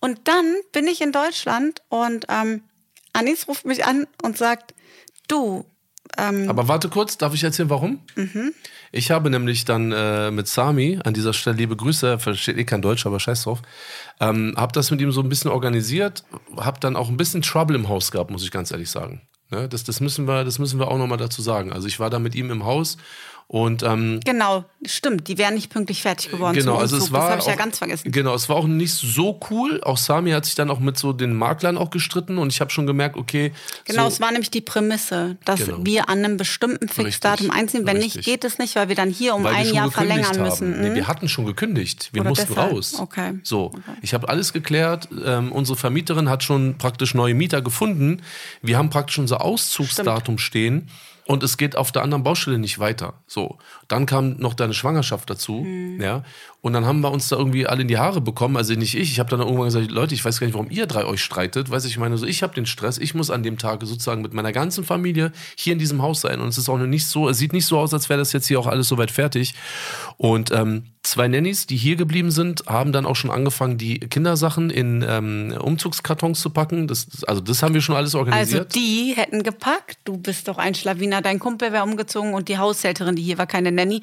Und 0.00 0.28
dann 0.28 0.54
bin 0.72 0.86
ich 0.86 1.00
in 1.00 1.12
Deutschland 1.12 1.80
und 1.88 2.26
ähm, 2.28 2.62
Anis 3.14 3.48
ruft 3.48 3.64
mich 3.64 3.84
an 3.86 4.06
und 4.22 4.36
sagt, 4.36 4.74
du, 5.28 5.64
ähm, 6.18 6.48
Aber 6.48 6.68
warte 6.68 6.88
kurz, 6.88 7.18
darf 7.18 7.34
ich 7.34 7.44
erzählen, 7.44 7.70
warum? 7.70 8.00
Ich 8.92 9.10
habe 9.10 9.30
nämlich 9.30 9.64
dann 9.64 9.90
äh, 9.92 10.30
mit 10.30 10.46
Sami, 10.46 11.00
an 11.02 11.14
dieser 11.14 11.32
Stelle 11.32 11.56
liebe 11.56 11.76
Grüße, 11.76 12.06
er 12.06 12.18
versteht 12.18 12.56
eh 12.56 12.64
kein 12.64 12.82
Deutsch, 12.82 13.06
aber 13.06 13.18
scheiß 13.18 13.42
drauf, 13.42 13.62
ähm, 14.20 14.54
habe 14.56 14.72
das 14.72 14.90
mit 14.90 15.00
ihm 15.00 15.10
so 15.10 15.20
ein 15.20 15.28
bisschen 15.28 15.50
organisiert, 15.50 16.24
habe 16.56 16.78
dann 16.78 16.94
auch 16.94 17.08
ein 17.08 17.16
bisschen 17.16 17.42
Trouble 17.42 17.74
im 17.76 17.88
Haus 17.88 18.12
gehabt, 18.12 18.30
muss 18.30 18.44
ich 18.44 18.50
ganz 18.50 18.70
ehrlich 18.70 18.90
sagen. 18.90 19.22
Ne? 19.50 19.68
Das, 19.68 19.84
das, 19.84 20.00
müssen 20.00 20.26
wir, 20.26 20.44
das 20.44 20.58
müssen 20.58 20.78
wir 20.78 20.88
auch 20.88 20.98
nochmal 20.98 21.18
dazu 21.18 21.42
sagen. 21.42 21.72
Also 21.72 21.88
ich 21.88 22.00
war 22.00 22.10
da 22.10 22.18
mit 22.18 22.34
ihm 22.34 22.50
im 22.50 22.64
Haus 22.64 22.96
und 23.46 23.82
ähm, 23.82 24.20
genau, 24.24 24.64
stimmt, 24.86 25.28
die 25.28 25.36
wären 25.38 25.54
nicht 25.54 25.70
pünktlich 25.70 26.00
fertig 26.02 26.30
geworden 26.30 26.54
Genau, 26.56 26.76
also 26.76 26.96
es 26.96 27.12
war 27.12 27.20
das 27.22 27.30
habe 27.30 27.40
ich 27.40 27.46
ja 27.46 27.52
auch- 27.52 27.58
ganz 27.58 27.78
vergessen. 27.78 28.10
Genau, 28.10 28.34
es 28.34 28.48
war 28.48 28.56
auch 28.56 28.66
nicht 28.66 28.92
so 28.92 29.38
cool. 29.50 29.80
Auch 29.84 29.98
Sami 29.98 30.30
hat 30.30 30.44
sich 30.46 30.54
dann 30.54 30.70
auch 30.70 30.80
mit 30.80 30.98
so 30.98 31.12
den 31.12 31.34
Maklern 31.34 31.76
auch 31.76 31.90
gestritten 31.90 32.38
und 32.38 32.52
ich 32.52 32.60
habe 32.60 32.70
schon 32.70 32.86
gemerkt, 32.86 33.16
okay, 33.16 33.52
Genau, 33.84 34.02
so, 34.02 34.08
es 34.08 34.20
war 34.20 34.30
nämlich 34.32 34.50
die 34.50 34.60
Prämisse, 34.62 35.36
dass 35.44 35.60
Genau. 35.66 35.78
wir 35.84 36.08
an 36.08 36.18
einem 36.24 36.36
bestimmten 36.38 36.88
Fixdatum 36.88 37.50
einziehen. 37.50 37.86
Wenn 37.86 37.98
richtig. 37.98 38.16
nicht, 38.16 38.24
geht 38.24 38.44
es 38.44 38.58
nicht, 38.58 38.74
weil 38.76 38.88
wir 38.88 38.96
dann 38.96 39.10
hier 39.10 39.34
um 39.34 39.44
ein 39.46 39.72
Jahr 39.72 39.90
verlängern 39.90 40.24
haben. 40.24 40.42
müssen. 40.42 40.80
Nee, 40.80 40.90
Mhm. 40.90 40.94
wir 40.94 41.06
hatten 41.08 41.28
schon 41.28 41.44
gekündigt. 41.46 42.08
Wir 42.12 42.22
Oder 42.22 42.30
mussten 42.30 42.48
deshalb? 42.48 42.72
raus. 42.72 42.94
Okay. 42.98 43.38
So, 43.42 43.72
ich 44.02 44.14
habe 44.14 44.28
alles 44.28 44.52
geklärt. 44.52 45.08
Ähm, 45.24 45.52
unsere 45.52 45.76
Vermieterin 45.78 46.28
hat 46.30 46.42
schon 46.42 46.76
praktisch 46.78 47.14
neue 47.14 47.34
Mieter 47.34 47.62
gefunden. 47.62 48.22
Wir 48.62 48.78
haben 48.78 48.90
praktisch 48.90 49.18
unser 49.18 49.42
Auszugsdatum 49.42 50.38
stehen. 50.38 50.88
Und 51.26 51.42
es 51.42 51.56
geht 51.56 51.76
auf 51.76 51.90
der 51.90 52.02
anderen 52.02 52.22
Baustelle 52.22 52.58
nicht 52.58 52.78
weiter. 52.78 53.14
So, 53.26 53.58
dann 53.88 54.06
kam 54.06 54.36
noch 54.38 54.54
deine 54.54 54.74
Schwangerschaft 54.74 55.30
dazu, 55.30 55.62
Mhm. 55.64 56.00
ja. 56.00 56.22
Und 56.64 56.72
dann 56.72 56.86
haben 56.86 57.02
wir 57.02 57.10
uns 57.12 57.28
da 57.28 57.36
irgendwie 57.36 57.66
alle 57.66 57.82
in 57.82 57.88
die 57.88 57.98
Haare 57.98 58.22
bekommen. 58.22 58.56
Also 58.56 58.72
nicht 58.72 58.94
ich. 58.94 59.12
Ich 59.12 59.20
habe 59.20 59.28
dann 59.28 59.40
irgendwann 59.40 59.66
gesagt, 59.66 59.90
Leute, 59.90 60.14
ich 60.14 60.24
weiß 60.24 60.40
gar 60.40 60.46
nicht, 60.46 60.54
warum 60.54 60.70
ihr 60.70 60.86
drei 60.86 61.04
euch 61.04 61.22
streitet. 61.22 61.68
Weiß 61.68 61.84
ich, 61.84 61.90
ich 61.90 61.98
meine, 61.98 62.16
so 62.16 62.24
ich 62.24 62.42
habe 62.42 62.54
den 62.54 62.64
Stress. 62.64 62.96
Ich 62.96 63.14
muss 63.14 63.30
an 63.30 63.42
dem 63.42 63.58
Tag 63.58 63.82
sozusagen 63.82 64.22
mit 64.22 64.32
meiner 64.32 64.50
ganzen 64.50 64.82
Familie 64.82 65.30
hier 65.56 65.74
in 65.74 65.78
diesem 65.78 66.00
Haus 66.00 66.22
sein. 66.22 66.40
Und 66.40 66.48
es 66.48 66.56
ist 66.56 66.70
auch 66.70 66.78
noch 66.78 66.86
nicht 66.86 67.06
so. 67.06 67.28
Es 67.28 67.36
sieht 67.36 67.52
nicht 67.52 67.66
so 67.66 67.78
aus, 67.78 67.92
als 67.92 68.08
wäre 68.08 68.18
das 68.18 68.32
jetzt 68.32 68.46
hier 68.46 68.58
auch 68.58 68.66
alles 68.66 68.88
soweit 68.88 69.10
fertig. 69.10 69.52
Und 70.16 70.52
ähm, 70.52 70.84
zwei 71.02 71.28
Nannies, 71.28 71.66
die 71.66 71.76
hier 71.76 71.96
geblieben 71.96 72.30
sind, 72.30 72.64
haben 72.66 72.92
dann 72.92 73.04
auch 73.04 73.16
schon 73.16 73.30
angefangen, 73.30 73.76
die 73.76 74.00
Kindersachen 74.00 74.70
in 74.70 75.04
ähm, 75.06 75.54
Umzugskartons 75.60 76.40
zu 76.40 76.48
packen. 76.48 76.88
Das, 76.88 77.24
also 77.26 77.42
das 77.42 77.62
haben 77.62 77.74
wir 77.74 77.82
schon 77.82 77.94
alles 77.94 78.14
Also 78.14 78.20
organisiert. 78.20 78.74
die 78.74 79.12
hätten 79.14 79.42
gepackt, 79.42 79.98
du 80.06 80.16
bist 80.16 80.48
doch 80.48 80.56
ein 80.56 80.74
Schlawiner, 80.74 81.20
dein 81.20 81.40
Kumpel 81.40 81.72
wäre 81.72 81.84
umgezogen 81.84 82.32
und 82.32 82.48
die 82.48 82.56
Haushälterin, 82.56 83.16
die 83.16 83.22
hier 83.22 83.36
war, 83.36 83.46
keine 83.46 83.70
Nanny, 83.70 84.00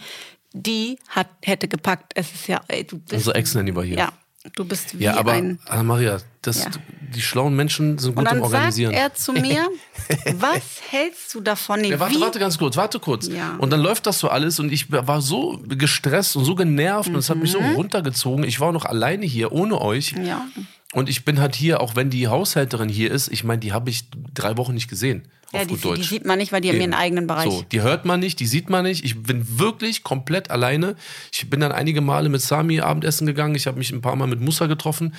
die 0.54 0.98
hat, 1.10 1.28
hätte 1.44 1.68
gepackt. 1.68 2.14
Es 2.16 2.32
ist 2.34 2.48
ja, 2.48 2.62
ey, 2.68 2.84
du 2.84 2.98
bist. 3.00 3.14
Unsere 3.14 3.36
Ex-Nanny 3.36 3.76
war 3.76 3.84
hier. 3.84 3.98
Ja, 3.98 4.14
du 4.56 4.66
bist 4.66 4.98
wie 5.00 5.04
ja, 5.04 5.18
aber 5.18 5.34
ein. 5.34 5.60
Anna-Maria, 5.68 6.18
das, 6.42 6.64
Ja. 6.66 6.72
die 7.16 7.22
schlauen 7.22 7.56
Menschen 7.56 7.98
sind 8.00 8.12
Und 8.12 8.16
gut 8.26 8.34
im 8.34 8.40
dann 8.42 8.50
sagt 8.50 8.54
Organisieren. 8.54 8.94
er 8.94 9.14
zu 9.14 9.34
mir, 9.34 9.68
was 10.36 10.62
hältst 10.90 11.34
du 11.34 11.42
davon? 11.42 11.82
Nee, 11.82 11.92
Ja, 11.92 12.00
warte, 12.00 12.16
wie? 12.16 12.22
warte 12.22 12.40
ganz 12.40 12.58
kurz, 12.58 12.76
warte 12.78 13.00
kurz. 13.00 13.28
Ja. 13.28 13.56
Und 13.60 13.70
dann 13.72 13.80
läuft 13.82 14.06
das 14.08 14.20
so 14.20 14.30
alles 14.30 14.60
und 14.60 14.72
ich 14.72 14.92
war 14.92 15.22
so 15.22 15.60
gestresst 15.68 16.36
und 16.36 16.46
so 16.46 16.56
genervt 16.56 17.10
und 17.10 17.16
es 17.18 17.30
hat 17.30 17.38
mich 17.38 17.52
so 17.52 17.62
Mhm. 17.62 17.76
runtergezogen. 17.76 18.44
Ich 18.44 18.60
war 18.60 18.72
noch 18.72 18.86
alleine 18.86 19.26
hier, 19.26 19.52
ohne 19.52 19.80
euch. 19.80 20.14
Ja. 20.24 20.46
Und 20.94 21.08
ich 21.10 21.24
bin 21.24 21.40
halt 21.40 21.56
hier, 21.56 21.80
auch 21.80 21.96
wenn 21.96 22.10
die 22.10 22.28
Haushälterin 22.28 22.90
hier 22.90 23.12
ist, 23.12 23.30
ich 23.30 23.44
meine, 23.44 23.60
die 23.60 23.72
habe 23.72 23.90
ich 23.90 24.06
drei 24.34 24.58
Wochen 24.58 24.74
nicht 24.74 24.90
gesehen. 24.90 25.28
Ja, 25.54 25.66
die, 25.66 25.76
gut 25.76 25.98
die 25.98 26.04
sieht 26.04 26.26
man 26.26 26.38
nicht, 26.38 26.52
weil 26.52 26.62
die 26.62 26.70
haben 26.70 26.80
ihren 26.80 26.94
eigenen 26.94 27.28
Bereich. 27.28 27.50
So, 27.50 27.62
die 27.64 27.82
hört 27.82 28.06
man 28.06 28.20
nicht, 28.22 28.40
die 28.40 28.48
sieht 28.48 28.70
man 28.70 28.84
nicht. 28.84 29.04
Ich 29.04 29.22
bin 29.22 29.60
wirklich 29.60 30.04
komplett 30.04 30.50
alleine. 30.50 30.96
Ich 31.32 31.50
bin 31.50 31.60
dann 31.60 31.72
einige 31.74 32.00
Male 32.02 32.30
mit 32.30 32.42
Sami 32.42 32.80
Abendessen 32.80 33.28
gegangen. 33.28 33.56
Ich 33.56 33.68
habe 33.68 33.78
mich 33.78 33.92
ein 33.92 34.02
paar 34.02 34.16
Mal 34.16 34.28
mit 34.28 34.40
Musa 34.40 34.68
getroffen. 34.68 35.14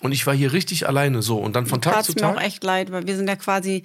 Und 0.00 0.12
ich 0.12 0.26
war 0.26 0.34
hier 0.34 0.52
richtig 0.52 0.86
alleine. 0.88 1.22
So, 1.22 1.38
und 1.38 1.54
dann 1.56 1.66
von 1.66 1.80
Tag 1.80 2.04
zu 2.04 2.12
mir 2.12 2.28
auch 2.28 2.34
Tag. 2.34 2.44
echt 2.44 2.64
leid, 2.64 2.92
weil 2.92 3.06
wir 3.06 3.16
sind 3.16 3.28
ja 3.28 3.36
quasi 3.36 3.82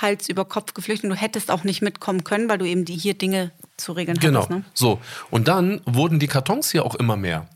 Hals 0.00 0.28
über 0.28 0.44
Kopf 0.44 0.74
geflüchtet. 0.74 1.10
Du 1.10 1.14
hättest 1.16 1.50
auch 1.50 1.64
nicht 1.64 1.82
mitkommen 1.82 2.22
können, 2.24 2.48
weil 2.48 2.58
du 2.58 2.64
eben 2.64 2.84
die 2.84 2.96
hier 2.96 3.14
Dinge 3.14 3.52
zu 3.76 3.92
regeln 3.92 4.18
Genau. 4.18 4.40
hattest. 4.42 4.50
Ne? 4.58 4.64
So. 4.74 5.00
Und 5.30 5.48
dann 5.48 5.80
wurden 5.84 6.18
die 6.18 6.26
Kartons 6.28 6.70
hier 6.70 6.84
auch 6.84 6.94
immer 6.96 7.16
mehr. 7.16 7.48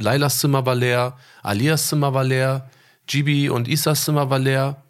Lailas 0.00 0.38
Zimmer 0.40 0.64
war 0.66 0.74
leer, 0.74 1.16
Alias 1.42 1.88
Zimmer 1.88 2.12
war 2.14 2.24
leer, 2.24 2.68
Gibi 3.06 3.48
und 3.50 3.68
Isas 3.68 4.04
Zimmer 4.04 4.30
war 4.30 4.38
leer. 4.38 4.82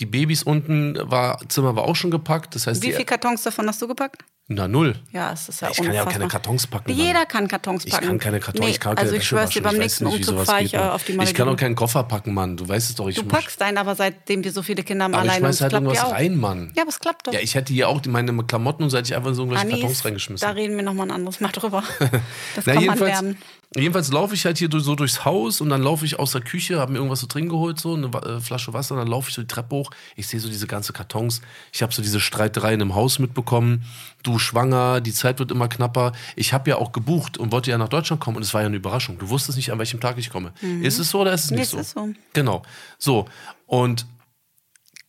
Die 0.00 0.06
Babys 0.06 0.44
unten 0.44 0.96
war, 1.10 1.40
Zimmer 1.48 1.74
war 1.74 1.82
auch 1.84 1.96
schon 1.96 2.10
gepackt. 2.12 2.54
Das 2.54 2.66
heißt, 2.68 2.82
Wie 2.84 2.92
viele 2.92 3.04
Kartons 3.04 3.42
davon 3.42 3.66
hast 3.66 3.82
du 3.82 3.88
gepackt? 3.88 4.24
na 4.50 4.66
null. 4.66 4.94
Ja, 5.12 5.32
es 5.32 5.46
ist 5.50 5.60
ja 5.60 5.68
Ich 5.70 5.76
kann 5.76 5.86
ja 5.86 5.90
auch 5.90 6.06
unfassbar. 6.06 6.12
keine 6.14 6.28
Kartons 6.28 6.66
packen. 6.68 6.90
Jeder 6.92 7.18
Mann. 7.18 7.28
kann 7.28 7.48
Kartons 7.48 7.84
Ich 7.84 7.90
packen. 7.90 8.06
kann 8.06 8.18
keine 8.18 8.40
Kartons, 8.40 8.64
Nee, 8.64 8.70
ich 8.70 8.80
kann 8.80 8.96
also 8.96 9.10
keine 9.10 9.18
ich 9.22 9.28
schwör's 9.28 9.50
dir, 9.50 9.60
beim 9.62 9.76
nächsten 9.76 10.06
Ich 10.06 10.14
Umzug 10.14 10.40
fahre 10.46 10.62
ich 10.62 10.72
äh, 10.72 10.78
auf 10.78 11.04
die 11.04 11.12
Ich 11.12 11.18
kann 11.18 11.26
auch 11.26 11.34
Malediven. 11.34 11.56
keinen 11.58 11.74
Koffer 11.74 12.02
packen, 12.04 12.32
Mann. 12.32 12.56
Du 12.56 12.66
weißt 12.66 12.88
es 12.88 12.94
doch. 12.96 13.08
Ich 13.08 13.16
Du 13.16 13.24
packst 13.24 13.60
deinen 13.60 13.76
aber 13.76 13.94
seitdem 13.94 14.42
wir 14.44 14.52
so 14.52 14.62
viele 14.62 14.84
Kinder 14.84 15.04
haben 15.04 15.14
aber 15.14 15.24
ich 15.24 15.30
alleine 15.32 15.44
schmeiß 15.48 15.60
halt 15.60 15.72
irgendwas 15.74 15.98
ja 15.98 16.04
auch. 16.06 16.12
rein, 16.12 16.36
Mann. 16.38 16.72
Ja, 16.76 16.82
aber 16.84 16.88
es 16.88 16.98
klappt 16.98 17.26
doch. 17.26 17.32
Ja, 17.34 17.40
ich 17.40 17.54
hätte 17.56 17.74
hier 17.74 17.90
auch 17.90 18.00
meine 18.06 18.32
Klamotten 18.44 18.84
und 18.84 18.88
so 18.90 18.96
hätte 18.96 19.08
ich 19.08 19.16
einfach 19.16 19.34
so 19.34 19.42
irgendwelche 19.42 19.66
Anis, 19.66 19.80
Kartons 19.80 20.04
reingeschmissen. 20.06 20.48
Da 20.48 20.54
reden 20.54 20.76
wir 20.76 20.82
nochmal 20.82 21.08
ein 21.08 21.12
anderes 21.12 21.40
Mal 21.40 21.50
drüber. 21.52 21.82
Das 22.56 22.64
Na, 22.64 22.72
kann 22.74 22.86
man 22.86 22.98
lernen. 23.00 23.36
Jedenfalls 23.76 24.10
laufe 24.10 24.34
ich 24.34 24.44
halt 24.44 24.58
hier 24.58 24.68
durch- 24.68 24.84
so 24.84 24.94
durchs 24.94 25.24
Haus 25.24 25.60
und 25.60 25.68
dann 25.68 25.82
laufe 25.82 26.04
ich 26.06 26.18
aus 26.18 26.32
der 26.32 26.40
Küche, 26.40 26.78
habe 26.80 26.92
mir 26.92 26.98
irgendwas 26.98 27.20
zu 27.20 27.26
trinken 27.26 27.50
geholt, 27.50 27.78
so 27.78 27.94
eine 27.94 28.06
äh, 28.06 28.40
Flasche 28.40 28.72
Wasser, 28.72 28.96
dann 28.96 29.06
laufe 29.08 29.28
ich 29.28 29.34
so 29.34 29.42
die 29.42 29.48
Treppe 29.48 29.74
hoch. 29.76 29.90
Ich 30.16 30.26
sehe 30.26 30.40
so 30.40 30.48
diese 30.48 30.66
ganze 30.66 30.92
Kartons. 30.92 31.42
Ich 31.72 31.82
habe 31.82 31.92
so 31.92 32.00
diese 32.02 32.20
Streitereien 32.20 32.80
im 32.80 32.94
Haus 32.94 33.18
mitbekommen. 33.18 33.84
Du 34.22 34.38
schwanger, 34.38 35.00
die 35.00 35.12
Zeit 35.12 35.38
wird 35.38 35.50
immer 35.50 35.68
knapper. 35.68 36.12
Ich 36.36 36.52
habe 36.52 36.70
ja 36.70 36.76
auch 36.76 36.92
gebucht 36.92 37.36
und 37.38 37.52
wollte 37.52 37.70
ja 37.70 37.78
nach 37.78 37.88
Deutschland 37.88 38.20
kommen 38.22 38.36
und 38.38 38.42
es 38.42 38.54
war 38.54 38.62
ja 38.62 38.66
eine 38.68 38.76
Überraschung. 38.76 39.18
Du 39.18 39.28
wusstest 39.28 39.56
nicht, 39.58 39.70
an 39.70 39.78
welchem 39.78 40.00
Tag 40.00 40.18
ich 40.18 40.30
komme. 40.30 40.52
Ist 40.82 40.98
es 40.98 41.10
so 41.10 41.20
oder 41.20 41.32
ist 41.32 41.44
es 41.44 41.50
Mhm. 41.50 41.54
Nee, 41.56 41.60
nicht 41.62 41.66
es 41.68 41.72
so? 41.72 41.78
ist 41.80 41.90
so. 41.90 42.08
Genau. 42.32 42.62
So. 42.98 43.26
Und 43.66 44.06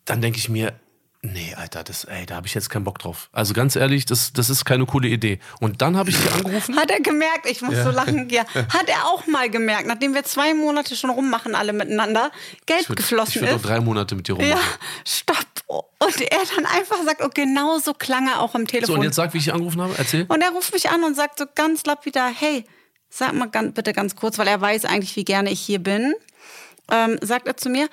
dann 0.05 0.21
denke 0.21 0.37
ich 0.39 0.49
mir, 0.49 0.73
nee, 1.21 1.53
Alter, 1.55 1.83
das, 1.83 2.05
ey, 2.05 2.25
da 2.25 2.35
habe 2.35 2.47
ich 2.47 2.53
jetzt 2.53 2.69
keinen 2.69 2.83
Bock 2.83 2.99
drauf. 2.99 3.29
Also 3.31 3.53
ganz 3.53 3.75
ehrlich, 3.75 4.05
das, 4.05 4.31
das 4.33 4.49
ist 4.49 4.65
keine 4.65 4.85
coole 4.85 5.07
Idee. 5.07 5.39
Und 5.59 5.81
dann 5.81 5.97
habe 5.97 6.09
ich 6.09 6.17
die 6.17 6.29
angerufen. 6.29 6.75
Hat 6.79 6.89
er 6.91 7.01
gemerkt, 7.01 7.45
ich 7.49 7.61
muss 7.61 7.75
so 7.75 7.91
lachen. 7.91 8.29
Ja, 8.29 8.45
hat 8.53 8.87
er 8.89 9.05
auch 9.07 9.27
mal 9.27 9.49
gemerkt, 9.49 9.85
nachdem 9.87 10.13
wir 10.13 10.23
zwei 10.23 10.53
Monate 10.53 10.95
schon 10.95 11.09
rummachen, 11.09 11.55
alle 11.55 11.73
miteinander, 11.73 12.31
Geld 12.65 12.81
Ich 12.81 12.87
würd- 12.87 12.95
geflossen 12.95 13.29
Ich 13.35 13.41
würde 13.41 13.53
noch 13.53 13.61
ist. 13.61 13.67
drei 13.67 13.79
Monate 13.81 14.15
mit 14.15 14.27
dir 14.27 14.33
rummachen. 14.33 14.51
Ja, 14.51 14.59
stopp. 15.05 15.37
Und 15.67 16.21
er 16.21 16.39
dann 16.55 16.65
einfach 16.65 17.03
sagt, 17.05 17.21
und 17.21 17.35
genau 17.35 17.77
so 17.79 17.93
klang 17.93 18.27
er 18.27 18.39
auch 18.41 18.55
am 18.55 18.65
Telefon. 18.65 18.95
So, 18.95 18.99
und 18.99 19.03
jetzt 19.05 19.15
sag, 19.15 19.33
wie 19.33 19.37
ich 19.37 19.43
dich 19.43 19.53
angerufen 19.53 19.81
habe. 19.81 19.93
Erzähl. 19.97 20.25
Und 20.27 20.41
er 20.41 20.49
ruft 20.51 20.73
mich 20.73 20.89
an 20.89 21.03
und 21.03 21.15
sagt 21.15 21.37
so 21.37 21.45
ganz 21.53 21.85
lapidar, 21.85 22.31
hey, 22.33 22.65
sag 23.09 23.33
mal 23.33 23.47
ganz, 23.49 23.73
bitte 23.75 23.93
ganz 23.93 24.15
kurz, 24.15 24.37
weil 24.39 24.47
er 24.47 24.61
weiß 24.61 24.85
eigentlich, 24.85 25.15
wie 25.15 25.25
gerne 25.25 25.51
ich 25.51 25.59
hier 25.59 25.79
bin. 25.79 26.13
Ähm, 26.91 27.19
sagt 27.21 27.45
er 27.47 27.55
zu 27.57 27.69
mir, 27.69 27.87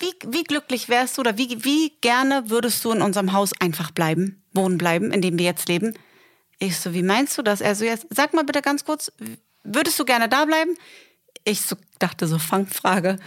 wie, 0.00 0.14
wie 0.26 0.44
glücklich 0.44 0.88
wärst 0.88 1.16
du 1.16 1.20
oder 1.20 1.38
wie, 1.38 1.64
wie 1.64 1.92
gerne 2.00 2.50
würdest 2.50 2.84
du 2.84 2.92
in 2.92 3.02
unserem 3.02 3.32
Haus 3.32 3.52
einfach 3.60 3.90
bleiben, 3.90 4.42
wohnen 4.52 4.78
bleiben, 4.78 5.12
in 5.12 5.22
dem 5.22 5.38
wir 5.38 5.44
jetzt 5.44 5.68
leben? 5.68 5.94
Ich 6.58 6.78
so, 6.78 6.92
wie 6.92 7.02
meinst 7.02 7.38
du 7.38 7.42
das? 7.42 7.60
Er 7.60 7.74
so, 7.74 7.84
jetzt, 7.84 8.06
sag 8.10 8.34
mal 8.34 8.44
bitte 8.44 8.62
ganz 8.62 8.84
kurz, 8.84 9.12
würdest 9.62 9.98
du 9.98 10.04
gerne 10.04 10.28
da 10.28 10.44
bleiben? 10.44 10.76
Ich 11.44 11.62
so, 11.62 11.76
dachte 11.98 12.26
so, 12.26 12.38
Fangfrage. 12.38 13.18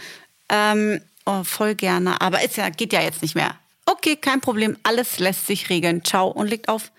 Ähm, 0.48 1.00
oh, 1.26 1.42
voll 1.42 1.74
gerne, 1.74 2.20
aber 2.20 2.42
ist 2.42 2.56
ja, 2.56 2.68
geht 2.68 2.92
ja 2.92 3.00
jetzt 3.00 3.22
nicht 3.22 3.34
mehr. 3.34 3.58
Okay, 3.86 4.16
kein 4.16 4.40
Problem, 4.40 4.76
alles 4.82 5.18
lässt 5.18 5.46
sich 5.46 5.68
regeln. 5.68 6.04
Ciao 6.04 6.28
und 6.28 6.48
legt 6.48 6.68
auf. 6.68 6.92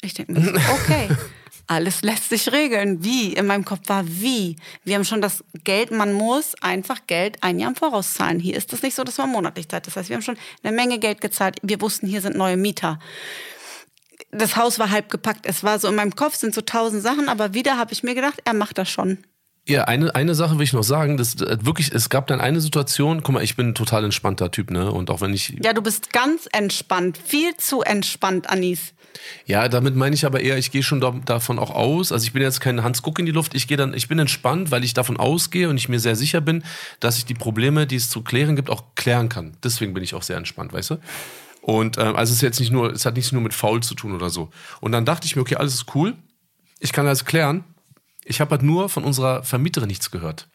Ich 0.00 0.14
denke 0.14 0.32
mir, 0.32 0.54
okay, 0.70 1.08
alles 1.66 2.02
lässt 2.02 2.28
sich 2.28 2.52
regeln. 2.52 3.02
Wie? 3.04 3.32
In 3.32 3.46
meinem 3.46 3.64
Kopf 3.64 3.88
war 3.88 4.04
wie? 4.06 4.56
Wir 4.84 4.96
haben 4.96 5.04
schon 5.04 5.20
das 5.20 5.42
Geld, 5.64 5.90
man 5.90 6.12
muss 6.12 6.54
einfach 6.60 7.06
Geld 7.06 7.42
ein 7.42 7.58
Jahr 7.58 7.70
im 7.70 7.76
Voraus 7.76 8.14
zahlen. 8.14 8.40
Hier 8.40 8.56
ist 8.56 8.72
es 8.72 8.82
nicht 8.82 8.94
so, 8.94 9.04
dass 9.04 9.18
man 9.18 9.30
monatlich 9.30 9.68
zahlt. 9.68 9.86
Das 9.86 9.96
heißt, 9.96 10.08
wir 10.08 10.16
haben 10.16 10.22
schon 10.22 10.38
eine 10.62 10.74
Menge 10.74 10.98
Geld 10.98 11.20
gezahlt. 11.20 11.56
Wir 11.62 11.80
wussten, 11.80 12.06
hier 12.06 12.20
sind 12.20 12.36
neue 12.36 12.56
Mieter. 12.56 12.98
Das 14.30 14.56
Haus 14.56 14.78
war 14.78 14.90
halb 14.90 15.10
gepackt. 15.10 15.46
Es 15.46 15.62
war 15.62 15.78
so 15.78 15.88
in 15.88 15.94
meinem 15.94 16.14
Kopf 16.14 16.34
sind 16.34 16.54
so 16.54 16.60
tausend 16.60 17.02
Sachen, 17.02 17.28
aber 17.28 17.54
wieder 17.54 17.78
habe 17.78 17.92
ich 17.92 18.02
mir 18.02 18.14
gedacht, 18.14 18.40
er 18.44 18.54
macht 18.54 18.78
das 18.78 18.90
schon. 18.90 19.18
Ja, 19.66 19.84
eine, 19.84 20.14
eine 20.14 20.34
Sache 20.34 20.58
will 20.58 20.64
ich 20.64 20.74
noch 20.74 20.82
sagen. 20.82 21.16
Das, 21.16 21.36
äh, 21.36 21.56
wirklich, 21.62 21.92
es 21.92 22.10
gab 22.10 22.26
dann 22.26 22.40
eine 22.40 22.60
Situation, 22.60 23.22
guck 23.22 23.34
mal, 23.34 23.42
ich 23.42 23.56
bin 23.56 23.68
ein 23.68 23.74
total 23.74 24.04
entspannter 24.04 24.50
Typ, 24.50 24.70
ne? 24.70 24.92
Und 24.92 25.10
auch 25.10 25.22
wenn 25.22 25.32
ich. 25.32 25.56
Ja, 25.62 25.72
du 25.72 25.80
bist 25.80 26.12
ganz 26.12 26.46
entspannt, 26.52 27.16
viel 27.16 27.56
zu 27.56 27.80
entspannt, 27.80 28.50
Anis. 28.50 28.92
Ja, 29.46 29.68
damit 29.68 29.94
meine 29.94 30.14
ich 30.14 30.24
aber 30.26 30.40
eher, 30.40 30.58
ich 30.58 30.70
gehe 30.70 30.82
schon 30.82 31.00
da, 31.00 31.10
davon 31.24 31.58
auch 31.58 31.70
aus. 31.70 32.12
Also 32.12 32.24
ich 32.24 32.32
bin 32.32 32.42
jetzt 32.42 32.60
kein 32.60 32.82
Hans 32.82 33.02
Guck 33.02 33.18
in 33.18 33.26
die 33.26 33.32
Luft. 33.32 33.54
Ich 33.54 33.68
gehe 33.68 33.76
dann, 33.76 33.94
ich 33.94 34.08
bin 34.08 34.18
entspannt, 34.18 34.70
weil 34.70 34.84
ich 34.84 34.94
davon 34.94 35.16
ausgehe 35.16 35.68
und 35.68 35.76
ich 35.76 35.88
mir 35.88 36.00
sehr 36.00 36.16
sicher 36.16 36.40
bin, 36.40 36.64
dass 37.00 37.18
ich 37.18 37.24
die 37.24 37.34
Probleme, 37.34 37.86
die 37.86 37.96
es 37.96 38.10
zu 38.10 38.22
klären 38.22 38.56
gibt, 38.56 38.70
auch 38.70 38.94
klären 38.94 39.28
kann. 39.28 39.56
Deswegen 39.62 39.94
bin 39.94 40.02
ich 40.02 40.14
auch 40.14 40.22
sehr 40.22 40.36
entspannt, 40.36 40.72
weißt 40.72 40.90
du? 40.90 40.96
Und 41.62 41.96
ähm, 41.96 42.16
also 42.16 42.30
es 42.30 42.36
ist 42.36 42.42
jetzt 42.42 42.60
nicht 42.60 42.72
nur, 42.72 42.92
es 42.92 43.06
hat 43.06 43.16
nichts 43.16 43.32
nur 43.32 43.40
mit 43.40 43.54
faul 43.54 43.82
zu 43.82 43.94
tun 43.94 44.12
oder 44.12 44.30
so. 44.30 44.50
Und 44.80 44.92
dann 44.92 45.04
dachte 45.04 45.26
ich 45.26 45.36
mir, 45.36 45.42
okay, 45.42 45.56
alles 45.56 45.74
ist 45.74 45.94
cool. 45.94 46.14
Ich 46.78 46.92
kann 46.92 47.06
alles 47.06 47.24
klären. 47.24 47.64
Ich 48.24 48.40
habe 48.40 48.52
halt 48.52 48.62
nur 48.62 48.88
von 48.88 49.04
unserer 49.04 49.42
Vermieterin 49.42 49.88
nichts 49.88 50.10
gehört. 50.10 50.48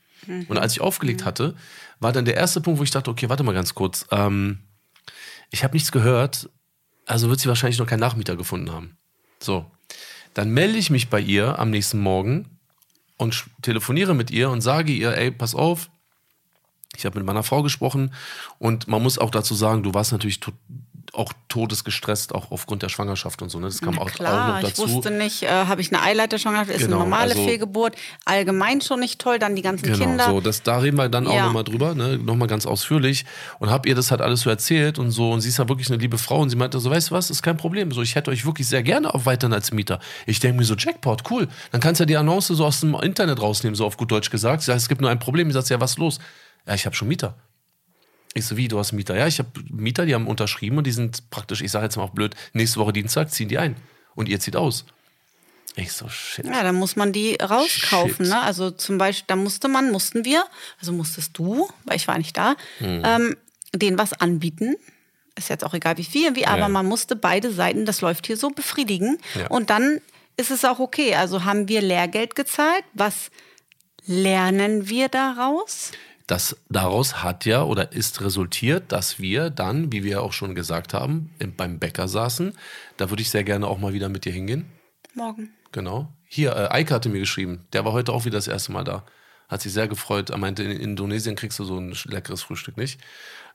Und 0.47 0.57
als 0.57 0.73
ich 0.73 0.81
aufgelegt 0.81 1.25
hatte, 1.25 1.55
war 1.99 2.11
dann 2.11 2.25
der 2.25 2.35
erste 2.35 2.61
Punkt, 2.61 2.79
wo 2.79 2.83
ich 2.83 2.91
dachte, 2.91 3.09
okay, 3.09 3.29
warte 3.29 3.43
mal 3.43 3.53
ganz 3.53 3.73
kurz. 3.73 4.05
Ähm, 4.11 4.59
ich 5.49 5.63
habe 5.63 5.73
nichts 5.73 5.91
gehört, 5.91 6.49
also 7.09 7.29
wird 7.29 7.39
sie 7.39 7.49
wahrscheinlich 7.49 7.79
noch 7.79 7.87
keinen 7.87 8.01
Nachmieter 8.01 8.35
gefunden 8.35 8.71
haben. 8.71 8.97
So, 9.39 9.65
dann 10.33 10.51
melde 10.51 10.77
ich 10.77 10.89
mich 10.89 11.09
bei 11.09 11.19
ihr 11.19 11.57
am 11.57 11.71
nächsten 11.71 11.99
Morgen 11.99 12.45
und 13.17 13.45
telefoniere 13.61 14.13
mit 14.13 14.29
ihr 14.29 14.49
und 14.49 14.61
sage 14.61 14.93
ihr, 14.93 15.17
ey, 15.17 15.31
pass 15.31 15.55
auf, 15.55 15.89
ich 16.95 17.05
habe 17.05 17.17
mit 17.17 17.25
meiner 17.25 17.43
Frau 17.43 17.63
gesprochen 17.63 18.13
und 18.59 18.87
man 18.87 19.01
muss 19.01 19.17
auch 19.17 19.31
dazu 19.31 19.55
sagen, 19.55 19.81
du 19.81 19.93
warst 19.93 20.11
natürlich 20.11 20.39
auch 21.13 21.33
todesgestresst, 21.47 22.33
auch 22.35 22.51
aufgrund 22.51 22.83
der 22.83 22.89
Schwangerschaft 22.89 23.41
und 23.41 23.49
so. 23.49 23.59
Ne? 23.59 23.67
Das 23.67 23.81
kam 23.81 23.97
auch, 23.97 24.03
auch 24.03 24.11
Klar, 24.11 24.61
noch 24.61 24.67
ich 24.67 24.75
dazu. 24.75 24.89
wusste 24.93 25.11
nicht, 25.11 25.43
äh, 25.43 25.47
habe 25.49 25.81
ich 25.81 25.91
eine 25.93 26.01
Eileiterschwangerschaft, 26.03 26.69
ist 26.71 26.85
Genau, 26.85 26.97
eine 26.97 27.03
normale 27.05 27.31
also- 27.31 27.45
Fehlgeburt, 27.45 27.95
allgemein 28.25 28.81
schon 28.81 28.99
nicht 28.99 29.19
toll, 29.19 29.39
dann 29.39 29.55
die 29.55 29.61
ganzen 29.61 29.85
Genau, 29.85 29.97
Kinder. 30.05 30.25
so, 30.25 30.41
das, 30.41 30.63
da 30.63 30.77
reden 30.77 30.97
wir 30.97 31.09
dann 31.09 31.27
auch 31.27 31.33
Ja. 31.33 31.45
nochmal 31.45 31.63
drüber, 31.63 31.95
ne, 31.95 32.17
nochmal 32.17 32.47
ganz 32.47 32.65
ausführlich. 32.65 33.25
Und 33.59 33.69
hab 33.71 33.85
ihr 33.85 33.95
das 33.95 34.11
halt 34.11 34.21
alles 34.21 34.41
so 34.41 34.49
erzählt 34.49 34.99
und 34.99 35.11
so. 35.11 35.31
Und 35.31 35.41
sie 35.41 35.49
ist 35.49 35.57
ja 35.57 35.67
wirklich 35.67 35.87
eine 35.89 35.97
liebe 35.97 36.17
Frau. 36.17 36.39
Und 36.39 36.49
sie 36.49 36.55
meinte 36.55 36.79
so, 36.79 36.89
weißt 36.89 37.09
du 37.09 37.15
was, 37.15 37.29
ist 37.29 37.41
kein 37.41 37.57
Problem. 37.57 37.91
So, 37.91 38.01
ich 38.01 38.15
hätte 38.15 38.31
euch 38.31 38.45
wirklich 38.45 38.67
sehr 38.67 38.83
gerne 38.83 39.13
auch 39.13 39.25
weiterhin 39.25 39.53
als 39.53 39.71
Mieter. 39.71 39.99
Ich 40.25 40.39
denke 40.39 40.57
mir 40.57 40.65
so, 40.65 40.75
Jackpot, 40.75 41.23
cool. 41.31 41.47
Dann 41.71 41.81
kannst 41.81 41.99
du 41.99 42.03
ja 42.03 42.05
die 42.05 42.17
Annonce 42.17 42.47
so 42.49 42.65
aus 42.65 42.81
dem 42.81 42.93
Internet 42.95 43.41
rausnehmen, 43.41 43.75
so 43.75 43.85
auf 43.85 43.97
gut 43.97 44.11
Deutsch 44.11 44.29
gesagt. 44.29 44.61
Sie 44.61 44.67
sagt, 44.67 44.79
es 44.81 44.89
gibt 44.89 45.01
nur 45.01 45.09
ein 45.09 45.19
Problem. 45.19 45.47
Ich 45.47 45.53
sag, 45.53 45.67
ja, 45.69 45.79
was 45.79 45.91
ist 45.91 45.97
los? 45.97 46.19
Ja, 46.67 46.75
ich 46.75 46.85
habe 46.85 46.95
schon 46.95 47.07
Mieter. 47.07 47.35
Ich 48.35 48.45
so, 48.45 48.57
wie, 48.57 48.67
du 48.67 48.77
hast 48.77 48.91
Mieter? 48.91 49.15
Ja, 49.17 49.27
ich 49.27 49.39
habe 49.39 49.49
Mieter, 49.69 50.05
die 50.05 50.13
haben 50.13 50.27
unterschrieben 50.27 50.77
und 50.77 50.85
die 50.85 50.91
sind 50.91 51.29
praktisch, 51.31 51.61
ich 51.61 51.71
sage 51.71 51.85
jetzt 51.85 51.97
mal 51.97 52.03
auch 52.03 52.11
blöd, 52.11 52.35
nächste 52.53 52.79
Woche 52.79 52.93
Dienstag 52.93 53.31
ziehen 53.31 53.49
die 53.49 53.57
ein. 53.57 53.75
Und 54.15 54.29
ihr 54.29 54.39
zieht 54.39 54.55
aus. 54.55 54.85
Ich 55.75 55.93
so, 55.93 56.09
shit. 56.09 56.45
Ja, 56.45 56.61
dann 56.63 56.75
muss 56.75 56.95
man 56.95 57.13
die 57.13 57.35
rauskaufen. 57.35 58.25
Shit. 58.25 58.33
Ne? 58.33 58.41
Also 58.41 58.69
zum 58.71 58.97
Beispiel, 58.97 59.25
da 59.27 59.35
musste 59.35 59.67
man, 59.67 59.91
mussten 59.91 60.25
wir, 60.25 60.43
also 60.79 60.91
musstest 60.91 61.37
du, 61.37 61.69
weil 61.85 61.95
ich 61.95 62.07
war 62.07 62.17
nicht 62.17 62.35
da, 62.37 62.55
Hm. 62.79 63.01
ähm, 63.05 63.37
denen 63.73 63.97
was 63.97 64.13
anbieten. 64.13 64.75
Ist 65.35 65.49
jetzt 65.49 65.63
auch 65.63 65.73
egal 65.73 65.97
wie 65.97 66.03
viel, 66.03 66.35
wie, 66.35 66.45
aber 66.45 66.61
Ja. 66.63 66.69
man 66.69 66.85
musste 66.85 67.15
beide 67.15 67.51
Seiten, 67.53 67.85
das 67.85 68.01
läuft 68.01 68.27
hier 68.27 68.35
so, 68.35 68.49
befriedigen. 68.49 69.17
Ja. 69.35 69.47
Und 69.47 69.69
dann 69.69 70.01
ist 70.37 70.51
es 70.51 70.65
auch 70.65 70.79
okay. 70.79 71.15
Also 71.15 71.45
haben 71.45 71.67
wir 71.69 71.81
Lehrgeld 71.81 72.35
gezahlt. 72.35 72.83
Was 72.93 73.31
lernen 74.05 74.89
wir 74.89 75.07
daraus? 75.07 75.91
Das 76.29 76.55
daraus 76.69 77.23
hat 77.23 77.45
ja 77.45 77.63
oder 77.63 77.91
ist 77.91 78.21
resultiert, 78.21 78.91
dass 78.91 79.17
wir 79.17 79.49
dann, 79.49 79.91
wie 79.91 80.03
wir 80.03 80.21
auch 80.21 80.31
schon 80.31 80.53
gesagt 80.53 80.93
haben, 80.93 81.31
im- 81.39 81.55
beim 81.55 81.79
Bäcker 81.79 82.07
saßen. 82.07 82.53
Da 82.97 83.09
würde 83.09 83.23
ich 83.23 83.31
sehr 83.31 83.43
gerne 83.43 83.65
auch 83.65 83.79
mal 83.79 83.93
wieder 83.93 84.09
mit 84.09 84.25
dir 84.25 84.31
hingehen. 84.31 84.65
Morgen. 85.15 85.49
Genau. 85.71 86.13
Hier, 86.27 86.55
äh, 86.55 86.67
Eike 86.69 86.93
hatte 86.93 87.09
mir 87.09 87.19
geschrieben. 87.19 87.65
Der 87.73 87.83
war 87.83 87.93
heute 87.93 88.13
auch 88.13 88.25
wieder 88.25 88.37
das 88.37 88.47
erste 88.47 88.71
Mal 88.71 88.83
da. 88.83 89.05
Hat 89.47 89.63
sich 89.63 89.73
sehr 89.73 89.87
gefreut. 89.87 90.29
Er 90.29 90.37
meinte, 90.37 90.61
in 90.61 90.69
Indonesien 90.69 91.35
kriegst 91.35 91.57
du 91.57 91.63
so 91.63 91.79
ein 91.79 91.95
leckeres 92.05 92.43
Frühstück 92.43 92.77
nicht. 92.77 92.99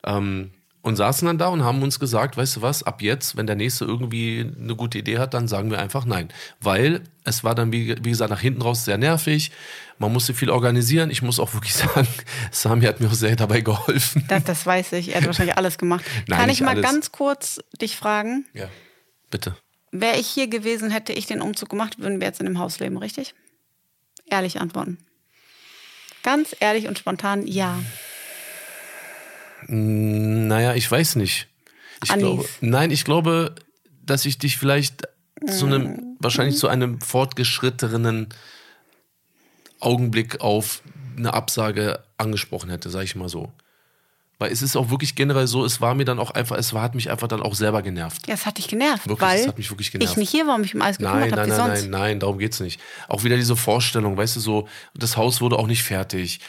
Ähm, 0.05 0.51
und 0.83 0.97
saßen 0.97 1.25
dann 1.27 1.39
da 1.39 1.47
und 1.47 1.63
haben 1.65 1.81
uns 1.83 1.99
gesagt, 2.01 2.37
weißt 2.37 2.57
du 2.57 2.63
was, 2.63 2.83
ab 2.83 3.01
jetzt, 3.01 3.37
wenn 3.37 3.47
der 3.47 3.57
Nächste 3.57 3.85
irgendwie 3.87 4.53
eine 4.61 4.75
gute 4.77 4.99
Idee 4.99 5.19
hat, 5.19 5.33
dann 5.33 5.49
sagen 5.49 5.71
wir 5.71 5.79
einfach 5.79 6.05
nein. 6.05 6.29
Weil 6.61 7.03
es 7.23 7.43
war 7.45 7.55
dann, 7.55 7.73
wie, 7.73 7.97
wie 8.05 8.11
gesagt, 8.11 8.31
nach 8.31 8.41
hinten 8.41 8.61
raus 8.61 8.85
sehr 8.85 8.99
nervig. 8.99 9.51
Man 9.98 10.12
musste 10.12 10.35
viel 10.35 10.50
organisieren. 10.50 11.11
Ich 11.11 11.22
muss 11.22 11.38
auch 11.38 11.54
wirklich 11.54 11.74
sagen, 11.74 12.09
Sami 12.50 12.85
hat 12.87 13.00
mir 13.00 13.09
auch 13.09 13.14
sehr 13.14 13.37
dabei 13.37 13.61
geholfen. 13.61 14.24
Das, 14.28 14.44
das 14.44 14.66
weiß 14.66 14.92
ich. 14.95 15.11
Er 15.11 15.20
hat 15.20 15.26
wahrscheinlich 15.26 15.57
alles 15.57 15.78
gemacht. 15.78 16.05
Nein, 16.28 16.38
Kann 16.40 16.51
ich 16.51 16.61
mal 16.61 16.70
alles. 16.70 16.82
ganz 16.84 17.12
kurz 17.12 17.61
dich 17.80 17.97
fragen? 17.97 18.45
Ja. 18.55 18.68
Bitte. 19.30 19.57
Wäre 19.92 20.18
ich 20.18 20.26
hier 20.26 20.49
gewesen, 20.49 20.90
hätte 20.90 21.12
ich 21.12 21.26
den 21.26 21.40
Umzug 21.40 21.68
gemacht, 21.68 21.99
würden 22.01 22.20
wir 22.20 22.26
jetzt 22.26 22.40
in 22.40 22.47
dem 22.47 22.59
Haus 22.59 22.80
leben, 22.80 22.99
richtig? 22.99 23.34
Ehrlich 24.28 24.61
antworten. 24.61 24.99
Ganz 26.24 26.57
ehrlich 26.59 26.88
und 26.88 26.99
spontan, 26.99 27.47
ja. 27.47 27.78
Naja, 29.68 30.74
ich 30.74 30.90
weiß 30.90 31.16
nicht. 31.16 31.49
Ich 32.03 32.11
Anis. 32.11 32.22
glaube, 32.24 32.49
nein, 32.61 32.90
ich 32.90 33.05
glaube, 33.05 33.55
dass 34.03 34.26
ich 34.26 34.38
dich 34.38 34.57
vielleicht 34.59 35.09
zu 35.47 35.66
einem, 35.66 35.82
Mhm. 35.84 36.16
wahrscheinlich 36.20 36.57
zu 36.57 36.68
einem 36.68 37.01
fortgeschrittenen 37.01 38.28
Augenblick 39.85 40.41
auf 40.41 40.82
eine 41.16 41.35
Absage 41.35 42.01
angesprochen 42.18 42.70
hätte, 42.70 42.91
sage 42.91 43.05
ich 43.05 43.16
mal 43.16 43.28
so. 43.28 43.53
Weil 44.39 44.51
es 44.51 44.62
ist 44.62 44.74
auch 44.76 44.91
wirklich 44.91 45.14
generell 45.14 45.47
so, 45.47 45.64
es 45.64 45.80
war 45.80 45.95
mir 45.95 46.05
dann 46.05 46.18
auch 46.18 46.32
einfach, 46.32 46.57
es 46.57 46.74
war, 46.74 46.82
hat 46.82 46.97
mich 46.97 47.09
einfach 47.09 47.28
dann 47.28 47.41
auch 47.41 47.55
selber 47.55 47.82
genervt. 47.82 48.26
Ja, 48.26 48.35
es 48.35 48.47
hat 48.47 48.59
dich 48.59 48.66
genervt, 48.66 49.09
Wirklich, 49.09 49.28
weil 49.28 49.41
es 49.41 49.47
hat 49.47 49.57
mich 49.59 49.70
wirklich 49.70 49.93
genervt. 49.93 50.12
ich 50.12 50.16
nicht 50.16 50.30
hier 50.30 50.47
war 50.49 50.57
und 50.57 50.62
mich 50.62 50.74
um 50.74 50.82
alles 50.82 50.99
gekümmert 50.99 51.30
Nein, 51.30 51.30
habe, 51.30 51.37
nein, 51.43 51.47
wie 51.47 51.51
nein, 51.51 51.76
sonst. 51.76 51.82
nein, 51.82 51.91
nein, 51.91 52.20
darum 52.20 52.39
geht's 52.39 52.59
nicht. 52.59 52.80
Auch 53.07 53.22
wieder 53.22 53.37
diese 53.37 53.55
Vorstellung, 53.55 54.16
weißt 54.16 54.35
du, 54.35 54.41
so, 54.41 54.68
das 54.95 55.16
Haus 55.16 55.41
wurde 55.41 55.57
auch 55.57 55.68
nicht 55.68 55.85
fertig. 55.85 56.41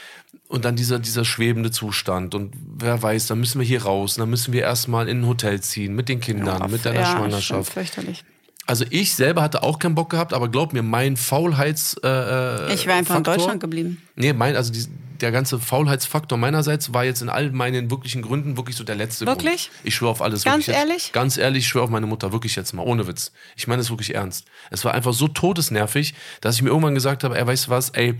Und 0.47 0.65
dann 0.65 0.75
dieser, 0.75 0.97
dieser 0.97 1.25
schwebende 1.25 1.69
Zustand. 1.69 2.33
Und 2.33 2.53
wer 2.75 3.01
weiß, 3.01 3.27
dann 3.27 3.39
müssen 3.39 3.59
wir 3.59 3.67
hier 3.67 3.83
raus. 3.83 4.17
Und 4.17 4.21
dann 4.21 4.29
müssen 4.29 4.51
wir 4.51 4.61
erstmal 4.63 5.07
in 5.07 5.21
ein 5.21 5.27
Hotel 5.27 5.61
ziehen 5.61 5.93
mit 5.95 6.09
den 6.09 6.19
Kindern, 6.19 6.69
mit 6.71 6.85
deiner 6.85 7.01
ja, 7.01 7.11
Schwangerschaft. 7.11 7.73
fürchterlich. 7.73 8.23
Also 8.67 8.83
ich 8.89 9.13
selber 9.13 9.41
hatte 9.43 9.61
auch 9.63 9.77
keinen 9.79 9.93
Bock 9.95 10.09
gehabt, 10.09 10.33
aber 10.33 10.49
glaub 10.49 10.73
mir, 10.73 10.81
mein 10.81 11.17
Faulheits. 11.17 11.97
Äh, 12.03 12.07
äh, 12.07 12.73
Ich 12.73 12.85
wäre 12.87 12.97
einfach 12.97 13.15
in 13.17 13.23
Faktor- 13.23 13.37
Deutschland 13.37 13.59
geblieben. 13.61 14.01
Nee, 14.15 14.33
mein, 14.33 14.55
also 14.55 14.71
die, 14.73 14.85
der 15.21 15.31
ganze 15.31 15.59
Faulheitsfaktor 15.59 16.37
meinerseits 16.37 16.91
war 16.91 17.05
jetzt 17.05 17.21
in 17.21 17.29
all 17.29 17.51
meinen 17.51 17.91
wirklichen 17.91 18.21
Gründen 18.23 18.57
wirklich 18.57 18.75
so 18.75 18.83
der 18.83 18.95
letzte 18.95 19.25
Wirklich? 19.27 19.69
Grund. 19.69 19.79
Ich 19.85 19.95
schwöre 19.95 20.11
auf 20.11 20.21
alles. 20.21 20.43
Ganz 20.43 20.67
wirklich 20.67 20.75
jetzt, 20.75 20.87
ehrlich? 20.87 21.11
Ganz 21.13 21.37
ehrlich, 21.37 21.63
ich 21.63 21.67
schwöre 21.69 21.83
auf 21.85 21.89
meine 21.91 22.07
Mutter, 22.07 22.31
wirklich 22.33 22.55
jetzt 22.55 22.73
mal, 22.73 22.81
ohne 22.83 23.05
Witz. 23.07 23.31
Ich 23.55 23.67
meine 23.67 23.81
es 23.81 23.89
wirklich 23.91 24.15
ernst. 24.15 24.45
Es 24.71 24.83
war 24.83 24.93
einfach 24.95 25.13
so 25.13 25.27
todesnervig, 25.27 26.15
dass 26.41 26.55
ich 26.55 26.61
mir 26.63 26.69
irgendwann 26.69 26.95
gesagt 26.95 27.23
habe, 27.23 27.37
ey, 27.37 27.45
weißt 27.45 27.67
du 27.67 27.69
was, 27.69 27.89
ey, 27.91 28.19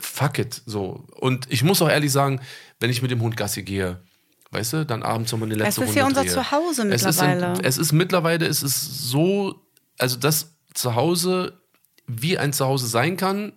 fuck 0.00 0.38
it, 0.38 0.62
so. 0.66 1.04
Und 1.16 1.46
ich 1.50 1.62
muss 1.62 1.82
auch 1.82 1.88
ehrlich 1.90 2.12
sagen, 2.12 2.40
wenn 2.80 2.90
ich 2.90 3.02
mit 3.02 3.10
dem 3.10 3.20
Hund 3.20 3.36
Gassi 3.36 3.62
gehe, 3.62 4.00
weißt 4.56 4.72
du, 4.72 4.86
dann 4.86 5.02
abends 5.02 5.30
nochmal 5.32 5.48
eine 5.48 5.56
letzte 5.56 5.82
Es 5.84 5.88
ist 5.90 5.96
Runde 5.96 6.00
ja 6.00 6.06
unser 6.06 6.22
drehe. 6.22 6.32
Zuhause 6.32 6.88
Es 6.88 7.02
ist, 7.04 7.20
mittlerweile. 7.20 7.58
in, 7.58 7.64
es 7.64 7.78
ist 7.78 7.92
mittlerweile, 7.92 8.46
es 8.46 8.62
ist 8.62 9.08
so, 9.08 9.54
also 9.98 10.16
das 10.16 10.54
Zuhause, 10.74 11.60
wie 12.06 12.38
ein 12.38 12.52
Zuhause 12.52 12.86
sein 12.86 13.16
kann, 13.16 13.52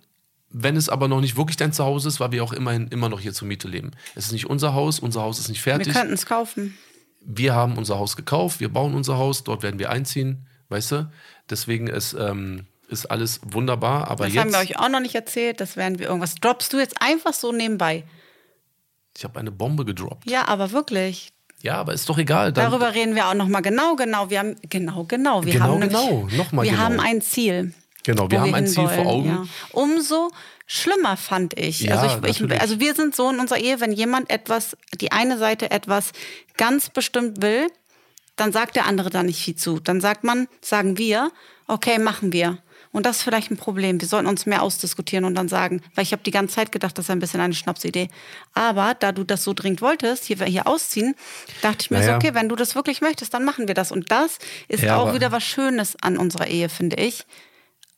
wenn 0.52 0.76
es 0.76 0.90
aber 0.90 1.08
noch 1.08 1.22
nicht 1.22 1.38
wirklich 1.38 1.58
dein 1.58 1.74
Zuhause 1.74 2.08
ist, 2.08 2.20
weil 2.20 2.32
wir 2.32 2.44
auch 2.44 2.54
immerhin 2.54 2.88
immer 2.90 3.08
noch 3.10 3.20
hier 3.20 3.34
zur 3.34 3.48
Miete 3.48 3.68
leben. 3.68 3.92
Es 4.16 4.26
ist 4.28 4.32
nicht 4.32 4.48
unser 4.50 4.74
Haus, 4.74 5.00
unser 5.00 5.22
Haus 5.22 5.40
ist 5.40 5.50
nicht 5.50 5.64
Wir 5.66 5.74
fertig. 5.76 5.94
könnten 5.94 6.14
es 6.14 6.26
kaufen. 6.26 6.78
Wir 7.22 7.54
haben 7.54 7.78
unser 7.78 8.00
Haus 8.00 8.16
gekauft, 8.16 8.60
wir 8.60 8.70
bauen 8.70 8.96
unser 8.96 9.18
Haus, 9.18 9.44
dort 9.44 9.62
werden 9.64 9.78
wir 9.80 9.90
einziehen, 9.90 10.48
weißt 10.70 10.92
du? 10.94 11.12
Deswegen 11.50 11.88
ist, 11.88 12.14
ähm, 12.14 12.66
ist 12.88 13.06
alles 13.12 13.42
wunderbar, 13.44 14.08
aber 14.08 14.26
Das 14.26 14.34
jetzt, 14.34 14.42
haben 14.44 14.52
wir 14.54 14.60
euch 14.60 14.80
auch 14.80 14.90
noch 14.90 15.02
nicht 15.02 15.14
erzählt. 15.16 15.60
Das 15.62 15.76
werden 15.78 16.00
wir 16.00 16.08
irgendwas. 16.08 16.36
Droppst 16.36 16.74
du 16.74 16.78
jetzt 16.80 17.02
einfach 17.02 17.34
so 17.34 17.52
nebenbei? 17.52 18.04
Ich 19.18 19.24
habe 19.24 19.40
eine 19.40 19.52
Bombe 19.52 19.86
gedroppt. 19.86 20.30
Ja, 20.30 20.48
aber 20.48 20.72
wirklich. 20.72 21.32
Ja, 21.62 21.76
aber 21.76 21.94
ist 21.94 22.08
doch 22.08 22.18
egal. 22.18 22.54
Dann, 22.54 22.72
Darüber 22.72 22.94
reden 22.94 23.16
wir 23.16 23.28
auch 23.28 23.34
noch 23.34 23.48
mal 23.48 23.62
genau, 23.62 23.96
genau. 23.96 24.30
Wir 24.30 24.40
haben 24.40 24.56
genau, 24.70 25.04
genau. 25.04 25.44
Wir 25.46 25.54
Genau, 25.54 25.66
haben 25.66 25.82
genau. 25.82 26.28
Noch 26.32 26.52
mal 26.52 26.64
Wir 26.64 26.72
genau. 26.72 26.84
haben 26.84 27.00
ein 27.00 27.22
Ziel. 27.22 27.74
Genau, 28.04 28.32
wir 28.32 28.40
haben 28.40 28.54
ein 28.56 28.66
Ziel 28.66 28.88
vor 28.88 28.92
hinwollen, 28.92 29.08
Augen. 29.08 29.28
Ja. 29.30 29.46
Umso 29.72 30.32
schlimmer 30.66 31.18
fand 31.18 31.60
ich. 31.60 31.82
Ja, 31.82 32.00
also, 32.00 32.26
ich, 32.26 32.40
ich, 32.42 32.62
also 32.62 32.80
wir 32.80 32.96
sind 32.96 33.14
so 33.16 33.30
in 33.30 33.40
unserer 33.40 33.60
Ehe, 33.60 33.82
wenn 33.82 33.92
jemand 33.92 34.30
etwas, 34.30 34.78
die 35.02 35.12
eine 35.12 35.38
Seite 35.38 35.70
etwas 35.72 36.12
ganz 36.56 36.90
bestimmt 36.90 37.42
will, 37.42 37.68
dann 38.38 38.54
sagt 38.54 38.78
der 38.78 38.86
andere 38.86 39.10
da 39.10 39.22
nicht 39.22 39.42
viel 39.44 39.56
zu. 39.56 39.80
Dann 39.80 40.00
sagt 40.00 40.24
man, 40.24 40.48
sagen 40.62 40.98
wir, 40.98 41.32
okay, 41.68 42.00
machen 42.00 42.32
wir. 42.32 42.60
Und 42.92 43.06
das 43.06 43.18
ist 43.18 43.24
vielleicht 43.24 43.52
ein 43.52 43.58
Problem. 43.58 44.02
Wir 44.02 44.08
sollten 44.08 44.28
uns 44.28 44.46
mehr 44.48 44.64
ausdiskutieren 44.64 45.24
und 45.26 45.36
dann 45.36 45.48
sagen, 45.48 45.82
weil 45.94 46.04
ich 46.04 46.12
habe 46.12 46.24
die 46.24 46.32
ganze 46.32 46.56
Zeit 46.56 46.72
gedacht, 46.72 46.98
das 46.98 47.06
ist 47.06 47.12
ein 47.12 47.20
bisschen 47.20 47.40
eine 47.40 47.54
Schnapsidee. 47.54 48.10
Aber 48.54 48.96
da 48.96 49.12
du 49.12 49.24
das 49.24 49.44
so 49.44 49.54
dringend 49.54 49.82
wolltest, 49.82 50.26
hier, 50.26 50.44
hier 50.46 50.66
ausziehen, 50.68 51.16
dachte 51.62 51.78
ich 51.82 51.92
mir 51.92 52.00
Naja. 52.00 52.12
so, 52.12 52.16
okay, 52.16 52.34
wenn 52.34 52.50
du 52.50 52.56
das 52.56 52.74
wirklich 52.74 53.02
möchtest, 53.02 53.34
dann 53.34 53.46
machen 53.46 53.68
wir 53.68 53.76
das. 53.76 53.92
Und 53.92 54.12
das 54.12 54.40
ist 54.68 54.84
Ja, 54.84 54.98
auch 54.98 55.14
wieder 55.14 55.32
was 55.32 55.44
Schönes 55.44 55.96
an 56.02 56.18
unserer 56.18 56.48
Ehe, 56.48 56.68
finde 56.70 56.96
ich. 56.96 57.26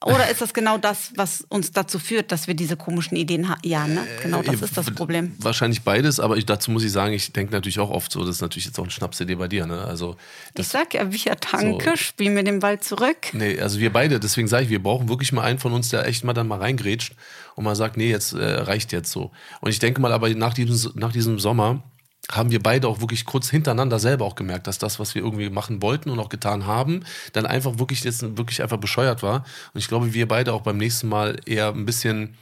Oder 0.04 0.30
ist 0.30 0.41
das 0.41 0.54
genau 0.54 0.80
das, 0.80 1.12
was 1.16 1.41
uns 1.49 1.72
dazu 1.72 1.99
führt, 1.99 2.32
dass 2.32 2.47
wir 2.47 2.56
diese 2.56 2.76
komischen 2.76 3.16
Ideen 3.18 3.49
haben? 3.49 3.62
Ja, 3.64 3.86
ne? 3.88 4.06
Genau, 4.24 4.41
das 4.41 4.62
Äh, 4.62 4.66
ist 4.66 4.76
das 4.76 4.89
Problem. 4.91 5.34
Wahrscheinlich 5.38 5.84
beides, 5.84 6.20
aber 6.20 6.38
ich, 6.38 6.45
dazu 6.47 6.72
muss 6.72 6.84
ich 6.84 6.91
sagen, 6.91 7.14
ich 7.14 7.32
denke 7.34 7.54
natürlich 7.54 7.80
auch 7.80 7.91
oft 7.91 8.12
so, 8.12 8.22
das 8.22 8.38
ist 8.38 8.41
natürlich 8.41 8.66
jetzt 8.66 8.80
auch 8.80 8.84
eine 8.84 8.91
Schnapsidee 8.91 9.36
bei 9.36 9.47
dir, 9.47 9.68
ne? 9.68 9.84
Also, 9.86 10.16
Ich 10.58 10.68
sag 10.68 10.93
ja, 10.95 11.12
wir 11.12 11.36
danke, 11.52 11.91
So. 11.91 11.95
spiel 11.97 12.32
mir 12.32 12.43
den 12.43 12.60
Ball 12.60 12.80
zurück. 12.80 13.28
nee, 13.34 13.60
also 13.60 13.80
wir 13.80 13.93
beide, 13.93 14.20
deswegen 14.20 14.47
sage 14.47 14.64
ich, 14.64 14.70
wir 14.72 14.82
brauchen 14.82 15.08
wirklich 15.08 15.32
mal 15.34 15.43
einen 15.43 15.60
von 15.60 15.72
uns, 15.74 15.89
der 15.89 16.08
echt 16.08 16.24
mal 16.24 16.34
dann 16.34 16.47
mal 16.47 16.58
reingrätscht 16.60 17.14
und 17.56 17.64
mal 17.64 17.76
sagt, 17.76 17.95
nee, 17.97 18.10
jetzt 18.10 18.34
äh, 18.34 18.43
reicht 18.43 18.91
jetzt 18.93 19.12
so. 19.12 19.30
Und 19.60 19.70
ich 19.70 19.78
denke 19.78 20.02
mal, 20.02 20.12
aber 20.14 20.30
nach 20.32 20.54
diesem, 20.56 20.93
nach 20.95 21.12
diesem 21.12 21.38
Sommer 21.39 21.84
haben 22.30 22.52
wir 22.52 22.62
beide 22.62 22.88
auch 22.88 23.02
wirklich 23.02 23.26
kurz 23.26 23.50
hintereinander 23.50 24.00
selber 24.00 24.26
auch 24.26 24.36
gemerkt, 24.36 24.68
dass 24.68 24.78
das, 24.78 25.00
was 25.00 25.16
wir 25.16 25.24
irgendwie 25.24 25.50
machen 25.50 25.82
wollten 25.82 26.10
und 26.10 26.20
auch 26.20 26.30
getan 26.30 26.66
haben, 26.66 27.04
dann 27.34 27.46
einfach 27.46 27.80
wirklich 27.80 28.04
jetzt 28.04 28.38
wirklich 28.38 28.62
einfach 28.62 28.78
bescheuert 28.78 29.24
war. 29.24 29.44
Und 29.74 29.80
ich 29.80 29.88
glaube, 29.88 30.14
wir 30.14 30.28
beide 30.28 30.54
auch 30.54 30.62
beim 30.62 30.78
nächsten 30.78 31.10
Mal 31.10 31.38
eher 31.46 31.70
ein 31.70 31.86
bisschen 31.86 32.38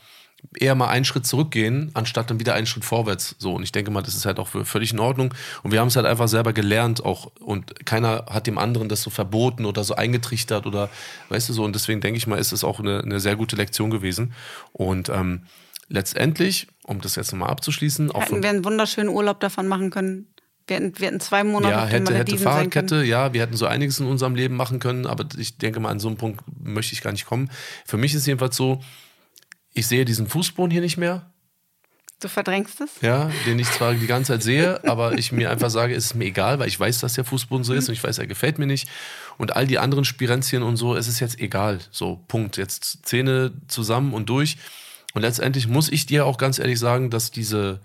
eher 0.57 0.75
mal 0.75 0.87
einen 0.87 1.05
Schritt 1.05 1.25
zurückgehen, 1.27 1.91
anstatt 1.93 2.29
dann 2.29 2.39
wieder 2.39 2.53
einen 2.53 2.65
Schritt 2.65 2.85
vorwärts. 2.85 3.35
So, 3.39 3.53
und 3.53 3.63
ich 3.63 3.71
denke 3.71 3.91
mal, 3.91 4.01
das 4.01 4.15
ist 4.15 4.25
halt 4.25 4.39
auch 4.39 4.47
völlig 4.47 4.93
in 4.93 4.99
Ordnung. 4.99 5.33
Und 5.63 5.71
wir 5.71 5.79
haben 5.79 5.89
es 5.89 5.95
halt 5.95 6.05
einfach 6.05 6.27
selber 6.27 6.53
gelernt 6.53 7.03
auch. 7.03 7.31
Und 7.39 7.85
keiner 7.85 8.25
hat 8.29 8.47
dem 8.47 8.57
anderen 8.57 8.89
das 8.89 9.01
so 9.01 9.09
verboten 9.09 9.65
oder 9.65 9.83
so 9.83 9.95
eingetrichtert 9.95 10.65
oder, 10.65 10.89
weißt 11.29 11.49
du 11.49 11.53
so. 11.53 11.63
Und 11.63 11.73
deswegen 11.75 12.01
denke 12.01 12.17
ich 12.17 12.27
mal, 12.27 12.39
ist 12.39 12.51
es 12.51 12.63
auch 12.63 12.79
eine, 12.79 13.01
eine 13.01 13.19
sehr 13.19 13.35
gute 13.35 13.55
Lektion 13.55 13.89
gewesen. 13.89 14.33
Und 14.71 15.09
ähm, 15.09 15.43
letztendlich, 15.89 16.67
um 16.83 17.01
das 17.01 17.15
jetzt 17.15 17.31
nochmal 17.31 17.49
abzuschließen, 17.49 18.11
auch 18.11 18.21
Hätten 18.21 18.29
von, 18.29 18.43
wir 18.43 18.49
einen 18.49 18.63
wunderschönen 18.63 19.09
Urlaub 19.09 19.39
davon 19.39 19.67
machen 19.67 19.89
können. 19.89 20.33
Wir 20.67 20.77
hätten, 20.77 20.99
wir 20.99 21.07
hätten 21.07 21.19
zwei 21.19 21.43
Monate 21.43 21.73
ja, 21.73 21.85
hätte, 21.85 22.13
hätte. 22.13 22.37
Fahrradkette, 22.37 23.03
ja, 23.03 23.33
wir 23.33 23.41
hätten 23.41 23.57
so 23.57 23.65
einiges 23.65 23.99
in 23.99 24.05
unserem 24.05 24.35
Leben 24.35 24.55
machen 24.55 24.79
können, 24.79 25.07
aber 25.07 25.25
ich 25.37 25.57
denke 25.57 25.79
mal, 25.79 25.89
an 25.89 25.99
so 25.99 26.07
einen 26.07 26.17
Punkt 26.17 26.43
möchte 26.63 26.93
ich 26.93 27.01
gar 27.01 27.11
nicht 27.11 27.25
kommen. 27.25 27.49
Für 27.85 27.97
mich 27.97 28.13
ist 28.13 28.27
jedenfalls 28.27 28.55
so, 28.55 28.79
ich 29.73 29.87
sehe 29.87 30.05
diesen 30.05 30.27
Fußboden 30.27 30.71
hier 30.71 30.81
nicht 30.81 30.97
mehr. 30.97 31.31
Du 32.21 32.27
verdrängst 32.27 32.81
es? 32.81 32.89
ja, 33.01 33.31
den 33.45 33.59
ich 33.59 33.71
zwar 33.71 33.93
die 33.93 34.05
ganze 34.05 34.33
Zeit 34.33 34.43
sehe, 34.43 34.83
aber 34.87 35.17
ich 35.17 35.31
mir 35.31 35.49
einfach 35.49 35.69
sage, 35.69 35.95
es 35.95 36.07
ist 36.07 36.15
mir 36.15 36.25
egal, 36.25 36.59
weil 36.59 36.67
ich 36.67 36.77
weiß, 36.77 36.99
dass 36.99 37.13
der 37.13 37.23
Fußboden 37.23 37.63
so 37.63 37.73
ist 37.73 37.87
und 37.87 37.93
ich 37.93 38.03
weiß, 38.03 38.17
er 38.17 38.27
gefällt 38.27 38.59
mir 38.59 38.67
nicht. 38.67 38.89
Und 39.37 39.55
all 39.55 39.65
die 39.65 39.79
anderen 39.79 40.03
Spirenzien 40.03 40.61
und 40.61 40.75
so, 40.75 40.95
es 40.95 41.07
ist 41.07 41.21
jetzt 41.21 41.39
egal. 41.39 41.79
So, 41.91 42.17
Punkt. 42.27 42.57
Jetzt 42.57 43.05
Zähne 43.07 43.53
zusammen 43.69 44.13
und 44.13 44.27
durch. 44.27 44.57
Und 45.13 45.21
letztendlich 45.21 45.67
muss 45.67 45.89
ich 45.89 46.05
dir 46.05 46.25
auch 46.25 46.37
ganz 46.37 46.59
ehrlich 46.59 46.79
sagen, 46.79 47.09
dass 47.09 47.31
diese, 47.31 47.81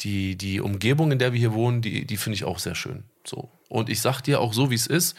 die, 0.00 0.36
die 0.36 0.60
Umgebung, 0.60 1.12
in 1.12 1.18
der 1.18 1.32
wir 1.32 1.40
hier 1.40 1.54
wohnen, 1.54 1.82
die, 1.82 2.06
die 2.06 2.16
finde 2.16 2.34
ich 2.34 2.44
auch 2.44 2.58
sehr 2.58 2.74
schön. 2.74 3.04
So. 3.24 3.50
Und 3.68 3.88
ich 3.88 4.00
sag 4.00 4.20
dir 4.22 4.40
auch 4.40 4.52
so, 4.52 4.70
wie 4.70 4.74
es 4.74 4.86
ist, 4.86 5.16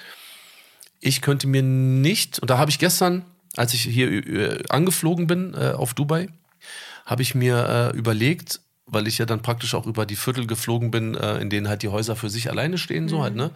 ich 1.00 1.22
könnte 1.22 1.48
mir 1.48 1.64
nicht, 1.64 2.40
und 2.40 2.50
da 2.50 2.58
habe 2.58 2.72
ich 2.72 2.80
gestern, 2.80 3.26
als 3.56 3.74
ich 3.74 3.84
hier 3.84 4.12
äh, 4.12 4.64
angeflogen 4.70 5.28
bin 5.28 5.54
äh, 5.54 5.72
auf 5.72 5.94
Dubai, 5.94 6.30
habe 7.06 7.22
ich 7.22 7.36
mir 7.36 7.92
äh, 7.94 7.98
überlegt, 7.98 8.62
weil 8.86 9.08
ich 9.08 9.18
ja 9.18 9.26
dann 9.26 9.42
praktisch 9.42 9.74
auch 9.74 9.88
über 9.88 10.06
die 10.06 10.16
Viertel 10.16 10.46
geflogen 10.46 10.92
bin, 10.92 11.16
äh, 11.16 11.38
in 11.40 11.50
denen 11.50 11.68
halt 11.68 11.84
die 11.84 11.88
Häuser 11.88 12.16
für 12.16 12.30
sich 12.30 12.50
alleine 12.50 12.78
stehen, 12.78 13.08
so 13.08 13.24
halt, 13.24 13.36
ne? 13.36 13.52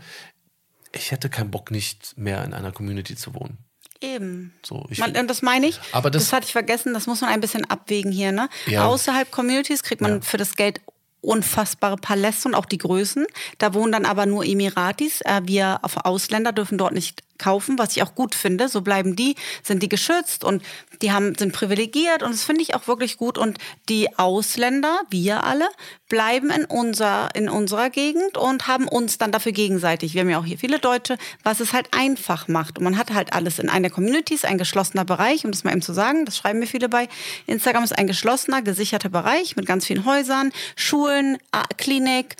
Ich 0.96 1.12
hätte 1.12 1.30
keinen 1.30 1.52
Bock, 1.52 1.72
nicht 1.72 2.18
mehr 2.18 2.44
in 2.44 2.54
einer 2.54 2.72
Community 2.72 3.16
zu 3.16 3.34
wohnen. 3.34 3.58
Eben. 4.04 4.54
So, 4.66 4.86
ich, 4.90 4.98
Man, 5.00 5.16
und 5.16 5.30
das 5.30 5.42
meine 5.42 5.66
ich. 5.68 5.80
Aber 5.94 6.12
das- 6.12 6.24
das 6.26 6.34
hatte 6.34 6.46
ich 6.46 6.52
vergessen. 6.52 6.94
Das 6.94 7.08
muss 7.08 7.22
man 7.22 7.30
ein 7.30 7.40
bisschen 7.40 7.64
abwägen 7.70 8.12
hier. 8.12 8.32
Ne? 8.34 8.50
Ja. 8.68 8.86
Außerhalb 8.86 9.32
Communities 9.32 9.82
kriegt 9.82 10.02
man 10.02 10.16
Ja. 10.16 10.22
für 10.22 10.38
das 10.38 10.56
Geld 10.56 10.82
unfassbare 11.22 11.96
Paläste 11.96 12.50
und 12.50 12.56
auch 12.56 12.66
die 12.66 12.78
Größen. 12.78 13.26
Da 13.60 13.74
wohnen 13.74 13.94
dann 13.94 14.06
aber 14.06 14.26
nur 14.26 14.44
Emiratis. 14.44 15.22
Äh, 15.22 15.42
wir 15.46 15.80
auf 15.84 15.96
Ausländer 16.06 16.52
dürfen 16.52 16.78
dort 16.78 16.92
nicht 16.94 17.22
kaufen, 17.44 17.78
was 17.78 17.96
ich 17.96 18.04
auch 18.04 18.16
gut 18.16 18.36
finde. 18.36 18.70
So 18.70 18.82
bleiben 18.82 19.16
die, 19.16 19.36
sind 19.64 19.84
die 19.84 19.90
geschützt 19.90 20.44
und 20.44 20.64
die 21.02 21.12
haben, 21.12 21.36
sind 21.36 21.52
privilegiert 21.52 22.24
und 22.24 22.32
das 22.32 22.44
finde 22.44 22.62
ich 22.62 22.76
auch 22.76 22.88
wirklich 22.88 23.18
gut. 23.18 23.38
Und 23.38 23.58
die 23.90 24.18
Ausländer, 24.18 25.02
wir 25.10 25.44
alle, 25.44 25.68
bleiben 26.08 26.52
in, 26.52 26.66
unser, 26.66 27.30
in 27.36 27.50
unserer 27.50 27.90
Gegend 27.90 28.38
und 28.38 28.68
haben 28.68 28.88
uns 28.88 29.18
dann 29.18 29.32
dafür 29.32 29.52
gegenseitig. 29.52 30.14
Wir 30.14 30.22
haben 30.22 30.30
ja 30.30 30.40
auch 30.40 30.46
hier 30.46 30.58
viele 30.58 30.80
Deutsche, 30.80 31.18
was 31.44 31.60
es 31.60 31.74
halt 31.74 31.88
einfach 31.92 32.48
macht. 32.48 32.78
Und 32.78 32.84
man 32.86 32.98
hat 32.98 33.14
halt 33.14 33.34
alles 33.34 33.60
in 33.60 33.68
einer 33.68 33.90
Community, 33.90 34.36
ist 34.36 34.46
ein 34.46 34.58
geschlossener 34.58 35.06
Bereich, 35.06 35.44
um 35.44 35.52
das 35.52 35.64
mal 35.64 35.72
eben 35.72 35.82
zu 35.82 35.92
sagen, 35.92 36.26
das 36.26 36.38
schreiben 36.38 36.60
mir 36.60 36.68
viele 36.68 36.88
bei. 36.88 37.10
Instagram 37.48 37.84
ist 37.84 37.98
ein 37.98 38.08
geschlossener, 38.08 38.62
gesicherter 38.62 39.10
Bereich 39.10 39.56
mit 39.56 39.66
ganz 39.66 39.86
vielen 39.86 40.06
Häusern, 40.06 40.52
Schulen, 40.76 41.38
Klinik. 41.78 42.36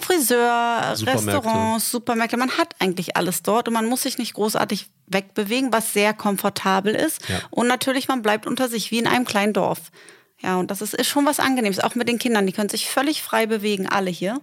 Friseur, 0.00 0.94
Supermärkte. 0.94 1.36
Restaurants, 1.36 1.90
Supermärkte, 1.90 2.36
man 2.36 2.50
hat 2.58 2.74
eigentlich 2.78 3.16
alles 3.16 3.42
dort 3.42 3.68
und 3.68 3.74
man 3.74 3.86
muss 3.86 4.02
sich 4.02 4.18
nicht 4.18 4.34
großartig 4.34 4.88
wegbewegen, 5.06 5.72
was 5.72 5.92
sehr 5.92 6.14
komfortabel 6.14 6.94
ist. 6.94 7.28
Ja. 7.28 7.40
Und 7.50 7.66
natürlich, 7.68 8.08
man 8.08 8.22
bleibt 8.22 8.46
unter 8.46 8.68
sich 8.68 8.90
wie 8.90 8.98
in 8.98 9.06
einem 9.06 9.24
kleinen 9.24 9.52
Dorf. 9.52 9.90
Ja, 10.42 10.58
und 10.58 10.70
das 10.70 10.80
ist, 10.80 10.94
ist 10.94 11.08
schon 11.08 11.26
was 11.26 11.38
Angenehmes, 11.38 11.80
auch 11.80 11.94
mit 11.94 12.08
den 12.08 12.18
Kindern. 12.18 12.46
Die 12.46 12.52
können 12.52 12.70
sich 12.70 12.88
völlig 12.88 13.22
frei 13.22 13.46
bewegen, 13.46 13.86
alle 13.86 14.10
hier. 14.10 14.40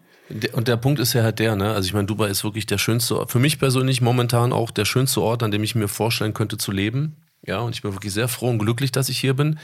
Und 0.53 0.67
der 0.67 0.77
Punkt 0.77 0.99
ist 0.99 1.13
ja 1.13 1.23
halt 1.23 1.39
der, 1.39 1.55
ne? 1.55 1.73
Also 1.73 1.87
ich 1.87 1.93
meine, 1.93 2.05
Dubai 2.05 2.27
ist 2.27 2.43
wirklich 2.43 2.65
der 2.65 2.77
schönste 2.77 3.17
Ort, 3.17 3.31
für 3.31 3.39
mich 3.39 3.59
persönlich 3.59 4.01
momentan 4.01 4.51
auch 4.51 4.71
der 4.71 4.85
schönste 4.85 5.21
Ort, 5.21 5.41
an 5.41 5.51
dem 5.51 5.63
ich 5.63 5.73
mir 5.73 5.87
vorstellen 5.87 6.33
könnte 6.33 6.57
zu 6.57 6.71
leben. 6.71 7.15
Ja, 7.45 7.59
und 7.59 7.75
ich 7.75 7.81
bin 7.81 7.93
wirklich 7.93 8.13
sehr 8.13 8.27
froh 8.27 8.49
und 8.49 8.59
glücklich, 8.59 8.91
dass 8.91 9.09
ich 9.09 9.19
hier 9.19 9.33
bin. 9.33 9.59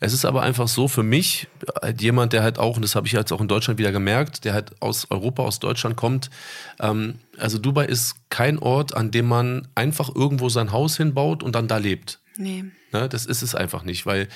Es 0.00 0.12
ist 0.12 0.24
aber 0.24 0.42
einfach 0.42 0.66
so 0.66 0.88
für 0.88 1.02
mich, 1.02 1.46
halt 1.80 2.00
jemand, 2.00 2.32
der 2.32 2.42
halt 2.42 2.58
auch, 2.58 2.76
und 2.76 2.82
das 2.82 2.94
habe 2.94 3.06
ich 3.06 3.12
jetzt 3.12 3.32
auch 3.32 3.40
in 3.40 3.48
Deutschland 3.48 3.78
wieder 3.78 3.92
gemerkt, 3.92 4.44
der 4.44 4.54
halt 4.54 4.72
aus 4.80 5.10
Europa, 5.10 5.42
aus 5.42 5.60
Deutschland 5.60 5.96
kommt. 5.96 6.30
Ähm, 6.80 7.20
also 7.38 7.58
Dubai 7.58 7.84
ist 7.84 8.16
kein 8.30 8.58
Ort, 8.58 8.96
an 8.96 9.10
dem 9.10 9.26
man 9.26 9.68
einfach 9.74 10.14
irgendwo 10.14 10.48
sein 10.48 10.72
Haus 10.72 10.96
hinbaut 10.96 11.42
und 11.42 11.54
dann 11.54 11.68
da 11.68 11.76
lebt. 11.76 12.18
Nee. 12.36 12.64
Ne, 12.92 13.08
das 13.08 13.26
ist 13.26 13.42
es 13.42 13.54
einfach 13.54 13.82
nicht, 13.82 14.06
weil 14.06 14.28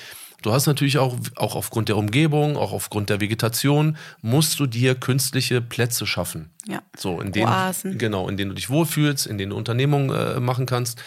du 0.43 0.53
hast 0.53 0.67
natürlich 0.67 0.99
auch, 0.99 1.17
auch 1.35 1.55
aufgrund 1.55 1.89
der 1.89 1.97
Umgebung, 1.97 2.55
auch 2.57 2.71
aufgrund 2.71 3.09
der 3.09 3.19
Vegetation, 3.19 3.97
musst 4.21 4.59
du 4.59 4.67
dir 4.67 4.93
künstliche 4.93 5.61
Plätze 5.61 6.05
schaffen. 6.05 6.51
Ja. 6.67 6.83
So, 6.95 7.19
in 7.19 7.31
denen, 7.31 7.47
Oasen. 7.47 7.97
Genau, 7.97 8.29
in 8.29 8.37
denen 8.37 8.49
du 8.49 8.55
dich 8.55 8.69
wohlfühlst, 8.69 9.25
in 9.25 9.37
denen 9.37 9.49
du 9.51 9.57
Unternehmungen 9.57 10.09
äh, 10.11 10.39
machen 10.39 10.65
kannst, 10.65 11.01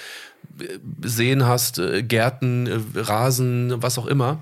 Seen 1.03 1.45
hast, 1.47 1.79
äh, 1.79 2.03
Gärten, 2.03 2.67
äh, 2.67 2.79
Rasen, 3.01 3.75
was 3.83 3.99
auch 3.99 4.07
immer. 4.07 4.39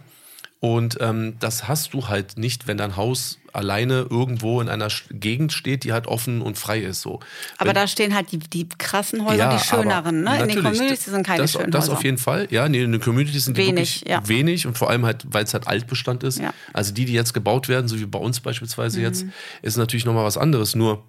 Und 0.60 0.96
ähm, 1.00 1.34
das 1.40 1.68
hast 1.68 1.92
du 1.92 2.08
halt 2.08 2.38
nicht, 2.38 2.66
wenn 2.66 2.78
dein 2.78 2.96
Haus 2.96 3.38
alleine 3.52 4.06
irgendwo 4.08 4.62
in 4.62 4.70
einer 4.70 4.88
Gegend 5.10 5.52
steht, 5.52 5.84
die 5.84 5.92
halt 5.92 6.06
offen 6.06 6.40
und 6.40 6.56
frei 6.56 6.80
ist. 6.80 7.02
So. 7.02 7.20
Aber 7.58 7.68
Wenn- 7.68 7.74
da 7.74 7.86
stehen 7.86 8.14
halt 8.14 8.32
die, 8.32 8.38
die 8.38 8.66
krassen 8.78 9.26
Häuser, 9.26 9.36
ja, 9.36 9.56
die 9.58 9.62
schöneren. 9.62 10.22
Ne? 10.24 10.40
In 10.42 10.48
den 10.48 10.62
Communities 10.62 11.04
sind 11.04 11.26
keine 11.26 11.42
das, 11.42 11.52
schönen 11.52 11.70
Das 11.70 11.84
Häuser. 11.84 11.92
auf 11.92 12.02
jeden 12.04 12.16
Fall. 12.16 12.48
Ja, 12.50 12.66
nee, 12.66 12.82
in 12.82 12.92
den 12.92 13.00
Communities 13.02 13.44
sind 13.44 13.58
die 13.58 13.66
Wenig, 13.66 14.00
wirklich 14.00 14.10
ja. 14.10 14.26
wenig 14.26 14.66
und 14.66 14.78
vor 14.78 14.88
allem 14.88 15.04
halt, 15.04 15.26
weil 15.28 15.44
es 15.44 15.52
halt 15.52 15.68
Altbestand 15.68 16.22
ist. 16.24 16.38
Ja. 16.38 16.54
Also 16.72 16.94
die, 16.94 17.04
die 17.04 17.12
jetzt 17.12 17.34
gebaut 17.34 17.68
werden, 17.68 17.86
so 17.86 18.00
wie 18.00 18.06
bei 18.06 18.18
uns 18.18 18.40
beispielsweise 18.40 18.98
Mhm. 19.00 19.04
jetzt, 19.04 19.26
ist 19.60 19.76
natürlich 19.76 20.06
nochmal 20.06 20.24
was 20.24 20.38
anderes. 20.38 20.74
Nur 20.74 21.04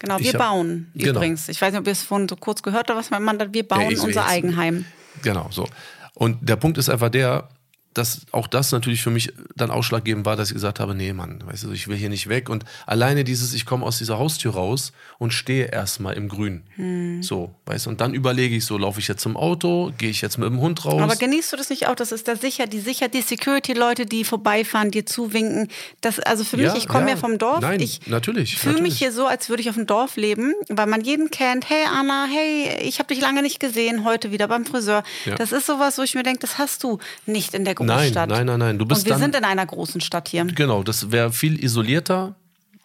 Genau, 0.00 0.16
Ich 0.18 0.24
wir 0.24 0.32
hab- 0.32 0.38
bauen 0.50 0.90
Genau. 0.94 1.10
übrigens. 1.18 1.48
Ich 1.48 1.60
weiß 1.60 1.70
nicht, 1.72 1.80
ob 1.80 1.86
ihr 1.86 1.92
es 1.92 2.02
vorhin 2.02 2.28
so 2.28 2.34
kurz 2.36 2.62
gehört 2.62 2.88
habt, 2.88 2.98
was 2.98 3.10
mein 3.10 3.22
Mann 3.22 3.38
hat. 3.38 3.52
Wir 3.54 3.66
bauen 3.68 3.90
ich- 3.92 4.00
unser 4.00 4.20
jetzt- 4.22 4.28
Eigenheim. 4.30 4.84
Genau, 5.22 5.46
so. 5.50 5.68
Und 6.14 6.38
der 6.48 6.56
Punkt 6.56 6.78
ist 6.78 6.88
einfach 6.88 7.10
der, 7.10 7.48
dass 7.94 8.20
auch 8.30 8.46
das 8.46 8.70
natürlich 8.70 9.02
für 9.02 9.10
mich 9.10 9.32
dann 9.56 9.70
ausschlaggebend 9.70 10.24
war, 10.24 10.36
dass 10.36 10.48
ich 10.48 10.54
gesagt 10.54 10.78
habe, 10.78 10.94
nee, 10.94 11.12
Mann, 11.12 11.42
weißt 11.44 11.64
du, 11.64 11.72
ich 11.72 11.88
will 11.88 11.96
hier 11.96 12.08
nicht 12.08 12.28
weg. 12.28 12.48
Und 12.48 12.64
alleine 12.86 13.24
dieses, 13.24 13.52
ich 13.52 13.66
komme 13.66 13.84
aus 13.84 13.98
dieser 13.98 14.18
Haustür 14.18 14.54
raus 14.54 14.92
und 15.18 15.32
stehe 15.32 15.66
erstmal 15.66 16.14
im 16.14 16.28
Grün. 16.28 16.62
Hm. 16.76 17.22
So, 17.22 17.52
weißt 17.66 17.86
du, 17.86 17.90
und 17.90 18.00
dann 18.00 18.14
überlege 18.14 18.54
ich 18.54 18.64
so, 18.64 18.78
laufe 18.78 19.00
ich 19.00 19.08
jetzt 19.08 19.22
zum 19.22 19.36
Auto, 19.36 19.92
gehe 19.98 20.10
ich 20.10 20.20
jetzt 20.20 20.38
mit 20.38 20.48
dem 20.48 20.60
Hund 20.60 20.84
raus? 20.84 21.02
Aber 21.02 21.16
genießt 21.16 21.52
du 21.52 21.56
das 21.56 21.68
nicht 21.68 21.88
auch? 21.88 21.96
Das 21.96 22.12
ist 22.12 22.28
da 22.28 22.36
sicher, 22.36 22.68
die 22.68 22.78
sicher, 22.78 23.08
die 23.08 23.22
Security-Leute, 23.22 24.06
die 24.06 24.22
vorbeifahren, 24.22 24.92
dir 24.92 25.04
zuwinken. 25.04 25.66
Das, 26.00 26.20
also 26.20 26.44
für 26.44 26.58
mich, 26.58 26.66
Ja, 26.66 26.76
ich 26.76 26.86
komme 26.86 27.06
ja. 27.06 27.14
ja. 27.14 27.16
vom 27.16 27.38
Dorf. 27.38 27.60
Nein, 27.60 27.80
ich 27.80 28.06
natürlich, 28.06 28.56
fühle 28.56 28.82
mich 28.82 28.98
hier 28.98 29.10
so, 29.10 29.26
als 29.26 29.48
würde 29.48 29.62
ich 29.62 29.68
auf 29.68 29.74
dem 29.74 29.86
Dorf 29.86 30.16
leben, 30.16 30.54
weil 30.68 30.86
man 30.86 31.00
jeden 31.00 31.30
kennt. 31.32 31.68
Hey 31.68 31.84
Anna, 31.92 32.28
hey, 32.30 32.78
ich 32.82 33.00
habe 33.00 33.12
dich 33.12 33.20
lange 33.20 33.42
nicht 33.42 33.58
gesehen, 33.58 34.04
heute 34.04 34.30
wieder 34.30 34.46
beim 34.46 34.64
Friseur. 34.64 35.02
Ja. 35.24 35.34
Das 35.34 35.50
ist 35.50 35.66
sowas, 35.66 35.98
wo 35.98 36.02
ich 36.02 36.14
mir 36.14 36.22
denke, 36.22 36.38
das 36.38 36.58
hast 36.58 36.84
du 36.84 36.98
nicht 37.26 37.52
in 37.54 37.64
der 37.64 37.74
Nein, 37.90 38.02
Großstadt. 38.12 38.28
nein, 38.30 38.46
nein, 38.46 38.58
nein. 38.58 38.78
Du 38.78 38.86
bist 38.86 39.00
Und 39.02 39.06
wir 39.06 39.12
dann- 39.12 39.20
sind 39.20 39.36
in 39.36 39.44
einer 39.44 39.66
großen 39.66 40.00
Stadt 40.00 40.28
hier. 40.28 40.44
Genau, 40.44 40.82
das 40.82 41.10
wäre 41.12 41.32
viel 41.32 41.62
isolierter. 41.62 42.34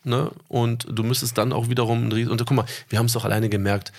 Ne? 0.04 0.30
Und 0.48 0.86
du 0.92 1.04
müsstest 1.04 1.38
dann 1.38 1.52
auch 1.52 1.68
wiederum. 1.70 2.10
ein 2.10 2.28
Und 2.30 2.46
guck 2.46 2.52
mal, 2.56 2.66
wir 2.90 3.00
haben 3.00 3.08
es 3.08 3.14
doch 3.14 3.26
alleine 3.26 3.50
gemerkt. 3.50 3.92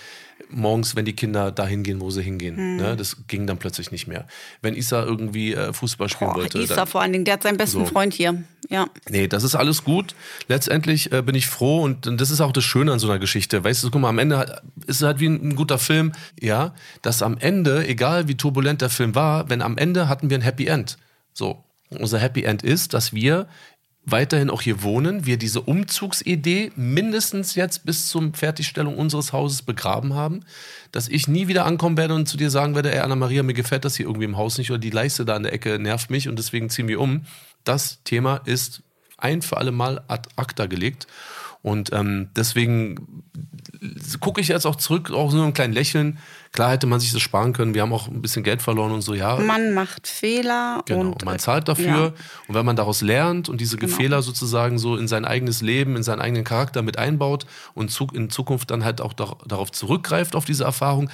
Morgens, 0.49 0.95
wenn 0.95 1.05
die 1.05 1.13
Kinder 1.13 1.51
dahin 1.51 1.83
gehen, 1.83 1.99
wo 1.99 2.09
sie 2.09 2.21
hingehen. 2.21 2.55
Hm. 2.55 2.77
Ne? 2.77 2.95
Das 2.95 3.27
ging 3.27 3.47
dann 3.47 3.57
plötzlich 3.57 3.91
nicht 3.91 4.07
mehr. 4.07 4.27
Wenn 4.61 4.75
Isa 4.75 5.03
irgendwie 5.03 5.53
äh, 5.53 5.73
Fußball 5.73 6.09
spielen 6.09 6.31
Boah, 6.31 6.37
wollte. 6.37 6.59
Isa 6.59 6.75
dann, 6.75 6.87
vor 6.87 7.01
allen 7.01 7.11
Dingen, 7.11 7.25
der 7.25 7.35
hat 7.35 7.43
seinen 7.43 7.57
besten 7.57 7.79
So. 7.79 7.85
Freund 7.85 8.13
hier. 8.13 8.43
Ja. 8.69 8.87
Nee, 9.09 9.27
das 9.27 9.43
ist 9.43 9.55
alles 9.55 9.83
gut. 9.83 10.15
Letztendlich 10.47 11.11
äh, 11.11 11.21
bin 11.21 11.35
ich 11.35 11.47
froh 11.47 11.81
und 11.81 12.09
das 12.19 12.31
ist 12.31 12.41
auch 12.41 12.51
das 12.51 12.63
Schöne 12.63 12.91
an 12.91 12.99
so 12.99 13.09
einer 13.09 13.19
Geschichte. 13.19 13.63
Weißt 13.63 13.83
du, 13.83 13.91
guck 13.91 14.01
mal, 14.01 14.09
am 14.09 14.19
Ende 14.19 14.61
ist 14.85 14.97
es 14.97 15.01
halt 15.01 15.19
wie 15.19 15.27
ein, 15.27 15.49
ein 15.49 15.55
guter 15.55 15.77
Film, 15.77 16.11
ja, 16.39 16.73
dass 17.01 17.21
am 17.21 17.37
Ende, 17.37 17.87
egal 17.87 18.27
wie 18.27 18.35
turbulent 18.35 18.81
der 18.81 18.89
Film 18.89 19.15
war, 19.15 19.49
wenn 19.49 19.61
am 19.61 19.77
Ende 19.77 20.09
hatten 20.09 20.29
wir 20.29 20.37
ein 20.37 20.41
Happy 20.41 20.67
End. 20.67 20.97
So. 21.33 21.63
Unser 21.89 22.19
Happy 22.19 22.43
End 22.43 22.63
ist, 22.63 22.93
dass 22.93 23.13
wir 23.13 23.47
weiterhin 24.09 24.49
auch 24.49 24.61
hier 24.61 24.83
wohnen, 24.83 25.25
wir 25.25 25.37
diese 25.37 25.61
Umzugsidee 25.61 26.71
mindestens 26.77 27.55
jetzt 27.55 27.85
bis 27.85 28.07
zur 28.07 28.31
Fertigstellung 28.33 28.97
unseres 28.97 29.33
Hauses 29.33 29.63
begraben 29.63 30.13
haben, 30.13 30.45
dass 30.93 31.09
ich 31.09 31.27
nie 31.27 31.49
wieder 31.49 31.65
ankommen 31.65 31.97
werde 31.97 32.15
und 32.15 32.25
zu 32.25 32.37
dir 32.37 32.49
sagen 32.49 32.73
werde, 32.73 32.93
ey 32.93 32.99
Anna-Maria, 32.99 33.43
mir 33.43 33.53
gefällt 33.53 33.83
das 33.83 33.97
hier 33.97 34.05
irgendwie 34.05 34.25
im 34.25 34.37
Haus 34.37 34.57
nicht 34.57 34.71
oder 34.71 34.79
die 34.79 34.91
Leiste 34.91 35.25
da 35.25 35.35
an 35.35 35.43
der 35.43 35.51
Ecke 35.51 35.77
nervt 35.77 36.09
mich 36.09 36.29
und 36.29 36.39
deswegen 36.39 36.69
ziehen 36.69 36.87
wir 36.87 37.01
um. 37.01 37.25
Das 37.65 38.01
Thema 38.05 38.37
ist 38.45 38.81
ein 39.17 39.41
für 39.41 39.57
alle 39.57 39.73
Mal 39.73 40.01
ad 40.07 40.29
acta 40.37 40.67
gelegt 40.67 41.05
und 41.61 41.91
ähm, 41.91 42.29
deswegen 42.33 43.23
gucke 44.19 44.41
ich 44.41 44.47
jetzt 44.47 44.65
auch 44.65 44.75
zurück, 44.75 45.11
auch 45.11 45.29
so 45.31 45.37
mit 45.37 45.43
einem 45.43 45.53
kleinen 45.53 45.73
Lächeln. 45.73 46.17
Klar 46.51 46.71
hätte 46.71 46.87
man 46.87 46.99
sich 46.99 47.11
das 47.11 47.21
sparen 47.21 47.53
können, 47.53 47.73
wir 47.73 47.81
haben 47.81 47.93
auch 47.93 48.07
ein 48.07 48.21
bisschen 48.21 48.43
Geld 48.43 48.61
verloren 48.61 48.91
und 48.91 49.01
so, 49.01 49.13
ja. 49.13 49.35
Man 49.37 49.73
macht 49.73 50.07
Fehler 50.07 50.81
Genau, 50.85 51.11
und 51.11 51.25
man 51.25 51.35
äh, 51.35 51.39
zahlt 51.39 51.67
dafür. 51.67 51.85
ja. 51.85 51.95
Genau. 51.95 52.13
Und 52.47 52.55
wenn 52.55 52.65
man 52.65 52.75
daraus 52.75 53.01
lernt 53.01 53.49
und 53.49 53.59
diese 53.61 53.77
Fehler 53.87 54.21
sozusagen 54.21 54.79
so 54.79 54.95
in 54.97 55.07
sein 55.07 55.25
eigenes 55.25 55.61
Leben, 55.61 55.95
in 55.95 56.03
seinen 56.03 56.21
eigenen 56.21 56.43
Charakter 56.43 56.81
mit 56.81 56.97
einbaut 56.97 57.45
und 57.73 57.95
in 58.13 58.29
Zukunft 58.29 58.71
dann 58.71 58.83
halt 58.83 59.01
auch 59.01 59.13
dar 59.13 59.37
darauf 59.45 59.71
zurückgreift, 59.71 60.35
auf 60.35 60.45
diese 60.45 60.63
Erfahrung, 60.63 61.09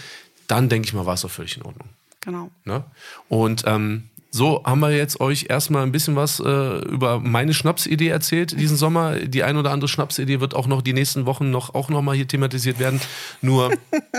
dann 0.47 0.69
denke 0.69 0.87
ich 0.87 0.93
mal, 0.93 1.05
war 1.05 1.15
es 1.15 1.21
doch 1.21 1.31
völlig 1.31 1.57
in 1.57 1.63
Ordnung. 1.63 1.89
Genau. 2.21 2.51
Ne? 2.63 2.83
Und 3.27 3.63
ähm, 3.65 4.09
so 4.35 4.63
haben 4.65 4.79
wir 4.79 4.89
jetzt 4.89 5.21
euch 5.21 5.45
erstmal 5.49 5.83
ein 5.83 5.91
bisschen 5.91 6.15
was 6.15 6.39
äh, 6.39 6.79
über 6.89 7.19
meine 7.19 7.53
Schnapsidee 7.53 8.07
erzählt 8.07 8.59
diesen 8.59 8.77
Sommer. 8.77 9.19
Die 9.19 9.43
ein 9.43 9.57
oder 9.57 9.69
andere 9.69 9.87
Schnapsidee 9.87 10.39
wird 10.39 10.55
auch 10.55 10.65
noch 10.65 10.81
die 10.81 10.93
nächsten 10.93 11.27
Wochen 11.27 11.51
noch 11.51 11.75
auch 11.75 11.89
noch 11.89 12.01
mal 12.01 12.15
hier 12.15 12.27
thematisiert 12.27 12.79
werden. 12.79 12.99
Nur 13.41 13.71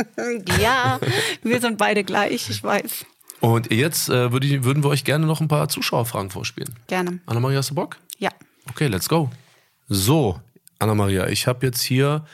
Ja, 0.61 1.01
wir 1.43 1.61
sind 1.61 1.79
beide 1.79 2.05
gleich, 2.05 2.49
ich 2.49 2.63
weiß. 2.63 3.05
und 3.41 3.73
jetzt 3.73 4.09
äh, 4.09 4.31
würde 4.31 4.47
ich, 4.47 4.63
würden 4.63 4.85
wir 4.85 4.91
euch 4.91 5.03
gerne 5.03 5.27
noch 5.27 5.41
ein 5.41 5.49
paar 5.49 5.69
Zuschauerfragen 5.69 6.31
vorspielen. 6.31 6.73
Gerne. 6.87 7.19
Anna-Maria, 7.27 7.59
hast 7.59 7.71
du 7.71 7.75
Bock? 7.75 7.97
Ja. 8.19 8.31
Okay, 8.71 8.87
let's 8.87 9.09
go. 9.09 9.31
So, 9.89 10.41
Anna-Maria, 10.79 11.27
ich 11.27 11.49
habe 11.49 11.67
jetzt 11.67 11.83
hier 11.83 12.25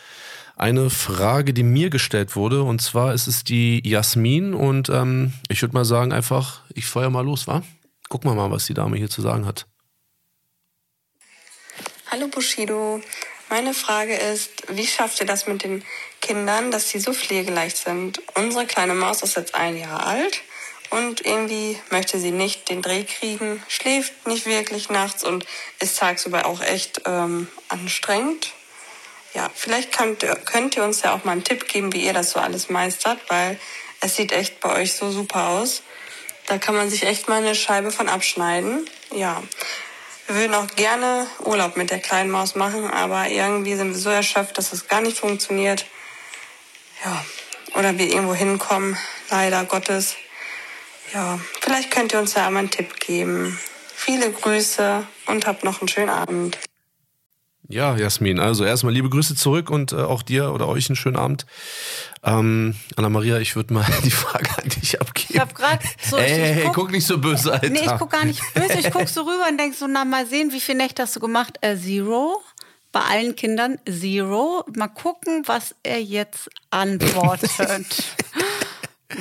eine 0.61 0.91
Frage, 0.91 1.55
die 1.55 1.63
mir 1.63 1.89
gestellt 1.89 2.37
wurde. 2.37 2.63
Und 2.63 2.83
zwar 2.83 3.15
ist 3.15 3.27
es 3.27 3.45
die 3.45 3.81
Jasmin. 3.89 4.53
Und 4.53 4.91
ähm, 4.91 5.33
ich 5.49 5.63
würde 5.63 5.75
mal 5.75 5.85
sagen, 5.85 6.13
einfach, 6.13 6.63
ich 6.75 6.85
feuer 6.87 7.11
mal 7.11 7.25
los, 7.25 7.47
wa? 7.47 7.63
Gucken 8.11 8.31
wir 8.31 8.35
mal, 8.35 8.51
was 8.51 8.67
die 8.67 8.75
Dame 8.75 8.99
hier 8.99 9.09
zu 9.09 9.23
sagen 9.23 9.47
hat. 9.47 9.67
Hallo 12.11 12.29
Bushido. 12.29 13.01
Meine 13.49 13.73
Frage 13.73 14.15
ist, 14.15 14.51
wie 14.69 14.87
schafft 14.87 15.21
ihr 15.21 15.27
das 15.27 15.47
mit 15.47 15.65
den 15.65 15.83
Kindern, 16.21 16.71
dass 16.71 16.91
sie 16.91 17.01
so 17.01 17.13
pflegeleicht 17.13 17.79
sind? 17.79 18.21
Unsere 18.37 18.67
kleine 18.67 18.95
Maus 18.95 19.23
ist 19.23 19.37
jetzt 19.37 19.55
ein 19.55 19.77
Jahr 19.77 20.07
alt 20.07 20.43
und 20.91 21.25
irgendwie 21.25 21.79
möchte 21.91 22.19
sie 22.21 22.31
nicht 22.31 22.69
den 22.69 22.83
Dreh 22.83 23.05
kriegen, 23.05 23.63
schläft 23.67 24.27
nicht 24.27 24.47
wirklich 24.47 24.91
nachts 24.91 25.25
und 25.25 25.47
ist 25.81 25.99
tagsüber 25.99 26.47
auch 26.47 26.61
echt 26.61 27.03
ähm, 27.07 27.49
anstrengend. 27.69 28.53
Ja, 29.35 29.49
vielleicht 29.55 29.93
könnt 29.93 30.23
ihr, 30.23 30.35
könnt 30.35 30.77
ihr 30.77 30.83
uns 30.83 31.03
ja 31.03 31.15
auch 31.15 31.25
mal 31.25 31.33
einen 31.33 31.45
Tipp 31.45 31.69
geben, 31.69 31.93
wie 31.93 32.05
ihr 32.05 32.13
das 32.13 32.33
so 32.33 32.41
alles 32.41 32.69
meistert, 32.69 33.19
weil 33.29 33.59
es 34.01 34.17
sieht 34.17 34.33
echt 34.33 34.61
bei 34.61 34.75
euch 34.75 34.95
so 34.95 35.11
super 35.11 35.49
aus. 35.49 35.83
Da 36.47 36.59
kann 36.59 36.75
man 36.75 36.91
sich 36.91 37.05
echt 37.05 37.29
mal 37.29 37.43
eine 37.43 37.55
Scheibe 37.55 37.93
von 37.93 38.09
abschneiden. 38.09 38.89
Ja. 39.15 39.41
Wir 40.27 40.37
würden 40.37 40.55
auch 40.55 40.67
gerne 40.75 41.27
Urlaub 41.45 41.77
mit 41.77 41.91
der 41.91 42.01
kleinen 42.01 42.31
Maus 42.31 42.55
machen, 42.55 42.91
aber 42.91 43.29
irgendwie 43.29 43.77
sind 43.77 43.91
wir 43.91 43.99
so 43.99 44.11
erschöpft, 44.11 44.59
dass 44.59 44.71
das 44.71 44.89
gar 44.89 45.01
nicht 45.01 45.19
funktioniert. 45.19 45.87
Ja. 47.05 47.25
Oder 47.75 47.99
wir 47.99 48.09
irgendwo 48.09 48.35
hinkommen, 48.35 48.97
leider 49.29 49.65
Gottes. 49.65 50.17
Ja. 51.15 51.39
Vielleicht 51.61 51.93
könnt 51.93 52.13
ihr 52.13 52.19
uns 52.19 52.35
ja 52.35 52.47
einmal 52.47 52.63
einen 52.63 52.71
Tipp 52.71 52.99
geben. 52.99 53.59
Viele 53.95 54.33
Grüße 54.33 55.07
und 55.27 55.47
habt 55.47 55.63
noch 55.63 55.81
einen 55.81 55.89
schönen 55.89 56.11
Abend. 56.11 56.59
Ja, 57.71 57.97
Jasmin, 57.97 58.41
also 58.41 58.65
erstmal 58.65 58.93
liebe 58.93 59.09
Grüße 59.09 59.37
zurück 59.37 59.71
und 59.71 59.93
äh, 59.93 59.97
auch 59.97 60.23
dir 60.23 60.53
oder 60.53 60.67
euch 60.67 60.89
einen 60.89 60.97
schönen 60.97 61.15
Abend. 61.17 61.47
Ähm, 62.25 62.75
Anna-Maria, 62.97 63.39
ich 63.39 63.55
würde 63.55 63.73
mal 63.73 63.87
die 64.05 64.11
Frage 64.11 64.51
an 64.61 64.69
dich 64.69 65.01
abgeben. 65.01 65.29
Ich 65.35 65.41
hab 65.41 65.55
grad 65.55 65.81
so- 66.03 66.17
Ey, 66.17 66.25
ich 66.27 66.57
hey, 66.57 66.63
guck- 66.65 66.75
guck 66.75 66.91
nicht 66.91 67.07
so 67.07 67.19
böse, 67.19 67.53
Alter. 67.53 67.69
Nee, 67.71 67.83
ich 67.85 67.97
guck 67.99 68.11
gar 68.11 68.25
nicht 68.25 68.43
böse. 68.55 68.79
Ich 68.81 68.91
guck 68.91 69.09
so 69.09 69.21
rüber 69.23 69.47
und 69.49 69.57
denk 69.57 69.75
so, 69.77 69.87
na 69.87 70.05
mal 70.05 70.27
sehen, 70.27 70.51
wie 70.53 70.61
viele 70.61 70.79
Nächte 70.79 71.03
hast 71.03 71.15
du 71.15 71.21
gemacht? 71.21 71.59
Äh, 71.61 71.77
zero. 71.77 72.43
Bei 72.91 73.03
allen 73.03 73.37
Kindern 73.37 73.79
zero. 73.89 74.65
Mal 74.75 74.89
gucken, 74.89 75.45
was 75.47 75.77
er 75.85 76.03
jetzt 76.03 76.51
antwortet. 76.71 77.51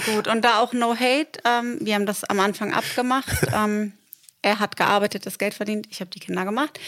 Gut, 0.07 0.27
und 0.27 0.41
da 0.43 0.59
auch 0.59 0.73
no 0.73 0.95
hate. 0.95 1.39
Ähm, 1.45 1.77
wir 1.81 1.93
haben 1.93 2.07
das 2.07 2.23
am 2.23 2.39
Anfang 2.39 2.73
abgemacht. 2.73 3.29
Ähm, 3.53 3.93
er 4.41 4.57
hat 4.59 4.75
gearbeitet, 4.75 5.25
das 5.27 5.37
Geld 5.37 5.53
verdient. 5.53 5.85
Ich 5.91 5.99
habe 6.01 6.09
die 6.09 6.19
Kinder 6.19 6.45
gemacht. 6.45 6.79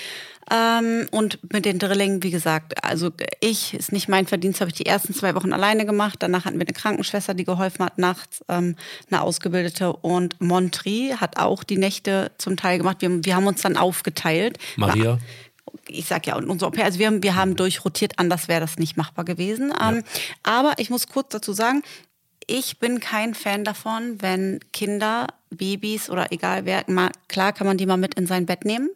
Ähm, 0.49 1.07
und 1.11 1.39
mit 1.53 1.65
den 1.65 1.79
Drillingen, 1.79 2.23
wie 2.23 2.31
gesagt, 2.31 2.83
also 2.83 3.11
ich, 3.39 3.73
ist 3.73 3.91
nicht 3.91 4.09
mein 4.09 4.27
Verdienst, 4.27 4.61
habe 4.61 4.69
ich 4.69 4.77
die 4.77 4.85
ersten 4.85 5.13
zwei 5.13 5.35
Wochen 5.35 5.53
alleine 5.53 5.85
gemacht. 5.85 6.17
Danach 6.19 6.45
hatten 6.45 6.57
wir 6.57 6.65
eine 6.65 6.73
Krankenschwester, 6.73 7.33
die 7.33 7.45
geholfen 7.45 7.85
hat 7.85 7.97
nachts, 7.97 8.43
ähm, 8.49 8.75
eine 9.09 9.21
Ausgebildete. 9.21 9.93
Und 9.93 10.39
Montri 10.41 11.15
hat 11.17 11.37
auch 11.37 11.63
die 11.63 11.77
Nächte 11.77 12.31
zum 12.37 12.57
Teil 12.57 12.77
gemacht. 12.77 12.97
Wir, 12.99 13.23
wir 13.23 13.35
haben 13.35 13.47
uns 13.47 13.61
dann 13.61 13.77
aufgeteilt. 13.77 14.57
Maria? 14.77 15.19
Ich 15.87 16.07
sag 16.07 16.27
ja, 16.27 16.35
und 16.35 16.49
unser 16.49 16.67
Au 16.67 16.71
pair, 16.71 16.85
also 16.85 16.99
wir 16.99 17.07
haben, 17.07 17.23
wir 17.23 17.35
haben 17.35 17.55
durchrotiert, 17.55 18.19
anders 18.19 18.47
wäre 18.47 18.61
das 18.61 18.77
nicht 18.77 18.97
machbar 18.97 19.25
gewesen. 19.25 19.73
Ähm, 19.81 20.03
Aber 20.43 20.73
ich 20.77 20.89
muss 20.89 21.07
kurz 21.07 21.29
dazu 21.29 21.53
sagen, 21.53 21.83
ich 22.47 22.79
bin 22.79 22.99
kein 22.99 23.33
Fan 23.33 23.63
davon, 23.63 24.21
wenn 24.21 24.59
Kinder, 24.73 25.27
Babys 25.49 26.09
oder 26.09 26.31
egal 26.31 26.65
wer, 26.65 26.83
mal, 26.87 27.11
klar 27.27 27.53
kann 27.53 27.67
man 27.67 27.77
die 27.77 27.85
mal 27.85 27.97
mit 27.97 28.15
in 28.15 28.27
sein 28.27 28.45
Bett 28.45 28.65
nehmen. 28.65 28.89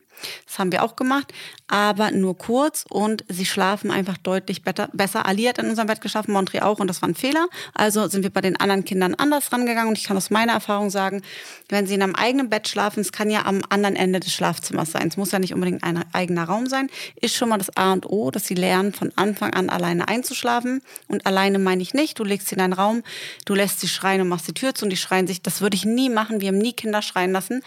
Das 0.46 0.60
haben 0.60 0.72
wir 0.72 0.84
auch 0.84 0.96
gemacht, 0.96 1.34
aber 1.68 2.12
nur 2.12 2.38
kurz 2.38 2.86
und 2.90 3.24
sie 3.28 3.46
schlafen 3.46 3.92
einfach 3.92 4.18
deutlich 4.18 4.64
better, 4.64 4.90
besser. 4.94 5.26
Ali 5.26 5.44
hat 5.44 5.58
in 5.58 5.70
unserem 5.70 5.88
Bett 5.88 6.02
geschlafen, 6.02 6.32
Montri 6.32 6.62
auch 6.62 6.80
und 6.80 6.88
das 6.88 7.02
war 7.02 7.10
ein 7.10 7.16
Fehler. 7.16 7.48
Also 7.74 8.08
sind 8.08 8.24
wir 8.24 8.30
bei 8.30 8.42
den 8.42 8.58
anderen 8.58 8.86
Kindern 8.86 9.16
anders 9.16 9.52
rangegangen 9.52 9.90
und 9.90 9.98
ich 9.98 10.06
kann 10.06 10.18
aus 10.18 10.30
meiner 10.30 10.54
Erfahrung 10.54 10.90
sagen, 10.90 11.22
wenn 11.70 11.88
sie 11.88 11.96
in 11.96 12.04
einem 12.04 12.16
eigenen 12.16 12.50
Bett 12.50 12.68
schlafen, 12.68 13.02
es 13.02 13.12
kann 13.12 13.30
ja 13.30 13.46
am 13.46 13.62
anderen 13.70 13.96
Ende 13.96 14.20
des 14.20 14.34
Schlafzimmers 14.34 14.92
sein. 14.92 15.08
Es 15.08 15.18
muss 15.18 15.32
ja 15.32 15.40
nicht 15.40 15.54
unbedingt 15.54 15.84
ein 15.84 16.04
eigener 16.14 16.44
Raum 16.46 16.68
sein, 16.68 16.90
ist 17.20 17.36
schon 17.36 17.50
mal 17.50 17.58
das 17.58 17.76
A 17.76 17.94
und 17.94 18.10
O, 18.10 18.32
dass 18.32 18.46
sie 18.46 18.56
lernen, 18.56 18.94
von 18.94 19.12
Anfang 19.16 19.54
an 19.54 19.70
alleine 19.70 20.08
einzuschlafen. 20.08 20.82
Und 21.08 21.26
alleine 21.26 21.60
meine 21.60 21.82
ich 21.82 21.94
nicht, 21.94 22.20
du 22.20 22.24
legst 22.24 22.48
sie 22.48 22.56
in 22.56 22.62
einen 22.62 22.74
Raum, 22.74 23.04
du 23.46 23.56
lässt 23.56 23.80
sie 23.80 23.88
schreien 23.88 24.22
und 24.22 24.30
machst 24.30 24.48
die 24.48 24.54
Tür 24.54 24.76
zu 24.76 24.86
und 24.86 24.92
die 24.92 24.98
schreien 24.98 25.28
sich. 25.28 25.42
Das 25.42 25.62
würde 25.62 25.76
ich 25.76 25.86
nie 25.86 26.10
machen. 26.10 26.42
Wir 26.42 26.50
haben 26.50 26.58
nie 26.58 26.74
Kinder 26.74 27.02
schreien 27.02 27.32
lassen. 27.32 27.62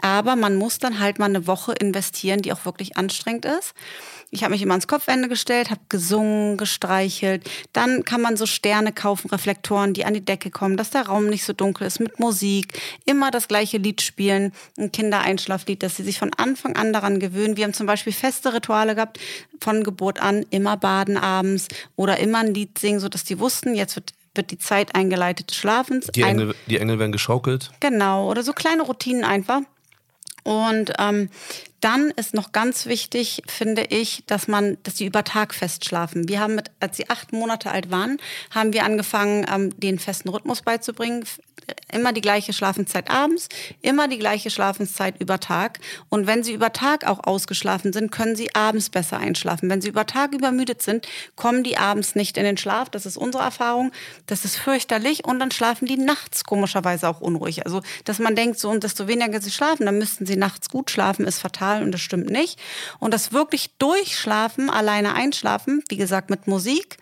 Aber 0.00 0.36
man 0.36 0.56
muss 0.56 0.78
dann 0.78 0.98
halt 0.98 1.18
mal 1.18 1.26
eine 1.26 1.46
Woche 1.46 1.72
investieren, 1.72 2.42
die 2.42 2.52
auch 2.52 2.64
wirklich 2.64 2.96
anstrengend 2.96 3.44
ist. 3.44 3.74
Ich 4.30 4.42
habe 4.42 4.52
mich 4.52 4.62
immer 4.62 4.74
ans 4.74 4.88
Kopfende 4.88 5.28
gestellt, 5.28 5.70
habe 5.70 5.80
gesungen, 5.88 6.56
gestreichelt. 6.56 7.48
Dann 7.72 8.04
kann 8.04 8.20
man 8.20 8.36
so 8.36 8.46
Sterne 8.46 8.92
kaufen, 8.92 9.30
Reflektoren, 9.30 9.94
die 9.94 10.04
an 10.04 10.14
die 10.14 10.24
Decke 10.24 10.50
kommen, 10.50 10.76
dass 10.76 10.90
der 10.90 11.06
Raum 11.06 11.26
nicht 11.26 11.44
so 11.44 11.52
dunkel 11.52 11.86
ist, 11.86 12.00
mit 12.00 12.18
Musik. 12.18 12.80
Immer 13.04 13.30
das 13.30 13.46
gleiche 13.46 13.78
Lied 13.78 14.02
spielen, 14.02 14.52
ein 14.76 14.90
Kindereinschlaflied, 14.90 15.82
dass 15.82 15.96
sie 15.96 16.02
sich 16.02 16.18
von 16.18 16.32
Anfang 16.34 16.74
an 16.76 16.92
daran 16.92 17.20
gewöhnen. 17.20 17.56
Wir 17.56 17.64
haben 17.64 17.74
zum 17.74 17.86
Beispiel 17.86 18.12
feste 18.12 18.52
Rituale 18.52 18.94
gehabt, 18.94 19.20
von 19.60 19.84
Geburt 19.84 20.20
an, 20.20 20.44
immer 20.50 20.76
baden 20.76 21.16
abends 21.16 21.68
oder 21.94 22.18
immer 22.18 22.38
ein 22.38 22.54
Lied 22.54 22.78
singen, 22.78 23.00
sodass 23.00 23.24
die 23.24 23.38
wussten, 23.38 23.74
jetzt 23.74 23.94
wird 23.96 24.12
wird 24.34 24.50
die 24.50 24.58
Zeit 24.58 24.94
eingeleitet 24.94 25.50
des 25.50 25.56
Schlafens. 25.56 26.06
Die 26.08 26.22
Engel, 26.22 26.54
die 26.66 26.78
Engel 26.78 26.98
werden 26.98 27.12
geschaukelt. 27.12 27.70
Genau, 27.80 28.28
oder 28.28 28.42
so 28.42 28.52
kleine 28.52 28.82
Routinen 28.82 29.24
einfach. 29.24 29.60
Und 30.44 30.92
ähm, 30.98 31.30
dann 31.80 32.10
ist 32.16 32.32
noch 32.32 32.52
ganz 32.52 32.86
wichtig, 32.86 33.42
finde 33.46 33.84
ich, 33.90 34.24
dass 34.26 34.48
man, 34.48 34.78
dass 34.84 34.94
die 34.94 35.04
über 35.04 35.22
Tag 35.22 35.54
fest 35.54 35.84
schlafen. 35.84 36.28
Wir 36.28 36.40
haben 36.40 36.54
mit, 36.54 36.70
als 36.80 36.96
sie 36.96 37.10
acht 37.10 37.32
Monate 37.32 37.70
alt 37.70 37.90
waren, 37.90 38.16
haben 38.50 38.72
wir 38.72 38.84
angefangen, 38.84 39.44
ähm, 39.52 39.78
den 39.78 39.98
festen 39.98 40.30
Rhythmus 40.30 40.62
beizubringen. 40.62 41.26
Immer 41.90 42.12
die 42.12 42.20
gleiche 42.20 42.52
Schlafenszeit 42.52 43.10
abends, 43.10 43.48
immer 43.80 44.08
die 44.08 44.18
gleiche 44.18 44.50
Schlafenszeit 44.50 45.18
über 45.20 45.40
Tag. 45.40 45.78
Und 46.10 46.26
wenn 46.26 46.42
sie 46.42 46.52
über 46.52 46.72
Tag 46.72 47.06
auch 47.06 47.24
ausgeschlafen 47.24 47.92
sind, 47.92 48.10
können 48.10 48.36
sie 48.36 48.54
abends 48.54 48.90
besser 48.90 49.18
einschlafen. 49.18 49.70
Wenn 49.70 49.80
sie 49.80 49.88
über 49.88 50.04
Tag 50.04 50.34
übermüdet 50.34 50.82
sind, 50.82 51.08
kommen 51.36 51.64
die 51.64 51.78
abends 51.78 52.16
nicht 52.16 52.36
in 52.36 52.44
den 52.44 52.58
Schlaf. 52.58 52.90
Das 52.90 53.06
ist 53.06 53.16
unsere 53.16 53.44
Erfahrung. 53.44 53.92
Das 54.26 54.44
ist 54.44 54.56
fürchterlich. 54.56 55.24
Und 55.24 55.38
dann 55.38 55.50
schlafen 55.50 55.86
die 55.86 55.96
nachts 55.96 56.44
komischerweise 56.44 57.08
auch 57.08 57.20
unruhig. 57.20 57.64
Also, 57.64 57.80
dass 58.04 58.18
man 58.18 58.36
denkt, 58.36 58.58
so 58.58 58.68
und 58.68 58.84
desto 58.84 59.08
weniger 59.08 59.40
sie 59.40 59.50
schlafen, 59.50 59.86
dann 59.86 59.98
müssten 59.98 60.26
sie 60.26 60.36
nachts 60.36 60.68
gut 60.68 60.90
schlafen, 60.90 61.26
ist 61.26 61.38
fatal 61.38 61.73
Zahl 61.74 61.82
und 61.82 61.92
das 61.92 62.00
stimmt 62.00 62.30
nicht. 62.30 62.58
Und 62.98 63.14
das 63.14 63.32
wirklich 63.32 63.70
durchschlafen, 63.78 64.70
alleine 64.70 65.14
einschlafen, 65.14 65.82
wie 65.88 65.96
gesagt 65.96 66.30
mit 66.30 66.46
Musik, 66.46 66.96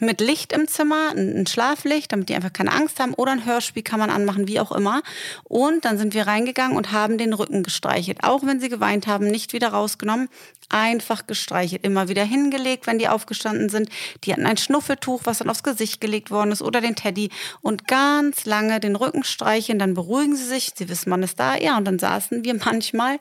mit 0.00 0.20
Licht 0.22 0.52
im 0.54 0.66
Zimmer, 0.66 1.10
ein 1.14 1.46
Schlaflicht, 1.46 2.10
damit 2.12 2.30
die 2.30 2.34
einfach 2.34 2.52
keine 2.52 2.72
Angst 2.72 2.98
haben 3.00 3.12
oder 3.12 3.32
ein 3.32 3.44
Hörspiel 3.44 3.82
kann 3.82 4.00
man 4.00 4.08
anmachen, 4.08 4.48
wie 4.48 4.58
auch 4.58 4.72
immer. 4.72 5.02
Und 5.44 5.84
dann 5.84 5.98
sind 5.98 6.14
wir 6.14 6.26
reingegangen 6.26 6.76
und 6.76 6.90
haben 6.90 7.18
den 7.18 7.34
Rücken 7.34 7.62
gestreichelt. 7.62 8.18
Auch 8.22 8.42
wenn 8.44 8.60
sie 8.60 8.70
geweint 8.70 9.06
haben, 9.06 9.26
nicht 9.26 9.52
wieder 9.52 9.68
rausgenommen, 9.68 10.28
einfach 10.70 11.26
gestreichelt. 11.26 11.84
Immer 11.84 12.08
wieder 12.08 12.24
hingelegt, 12.24 12.86
wenn 12.86 12.98
die 12.98 13.08
aufgestanden 13.08 13.68
sind. 13.68 13.90
Die 14.24 14.32
hatten 14.32 14.46
ein 14.46 14.56
Schnuffeltuch, 14.56 15.22
was 15.24 15.38
dann 15.38 15.50
aufs 15.50 15.62
Gesicht 15.62 16.00
gelegt 16.00 16.30
worden 16.30 16.52
ist 16.52 16.62
oder 16.62 16.80
den 16.80 16.96
Teddy 16.96 17.28
und 17.60 17.86
ganz 17.86 18.46
lange 18.46 18.80
den 18.80 18.96
Rücken 18.96 19.24
streicheln, 19.24 19.78
dann 19.78 19.94
beruhigen 19.94 20.36
sie 20.36 20.44
sich. 20.44 20.72
Sie 20.74 20.88
wissen, 20.88 21.10
man 21.10 21.22
ist 21.22 21.38
da. 21.38 21.56
Ja, 21.56 21.76
und 21.76 21.84
dann 21.84 21.98
saßen 21.98 22.44
wir 22.44 22.54
manchmal 22.54 23.18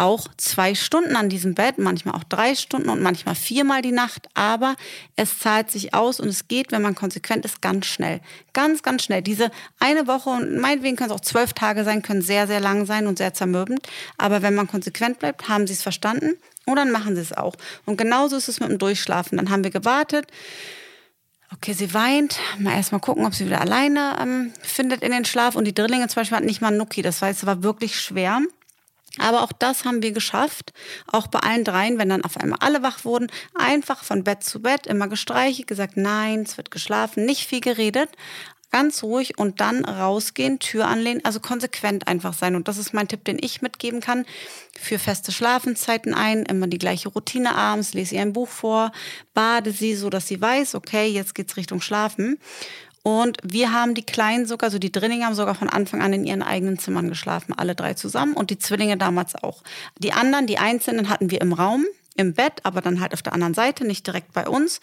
auch 0.00 0.26
zwei 0.36 0.74
Stunden 0.74 1.14
an 1.14 1.28
diesem 1.28 1.54
Bett, 1.54 1.78
manchmal 1.78 2.14
auch 2.14 2.24
drei 2.24 2.54
Stunden 2.54 2.88
und 2.88 3.02
manchmal 3.02 3.34
viermal 3.34 3.82
die 3.82 3.92
Nacht. 3.92 4.28
Aber 4.34 4.76
es 5.16 5.38
zahlt 5.38 5.70
sich 5.70 5.94
aus 5.94 6.18
und 6.18 6.28
es 6.28 6.48
geht, 6.48 6.72
wenn 6.72 6.82
man 6.82 6.94
konsequent 6.94 7.44
ist, 7.44 7.60
ganz 7.60 7.86
schnell. 7.86 8.20
Ganz, 8.52 8.82
ganz 8.82 9.04
schnell. 9.04 9.22
Diese 9.22 9.50
eine 9.78 10.06
Woche 10.06 10.30
und 10.30 10.58
meinetwegen 10.58 10.96
können 10.96 11.10
es 11.10 11.16
auch 11.16 11.20
zwölf 11.20 11.52
Tage 11.52 11.84
sein, 11.84 12.02
können 12.02 12.22
sehr, 12.22 12.46
sehr 12.46 12.60
lang 12.60 12.86
sein 12.86 13.06
und 13.06 13.18
sehr 13.18 13.34
zermürbend. 13.34 13.86
Aber 14.16 14.42
wenn 14.42 14.54
man 14.54 14.66
konsequent 14.66 15.18
bleibt, 15.18 15.48
haben 15.48 15.66
sie 15.66 15.74
es 15.74 15.82
verstanden 15.82 16.34
und 16.66 16.76
dann 16.76 16.90
machen 16.90 17.14
sie 17.14 17.22
es 17.22 17.32
auch. 17.32 17.54
Und 17.84 17.96
genauso 17.96 18.36
ist 18.36 18.48
es 18.48 18.60
mit 18.60 18.70
dem 18.70 18.78
Durchschlafen. 18.78 19.36
Dann 19.36 19.50
haben 19.50 19.64
wir 19.64 19.70
gewartet. 19.70 20.26
Okay, 21.52 21.72
sie 21.72 21.92
weint. 21.92 22.38
Mal 22.58 22.76
erstmal 22.76 23.00
gucken, 23.00 23.26
ob 23.26 23.34
sie 23.34 23.46
wieder 23.46 23.60
alleine 23.60 24.16
ähm, 24.20 24.52
findet 24.62 25.02
in 25.02 25.10
den 25.10 25.24
Schlaf. 25.24 25.56
Und 25.56 25.66
die 25.66 25.74
Drillinge 25.74 26.06
zum 26.08 26.20
Beispiel 26.20 26.36
hat 26.36 26.44
nicht 26.44 26.60
mal 26.60 26.68
einen 26.68 26.78
Nuki. 26.78 27.02
Das 27.02 27.20
heißt, 27.20 27.40
es 27.40 27.46
war 27.46 27.62
wirklich 27.62 27.98
schwer. 27.98 28.40
Aber 29.18 29.42
auch 29.42 29.52
das 29.52 29.84
haben 29.84 30.02
wir 30.02 30.12
geschafft. 30.12 30.72
Auch 31.06 31.26
bei 31.26 31.40
allen 31.40 31.64
dreien, 31.64 31.98
wenn 31.98 32.08
dann 32.08 32.24
auf 32.24 32.36
einmal 32.36 32.58
alle 32.60 32.82
wach 32.82 33.04
wurden, 33.04 33.30
einfach 33.54 34.04
von 34.04 34.24
Bett 34.24 34.44
zu 34.44 34.62
Bett, 34.62 34.86
immer 34.86 35.08
gestreichelt, 35.08 35.66
gesagt, 35.66 35.96
nein, 35.96 36.42
es 36.42 36.56
wird 36.56 36.70
geschlafen, 36.70 37.24
nicht 37.24 37.46
viel 37.46 37.60
geredet, 37.60 38.10
ganz 38.70 39.02
ruhig 39.02 39.36
und 39.36 39.60
dann 39.60 39.84
rausgehen, 39.84 40.58
Tür 40.60 40.86
anlehnen, 40.86 41.24
also 41.24 41.40
konsequent 41.40 42.06
einfach 42.06 42.34
sein. 42.34 42.54
Und 42.54 42.68
das 42.68 42.78
ist 42.78 42.94
mein 42.94 43.08
Tipp, 43.08 43.24
den 43.24 43.38
ich 43.40 43.62
mitgeben 43.62 44.00
kann. 44.00 44.24
Für 44.78 44.98
feste 44.98 45.32
Schlafenszeiten 45.32 46.14
ein, 46.14 46.44
immer 46.44 46.68
die 46.68 46.78
gleiche 46.78 47.08
Routine 47.08 47.54
abends, 47.54 47.94
lese 47.94 48.14
ihr 48.14 48.22
ein 48.22 48.32
Buch 48.32 48.48
vor, 48.48 48.92
bade 49.34 49.72
sie, 49.72 49.94
so 49.94 50.08
dass 50.08 50.28
sie 50.28 50.40
weiß, 50.40 50.76
okay, 50.76 51.08
jetzt 51.08 51.34
geht's 51.34 51.56
Richtung 51.56 51.80
Schlafen. 51.80 52.38
Und 53.02 53.38
wir 53.42 53.72
haben 53.72 53.94
die 53.94 54.04
Kleinen 54.04 54.46
sogar, 54.46 54.68
also 54.68 54.78
die 54.78 54.92
Drillinge 54.92 55.24
haben 55.24 55.34
sogar 55.34 55.54
von 55.54 55.70
Anfang 55.70 56.02
an 56.02 56.12
in 56.12 56.24
ihren 56.24 56.42
eigenen 56.42 56.78
Zimmern 56.78 57.08
geschlafen, 57.08 57.54
alle 57.56 57.74
drei 57.74 57.94
zusammen 57.94 58.34
und 58.34 58.50
die 58.50 58.58
Zwillinge 58.58 58.98
damals 58.98 59.34
auch. 59.34 59.62
Die 59.98 60.12
anderen, 60.12 60.46
die 60.46 60.58
Einzelnen 60.58 61.08
hatten 61.08 61.30
wir 61.30 61.40
im 61.40 61.54
Raum, 61.54 61.86
im 62.16 62.34
Bett, 62.34 62.60
aber 62.64 62.82
dann 62.82 63.00
halt 63.00 63.14
auf 63.14 63.22
der 63.22 63.32
anderen 63.32 63.54
Seite, 63.54 63.86
nicht 63.86 64.06
direkt 64.06 64.32
bei 64.32 64.46
uns. 64.46 64.80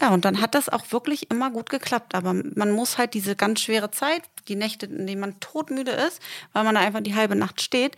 Ja, 0.00 0.12
und 0.12 0.24
dann 0.24 0.40
hat 0.40 0.56
das 0.56 0.68
auch 0.68 0.90
wirklich 0.90 1.30
immer 1.30 1.50
gut 1.50 1.70
geklappt. 1.70 2.16
Aber 2.16 2.32
man 2.32 2.72
muss 2.72 2.98
halt 2.98 3.14
diese 3.14 3.36
ganz 3.36 3.60
schwere 3.60 3.92
Zeit, 3.92 4.22
die 4.48 4.56
Nächte, 4.56 4.86
in 4.86 5.06
denen 5.06 5.20
man 5.20 5.38
todmüde 5.38 5.92
ist, 5.92 6.20
weil 6.52 6.64
man 6.64 6.74
da 6.74 6.80
einfach 6.80 7.00
die 7.00 7.14
halbe 7.14 7.36
Nacht 7.36 7.62
steht, 7.62 7.96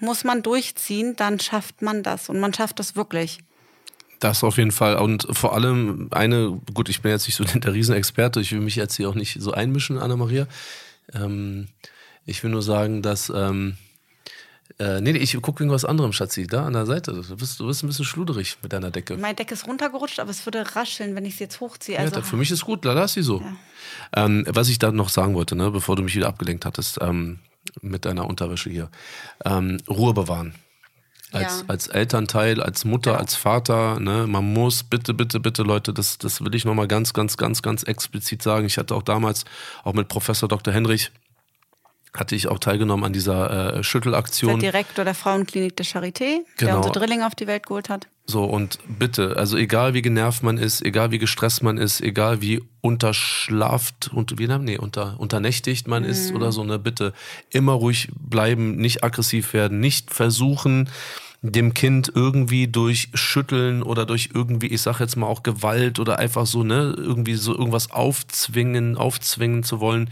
muss 0.00 0.24
man 0.24 0.42
durchziehen, 0.42 1.16
dann 1.16 1.40
schafft 1.40 1.80
man 1.80 2.02
das. 2.02 2.28
Und 2.28 2.40
man 2.40 2.52
schafft 2.52 2.78
das 2.78 2.96
wirklich. 2.96 3.38
Das 4.20 4.44
auf 4.44 4.58
jeden 4.58 4.70
Fall. 4.70 4.96
Und 4.96 5.26
vor 5.30 5.54
allem 5.54 6.08
eine, 6.10 6.60
gut, 6.74 6.90
ich 6.90 7.00
bin 7.00 7.10
jetzt 7.10 7.26
nicht 7.26 7.36
so 7.36 7.44
der 7.58 7.72
Riesenexperte, 7.72 8.40
ich 8.40 8.52
will 8.52 8.60
mich 8.60 8.76
jetzt 8.76 8.96
hier 8.96 9.08
auch 9.08 9.14
nicht 9.14 9.40
so 9.40 9.52
einmischen, 9.52 9.98
Anna-Maria. 9.98 10.46
Ähm, 11.14 11.68
ich 12.26 12.42
will 12.44 12.50
nur 12.50 12.62
sagen, 12.62 13.02
dass. 13.02 13.32
Ähm, 13.34 13.76
äh, 14.78 15.00
nee, 15.00 15.10
ich 15.10 15.34
gucke 15.42 15.60
wegen 15.60 15.70
was 15.70 15.84
anderem, 15.84 16.12
Schatzi, 16.12 16.46
da 16.46 16.64
an 16.64 16.74
der 16.74 16.86
Seite. 16.86 17.12
Du 17.12 17.36
bist, 17.36 17.58
du 17.58 17.66
bist 17.66 17.82
ein 17.82 17.88
bisschen 17.88 18.04
schluderig 18.04 18.56
mit 18.62 18.72
deiner 18.72 18.90
Decke. 18.90 19.16
Meine 19.16 19.34
Decke 19.34 19.52
ist 19.54 19.66
runtergerutscht, 19.66 20.20
aber 20.20 20.30
es 20.30 20.46
würde 20.46 20.64
rascheln, 20.74 21.14
wenn 21.16 21.24
ich 21.24 21.36
sie 21.36 21.44
jetzt 21.44 21.60
hochziehe. 21.60 21.98
Also, 21.98 22.16
ja, 22.16 22.22
für 22.22 22.36
mich 22.36 22.50
ist 22.50 22.64
gut, 22.64 22.84
lass 22.84 23.14
sie 23.14 23.22
so. 23.22 23.40
Ja. 23.40 24.24
Ähm, 24.24 24.44
was 24.48 24.68
ich 24.68 24.78
da 24.78 24.92
noch 24.92 25.08
sagen 25.08 25.34
wollte, 25.34 25.56
ne, 25.56 25.70
bevor 25.70 25.96
du 25.96 26.02
mich 26.02 26.14
wieder 26.14 26.28
abgelenkt 26.28 26.64
hattest 26.64 26.98
ähm, 27.02 27.40
mit 27.82 28.04
deiner 28.04 28.26
Unterwäsche 28.26 28.70
hier. 28.70 28.90
Ähm, 29.44 29.78
Ruhe 29.88 30.14
bewahren 30.14 30.54
als, 31.32 31.60
ja. 31.60 31.64
als 31.68 31.86
Elternteil, 31.88 32.62
als 32.62 32.84
Mutter, 32.84 33.12
ja. 33.12 33.18
als 33.18 33.34
Vater. 33.36 34.00
Ne? 34.00 34.26
Man 34.26 34.52
muss 34.52 34.82
bitte, 34.82 35.14
bitte, 35.14 35.40
bitte, 35.40 35.62
Leute, 35.62 35.92
das, 35.92 36.18
das 36.18 36.44
will 36.44 36.54
ich 36.54 36.64
nochmal 36.64 36.88
ganz, 36.88 37.12
ganz, 37.12 37.36
ganz, 37.36 37.62
ganz 37.62 37.82
explizit 37.82 38.42
sagen. 38.42 38.66
Ich 38.66 38.78
hatte 38.78 38.94
auch 38.94 39.02
damals, 39.02 39.44
auch 39.84 39.94
mit 39.94 40.08
Professor 40.08 40.48
Dr. 40.48 40.72
Henrich, 40.72 41.10
hatte 42.14 42.34
ich 42.34 42.48
auch 42.48 42.58
teilgenommen 42.58 43.04
an 43.04 43.12
dieser 43.12 43.76
äh, 43.76 43.84
Schüttelaktion. 43.84 44.58
Der 44.58 44.72
Direktor 44.72 45.04
der 45.04 45.14
Frauenklinik 45.14 45.76
der 45.76 45.86
Charité, 45.86 46.38
genau. 46.56 46.70
der 46.72 46.76
unsere 46.78 46.92
Drilling 46.98 47.22
auf 47.22 47.34
die 47.34 47.46
Welt 47.46 47.66
geholt 47.66 47.88
hat. 47.88 48.08
So, 48.30 48.44
und 48.44 48.78
bitte, 48.86 49.36
also 49.36 49.56
egal 49.56 49.92
wie 49.92 50.02
genervt 50.02 50.44
man 50.44 50.56
ist, 50.56 50.82
egal 50.82 51.10
wie 51.10 51.18
gestresst 51.18 51.64
man 51.64 51.78
ist, 51.78 52.00
egal 52.00 52.40
wie 52.40 52.62
unterschlaft 52.80 54.10
und 54.14 54.38
wie, 54.38 54.46
nee, 54.46 54.78
unter, 54.78 55.18
unternächtigt 55.18 55.88
man 55.88 56.04
mhm. 56.04 56.08
ist 56.08 56.32
oder 56.32 56.52
so, 56.52 56.62
ne, 56.62 56.78
bitte 56.78 57.12
immer 57.50 57.72
ruhig 57.72 58.08
bleiben, 58.14 58.76
nicht 58.76 59.02
aggressiv 59.02 59.52
werden, 59.52 59.80
nicht 59.80 60.14
versuchen, 60.14 60.88
dem 61.42 61.74
Kind 61.74 62.12
irgendwie 62.14 62.68
durch 62.68 63.08
Schütteln 63.14 63.82
oder 63.82 64.06
durch 64.06 64.30
irgendwie, 64.32 64.68
ich 64.68 64.82
sag 64.82 65.00
jetzt 65.00 65.16
mal 65.16 65.26
auch 65.26 65.42
Gewalt 65.42 65.98
oder 65.98 66.20
einfach 66.20 66.46
so, 66.46 66.62
ne, 66.62 66.94
irgendwie 66.96 67.34
so 67.34 67.52
irgendwas 67.52 67.90
aufzwingen, 67.90 68.96
aufzwingen 68.96 69.64
zu 69.64 69.80
wollen 69.80 70.08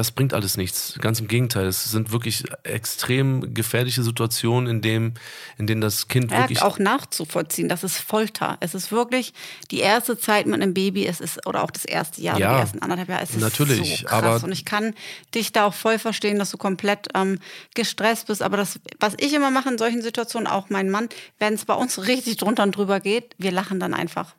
das 0.00 0.12
bringt 0.12 0.32
alles 0.32 0.56
nichts. 0.56 0.94
Ganz 1.00 1.20
im 1.20 1.28
Gegenteil. 1.28 1.66
Es 1.66 1.84
sind 1.84 2.10
wirklich 2.10 2.44
extrem 2.62 3.52
gefährliche 3.52 4.02
Situationen, 4.02 4.66
in, 4.66 4.80
dem, 4.80 5.12
in 5.58 5.66
denen 5.66 5.82
das 5.82 6.08
Kind 6.08 6.30
ja, 6.30 6.38
wirklich. 6.38 6.62
auch 6.62 6.78
nachzuvollziehen. 6.78 7.68
Das 7.68 7.84
ist 7.84 7.98
Folter. 7.98 8.56
Es 8.60 8.74
ist 8.74 8.92
wirklich 8.92 9.34
die 9.70 9.80
erste 9.80 10.18
Zeit 10.18 10.46
mit 10.46 10.54
einem 10.54 10.72
Baby, 10.72 11.06
es 11.06 11.20
ist, 11.20 11.46
oder 11.46 11.62
auch 11.62 11.70
das 11.70 11.84
erste 11.84 12.22
Jahr, 12.22 12.38
ja, 12.38 12.54
die 12.54 12.60
ersten 12.60 12.78
anderthalb 12.80 13.10
Jahre. 13.10 13.22
Es 13.22 13.30
ist 13.30 13.40
natürlich, 13.40 14.00
so 14.00 14.06
krass. 14.06 14.24
Aber 14.24 14.42
Und 14.42 14.52
ich 14.52 14.64
kann 14.64 14.94
dich 15.34 15.52
da 15.52 15.66
auch 15.66 15.74
voll 15.74 15.98
verstehen, 15.98 16.38
dass 16.38 16.50
du 16.50 16.56
komplett 16.56 17.08
ähm, 17.14 17.38
gestresst 17.74 18.28
bist. 18.28 18.40
Aber 18.40 18.56
das, 18.56 18.80
was 19.00 19.12
ich 19.18 19.34
immer 19.34 19.50
mache 19.50 19.68
in 19.68 19.76
solchen 19.76 20.00
Situationen, 20.00 20.46
auch 20.46 20.70
mein 20.70 20.88
Mann, 20.88 21.10
wenn 21.38 21.52
es 21.52 21.66
bei 21.66 21.74
uns 21.74 22.06
richtig 22.06 22.38
drunter 22.38 22.62
und 22.62 22.74
drüber 22.74 23.00
geht, 23.00 23.34
wir 23.36 23.52
lachen 23.52 23.80
dann 23.80 23.92
einfach. 23.92 24.34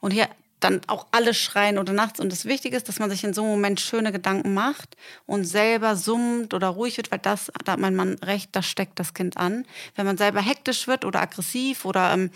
Und 0.00 0.10
hier 0.10 0.28
dann 0.60 0.80
auch 0.86 1.06
alle 1.10 1.34
schreien 1.34 1.78
oder 1.78 1.92
nachts. 1.92 2.20
Und 2.20 2.30
das 2.30 2.44
Wichtige 2.44 2.76
ist, 2.76 2.88
dass 2.88 2.98
man 2.98 3.10
sich 3.10 3.24
in 3.24 3.34
so 3.34 3.42
einem 3.42 3.50
Moment 3.50 3.80
schöne 3.80 4.12
Gedanken 4.12 4.54
macht 4.54 4.96
und 5.26 5.44
selber 5.44 5.96
summt 5.96 6.54
oder 6.54 6.68
ruhig 6.68 6.96
wird, 6.96 7.10
weil 7.10 7.18
das, 7.18 7.50
da 7.64 7.72
hat 7.72 7.80
mein 7.80 7.96
Mann 7.96 8.14
recht, 8.22 8.50
das 8.52 8.66
steckt 8.66 8.98
das 8.98 9.14
Kind 9.14 9.36
an. 9.36 9.64
Wenn 9.96 10.06
man 10.06 10.16
selber 10.16 10.40
hektisch 10.40 10.86
wird 10.86 11.04
oder 11.04 11.20
aggressiv 11.20 11.84
oder, 11.84 12.12
ähm, 12.12 12.30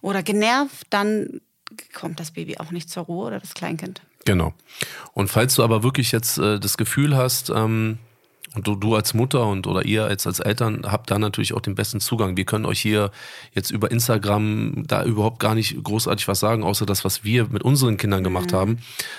oder 0.00 0.22
genervt, 0.22 0.86
dann 0.90 1.40
kommt 1.92 2.20
das 2.20 2.30
Baby 2.30 2.58
auch 2.58 2.70
nicht 2.70 2.90
zur 2.90 3.04
Ruhe 3.04 3.26
oder 3.26 3.40
das 3.40 3.54
Kleinkind. 3.54 4.00
Genau. 4.24 4.54
Und 5.12 5.28
falls 5.28 5.54
du 5.54 5.62
aber 5.62 5.82
wirklich 5.82 6.12
jetzt 6.12 6.38
äh, 6.38 6.58
das 6.58 6.76
Gefühl 6.76 7.16
hast, 7.16 7.50
ähm, 7.50 7.98
und 8.56 8.66
du, 8.66 8.74
du 8.74 8.94
als 8.94 9.12
Mutter 9.12 9.46
und 9.46 9.66
oder 9.66 9.84
ihr 9.84 10.06
als, 10.06 10.26
als 10.26 10.40
Eltern 10.40 10.82
habt 10.90 11.10
da 11.10 11.18
natürlich 11.18 11.52
auch 11.52 11.60
den 11.60 11.74
besten 11.74 12.00
Zugang. 12.00 12.36
Wir 12.36 12.46
können 12.46 12.64
euch 12.64 12.80
hier 12.80 13.10
jetzt 13.54 13.70
über 13.70 13.90
Instagram 13.90 14.84
da 14.86 15.04
überhaupt 15.04 15.38
gar 15.38 15.54
nicht 15.54 15.82
großartig 15.84 16.26
was 16.26 16.40
sagen, 16.40 16.64
außer 16.64 16.86
das, 16.86 17.04
was 17.04 17.22
wir 17.22 17.48
mit 17.48 17.62
unseren 17.62 17.98
Kindern 17.98 18.24
gemacht 18.24 18.52
mhm. 18.52 18.56
haben. 18.56 18.78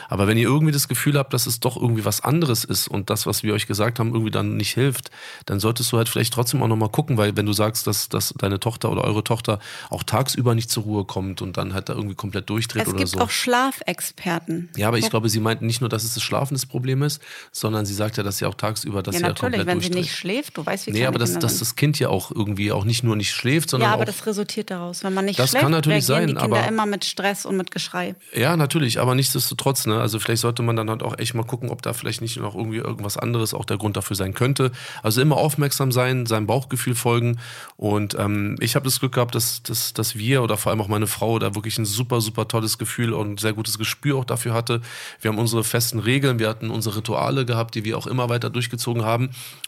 Aber 0.10 0.28
wenn 0.28 0.38
ihr 0.38 0.48
irgendwie 0.48 0.74
das 0.74 0.88
Gefühl 0.88 1.18
habt, 1.18 1.34
dass 1.34 1.46
es 1.46 1.60
doch 1.60 1.78
irgendwie 1.80 2.04
was 2.04 2.22
anderes 2.22 2.64
ist 2.64 2.88
und 2.88 3.12
das, 3.12 3.28
was 3.28 3.44
wir 3.44 3.54
euch 3.54 3.68
gesagt 3.68 4.00
haben, 4.00 4.14
irgendwie 4.14 4.32
dann 4.32 4.58
nicht 4.58 4.74
hilft, 4.74 5.12
dann 5.46 5.60
solltest 5.60 5.92
du 5.92 5.98
halt 5.98 6.10
vielleicht 6.10 6.34
trotzdem 6.34 6.64
auch 6.64 6.68
nochmal 6.68 6.90
gucken, 6.90 7.18
weil 7.18 7.38
wenn 7.38 7.46
du 7.46 7.54
sagst, 7.54 7.86
dass, 7.86 8.10
dass 8.10 8.34
deine 8.40 8.60
Tochter 8.60 8.92
oder 8.92 9.04
eure 9.04 9.24
Tochter 9.24 9.60
auch 9.92 10.02
tagsüber 10.02 10.56
nicht 10.56 10.72
zur 10.72 10.84
Ruhe 10.84 11.06
kommt 11.06 11.44
und 11.44 11.58
dann 11.58 11.76
halt 11.76 11.90
da 11.90 11.94
irgendwie 11.94 12.16
komplett 12.16 12.50
durchdreht 12.50 12.88
es 12.88 12.90
oder 12.90 12.98
so. 12.98 13.04
Es 13.04 13.12
gibt 13.12 13.24
auch 13.24 13.30
Schlafexperten. 13.30 14.70
Ja, 14.76 14.88
aber 14.88 14.98
ich 14.98 15.12
glaube, 15.12 15.30
sie 15.30 15.40
meint 15.40 15.62
nicht 15.62 15.82
nur, 15.82 15.90
dass 15.90 16.04
es 16.04 16.16
das 16.16 16.24
Schlafen 16.24 16.56
das 16.56 16.66
Problem 16.66 17.04
ist, 17.04 17.22
sondern 17.52 17.86
sie 17.86 17.94
sagt 17.94 18.18
ja, 18.18 18.24
dass 18.24 18.40
sie 18.40 18.46
auch 18.46 18.56
tagsüber, 18.56 19.04
dass 19.04 19.20
ja, 19.20 19.27
sie 19.27 19.27
ja 19.28 19.34
natürlich, 19.34 19.66
wenn 19.66 19.82
sie 19.82 19.90
nicht 19.90 20.14
schläft, 20.14 20.58
du 20.58 20.66
weißt, 20.66 20.88
wie 20.88 20.92
Nee, 20.92 21.06
aber 21.06 21.20
dass, 21.20 21.38
dass 21.38 21.60
das 21.60 21.76
Kind 21.76 22.00
ja 22.00 22.10
auch 22.10 22.32
irgendwie 22.32 22.72
auch 22.72 22.86
nicht 22.86 23.04
nur 23.04 23.16
nicht 23.16 23.32
schläft, 23.32 23.70
sondern 23.70 23.90
Ja, 23.90 23.94
aber 23.94 24.04
auch, 24.04 24.06
das 24.06 24.26
resultiert 24.26 24.72
daraus. 24.72 25.04
Wenn 25.04 25.14
man 25.14 25.26
nicht 25.26 25.40
das 25.40 25.52
schläft, 25.52 25.64
kann 25.64 25.72
natürlich 25.72 26.06
sein, 26.06 26.28
die 26.28 26.34
Kinder 26.34 26.58
aber, 26.58 26.68
immer 26.68 26.86
mit 26.86 27.06
Stress 27.06 27.46
und 27.46 27.58
mit 27.58 27.72
Geschrei. 27.72 28.16
Ja, 28.34 28.58
natürlich, 28.58 29.00
aber 29.00 29.16
nichtsdestotrotz, 29.16 29.86
ne, 29.86 30.00
also 30.00 30.20
vielleicht 30.20 30.42
sollte 30.42 30.64
man 30.64 30.76
dann 30.76 30.90
halt 30.90 31.04
auch 31.04 31.18
echt 31.18 31.34
mal 31.34 31.44
gucken, 31.44 31.70
ob 31.70 31.82
da 31.82 31.94
vielleicht 31.94 32.22
nicht 32.22 32.38
noch 32.38 32.56
irgendwie 32.56 32.78
irgendwas 32.78 33.18
anderes 33.18 33.54
auch 33.54 33.66
der 33.66 33.78
Grund 33.78 33.98
dafür 33.98 34.16
sein 34.16 34.34
könnte. 34.34 34.72
Also 35.04 35.22
immer 35.22 35.38
aufmerksam 35.38 35.92
sein, 35.92 36.26
seinem 36.26 36.48
Bauchgefühl 36.48 36.96
folgen 36.96 37.40
und 37.76 38.16
ähm, 38.18 38.56
ich 38.60 38.76
habe 38.76 38.86
das 38.86 39.00
Glück 39.00 39.14
gehabt, 39.14 39.36
dass, 39.36 39.64
dass, 39.64 39.94
dass 39.94 40.18
wir 40.18 40.44
oder 40.44 40.58
vor 40.58 40.72
allem 40.72 40.82
auch 40.82 40.88
meine 40.88 41.08
Frau 41.08 41.40
da 41.40 41.56
wirklich 41.56 41.78
ein 41.78 41.86
super, 41.86 42.22
super 42.22 42.48
tolles 42.48 42.78
Gefühl 42.78 43.14
und 43.14 43.40
sehr 43.40 43.54
gutes 43.54 43.78
Gespür 43.78 44.18
auch 44.18 44.26
dafür 44.26 44.54
hatte. 44.54 44.82
Wir 45.22 45.30
haben 45.32 45.40
unsere 45.40 45.64
festen 45.64 46.00
Regeln, 46.00 46.40
wir 46.40 46.50
hatten 46.50 46.70
unsere 46.70 46.98
Rituale 46.98 47.46
gehabt, 47.46 47.76
die 47.76 47.84
wir 47.84 47.98
auch 47.98 48.08
immer 48.08 48.30
weiter 48.30 48.50
durchgezogen 48.50 49.04
haben 49.04 49.17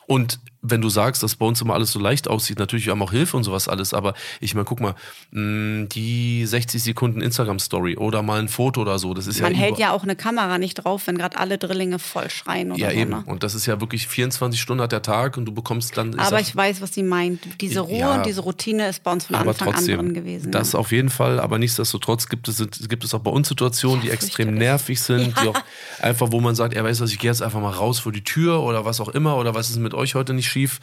und 0.07 0.39
wenn 0.61 0.81
du 0.81 0.89
sagst, 0.89 1.23
dass 1.23 1.35
bei 1.35 1.45
uns 1.45 1.61
immer 1.61 1.73
alles 1.73 1.91
so 1.91 1.99
leicht 1.99 2.27
aussieht, 2.27 2.59
natürlich, 2.59 2.85
wir 2.85 2.91
haben 2.91 3.01
auch 3.01 3.11
Hilfe 3.11 3.37
und 3.37 3.43
sowas 3.43 3.67
alles, 3.69 3.93
aber 3.93 4.13
ich 4.41 4.55
meine, 4.55 4.65
guck 4.65 4.79
mal, 4.81 4.95
mh, 5.31 5.85
die 5.87 6.45
60 6.45 6.83
Sekunden 6.83 7.21
Instagram-Story 7.21 7.95
oder 7.97 8.21
mal 8.23 8.39
ein 8.39 8.49
Foto 8.49 8.81
oder 8.81 8.99
so, 8.99 9.13
das 9.13 9.27
ist 9.27 9.39
Man 9.41 9.51
ja. 9.53 9.57
Man 9.57 9.65
hält 9.65 9.79
ja 9.79 9.91
auch 9.91 10.03
eine 10.03 10.15
Kamera 10.15 10.57
nicht 10.57 10.75
drauf, 10.75 11.07
wenn 11.07 11.17
gerade 11.17 11.37
alle 11.37 11.57
Drillinge 11.57 11.99
voll 11.99 12.29
schreien 12.29 12.71
oder 12.71 12.79
Ja, 12.81 12.89
so, 12.91 12.95
eben. 12.97 13.11
Ne? 13.11 13.23
Und 13.25 13.43
das 13.43 13.55
ist 13.55 13.65
ja 13.65 13.79
wirklich 13.79 14.07
24 14.07 14.59
Stunden 14.59 14.81
hat 14.83 14.91
der 14.91 15.01
Tag 15.01 15.37
und 15.37 15.45
du 15.45 15.51
bekommst 15.53 15.95
dann. 15.97 16.13
aber 16.19 16.29
sag, 16.29 16.41
ich 16.41 16.55
weiß, 16.55 16.81
was 16.81 16.93
sie 16.93 17.03
meint. 17.03 17.39
Diese 17.61 17.79
Ruhe 17.81 17.99
Ja. 17.99 18.15
und 18.15 18.25
diese 18.25 18.41
Routine 18.41 18.87
ist 18.89 19.03
bei 19.03 19.11
uns 19.11 19.25
von 19.25 19.35
Anfang 19.35 19.73
an 19.73 19.85
drin 19.85 20.13
gewesen. 20.13 20.51
Das 20.51 20.73
ja. 20.73 20.79
auf 20.79 20.91
jeden 20.91 21.09
Fall, 21.09 21.39
aber 21.39 21.57
nichtsdestotrotz 21.57 22.27
gibt 22.27 22.47
es, 22.47 22.57
gibt 22.87 23.03
es 23.03 23.13
auch 23.13 23.19
bei 23.19 23.31
uns 23.31 23.47
Situationen, 23.47 24.01
die 24.01 24.07
Ja, 24.07 24.13
extrem 24.13 24.47
fürchterlich. 24.49 24.59
nervig 24.59 25.01
sind, 25.01 25.39
die 25.41 25.47
auch 25.47 25.59
einfach, 26.01 26.31
wo 26.31 26.39
man 26.41 26.55
sagt, 26.55 26.73
er 26.73 26.83
weiß 26.83 26.99
was, 27.01 27.11
ich 27.11 27.19
gehe 27.19 27.29
jetzt 27.31 27.41
einfach 27.41 27.61
mal 27.61 27.71
raus 27.71 27.99
vor 27.99 28.11
die 28.11 28.23
Tür 28.23 28.61
oder 28.61 28.85
was 28.85 28.99
auch 28.99 29.09
immer 29.09 29.37
oder 29.37 29.55
was 29.55 29.69
ist 29.69 29.77
mit 29.77 29.93
euch 29.93 30.15
heute 30.15 30.33
nicht 30.33 30.48
schief. 30.49 30.79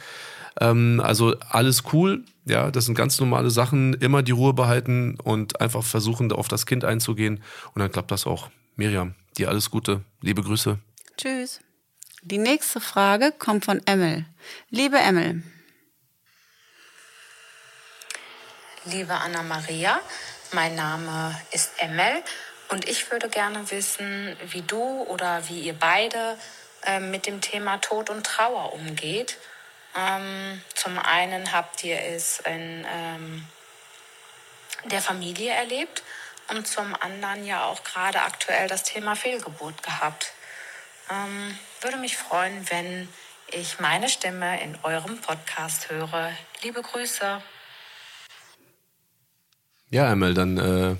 Ähm, 0.59 1.01
also 1.03 1.35
alles 1.49 1.83
cool, 1.93 2.23
ja, 2.45 2.71
das 2.71 2.85
sind 2.85 2.95
ganz 2.95 3.19
normale 3.19 3.51
Sachen, 3.51 3.93
immer 3.95 4.23
die 4.23 4.31
Ruhe 4.31 4.53
behalten 4.53 5.17
und 5.23 5.61
einfach 5.61 5.83
versuchen, 5.83 6.31
auf 6.31 6.47
das 6.47 6.65
Kind 6.65 6.83
einzugehen 6.83 7.43
und 7.73 7.79
dann 7.79 7.91
klappt 7.91 8.11
das 8.11 8.25
auch. 8.25 8.49
Miriam, 8.75 9.15
dir 9.37 9.49
alles 9.49 9.69
Gute, 9.69 10.01
liebe 10.21 10.41
Grüße. 10.41 10.79
Tschüss. 11.17 11.59
Die 12.23 12.39
nächste 12.39 12.81
Frage 12.81 13.31
kommt 13.37 13.65
von 13.65 13.81
Emil. 13.85 14.25
Liebe 14.69 14.97
Emil, 14.97 15.43
Liebe 18.91 19.13
Anna-Maria, 19.13 19.99
mein 20.53 20.75
Name 20.75 21.37
ist 21.51 21.71
Emel 21.77 22.23
und 22.69 22.87
ich 22.87 23.11
würde 23.11 23.27
gerne 23.27 23.69
wissen, 23.69 24.33
wie 24.49 24.61
du 24.61 25.03
oder 25.09 25.41
wie 25.49 25.59
ihr 25.59 25.73
beide 25.73 26.37
äh, 26.85 27.01
mit 27.01 27.27
dem 27.27 27.41
Thema 27.41 27.79
Tod 27.79 28.09
und 28.09 28.25
Trauer 28.25 28.71
umgeht. 28.71 29.39
Ähm, 29.97 30.61
zum 30.75 30.99
einen 30.99 31.51
habt 31.51 31.83
ihr 31.83 31.99
es 31.99 32.39
in 32.41 32.85
ähm, 32.87 33.47
der 34.85 35.01
Familie 35.01 35.51
erlebt 35.51 36.03
und 36.49 36.67
zum 36.67 36.95
anderen 37.01 37.45
ja 37.45 37.65
auch 37.65 37.83
gerade 37.83 38.21
aktuell 38.21 38.67
das 38.67 38.83
Thema 38.83 39.15
Fehlgeburt 39.15 39.81
gehabt. 39.81 40.33
Ähm, 41.09 41.57
würde 41.81 41.97
mich 41.97 42.15
freuen, 42.15 42.69
wenn 42.69 43.09
ich 43.49 43.79
meine 43.79 44.07
Stimme 44.07 44.61
in 44.61 44.77
eurem 44.83 45.19
Podcast 45.19 45.89
höre. 45.89 46.31
Liebe 46.61 46.81
Grüße. 46.81 47.41
Ja, 49.89 50.11
Emel, 50.11 50.33
dann 50.33 50.57
äh, 50.57 50.95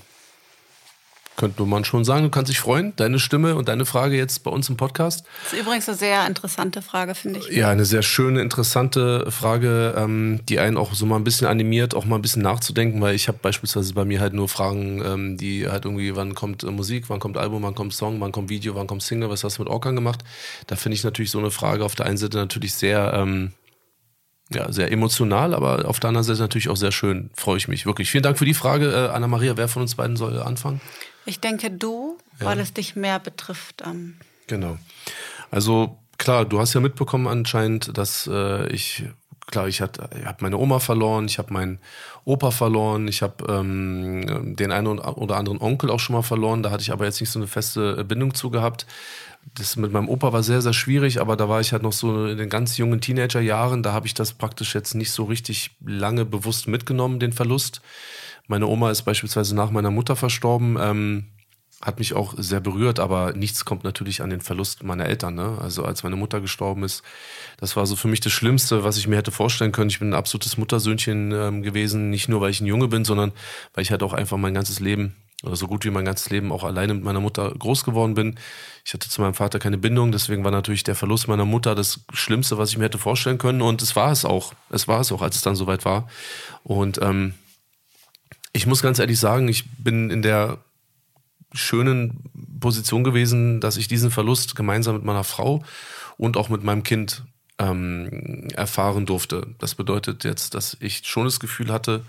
könnte 1.37 1.63
man 1.63 1.85
schon 1.85 2.03
sagen, 2.03 2.23
du 2.23 2.29
kannst 2.29 2.49
dich 2.49 2.59
freuen, 2.59 2.93
deine 2.97 3.19
Stimme 3.19 3.55
und 3.55 3.69
deine 3.69 3.85
Frage 3.85 4.17
jetzt 4.17 4.43
bei 4.43 4.51
uns 4.51 4.67
im 4.67 4.75
Podcast. 4.75 5.23
das 5.43 5.53
ist 5.53 5.59
übrigens 5.59 5.87
eine 5.87 5.97
sehr 5.97 6.27
interessante 6.27 6.81
Frage, 6.81 7.15
finde 7.15 7.39
ich. 7.39 7.55
Ja, 7.55 7.69
eine 7.69 7.85
sehr 7.85 8.01
schöne, 8.01 8.41
interessante 8.41 9.31
Frage, 9.31 9.93
ähm, 9.95 10.41
die 10.49 10.59
einen 10.59 10.75
auch 10.75 10.93
so 10.95 11.05
mal 11.05 11.15
ein 11.15 11.23
bisschen 11.23 11.47
animiert, 11.47 11.95
auch 11.95 12.05
mal 12.05 12.15
ein 12.15 12.21
bisschen 12.21 12.41
nachzudenken, 12.41 12.99
weil 12.99 13.15
ich 13.15 13.27
habe 13.27 13.37
beispielsweise 13.41 13.93
bei 13.93 14.03
mir 14.03 14.19
halt 14.19 14.33
nur 14.33 14.49
Fragen, 14.49 15.01
ähm, 15.05 15.37
die 15.37 15.69
halt 15.69 15.85
irgendwie, 15.85 16.15
wann 16.15 16.33
kommt 16.33 16.63
äh, 16.63 16.71
Musik, 16.71 17.05
wann 17.07 17.19
kommt 17.19 17.37
Album, 17.37 17.61
wann 17.63 17.75
kommt 17.75 17.93
Song, 17.93 18.19
wann 18.19 18.31
kommt 18.31 18.49
Video, 18.49 18.75
wann 18.75 18.87
kommt 18.87 19.03
Single, 19.03 19.29
was 19.29 19.43
hast 19.43 19.59
du 19.59 19.61
mit 19.61 19.71
Orkan 19.71 19.95
gemacht? 19.95 20.23
Da 20.65 20.75
finde 20.75 20.95
ich 20.95 21.03
natürlich 21.03 21.31
so 21.31 21.39
eine 21.39 21.51
Frage 21.51 21.85
auf 21.85 21.93
der 21.93 22.07
einen 22.07 22.17
Seite 22.17 22.37
natürlich 22.37 22.73
sehr, 22.73 23.13
ähm, 23.13 23.51
ja, 24.49 24.71
sehr 24.71 24.91
emotional, 24.91 25.53
aber 25.53 25.87
auf 25.87 25.99
der 25.99 26.09
anderen 26.09 26.25
Seite 26.25 26.39
natürlich 26.41 26.69
auch 26.69 26.77
sehr 26.77 26.91
schön. 26.91 27.29
Freue 27.35 27.57
ich 27.57 27.67
mich 27.67 27.85
wirklich. 27.85 28.09
Vielen 28.09 28.23
Dank 28.23 28.37
für 28.37 28.45
die 28.45 28.53
Frage, 28.53 28.91
äh, 28.91 29.09
Anna-Maria. 29.09 29.57
Wer 29.57 29.67
von 29.67 29.81
uns 29.81 29.95
beiden 29.95 30.15
soll 30.15 30.41
anfangen? 30.41 30.81
Ich 31.25 31.39
denke, 31.41 31.69
du, 31.69 32.17
weil 32.39 32.59
es 32.59 32.73
dich 32.73 32.95
mehr 32.95 33.19
betrifft. 33.19 33.83
Ähm, 33.85 34.15
Genau. 34.47 34.77
Also 35.51 35.97
klar, 36.17 36.45
du 36.45 36.59
hast 36.59 36.73
ja 36.73 36.79
mitbekommen 36.79 37.27
anscheinend, 37.27 37.97
dass 37.97 38.27
äh, 38.31 38.67
ich 38.69 39.03
klar, 39.45 39.67
ich 39.67 39.81
habe 39.81 40.09
hab 40.25 40.41
meine 40.41 40.57
Oma 40.57 40.79
verloren, 40.79 41.25
ich 41.25 41.37
habe 41.37 41.53
meinen 41.53 41.79
Opa 42.25 42.51
verloren, 42.51 43.07
ich 43.07 43.21
habe 43.21 43.45
ähm, 43.47 44.55
den 44.55 44.71
einen 44.71 44.99
oder 44.99 45.37
anderen 45.37 45.61
Onkel 45.61 45.89
auch 45.89 45.99
schon 45.99 46.15
mal 46.15 46.21
verloren. 46.21 46.63
Da 46.63 46.71
hatte 46.71 46.81
ich 46.81 46.91
aber 46.91 47.05
jetzt 47.05 47.21
nicht 47.21 47.29
so 47.29 47.39
eine 47.39 47.47
feste 47.47 48.03
Bindung 48.03 48.33
zu 48.33 48.49
gehabt. 48.49 48.85
Das 49.55 49.75
mit 49.75 49.91
meinem 49.91 50.09
Opa 50.09 50.33
war 50.33 50.43
sehr, 50.43 50.61
sehr 50.61 50.73
schwierig, 50.73 51.21
aber 51.21 51.35
da 51.35 51.47
war 51.49 51.61
ich 51.61 51.71
halt 51.71 51.83
noch 51.83 51.93
so 51.93 52.27
in 52.27 52.37
den 52.37 52.49
ganz 52.49 52.77
jungen 52.77 53.01
Teenagerjahren. 53.01 53.81
Da 53.81 53.93
habe 53.93 54.05
ich 54.05 54.13
das 54.13 54.33
praktisch 54.33 54.75
jetzt 54.75 54.93
nicht 54.93 55.11
so 55.11 55.23
richtig 55.23 55.71
lange 55.83 56.25
bewusst 56.25 56.67
mitgenommen, 56.67 57.19
den 57.19 57.33
Verlust. 57.33 57.81
Meine 58.47 58.67
Oma 58.67 58.91
ist 58.91 59.03
beispielsweise 59.03 59.55
nach 59.55 59.71
meiner 59.71 59.91
Mutter 59.91 60.15
verstorben. 60.15 60.77
Ähm, 60.79 61.25
hat 61.81 61.99
mich 61.99 62.15
auch 62.15 62.33
sehr 62.37 62.59
berührt, 62.59 62.99
aber 62.99 63.33
nichts 63.33 63.63
kommt 63.63 63.83
natürlich 63.83 64.21
an 64.21 64.31
den 64.31 64.41
Verlust 64.41 64.83
meiner 64.83 65.05
Eltern. 65.05 65.35
Ne? 65.35 65.57
Also 65.61 65.83
als 65.83 66.01
meine 66.01 66.15
Mutter 66.15 66.41
gestorben 66.41 66.83
ist, 66.83 67.03
das 67.57 67.75
war 67.75 67.85
so 67.85 67.95
für 67.95 68.07
mich 68.07 68.19
das 68.19 68.33
Schlimmste, 68.33 68.83
was 68.83 68.97
ich 68.97 69.07
mir 69.07 69.17
hätte 69.17 69.31
vorstellen 69.31 69.71
können. 69.71 69.91
Ich 69.91 69.99
bin 69.99 70.09
ein 70.09 70.15
absolutes 70.15 70.57
Muttersöhnchen 70.57 71.31
ähm, 71.31 71.61
gewesen, 71.61 72.09
nicht 72.09 72.29
nur 72.29 72.41
weil 72.41 72.49
ich 72.49 72.61
ein 72.61 72.65
Junge 72.65 72.87
bin, 72.87 73.05
sondern 73.05 73.31
weil 73.73 73.83
ich 73.83 73.91
halt 73.91 74.01
auch 74.01 74.13
einfach 74.13 74.37
mein 74.37 74.55
ganzes 74.55 74.79
Leben 74.79 75.15
oder 75.43 75.55
so 75.55 75.67
gut 75.67 75.85
wie 75.85 75.91
mein 75.91 76.05
ganzes 76.05 76.29
Leben 76.29 76.51
auch 76.51 76.63
alleine 76.63 76.95
mit 76.95 77.03
meiner 77.03 77.19
Mutter 77.19 77.53
groß 77.57 77.83
geworden 77.83 78.15
bin. 78.15 78.39
Ich 78.83 78.93
hatte 78.93 79.09
zu 79.09 79.21
meinem 79.21 79.35
Vater 79.35 79.59
keine 79.59 79.77
Bindung, 79.77 80.11
deswegen 80.11 80.43
war 80.43 80.51
natürlich 80.51 80.83
der 80.83 80.95
Verlust 80.95 81.27
meiner 81.27 81.45
Mutter 81.45 81.75
das 81.75 81.99
Schlimmste, 82.13 82.57
was 82.57 82.71
ich 82.71 82.77
mir 82.77 82.85
hätte 82.85 82.97
vorstellen 82.97 83.37
können. 83.37 83.61
Und 83.61 83.81
es 83.81 83.95
war 83.95 84.11
es 84.11 84.25
auch. 84.25 84.53
Es 84.69 84.87
war 84.87 85.01
es 85.01 85.11
auch, 85.11 85.21
als 85.21 85.35
es 85.35 85.41
dann 85.43 85.55
soweit 85.55 85.85
war. 85.85 86.09
Und 86.63 86.99
ähm, 87.01 87.35
ich 88.51 88.65
muss 88.65 88.81
ganz 88.81 88.97
ehrlich 88.97 89.19
sagen, 89.19 89.47
ich 89.47 89.65
bin 89.77 90.09
in 90.09 90.23
der 90.23 90.57
schönen 91.53 92.23
Position 92.59 93.03
gewesen, 93.03 93.61
dass 93.61 93.77
ich 93.77 93.87
diesen 93.87 94.09
Verlust 94.09 94.55
gemeinsam 94.55 94.95
mit 94.95 95.03
meiner 95.03 95.23
Frau 95.23 95.63
und 96.17 96.37
auch 96.37 96.49
mit 96.49 96.63
meinem 96.63 96.81
Kind 96.81 97.23
ähm, 97.59 98.47
erfahren 98.55 99.05
durfte. 99.05 99.47
Das 99.59 99.75
bedeutet 99.75 100.23
jetzt, 100.23 100.55
dass 100.55 100.77
ich 100.79 101.01
schon 101.05 101.25
das 101.25 101.39
Gefühl 101.39 101.71
hatte, 101.71 102.03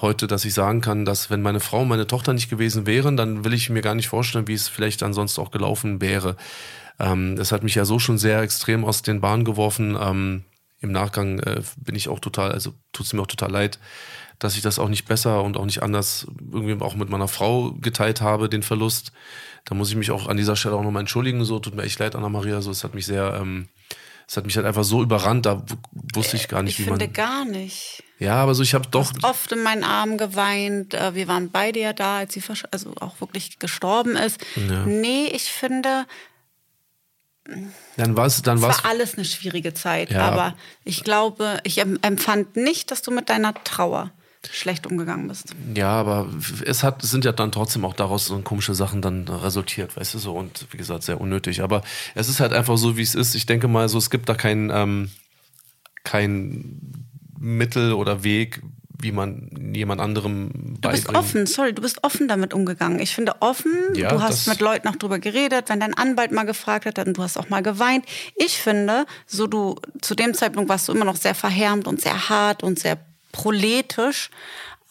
heute, 0.00 0.26
dass 0.26 0.44
ich 0.44 0.54
sagen 0.54 0.80
kann, 0.80 1.04
dass 1.04 1.30
wenn 1.30 1.42
meine 1.42 1.60
Frau 1.60 1.82
und 1.82 1.88
meine 1.88 2.06
Tochter 2.06 2.32
nicht 2.32 2.50
gewesen 2.50 2.86
wären, 2.86 3.16
dann 3.16 3.44
will 3.44 3.52
ich 3.52 3.70
mir 3.70 3.82
gar 3.82 3.94
nicht 3.94 4.08
vorstellen, 4.08 4.48
wie 4.48 4.54
es 4.54 4.68
vielleicht 4.68 5.02
ansonsten 5.02 5.40
auch 5.40 5.50
gelaufen 5.50 6.00
wäre. 6.00 6.36
Ähm, 6.98 7.36
das 7.36 7.52
hat 7.52 7.62
mich 7.62 7.74
ja 7.74 7.84
so 7.84 7.98
schon 7.98 8.18
sehr 8.18 8.40
extrem 8.42 8.84
aus 8.84 9.02
den 9.02 9.20
Bahnen 9.20 9.44
geworfen. 9.44 9.96
Ähm, 10.00 10.44
Im 10.80 10.92
Nachgang 10.92 11.40
äh, 11.40 11.62
bin 11.76 11.94
ich 11.94 12.08
auch 12.08 12.20
total, 12.20 12.52
also 12.52 12.72
tut 12.92 13.06
es 13.06 13.12
mir 13.12 13.22
auch 13.22 13.26
total 13.26 13.50
leid, 13.50 13.78
dass 14.38 14.56
ich 14.56 14.62
das 14.62 14.78
auch 14.78 14.88
nicht 14.88 15.06
besser 15.06 15.42
und 15.42 15.56
auch 15.56 15.66
nicht 15.66 15.82
anders 15.82 16.26
irgendwie 16.52 16.82
auch 16.82 16.94
mit 16.94 17.10
meiner 17.10 17.28
Frau 17.28 17.72
geteilt 17.72 18.20
habe, 18.20 18.48
den 18.48 18.62
Verlust. 18.62 19.12
Da 19.66 19.74
muss 19.74 19.90
ich 19.90 19.96
mich 19.96 20.10
auch 20.10 20.26
an 20.26 20.36
dieser 20.36 20.56
Stelle 20.56 20.76
auch 20.76 20.82
nochmal 20.82 21.00
entschuldigen. 21.00 21.44
So, 21.44 21.58
tut 21.58 21.74
mir 21.74 21.82
echt 21.82 21.98
leid, 21.98 22.14
Anna-Maria. 22.14 22.62
So, 22.62 22.70
es 22.70 22.82
hat 22.84 22.94
mich 22.94 23.06
sehr, 23.06 23.38
ähm, 23.40 23.68
Es 24.30 24.36
hat 24.36 24.46
mich 24.46 24.54
halt 24.56 24.64
einfach 24.64 24.84
so 24.84 25.02
überrannt, 25.02 25.44
da 25.44 25.60
wusste 26.14 26.36
ich 26.36 26.46
gar 26.46 26.62
nicht, 26.62 26.78
Ich 26.78 26.86
wie 26.86 26.90
man. 26.90 27.00
finde 27.00 27.12
gar 27.12 27.44
nicht. 27.44 28.04
Ja, 28.20 28.36
aber 28.36 28.54
so, 28.54 28.62
ich 28.62 28.74
habe 28.74 28.86
doch. 28.88 29.12
Oft 29.22 29.50
in 29.50 29.64
meinen 29.64 29.82
Armen 29.82 30.18
geweint. 30.18 30.94
Äh, 30.94 31.16
Wir 31.16 31.26
waren 31.26 31.50
beide 31.50 31.80
ja 31.80 31.92
da, 31.92 32.18
als 32.18 32.34
sie 32.34 32.42
also 32.70 32.94
auch 33.00 33.20
wirklich 33.20 33.58
gestorben 33.58 34.14
ist. 34.14 34.38
Nee, 34.86 35.26
ich 35.34 35.50
finde, 35.50 36.06
Dann 37.96 38.16
war 38.16 38.26
es, 38.26 38.40
dann 38.42 38.58
es 38.58 38.62
war 38.62 38.84
alles 38.84 39.14
eine 39.16 39.24
schwierige 39.24 39.74
Zeit. 39.74 40.12
Ja. 40.12 40.28
Aber 40.28 40.54
ich 40.84 41.02
glaube, 41.02 41.58
ich 41.64 41.78
em- 41.78 41.98
empfand 42.02 42.54
nicht, 42.54 42.92
dass 42.92 43.02
du 43.02 43.10
mit 43.10 43.30
deiner 43.30 43.52
Trauer 43.64 44.12
schlecht 44.48 44.86
umgegangen 44.86 45.28
bist. 45.28 45.54
Ja, 45.74 45.90
aber 45.90 46.28
es 46.64 46.82
hat, 46.82 47.02
sind 47.02 47.24
ja 47.24 47.32
dann 47.32 47.52
trotzdem 47.52 47.84
auch 47.84 47.94
daraus 47.94 48.26
so 48.26 48.38
komische 48.40 48.74
Sachen 48.74 49.02
dann 49.02 49.28
resultiert, 49.28 49.96
weißt 49.96 50.14
du 50.14 50.18
so. 50.18 50.32
Und 50.32 50.66
wie 50.70 50.76
gesagt, 50.76 51.02
sehr 51.02 51.20
unnötig. 51.20 51.62
Aber 51.62 51.82
es 52.14 52.28
ist 52.28 52.40
halt 52.40 52.52
einfach 52.52 52.78
so, 52.78 52.96
wie 52.96 53.02
es 53.02 53.14
ist. 53.14 53.34
Ich 53.34 53.46
denke 53.46 53.68
mal, 53.68 53.88
so, 53.88 53.98
es 53.98 54.10
gibt 54.10 54.28
da 54.28 54.34
kein, 54.34 54.70
ähm, 54.72 55.10
kein 56.04 57.06
Mittel 57.38 57.92
oder 57.92 58.24
Weg, 58.24 58.62
wie 59.02 59.12
man 59.12 59.72
jemand 59.74 60.00
anderem 60.00 60.76
Du 60.80 60.90
bist 60.90 61.08
offen, 61.14 61.46
sorry, 61.46 61.72
du 61.72 61.82
bist 61.82 62.04
offen 62.04 62.28
damit 62.28 62.52
umgegangen. 62.54 63.00
Ich 63.00 63.14
finde 63.14 63.34
offen, 63.40 63.72
Ja, 63.94 64.10
du 64.10 64.20
hast 64.20 64.46
mit 64.46 64.60
Leuten 64.60 64.88
auch 64.88 64.96
drüber 64.96 65.18
geredet, 65.18 65.68
wenn 65.68 65.80
dein 65.80 65.94
Anwalt 65.94 66.32
mal 66.32 66.44
gefragt 66.44 66.86
hat, 66.86 66.98
dann 66.98 67.14
du 67.14 67.22
hast 67.22 67.38
auch 67.38 67.48
mal 67.48 67.62
geweint. 67.62 68.04
Ich 68.36 68.58
finde, 68.58 69.06
so 69.26 69.46
du 69.46 69.76
zu 70.00 70.14
dem 70.14 70.34
Zeitpunkt 70.34 70.68
warst 70.68 70.88
du 70.88 70.92
immer 70.92 71.04
noch 71.04 71.16
sehr 71.16 71.34
verhärmt 71.34 71.86
und 71.86 72.00
sehr 72.00 72.28
hart 72.28 72.62
und 72.62 72.78
sehr 72.78 72.98
proletisch, 73.32 74.30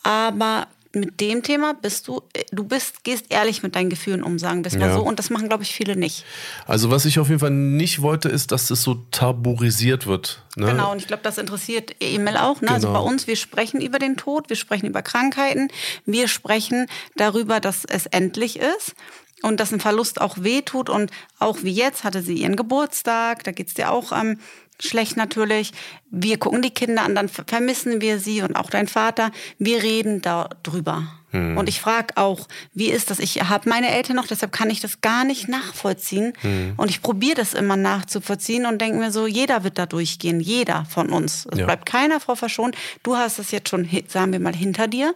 aber 0.04 0.68
mit 0.92 1.20
dem 1.22 1.44
Thema 1.44 1.76
bist 1.76 2.08
du, 2.08 2.24
du 2.52 2.64
bist, 2.64 3.04
gehst 3.04 3.26
ehrlich 3.30 3.62
mit 3.62 3.76
deinen 3.76 3.92
Gefühlen 3.92 4.24
um, 4.24 4.40
sagen 4.40 4.64
wir 4.64 4.72
es 4.72 4.78
mal 4.78 4.88
Ja. 4.88 4.96
so. 4.96 5.02
Und 5.04 5.20
das 5.20 5.30
machen, 5.30 5.48
glaube 5.48 5.62
ich, 5.62 5.72
viele 5.72 5.96
nicht. 5.96 6.26
Also 6.66 6.90
was 6.90 7.06
ich 7.06 7.20
auf 7.20 7.28
jeden 7.28 7.40
Fall 7.40 7.52
nicht 7.52 8.02
wollte, 8.02 8.28
ist, 8.28 8.52
dass 8.52 8.72
es 8.72 8.82
so 8.82 8.96
tabuisiert 9.12 10.08
wird. 10.08 10.42
Ne? 10.56 10.66
Genau, 10.66 10.92
und 10.92 10.98
ich 10.98 11.06
glaube, 11.06 11.22
das 11.22 11.38
interessiert 11.38 11.96
Emil 12.00 12.38
auch. 12.38 12.62
Ne? 12.62 12.72
Also 12.72 12.88
Genau. 12.88 13.04
bei 13.04 13.08
uns, 13.08 13.28
wir 13.28 13.36
sprechen 13.36 13.82
über 13.82 14.00
den 14.00 14.18
Tod, 14.18 14.50
wir 14.50 14.56
sprechen 14.56 14.88
über 14.88 15.04
Krankheiten, 15.04 15.68
wir 16.08 16.28
sprechen 16.28 16.88
darüber, 17.16 17.60
dass 17.60 17.86
es 17.86 18.08
endlich 18.08 18.58
ist 18.58 18.96
und 19.44 19.60
dass 19.60 19.72
ein 19.72 19.80
Verlust 19.80 20.20
auch 20.20 20.40
wehtut. 20.42 20.90
Und 20.90 21.12
auch 21.38 21.60
wie 21.62 21.72
jetzt 21.72 22.04
hatte 22.04 22.24
sie 22.24 22.34
ihren 22.42 22.56
Geburtstag, 22.56 23.44
da 23.44 23.52
geht's 23.52 23.76
dir 23.76 23.92
auch 23.92 24.12
ähm, 24.12 24.40
schlecht 24.82 25.18
natürlich. 25.18 25.72
Wir 26.10 26.38
gucken 26.38 26.62
die 26.62 26.72
Kinder 26.74 27.04
an, 27.04 27.16
dann 27.16 27.30
ver- 27.30 27.44
vermissen 27.48 28.02
wir 28.02 28.20
sie 28.20 28.42
und 28.42 28.56
auch 28.56 28.70
dein 28.70 28.88
Vater. 28.88 29.32
Wir 29.58 29.84
reden 29.84 30.22
darüber. 30.22 31.16
Hm. 31.32 31.58
Und 31.58 31.70
ich 31.70 31.80
frage 31.80 32.18
auch, 32.18 32.48
wie 32.74 32.90
ist 32.90 33.12
das? 33.12 33.20
Ich 33.20 33.42
habe 33.44 33.70
meine 33.70 33.92
Eltern 33.92 34.16
noch, 34.16 34.26
deshalb 34.26 34.52
kann 34.52 34.70
ich 34.72 34.80
das 34.80 35.02
gar 35.02 35.24
nicht 35.26 35.48
nachvollziehen. 35.48 36.34
Hm. 36.42 36.74
Und 36.78 36.90
ich 36.90 37.02
probiere 37.04 37.36
das 37.36 37.54
immer 37.54 37.76
nachzuvollziehen 37.76 38.66
und 38.66 38.80
denke 38.80 38.98
mir 38.98 39.12
so, 39.12 39.28
jeder 39.28 39.64
wird 39.64 39.78
da 39.78 39.86
durchgehen, 39.86 40.40
jeder 40.40 40.86
von 40.86 41.10
uns. 41.10 41.46
Es 41.52 41.60
Ja. 41.60 41.66
bleibt 41.66 41.86
keiner 41.86 42.20
vor 42.20 42.36
verschont. 42.36 42.76
Du 43.04 43.16
hast 43.16 43.38
es 43.38 43.52
jetzt 43.52 43.70
schon, 43.70 43.88
sagen 44.08 44.32
wir 44.32 44.40
mal, 44.40 44.56
hinter 44.56 44.88
dir. 44.88 45.14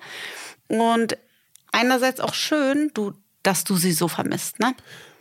Und 0.67 1.17
einerseits 1.71 2.19
auch 2.19 2.33
schön, 2.35 2.91
du, 2.93 3.13
dass 3.41 3.63
du 3.63 3.75
sie 3.75 3.91
so 3.93 4.07
vermisst, 4.07 4.59
ne? 4.59 4.75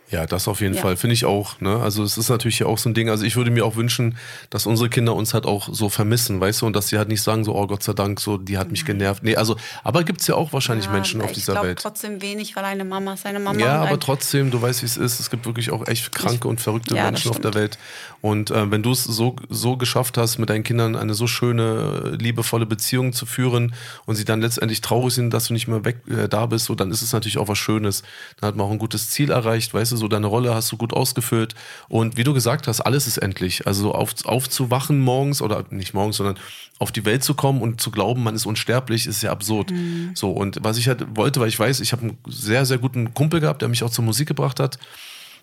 Ja, 0.09 0.27
das 0.27 0.47
auf 0.47 0.61
jeden 0.61 0.75
Ja. 0.75 0.81
Fall, 0.81 0.95
finde 0.95 1.15
ich 1.15 1.25
auch. 1.25 1.59
Ne? 1.59 1.77
Also 1.81 2.03
es 2.03 2.17
ist 2.17 2.29
natürlich 2.29 2.59
ja 2.59 2.67
auch 2.67 2.77
so 2.77 2.87
ein 2.89 2.93
Ding, 2.93 3.09
also 3.09 3.25
ich 3.25 3.35
würde 3.35 3.49
mir 3.49 3.65
auch 3.65 3.75
wünschen, 3.77 4.15
dass 4.51 4.67
unsere 4.67 4.89
Kinder 4.89 5.15
uns 5.15 5.33
halt 5.33 5.45
auch 5.45 5.69
so 5.71 5.89
vermissen, 5.89 6.39
weißt 6.39 6.61
du, 6.61 6.65
und 6.67 6.75
dass 6.75 6.89
sie 6.89 6.97
halt 6.99 7.07
nicht 7.07 7.21
sagen, 7.23 7.43
so, 7.43 7.55
oh 7.55 7.65
Gott 7.65 7.81
sei 7.81 7.93
Dank, 7.93 8.19
so, 8.19 8.37
die 8.37 8.57
hat 8.59 8.69
mich 8.69 8.85
genervt. 8.85 9.23
Nee, 9.23 9.35
also, 9.37 9.55
aber 9.83 10.03
gibt's 10.03 10.27
ja 10.27 10.35
auch 10.35 10.53
wahrscheinlich 10.53 10.89
Menschen 10.89 11.19
Ja, 11.21 11.25
auf 11.25 11.31
ich 11.31 11.37
dieser 11.37 11.53
glaub 11.53 11.65
Welt. 11.65 11.79
trotzdem 11.81 12.21
wenig, 12.21 12.55
weil 12.55 12.65
eine 12.65 12.83
Mama 12.85 13.13
ist 13.13 13.25
eine 13.25 13.39
Mama. 13.39 13.57
Ja, 13.59 13.81
aber 13.81 13.99
trotzdem, 13.99 14.51
du 14.51 14.61
weißt, 14.61 14.81
wie 14.83 14.85
es 14.85 14.97
ist. 14.97 15.19
Es 15.19 15.29
gibt 15.31 15.45
wirklich 15.47 15.71
auch 15.71 15.87
echt 15.87 16.11
kranke 16.13 16.47
und 16.47 16.61
verrückte 16.61 16.95
Ja, 16.95 17.05
Menschen 17.05 17.31
auf 17.31 17.39
der. 17.39 17.53
Welt. 17.55 17.77
Und 18.21 18.51
äh, 18.51 18.71
wenn 18.71 18.83
du 18.83 18.91
es 18.91 19.03
so, 19.03 19.35
so 19.49 19.77
geschafft 19.77 20.17
hast, 20.17 20.37
mit 20.37 20.49
deinen 20.49 20.63
Kindern 20.63 20.95
eine 20.95 21.13
so 21.13 21.27
schöne, 21.27 22.15
liebevolle 22.19 22.65
Beziehung 22.65 23.13
zu 23.13 23.25
führen 23.25 23.73
und 24.05 24.15
sie 24.15 24.25
dann 24.25 24.41
letztendlich 24.41 24.81
traurig 24.81 25.13
sind, 25.13 25.31
dass 25.31 25.47
du 25.47 25.53
nicht 25.53 25.67
mehr 25.67 25.85
weg 25.85 25.97
äh, 26.09 26.27
da 26.27 26.45
bist, 26.47 26.65
so, 26.65 26.75
dann 26.75 26.89
ist 26.91 27.01
es 27.01 27.13
natürlich 27.13 27.37
auch 27.37 27.47
was 27.47 27.57
Schönes. 27.57 28.03
Dann 28.39 28.47
hat 28.49 28.55
man 28.55 28.67
auch 28.67 28.71
ein 28.71 28.79
gutes 28.79 29.09
Ziel 29.09 29.31
erreicht, 29.31 29.73
weißt 29.73 29.91
du, 29.91 29.97
so 29.97 30.02
deine 30.07 30.27
Rolle 30.27 30.53
hast 30.53 30.71
du 30.71 30.77
gut 30.77 30.93
ausgefüllt. 30.93 31.55
Und 31.89 32.17
wie 32.17 32.23
du 32.23 32.33
gesagt 32.33 32.67
hast, 32.67 32.81
alles 32.81 33.07
ist 33.07 33.17
endlich. 33.17 33.67
Also 33.67 33.93
auf, 33.93 34.13
aufzuwachen 34.25 34.99
morgens 34.99 35.41
oder 35.41 35.65
nicht 35.69 35.93
morgens, 35.93 36.17
sondern 36.17 36.37
auf 36.79 36.91
die 36.91 37.05
Welt 37.05 37.23
zu 37.23 37.33
kommen 37.33 37.61
und 37.61 37.81
zu 37.81 37.91
glauben, 37.91 38.23
man 38.23 38.35
ist 38.35 38.45
unsterblich, 38.45 39.07
ist 39.07 39.23
ja 39.23 39.31
absurd. 39.31 39.71
So, 40.15 40.31
und 40.31 40.59
was 40.61 40.77
ich 40.77 40.87
halt 40.87 41.15
wollte, 41.15 41.39
weil 41.39 41.49
ich 41.49 41.59
weiß, 41.59 41.79
ich 41.79 41.91
habe 41.91 42.03
einen 42.03 42.17
sehr, 42.27 42.65
sehr 42.65 42.77
guten 42.77 43.13
Kumpel 43.13 43.39
gehabt, 43.39 43.61
der 43.61 43.69
mich 43.69 43.83
auch 43.83 43.89
zur 43.89 44.03
Musik 44.03 44.27
gebracht 44.27 44.59
hat. 44.59 44.77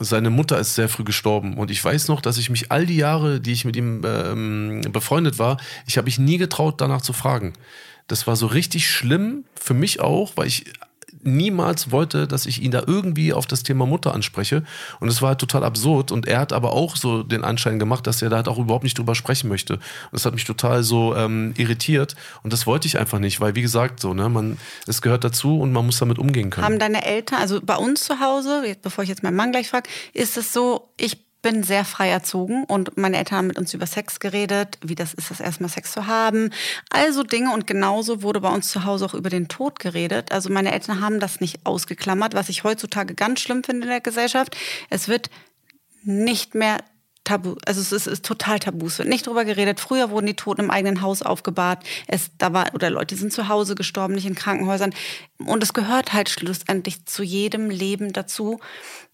Seine 0.02 0.30
Mutter 0.30 0.58
ist 0.58 0.74
sehr 0.74 0.88
früh 0.88 1.04
gestorben 1.04 1.58
und 1.58 1.70
ich 1.70 1.84
weiß 1.84 2.08
noch, 2.08 2.22
dass 2.22 2.38
ich 2.38 2.48
mich 2.48 2.72
all 2.72 2.86
die 2.86 2.96
Jahre, 2.96 3.38
die 3.38 3.52
ich 3.52 3.66
mit 3.66 3.76
ihm 3.76 4.00
ähm, 4.04 4.80
befreundet 4.92 5.38
war, 5.38 5.58
ich 5.86 5.98
habe 5.98 6.06
mich 6.06 6.18
nie 6.18 6.38
getraut, 6.38 6.80
danach 6.80 7.02
zu 7.02 7.12
fragen. 7.12 7.52
Das 8.06 8.26
war 8.26 8.34
so 8.34 8.46
richtig 8.46 8.90
schlimm 8.90 9.44
für 9.54 9.74
mich 9.74 10.00
auch, 10.00 10.32
weil 10.36 10.46
ich 10.46 10.64
niemals 11.22 11.90
wollte, 11.90 12.26
dass 12.26 12.46
ich 12.46 12.62
ihn 12.62 12.70
da 12.70 12.82
irgendwie 12.86 13.32
auf 13.32 13.46
das 13.46 13.62
Thema 13.62 13.86
Mutter 13.86 14.14
anspreche. 14.14 14.62
Und 15.00 15.08
es 15.08 15.22
war 15.22 15.30
halt 15.30 15.38
total 15.38 15.64
absurd. 15.64 16.12
Und 16.12 16.26
er 16.26 16.40
hat 16.40 16.52
aber 16.52 16.72
auch 16.72 16.96
so 16.96 17.22
den 17.22 17.44
Anschein 17.44 17.78
gemacht, 17.78 18.06
dass 18.06 18.22
er 18.22 18.30
da 18.30 18.36
halt 18.36 18.48
auch 18.48 18.58
überhaupt 18.58 18.84
nicht 18.84 18.98
drüber 18.98 19.14
sprechen 19.14 19.48
möchte. 19.48 19.74
Und 19.74 19.82
das 20.12 20.24
hat 20.24 20.34
mich 20.34 20.44
total 20.44 20.82
so 20.82 21.14
ähm, 21.14 21.54
irritiert. 21.56 22.16
Und 22.42 22.52
das 22.52 22.66
wollte 22.66 22.86
ich 22.86 22.98
einfach 22.98 23.18
nicht, 23.18 23.40
weil 23.40 23.54
wie 23.54 23.62
gesagt, 23.62 24.00
so, 24.00 24.14
ne, 24.14 24.28
man, 24.28 24.58
es 24.86 25.02
gehört 25.02 25.24
dazu 25.24 25.60
und 25.60 25.72
man 25.72 25.86
muss 25.86 25.98
damit 25.98 26.18
umgehen 26.18 26.50
können. 26.50 26.64
Haben 26.64 26.78
deine 26.78 27.04
Eltern, 27.04 27.38
also 27.40 27.60
bei 27.62 27.76
uns 27.76 28.04
zu 28.04 28.20
Hause, 28.20 28.76
bevor 28.82 29.04
ich 29.04 29.10
jetzt 29.10 29.22
meinen 29.22 29.36
Mann 29.36 29.52
gleich 29.52 29.68
frage, 29.68 29.88
ist 30.12 30.36
es 30.36 30.52
so, 30.52 30.88
ich 30.96 31.29
bin 31.42 31.62
sehr 31.62 31.84
frei 31.84 32.10
erzogen 32.10 32.64
und 32.64 32.96
meine 32.96 33.16
Eltern 33.16 33.38
haben 33.38 33.46
mit 33.46 33.58
uns 33.58 33.72
über 33.72 33.86
Sex 33.86 34.20
geredet, 34.20 34.78
wie 34.82 34.94
das 34.94 35.14
ist, 35.14 35.30
das 35.30 35.40
erstmal 35.40 35.70
Sex 35.70 35.92
zu 35.92 36.06
haben. 36.06 36.50
Also 36.90 37.22
Dinge 37.22 37.52
und 37.52 37.66
genauso 37.66 38.22
wurde 38.22 38.40
bei 38.40 38.50
uns 38.50 38.68
zu 38.68 38.84
Hause 38.84 39.06
auch 39.06 39.14
über 39.14 39.30
den 39.30 39.48
Tod 39.48 39.78
geredet. 39.78 40.32
Also 40.32 40.50
meine 40.52 40.72
Eltern 40.72 41.00
haben 41.00 41.20
das 41.20 41.40
nicht 41.40 41.64
ausgeklammert, 41.64 42.34
was 42.34 42.48
ich 42.48 42.64
heutzutage 42.64 43.14
ganz 43.14 43.40
schlimm 43.40 43.64
finde 43.64 43.84
in 43.84 43.90
der 43.90 44.00
Gesellschaft. 44.00 44.56
Es 44.90 45.08
wird 45.08 45.30
nicht 46.02 46.54
mehr 46.54 46.78
tabu, 47.24 47.56
also 47.64 47.80
es 47.80 47.92
ist, 47.92 48.06
ist 48.06 48.24
total 48.24 48.58
tabu. 48.58 48.86
Es 48.86 48.98
wird 48.98 49.08
nicht 49.08 49.26
drüber 49.26 49.44
geredet. 49.44 49.80
Früher 49.80 50.10
wurden 50.10 50.26
die 50.26 50.34
Toten 50.34 50.62
im 50.62 50.70
eigenen 50.70 51.00
Haus 51.00 51.22
aufgebahrt. 51.22 51.84
Es, 52.06 52.30
da 52.38 52.52
war, 52.52 52.74
oder 52.74 52.90
Leute 52.90 53.16
sind 53.16 53.32
zu 53.32 53.48
Hause 53.48 53.74
gestorben, 53.74 54.14
nicht 54.14 54.26
in 54.26 54.34
Krankenhäusern. 54.34 54.94
Und 55.38 55.62
es 55.62 55.72
gehört 55.72 56.12
halt 56.12 56.28
schlussendlich 56.28 57.06
zu 57.06 57.22
jedem 57.22 57.70
Leben 57.70 58.12
dazu. 58.12 58.60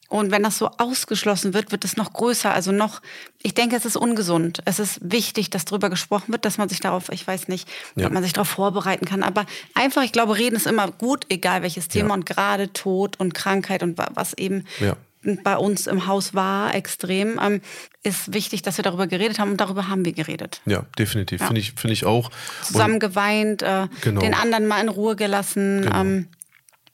Und 0.09 0.30
wenn 0.30 0.42
das 0.44 0.59
so 0.59 0.70
ausgeschlossen 0.78 1.52
wird, 1.54 1.72
wird 1.72 1.84
es 1.84 1.96
noch 1.96 2.12
größer. 2.12 2.52
Also 2.52 2.70
noch, 2.72 3.02
ich 3.42 3.54
denke, 3.54 3.74
es 3.76 3.84
ist 3.84 3.96
ungesund. 3.96 4.61
Es 4.64 4.78
ist 4.78 4.98
wichtig, 5.02 5.50
dass 5.50 5.64
drüber 5.64 5.90
gesprochen 5.90 6.32
wird, 6.32 6.44
dass 6.44 6.59
man 6.59 6.68
sich 6.68 6.80
darauf, 6.80 7.09
ich 7.11 7.26
weiß 7.26 7.48
nicht, 7.48 7.68
Ja. 7.96 8.07
ob 8.07 8.12
man 8.12 8.22
sich 8.22 8.32
darauf 8.32 8.48
vorbereiten 8.48 9.04
kann. 9.07 9.22
Aber 9.22 9.46
einfach, 9.74 10.02
ich 10.02 10.12
glaube, 10.12 10.36
reden 10.38 10.57
ist 10.57 10.66
immer 10.66 10.90
gut, 10.92 11.26
egal 11.28 11.62
welches 11.62 11.88
Thema. 11.88 12.09
Ja. 12.11 12.14
Und 12.14 12.26
gerade 12.26 12.72
Tod 12.72 13.18
und 13.18 13.34
Krankheit 13.34 13.82
und 13.82 13.98
wa- 13.98 14.11
was 14.14 14.32
eben 14.34 14.64
Ja. 14.78 14.96
bei 15.42 15.57
uns 15.57 15.88
im 15.88 16.07
Haus 16.07 16.34
war, 16.34 16.72
extrem, 16.76 17.40
ähm, 17.42 17.61
ist 18.04 18.32
wichtig, 18.32 18.62
dass 18.62 18.76
wir 18.76 18.84
darüber 18.84 19.09
geredet 19.09 19.40
haben. 19.40 19.50
Und 19.50 19.61
darüber 19.61 19.88
haben 19.88 20.04
wir 20.04 20.12
geredet. 20.12 20.61
Ja, 20.66 20.84
definitiv. 20.98 21.42
Finde 21.44 21.61
ich, 21.61 21.72
finde 21.72 21.94
ich 21.94 22.04
auch. 22.07 22.30
Zusammen 22.62 23.00
geweint, 23.00 23.62
äh, 23.62 23.88
Genau. 24.02 24.20
den 24.20 24.34
anderen 24.34 24.68
mal 24.68 24.80
in 24.80 24.88
Ruhe 24.88 25.16
gelassen. 25.16 25.82
Genau. 25.82 26.00
Ähm, 26.00 26.28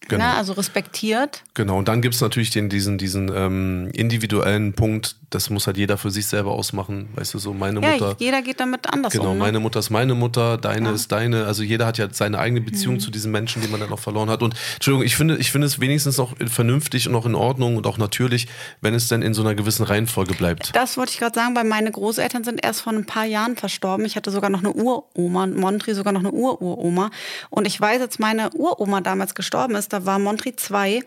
Genau. 0.08 0.24
ne, 0.24 0.34
also 0.34 0.52
respektiert. 0.54 1.42
Genau, 1.54 1.78
und 1.78 1.88
dann 1.88 2.02
gibt's 2.02 2.20
natürlich 2.20 2.50
den, 2.50 2.68
diesen, 2.68 2.98
diesen 2.98 3.30
ähm, 3.34 3.88
individuellen 3.94 4.72
Punkt, 4.72 5.16
das 5.30 5.48
muss 5.48 5.66
halt 5.66 5.76
jeder 5.76 5.96
für 5.96 6.10
sich 6.10 6.26
selber 6.26 6.52
ausmachen. 6.52 7.08
Weißt 7.14 7.32
du, 7.34 7.38
so 7.38 7.54
meine 7.54 7.80
Ja, 7.80 7.92
Mutter. 7.92 8.16
jeder 8.18 8.42
geht 8.42 8.60
damit 8.60 8.92
anders 8.92 9.12
Genau, 9.12 9.30
um. 9.30 9.38
Ne? 9.38 9.44
meine 9.44 9.60
Mutter 9.60 9.78
ist 9.78 9.90
meine 9.90 10.14
Mutter, 10.14 10.58
deine 10.58 10.90
ist 10.90 11.10
deine. 11.12 11.46
Also 11.46 11.62
jeder 11.62 11.86
hat 11.86 11.98
ja 11.98 12.08
seine 12.12 12.38
eigene 12.38 12.60
Beziehung 12.60 13.00
zu 13.00 13.10
diesen 13.10 13.32
Menschen, 13.32 13.62
die 13.62 13.68
man 13.68 13.80
dann 13.80 13.90
auch 13.92 13.98
verloren 13.98 14.28
hat. 14.28 14.42
Und 14.42 14.54
Entschuldigung, 14.74 15.06
ich 15.06 15.16
finde, 15.16 15.36
ich 15.38 15.50
finde 15.50 15.66
es 15.66 15.80
wenigstens 15.80 16.18
noch 16.18 16.34
vernünftig 16.48 17.08
und 17.08 17.14
auch 17.14 17.24
in 17.26 17.34
Ordnung 17.34 17.76
und 17.76 17.86
auch 17.86 17.96
natürlich, 17.96 18.48
wenn 18.80 18.94
es 18.94 19.08
dann 19.08 19.22
in 19.22 19.32
so 19.34 19.42
einer 19.42 19.54
gewissen 19.54 19.84
Reihenfolge 19.84 20.34
bleibt. 20.34 20.74
Das 20.76 20.96
wollte 20.96 21.12
ich 21.12 21.18
gerade 21.18 21.34
sagen, 21.34 21.56
weil 21.56 21.64
meine 21.64 21.90
Großeltern 21.90 22.44
sind 22.44 22.62
erst 22.62 22.82
vor 22.82 22.92
ein 22.92 23.06
paar 23.06 23.24
Jahren 23.24 23.56
verstorben. 23.56 24.04
Ich 24.04 24.16
hatte 24.16 24.30
sogar 24.30 24.50
noch 24.50 24.60
eine 24.60 24.72
Uroma, 24.72 25.46
Montri 25.46 25.94
sogar 25.94 26.12
noch 26.12 26.20
eine 26.20 26.32
Ururoma. 26.32 27.10
Und 27.50 27.66
ich 27.66 27.80
weiß, 27.80 28.00
als 28.02 28.18
meine 28.18 28.50
Uroma 28.54 29.00
damals 29.00 29.34
gestorben 29.34 29.74
ist, 29.76 29.91
da 29.92 30.06
war 30.06 30.18
Montri 30.18 30.56
zwei. 30.56 31.02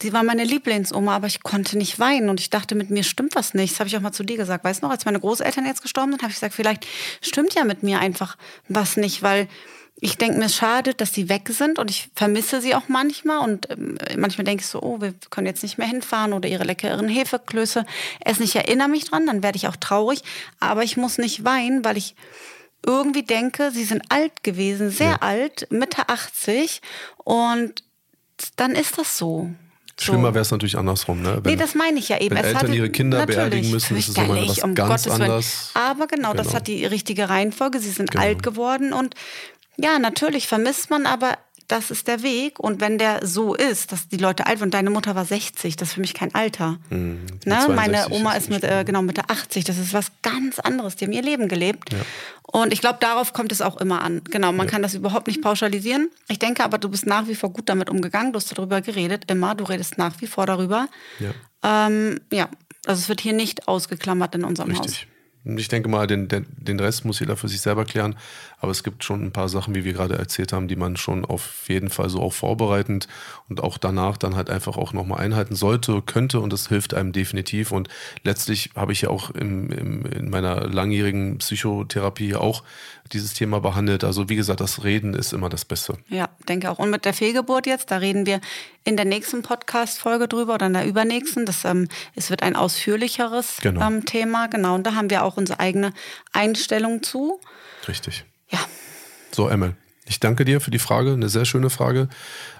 Sie 0.00 0.12
war 0.12 0.24
meine 0.24 0.42
Lieblingsoma, 0.42 1.14
aber 1.14 1.28
ich 1.28 1.42
konnte 1.42 1.78
nicht 1.78 2.00
weinen 2.00 2.28
und 2.28 2.40
ich 2.40 2.50
dachte, 2.50 2.74
mit 2.74 2.90
mir 2.90 3.04
stimmt 3.04 3.36
was 3.36 3.54
nicht. 3.54 3.74
Das 3.74 3.80
habe 3.80 3.88
ich 3.88 3.96
auch 3.96 4.00
mal 4.00 4.12
zu 4.12 4.24
dir 4.24 4.36
gesagt. 4.36 4.64
Weißt 4.64 4.82
du 4.82 4.86
noch, 4.86 4.92
als 4.92 5.04
meine 5.04 5.20
Großeltern 5.20 5.64
jetzt 5.64 5.82
gestorben 5.82 6.10
sind, 6.10 6.22
habe 6.22 6.30
ich 6.30 6.36
gesagt, 6.36 6.54
vielleicht 6.54 6.86
stimmt 7.20 7.54
ja 7.54 7.64
mit 7.64 7.84
mir 7.84 8.00
einfach 8.00 8.36
was 8.68 8.96
nicht, 8.96 9.22
weil 9.22 9.46
ich 10.00 10.18
denke 10.18 10.38
mir, 10.38 10.46
es 10.46 10.56
schade, 10.56 10.94
dass 10.94 11.14
sie 11.14 11.28
weg 11.28 11.48
sind 11.48 11.78
und 11.78 11.88
ich 11.88 12.10
vermisse 12.16 12.60
sie 12.60 12.74
auch 12.74 12.88
manchmal 12.88 13.38
und 13.38 13.70
ähm, 13.70 13.96
manchmal 14.16 14.44
denke 14.44 14.62
ich 14.62 14.66
so, 14.66 14.82
oh, 14.82 15.00
wir 15.00 15.14
können 15.30 15.46
jetzt 15.46 15.62
nicht 15.62 15.78
mehr 15.78 15.86
hinfahren 15.86 16.32
oder 16.32 16.48
ihre 16.48 16.64
leckeren 16.64 17.08
Hefeklöße 17.08 17.86
essen. 18.24 18.42
Ich 18.42 18.56
erinnere 18.56 18.88
mich 18.88 19.04
dran, 19.04 19.26
dann 19.26 19.44
werde 19.44 19.56
ich 19.56 19.68
auch 19.68 19.76
traurig, 19.76 20.22
aber 20.58 20.82
ich 20.82 20.96
muss 20.96 21.18
nicht 21.18 21.44
weinen, 21.44 21.84
weil 21.84 21.96
ich 21.96 22.16
irgendwie 22.84 23.22
denke, 23.22 23.70
sie 23.70 23.84
sind 23.84 24.02
alt 24.08 24.42
gewesen, 24.42 24.90
sehr 24.90 25.22
alt, 25.22 25.68
Mitte 25.70 26.08
80 26.08 26.82
und 27.18 27.84
dann 28.56 28.72
ist 28.72 28.98
das 28.98 29.16
so. 29.18 29.50
So. 30.00 30.06
Schlimmer 30.12 30.32
wäre 30.34 30.42
es 30.42 30.50
natürlich 30.50 30.78
andersrum, 30.78 31.20
ne? 31.22 31.40
nee, 31.44 31.54
das 31.54 31.74
meine 31.74 31.98
ich 31.98 32.08
ja 32.08 32.18
eben. 32.18 32.30
wenn 32.34 32.38
Es 32.38 32.46
Eltern 32.48 32.62
hatte- 32.62 32.74
ihre 32.74 32.90
Kinder 32.90 33.26
beerdigen 33.26 33.70
müssen, 33.70 33.96
ist 33.96 34.08
es 34.08 34.16
nochmal 34.16 34.48
was 34.48 34.58
um 34.60 34.74
ganz 34.74 34.88
Gottes 34.88 35.06
Willen. 35.06 35.22
anderes. 35.22 35.70
Aber 35.74 36.06
genau, 36.06 36.32
das 36.32 36.46
Genau. 36.46 36.56
hat 36.56 36.66
die 36.66 36.86
richtige 36.86 37.28
Reihenfolge. 37.28 37.78
Sie 37.78 37.90
sind 37.90 38.10
Genau. 38.10 38.24
alt 38.24 38.42
geworden 38.42 38.92
und 38.94 39.14
ja, 39.76 39.98
natürlich 39.98 40.48
vermisst 40.48 40.88
man, 40.90 41.06
aber 41.06 41.36
das 41.68 41.90
ist 41.90 42.08
der 42.08 42.22
Weg. 42.22 42.58
Und 42.58 42.80
wenn 42.80 42.98
der 42.98 43.26
so 43.26 43.54
ist, 43.54 43.92
dass 43.92 44.08
die 44.08 44.16
Leute 44.16 44.46
alt 44.46 44.60
werden, 44.60 44.68
und 44.68 44.74
deine 44.74 44.90
Mutter 44.90 45.14
war 45.14 45.24
60, 45.24 45.76
das 45.76 45.88
ist 45.88 45.94
für 45.94 46.00
mich 46.00 46.14
kein 46.14 46.34
Alter. 46.34 46.78
mit 46.88 47.46
Ne? 47.46 47.66
Meine 47.68 48.04
62 48.04 48.12
Oma 48.12 48.32
ist 48.34 48.50
mit, 48.50 48.64
äh, 48.64 48.84
genau, 48.84 49.02
Mitte 49.02 49.22
80, 49.28 49.64
das 49.64 49.78
ist 49.78 49.92
was 49.92 50.12
ganz 50.22 50.58
anderes. 50.58 50.96
Die 50.96 51.04
haben 51.04 51.12
ihr 51.12 51.22
Leben 51.22 51.48
gelebt. 51.48 51.90
Und 52.42 52.72
ich 52.72 52.80
glaube, 52.80 52.98
darauf 53.00 53.32
kommt 53.32 53.52
es 53.52 53.62
auch 53.62 53.78
immer 53.78 54.02
an. 54.02 54.22
Genau, 54.24 54.52
man 54.52 54.66
kann 54.66 54.82
das 54.82 54.94
überhaupt 54.94 55.26
nicht 55.26 55.40
pauschalisieren. 55.42 56.10
Ich 56.28 56.38
denke 56.38 56.64
aber, 56.64 56.78
du 56.78 56.88
bist 56.88 57.06
nach 57.06 57.26
wie 57.28 57.34
vor 57.34 57.50
gut 57.52 57.68
damit 57.68 57.88
umgegangen. 57.90 58.32
Du 58.32 58.36
hast 58.38 58.56
darüber 58.56 58.80
geredet, 58.80 59.30
immer. 59.30 59.54
Du 59.54 59.64
redest 59.64 59.98
nach 59.98 60.20
wie 60.20 60.26
vor 60.26 60.46
darüber. 60.46 60.88
Ja. 61.18 61.86
Ähm, 61.86 62.20
ja, 62.32 62.48
also 62.86 63.00
es 63.00 63.08
wird 63.08 63.20
hier 63.20 63.32
nicht 63.32 63.68
ausgeklammert 63.68 64.34
in 64.34 64.44
unserem 64.44 64.76
Haus. 64.76 64.86
Richtig. 64.86 65.08
Und 65.44 65.58
Ich 65.58 65.68
denke 65.68 65.88
mal, 65.88 66.06
den, 66.06 66.28
den, 66.28 66.46
den 66.56 66.78
Rest 66.78 67.04
muss 67.04 67.20
jeder 67.20 67.36
für 67.36 67.48
sich 67.48 67.60
selber 67.60 67.84
klären. 67.84 68.16
Aber 68.62 68.70
es 68.70 68.84
gibt 68.84 69.02
schon 69.02 69.24
ein 69.24 69.32
paar 69.32 69.48
Sachen, 69.48 69.74
wie 69.74 69.84
wir 69.84 69.92
gerade 69.92 70.16
erzählt 70.16 70.52
haben, 70.52 70.68
die 70.68 70.76
man 70.76 70.96
schon 70.96 71.24
auf 71.24 71.68
jeden 71.68 71.90
Fall 71.90 72.08
so 72.08 72.22
auch 72.22 72.32
vorbereitend 72.32 73.08
und 73.48 73.60
auch 73.60 73.76
danach 73.76 74.16
dann 74.16 74.36
halt 74.36 74.48
einfach 74.50 74.76
auch 74.76 74.92
nochmal 74.92 75.18
einhalten 75.20 75.56
sollte, 75.56 76.00
könnte. 76.00 76.38
Und 76.38 76.52
das 76.52 76.68
hilft 76.68 76.94
einem 76.94 77.10
definitiv. 77.10 77.72
Und 77.72 77.88
letztlich 78.22 78.70
habe 78.76 78.92
ich 78.92 79.02
ja 79.02 79.10
auch 79.10 79.30
im, 79.30 79.68
im, 79.72 80.06
in 80.06 80.30
meiner 80.30 80.68
langjährigen 80.68 81.38
Psychotherapie 81.38 82.36
auch 82.36 82.62
dieses 83.12 83.34
Thema 83.34 83.60
behandelt. 83.60 84.04
Also 84.04 84.28
wie 84.28 84.36
gesagt, 84.36 84.60
das 84.60 84.84
Reden 84.84 85.14
ist 85.14 85.32
immer 85.32 85.48
das 85.48 85.64
Beste. 85.64 85.98
Ja, 86.08 86.28
denke 86.48 86.70
auch. 86.70 86.78
Und 86.78 86.90
mit 86.90 87.04
der 87.04 87.14
Fehlgeburt 87.14 87.66
jetzt, 87.66 87.90
da 87.90 87.96
reden 87.96 88.26
wir 88.26 88.40
in 88.84 88.96
der 88.96 89.06
nächsten 89.06 89.42
Podcast-Folge 89.42 90.28
drüber 90.28 90.54
oder 90.54 90.66
in 90.66 90.74
der 90.74 90.86
übernächsten. 90.86 91.46
Das, 91.46 91.64
ähm, 91.64 91.88
es 92.14 92.30
wird 92.30 92.44
ein 92.44 92.54
ausführlicheres 92.54 93.56
Genau. 93.60 93.84
ähm, 93.84 94.04
Thema, 94.04 94.46
genau. 94.46 94.76
Und 94.76 94.86
da 94.86 94.94
haben 94.94 95.10
wir 95.10 95.24
auch 95.24 95.36
unsere 95.36 95.58
eigene 95.58 95.92
Einstellung 96.32 97.02
zu. 97.02 97.40
Richtig. 97.88 98.24
Ja, 98.52 98.60
So, 99.32 99.48
Emmel, 99.48 99.74
ich 100.06 100.20
danke 100.20 100.44
dir 100.44 100.60
für 100.60 100.70
die 100.70 100.78
Frage, 100.78 101.12
eine 101.12 101.28
sehr 101.28 101.44
schöne 101.44 101.70
Frage. 101.70 102.08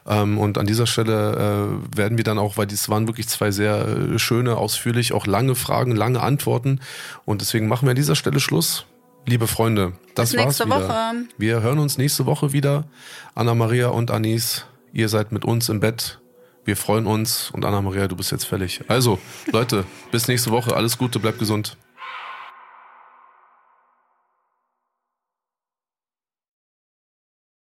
Ähm, 0.07 0.39
und 0.39 0.59
an 0.59 0.67
dieser 0.67 0.87
Stelle 0.87 1.79
äh, 1.93 1.97
werden 1.99 2.17
wir 2.17 2.25
dann 2.25 2.39
auch, 2.39 2.57
weil 2.57 2.67
dies 2.67 2.89
waren 2.89 3.07
wirklich 3.07 3.29
zwei 3.29 3.51
sehr 3.51 3.87
äh, 3.87 4.19
schöne, 4.19 4.57
ausführlich, 4.57 5.13
auch 5.13 5.27
lange 5.27 5.55
Fragen, 5.55 5.95
lange 5.95 6.21
Antworten. 6.21 6.81
Und 7.25 7.41
deswegen 7.41 7.69
machen 7.69 7.87
wir 7.87 7.91
an 7.91 7.97
dieser 7.97 8.17
Stelle 8.17 8.41
Schluss. 8.41 8.87
Liebe 9.27 9.47
Freunde, 9.47 9.93
das 10.15 10.31
Bis 10.31 10.39
war's 10.39 10.47
nächste 10.47 10.67
wieder. 10.67 10.89
Woche. 10.89 11.13
Wir 11.39 11.63
hören 11.63 11.79
uns 11.79 11.99
nächste 11.99 12.27
Woche 12.27 12.53
wieder. 12.53 12.85
Anna-Maria 13.35 13.89
und 13.89 14.11
Anis, 14.11 14.65
ihr 14.93 15.09
seid 15.09 15.31
mit 15.31 15.45
uns 15.45 15.69
im 15.69 15.79
Bett. 15.79 16.19
Wir 16.65 16.77
freuen 16.77 17.07
uns. 17.07 17.51
Und 17.53 17.65
Anna-Maria, 17.65 18.09
du 18.09 18.17
bist 18.17 18.33
jetzt 18.33 18.45
fällig. 18.45 18.81
Also, 18.89 19.19
Leute, 19.53 19.85
bis 20.11 20.27
nächste 20.27 20.51
Woche. 20.51 20.75
Alles 20.75 20.99
Gute, 20.99 21.19
bleibt 21.19 21.39
gesund. 21.39 21.77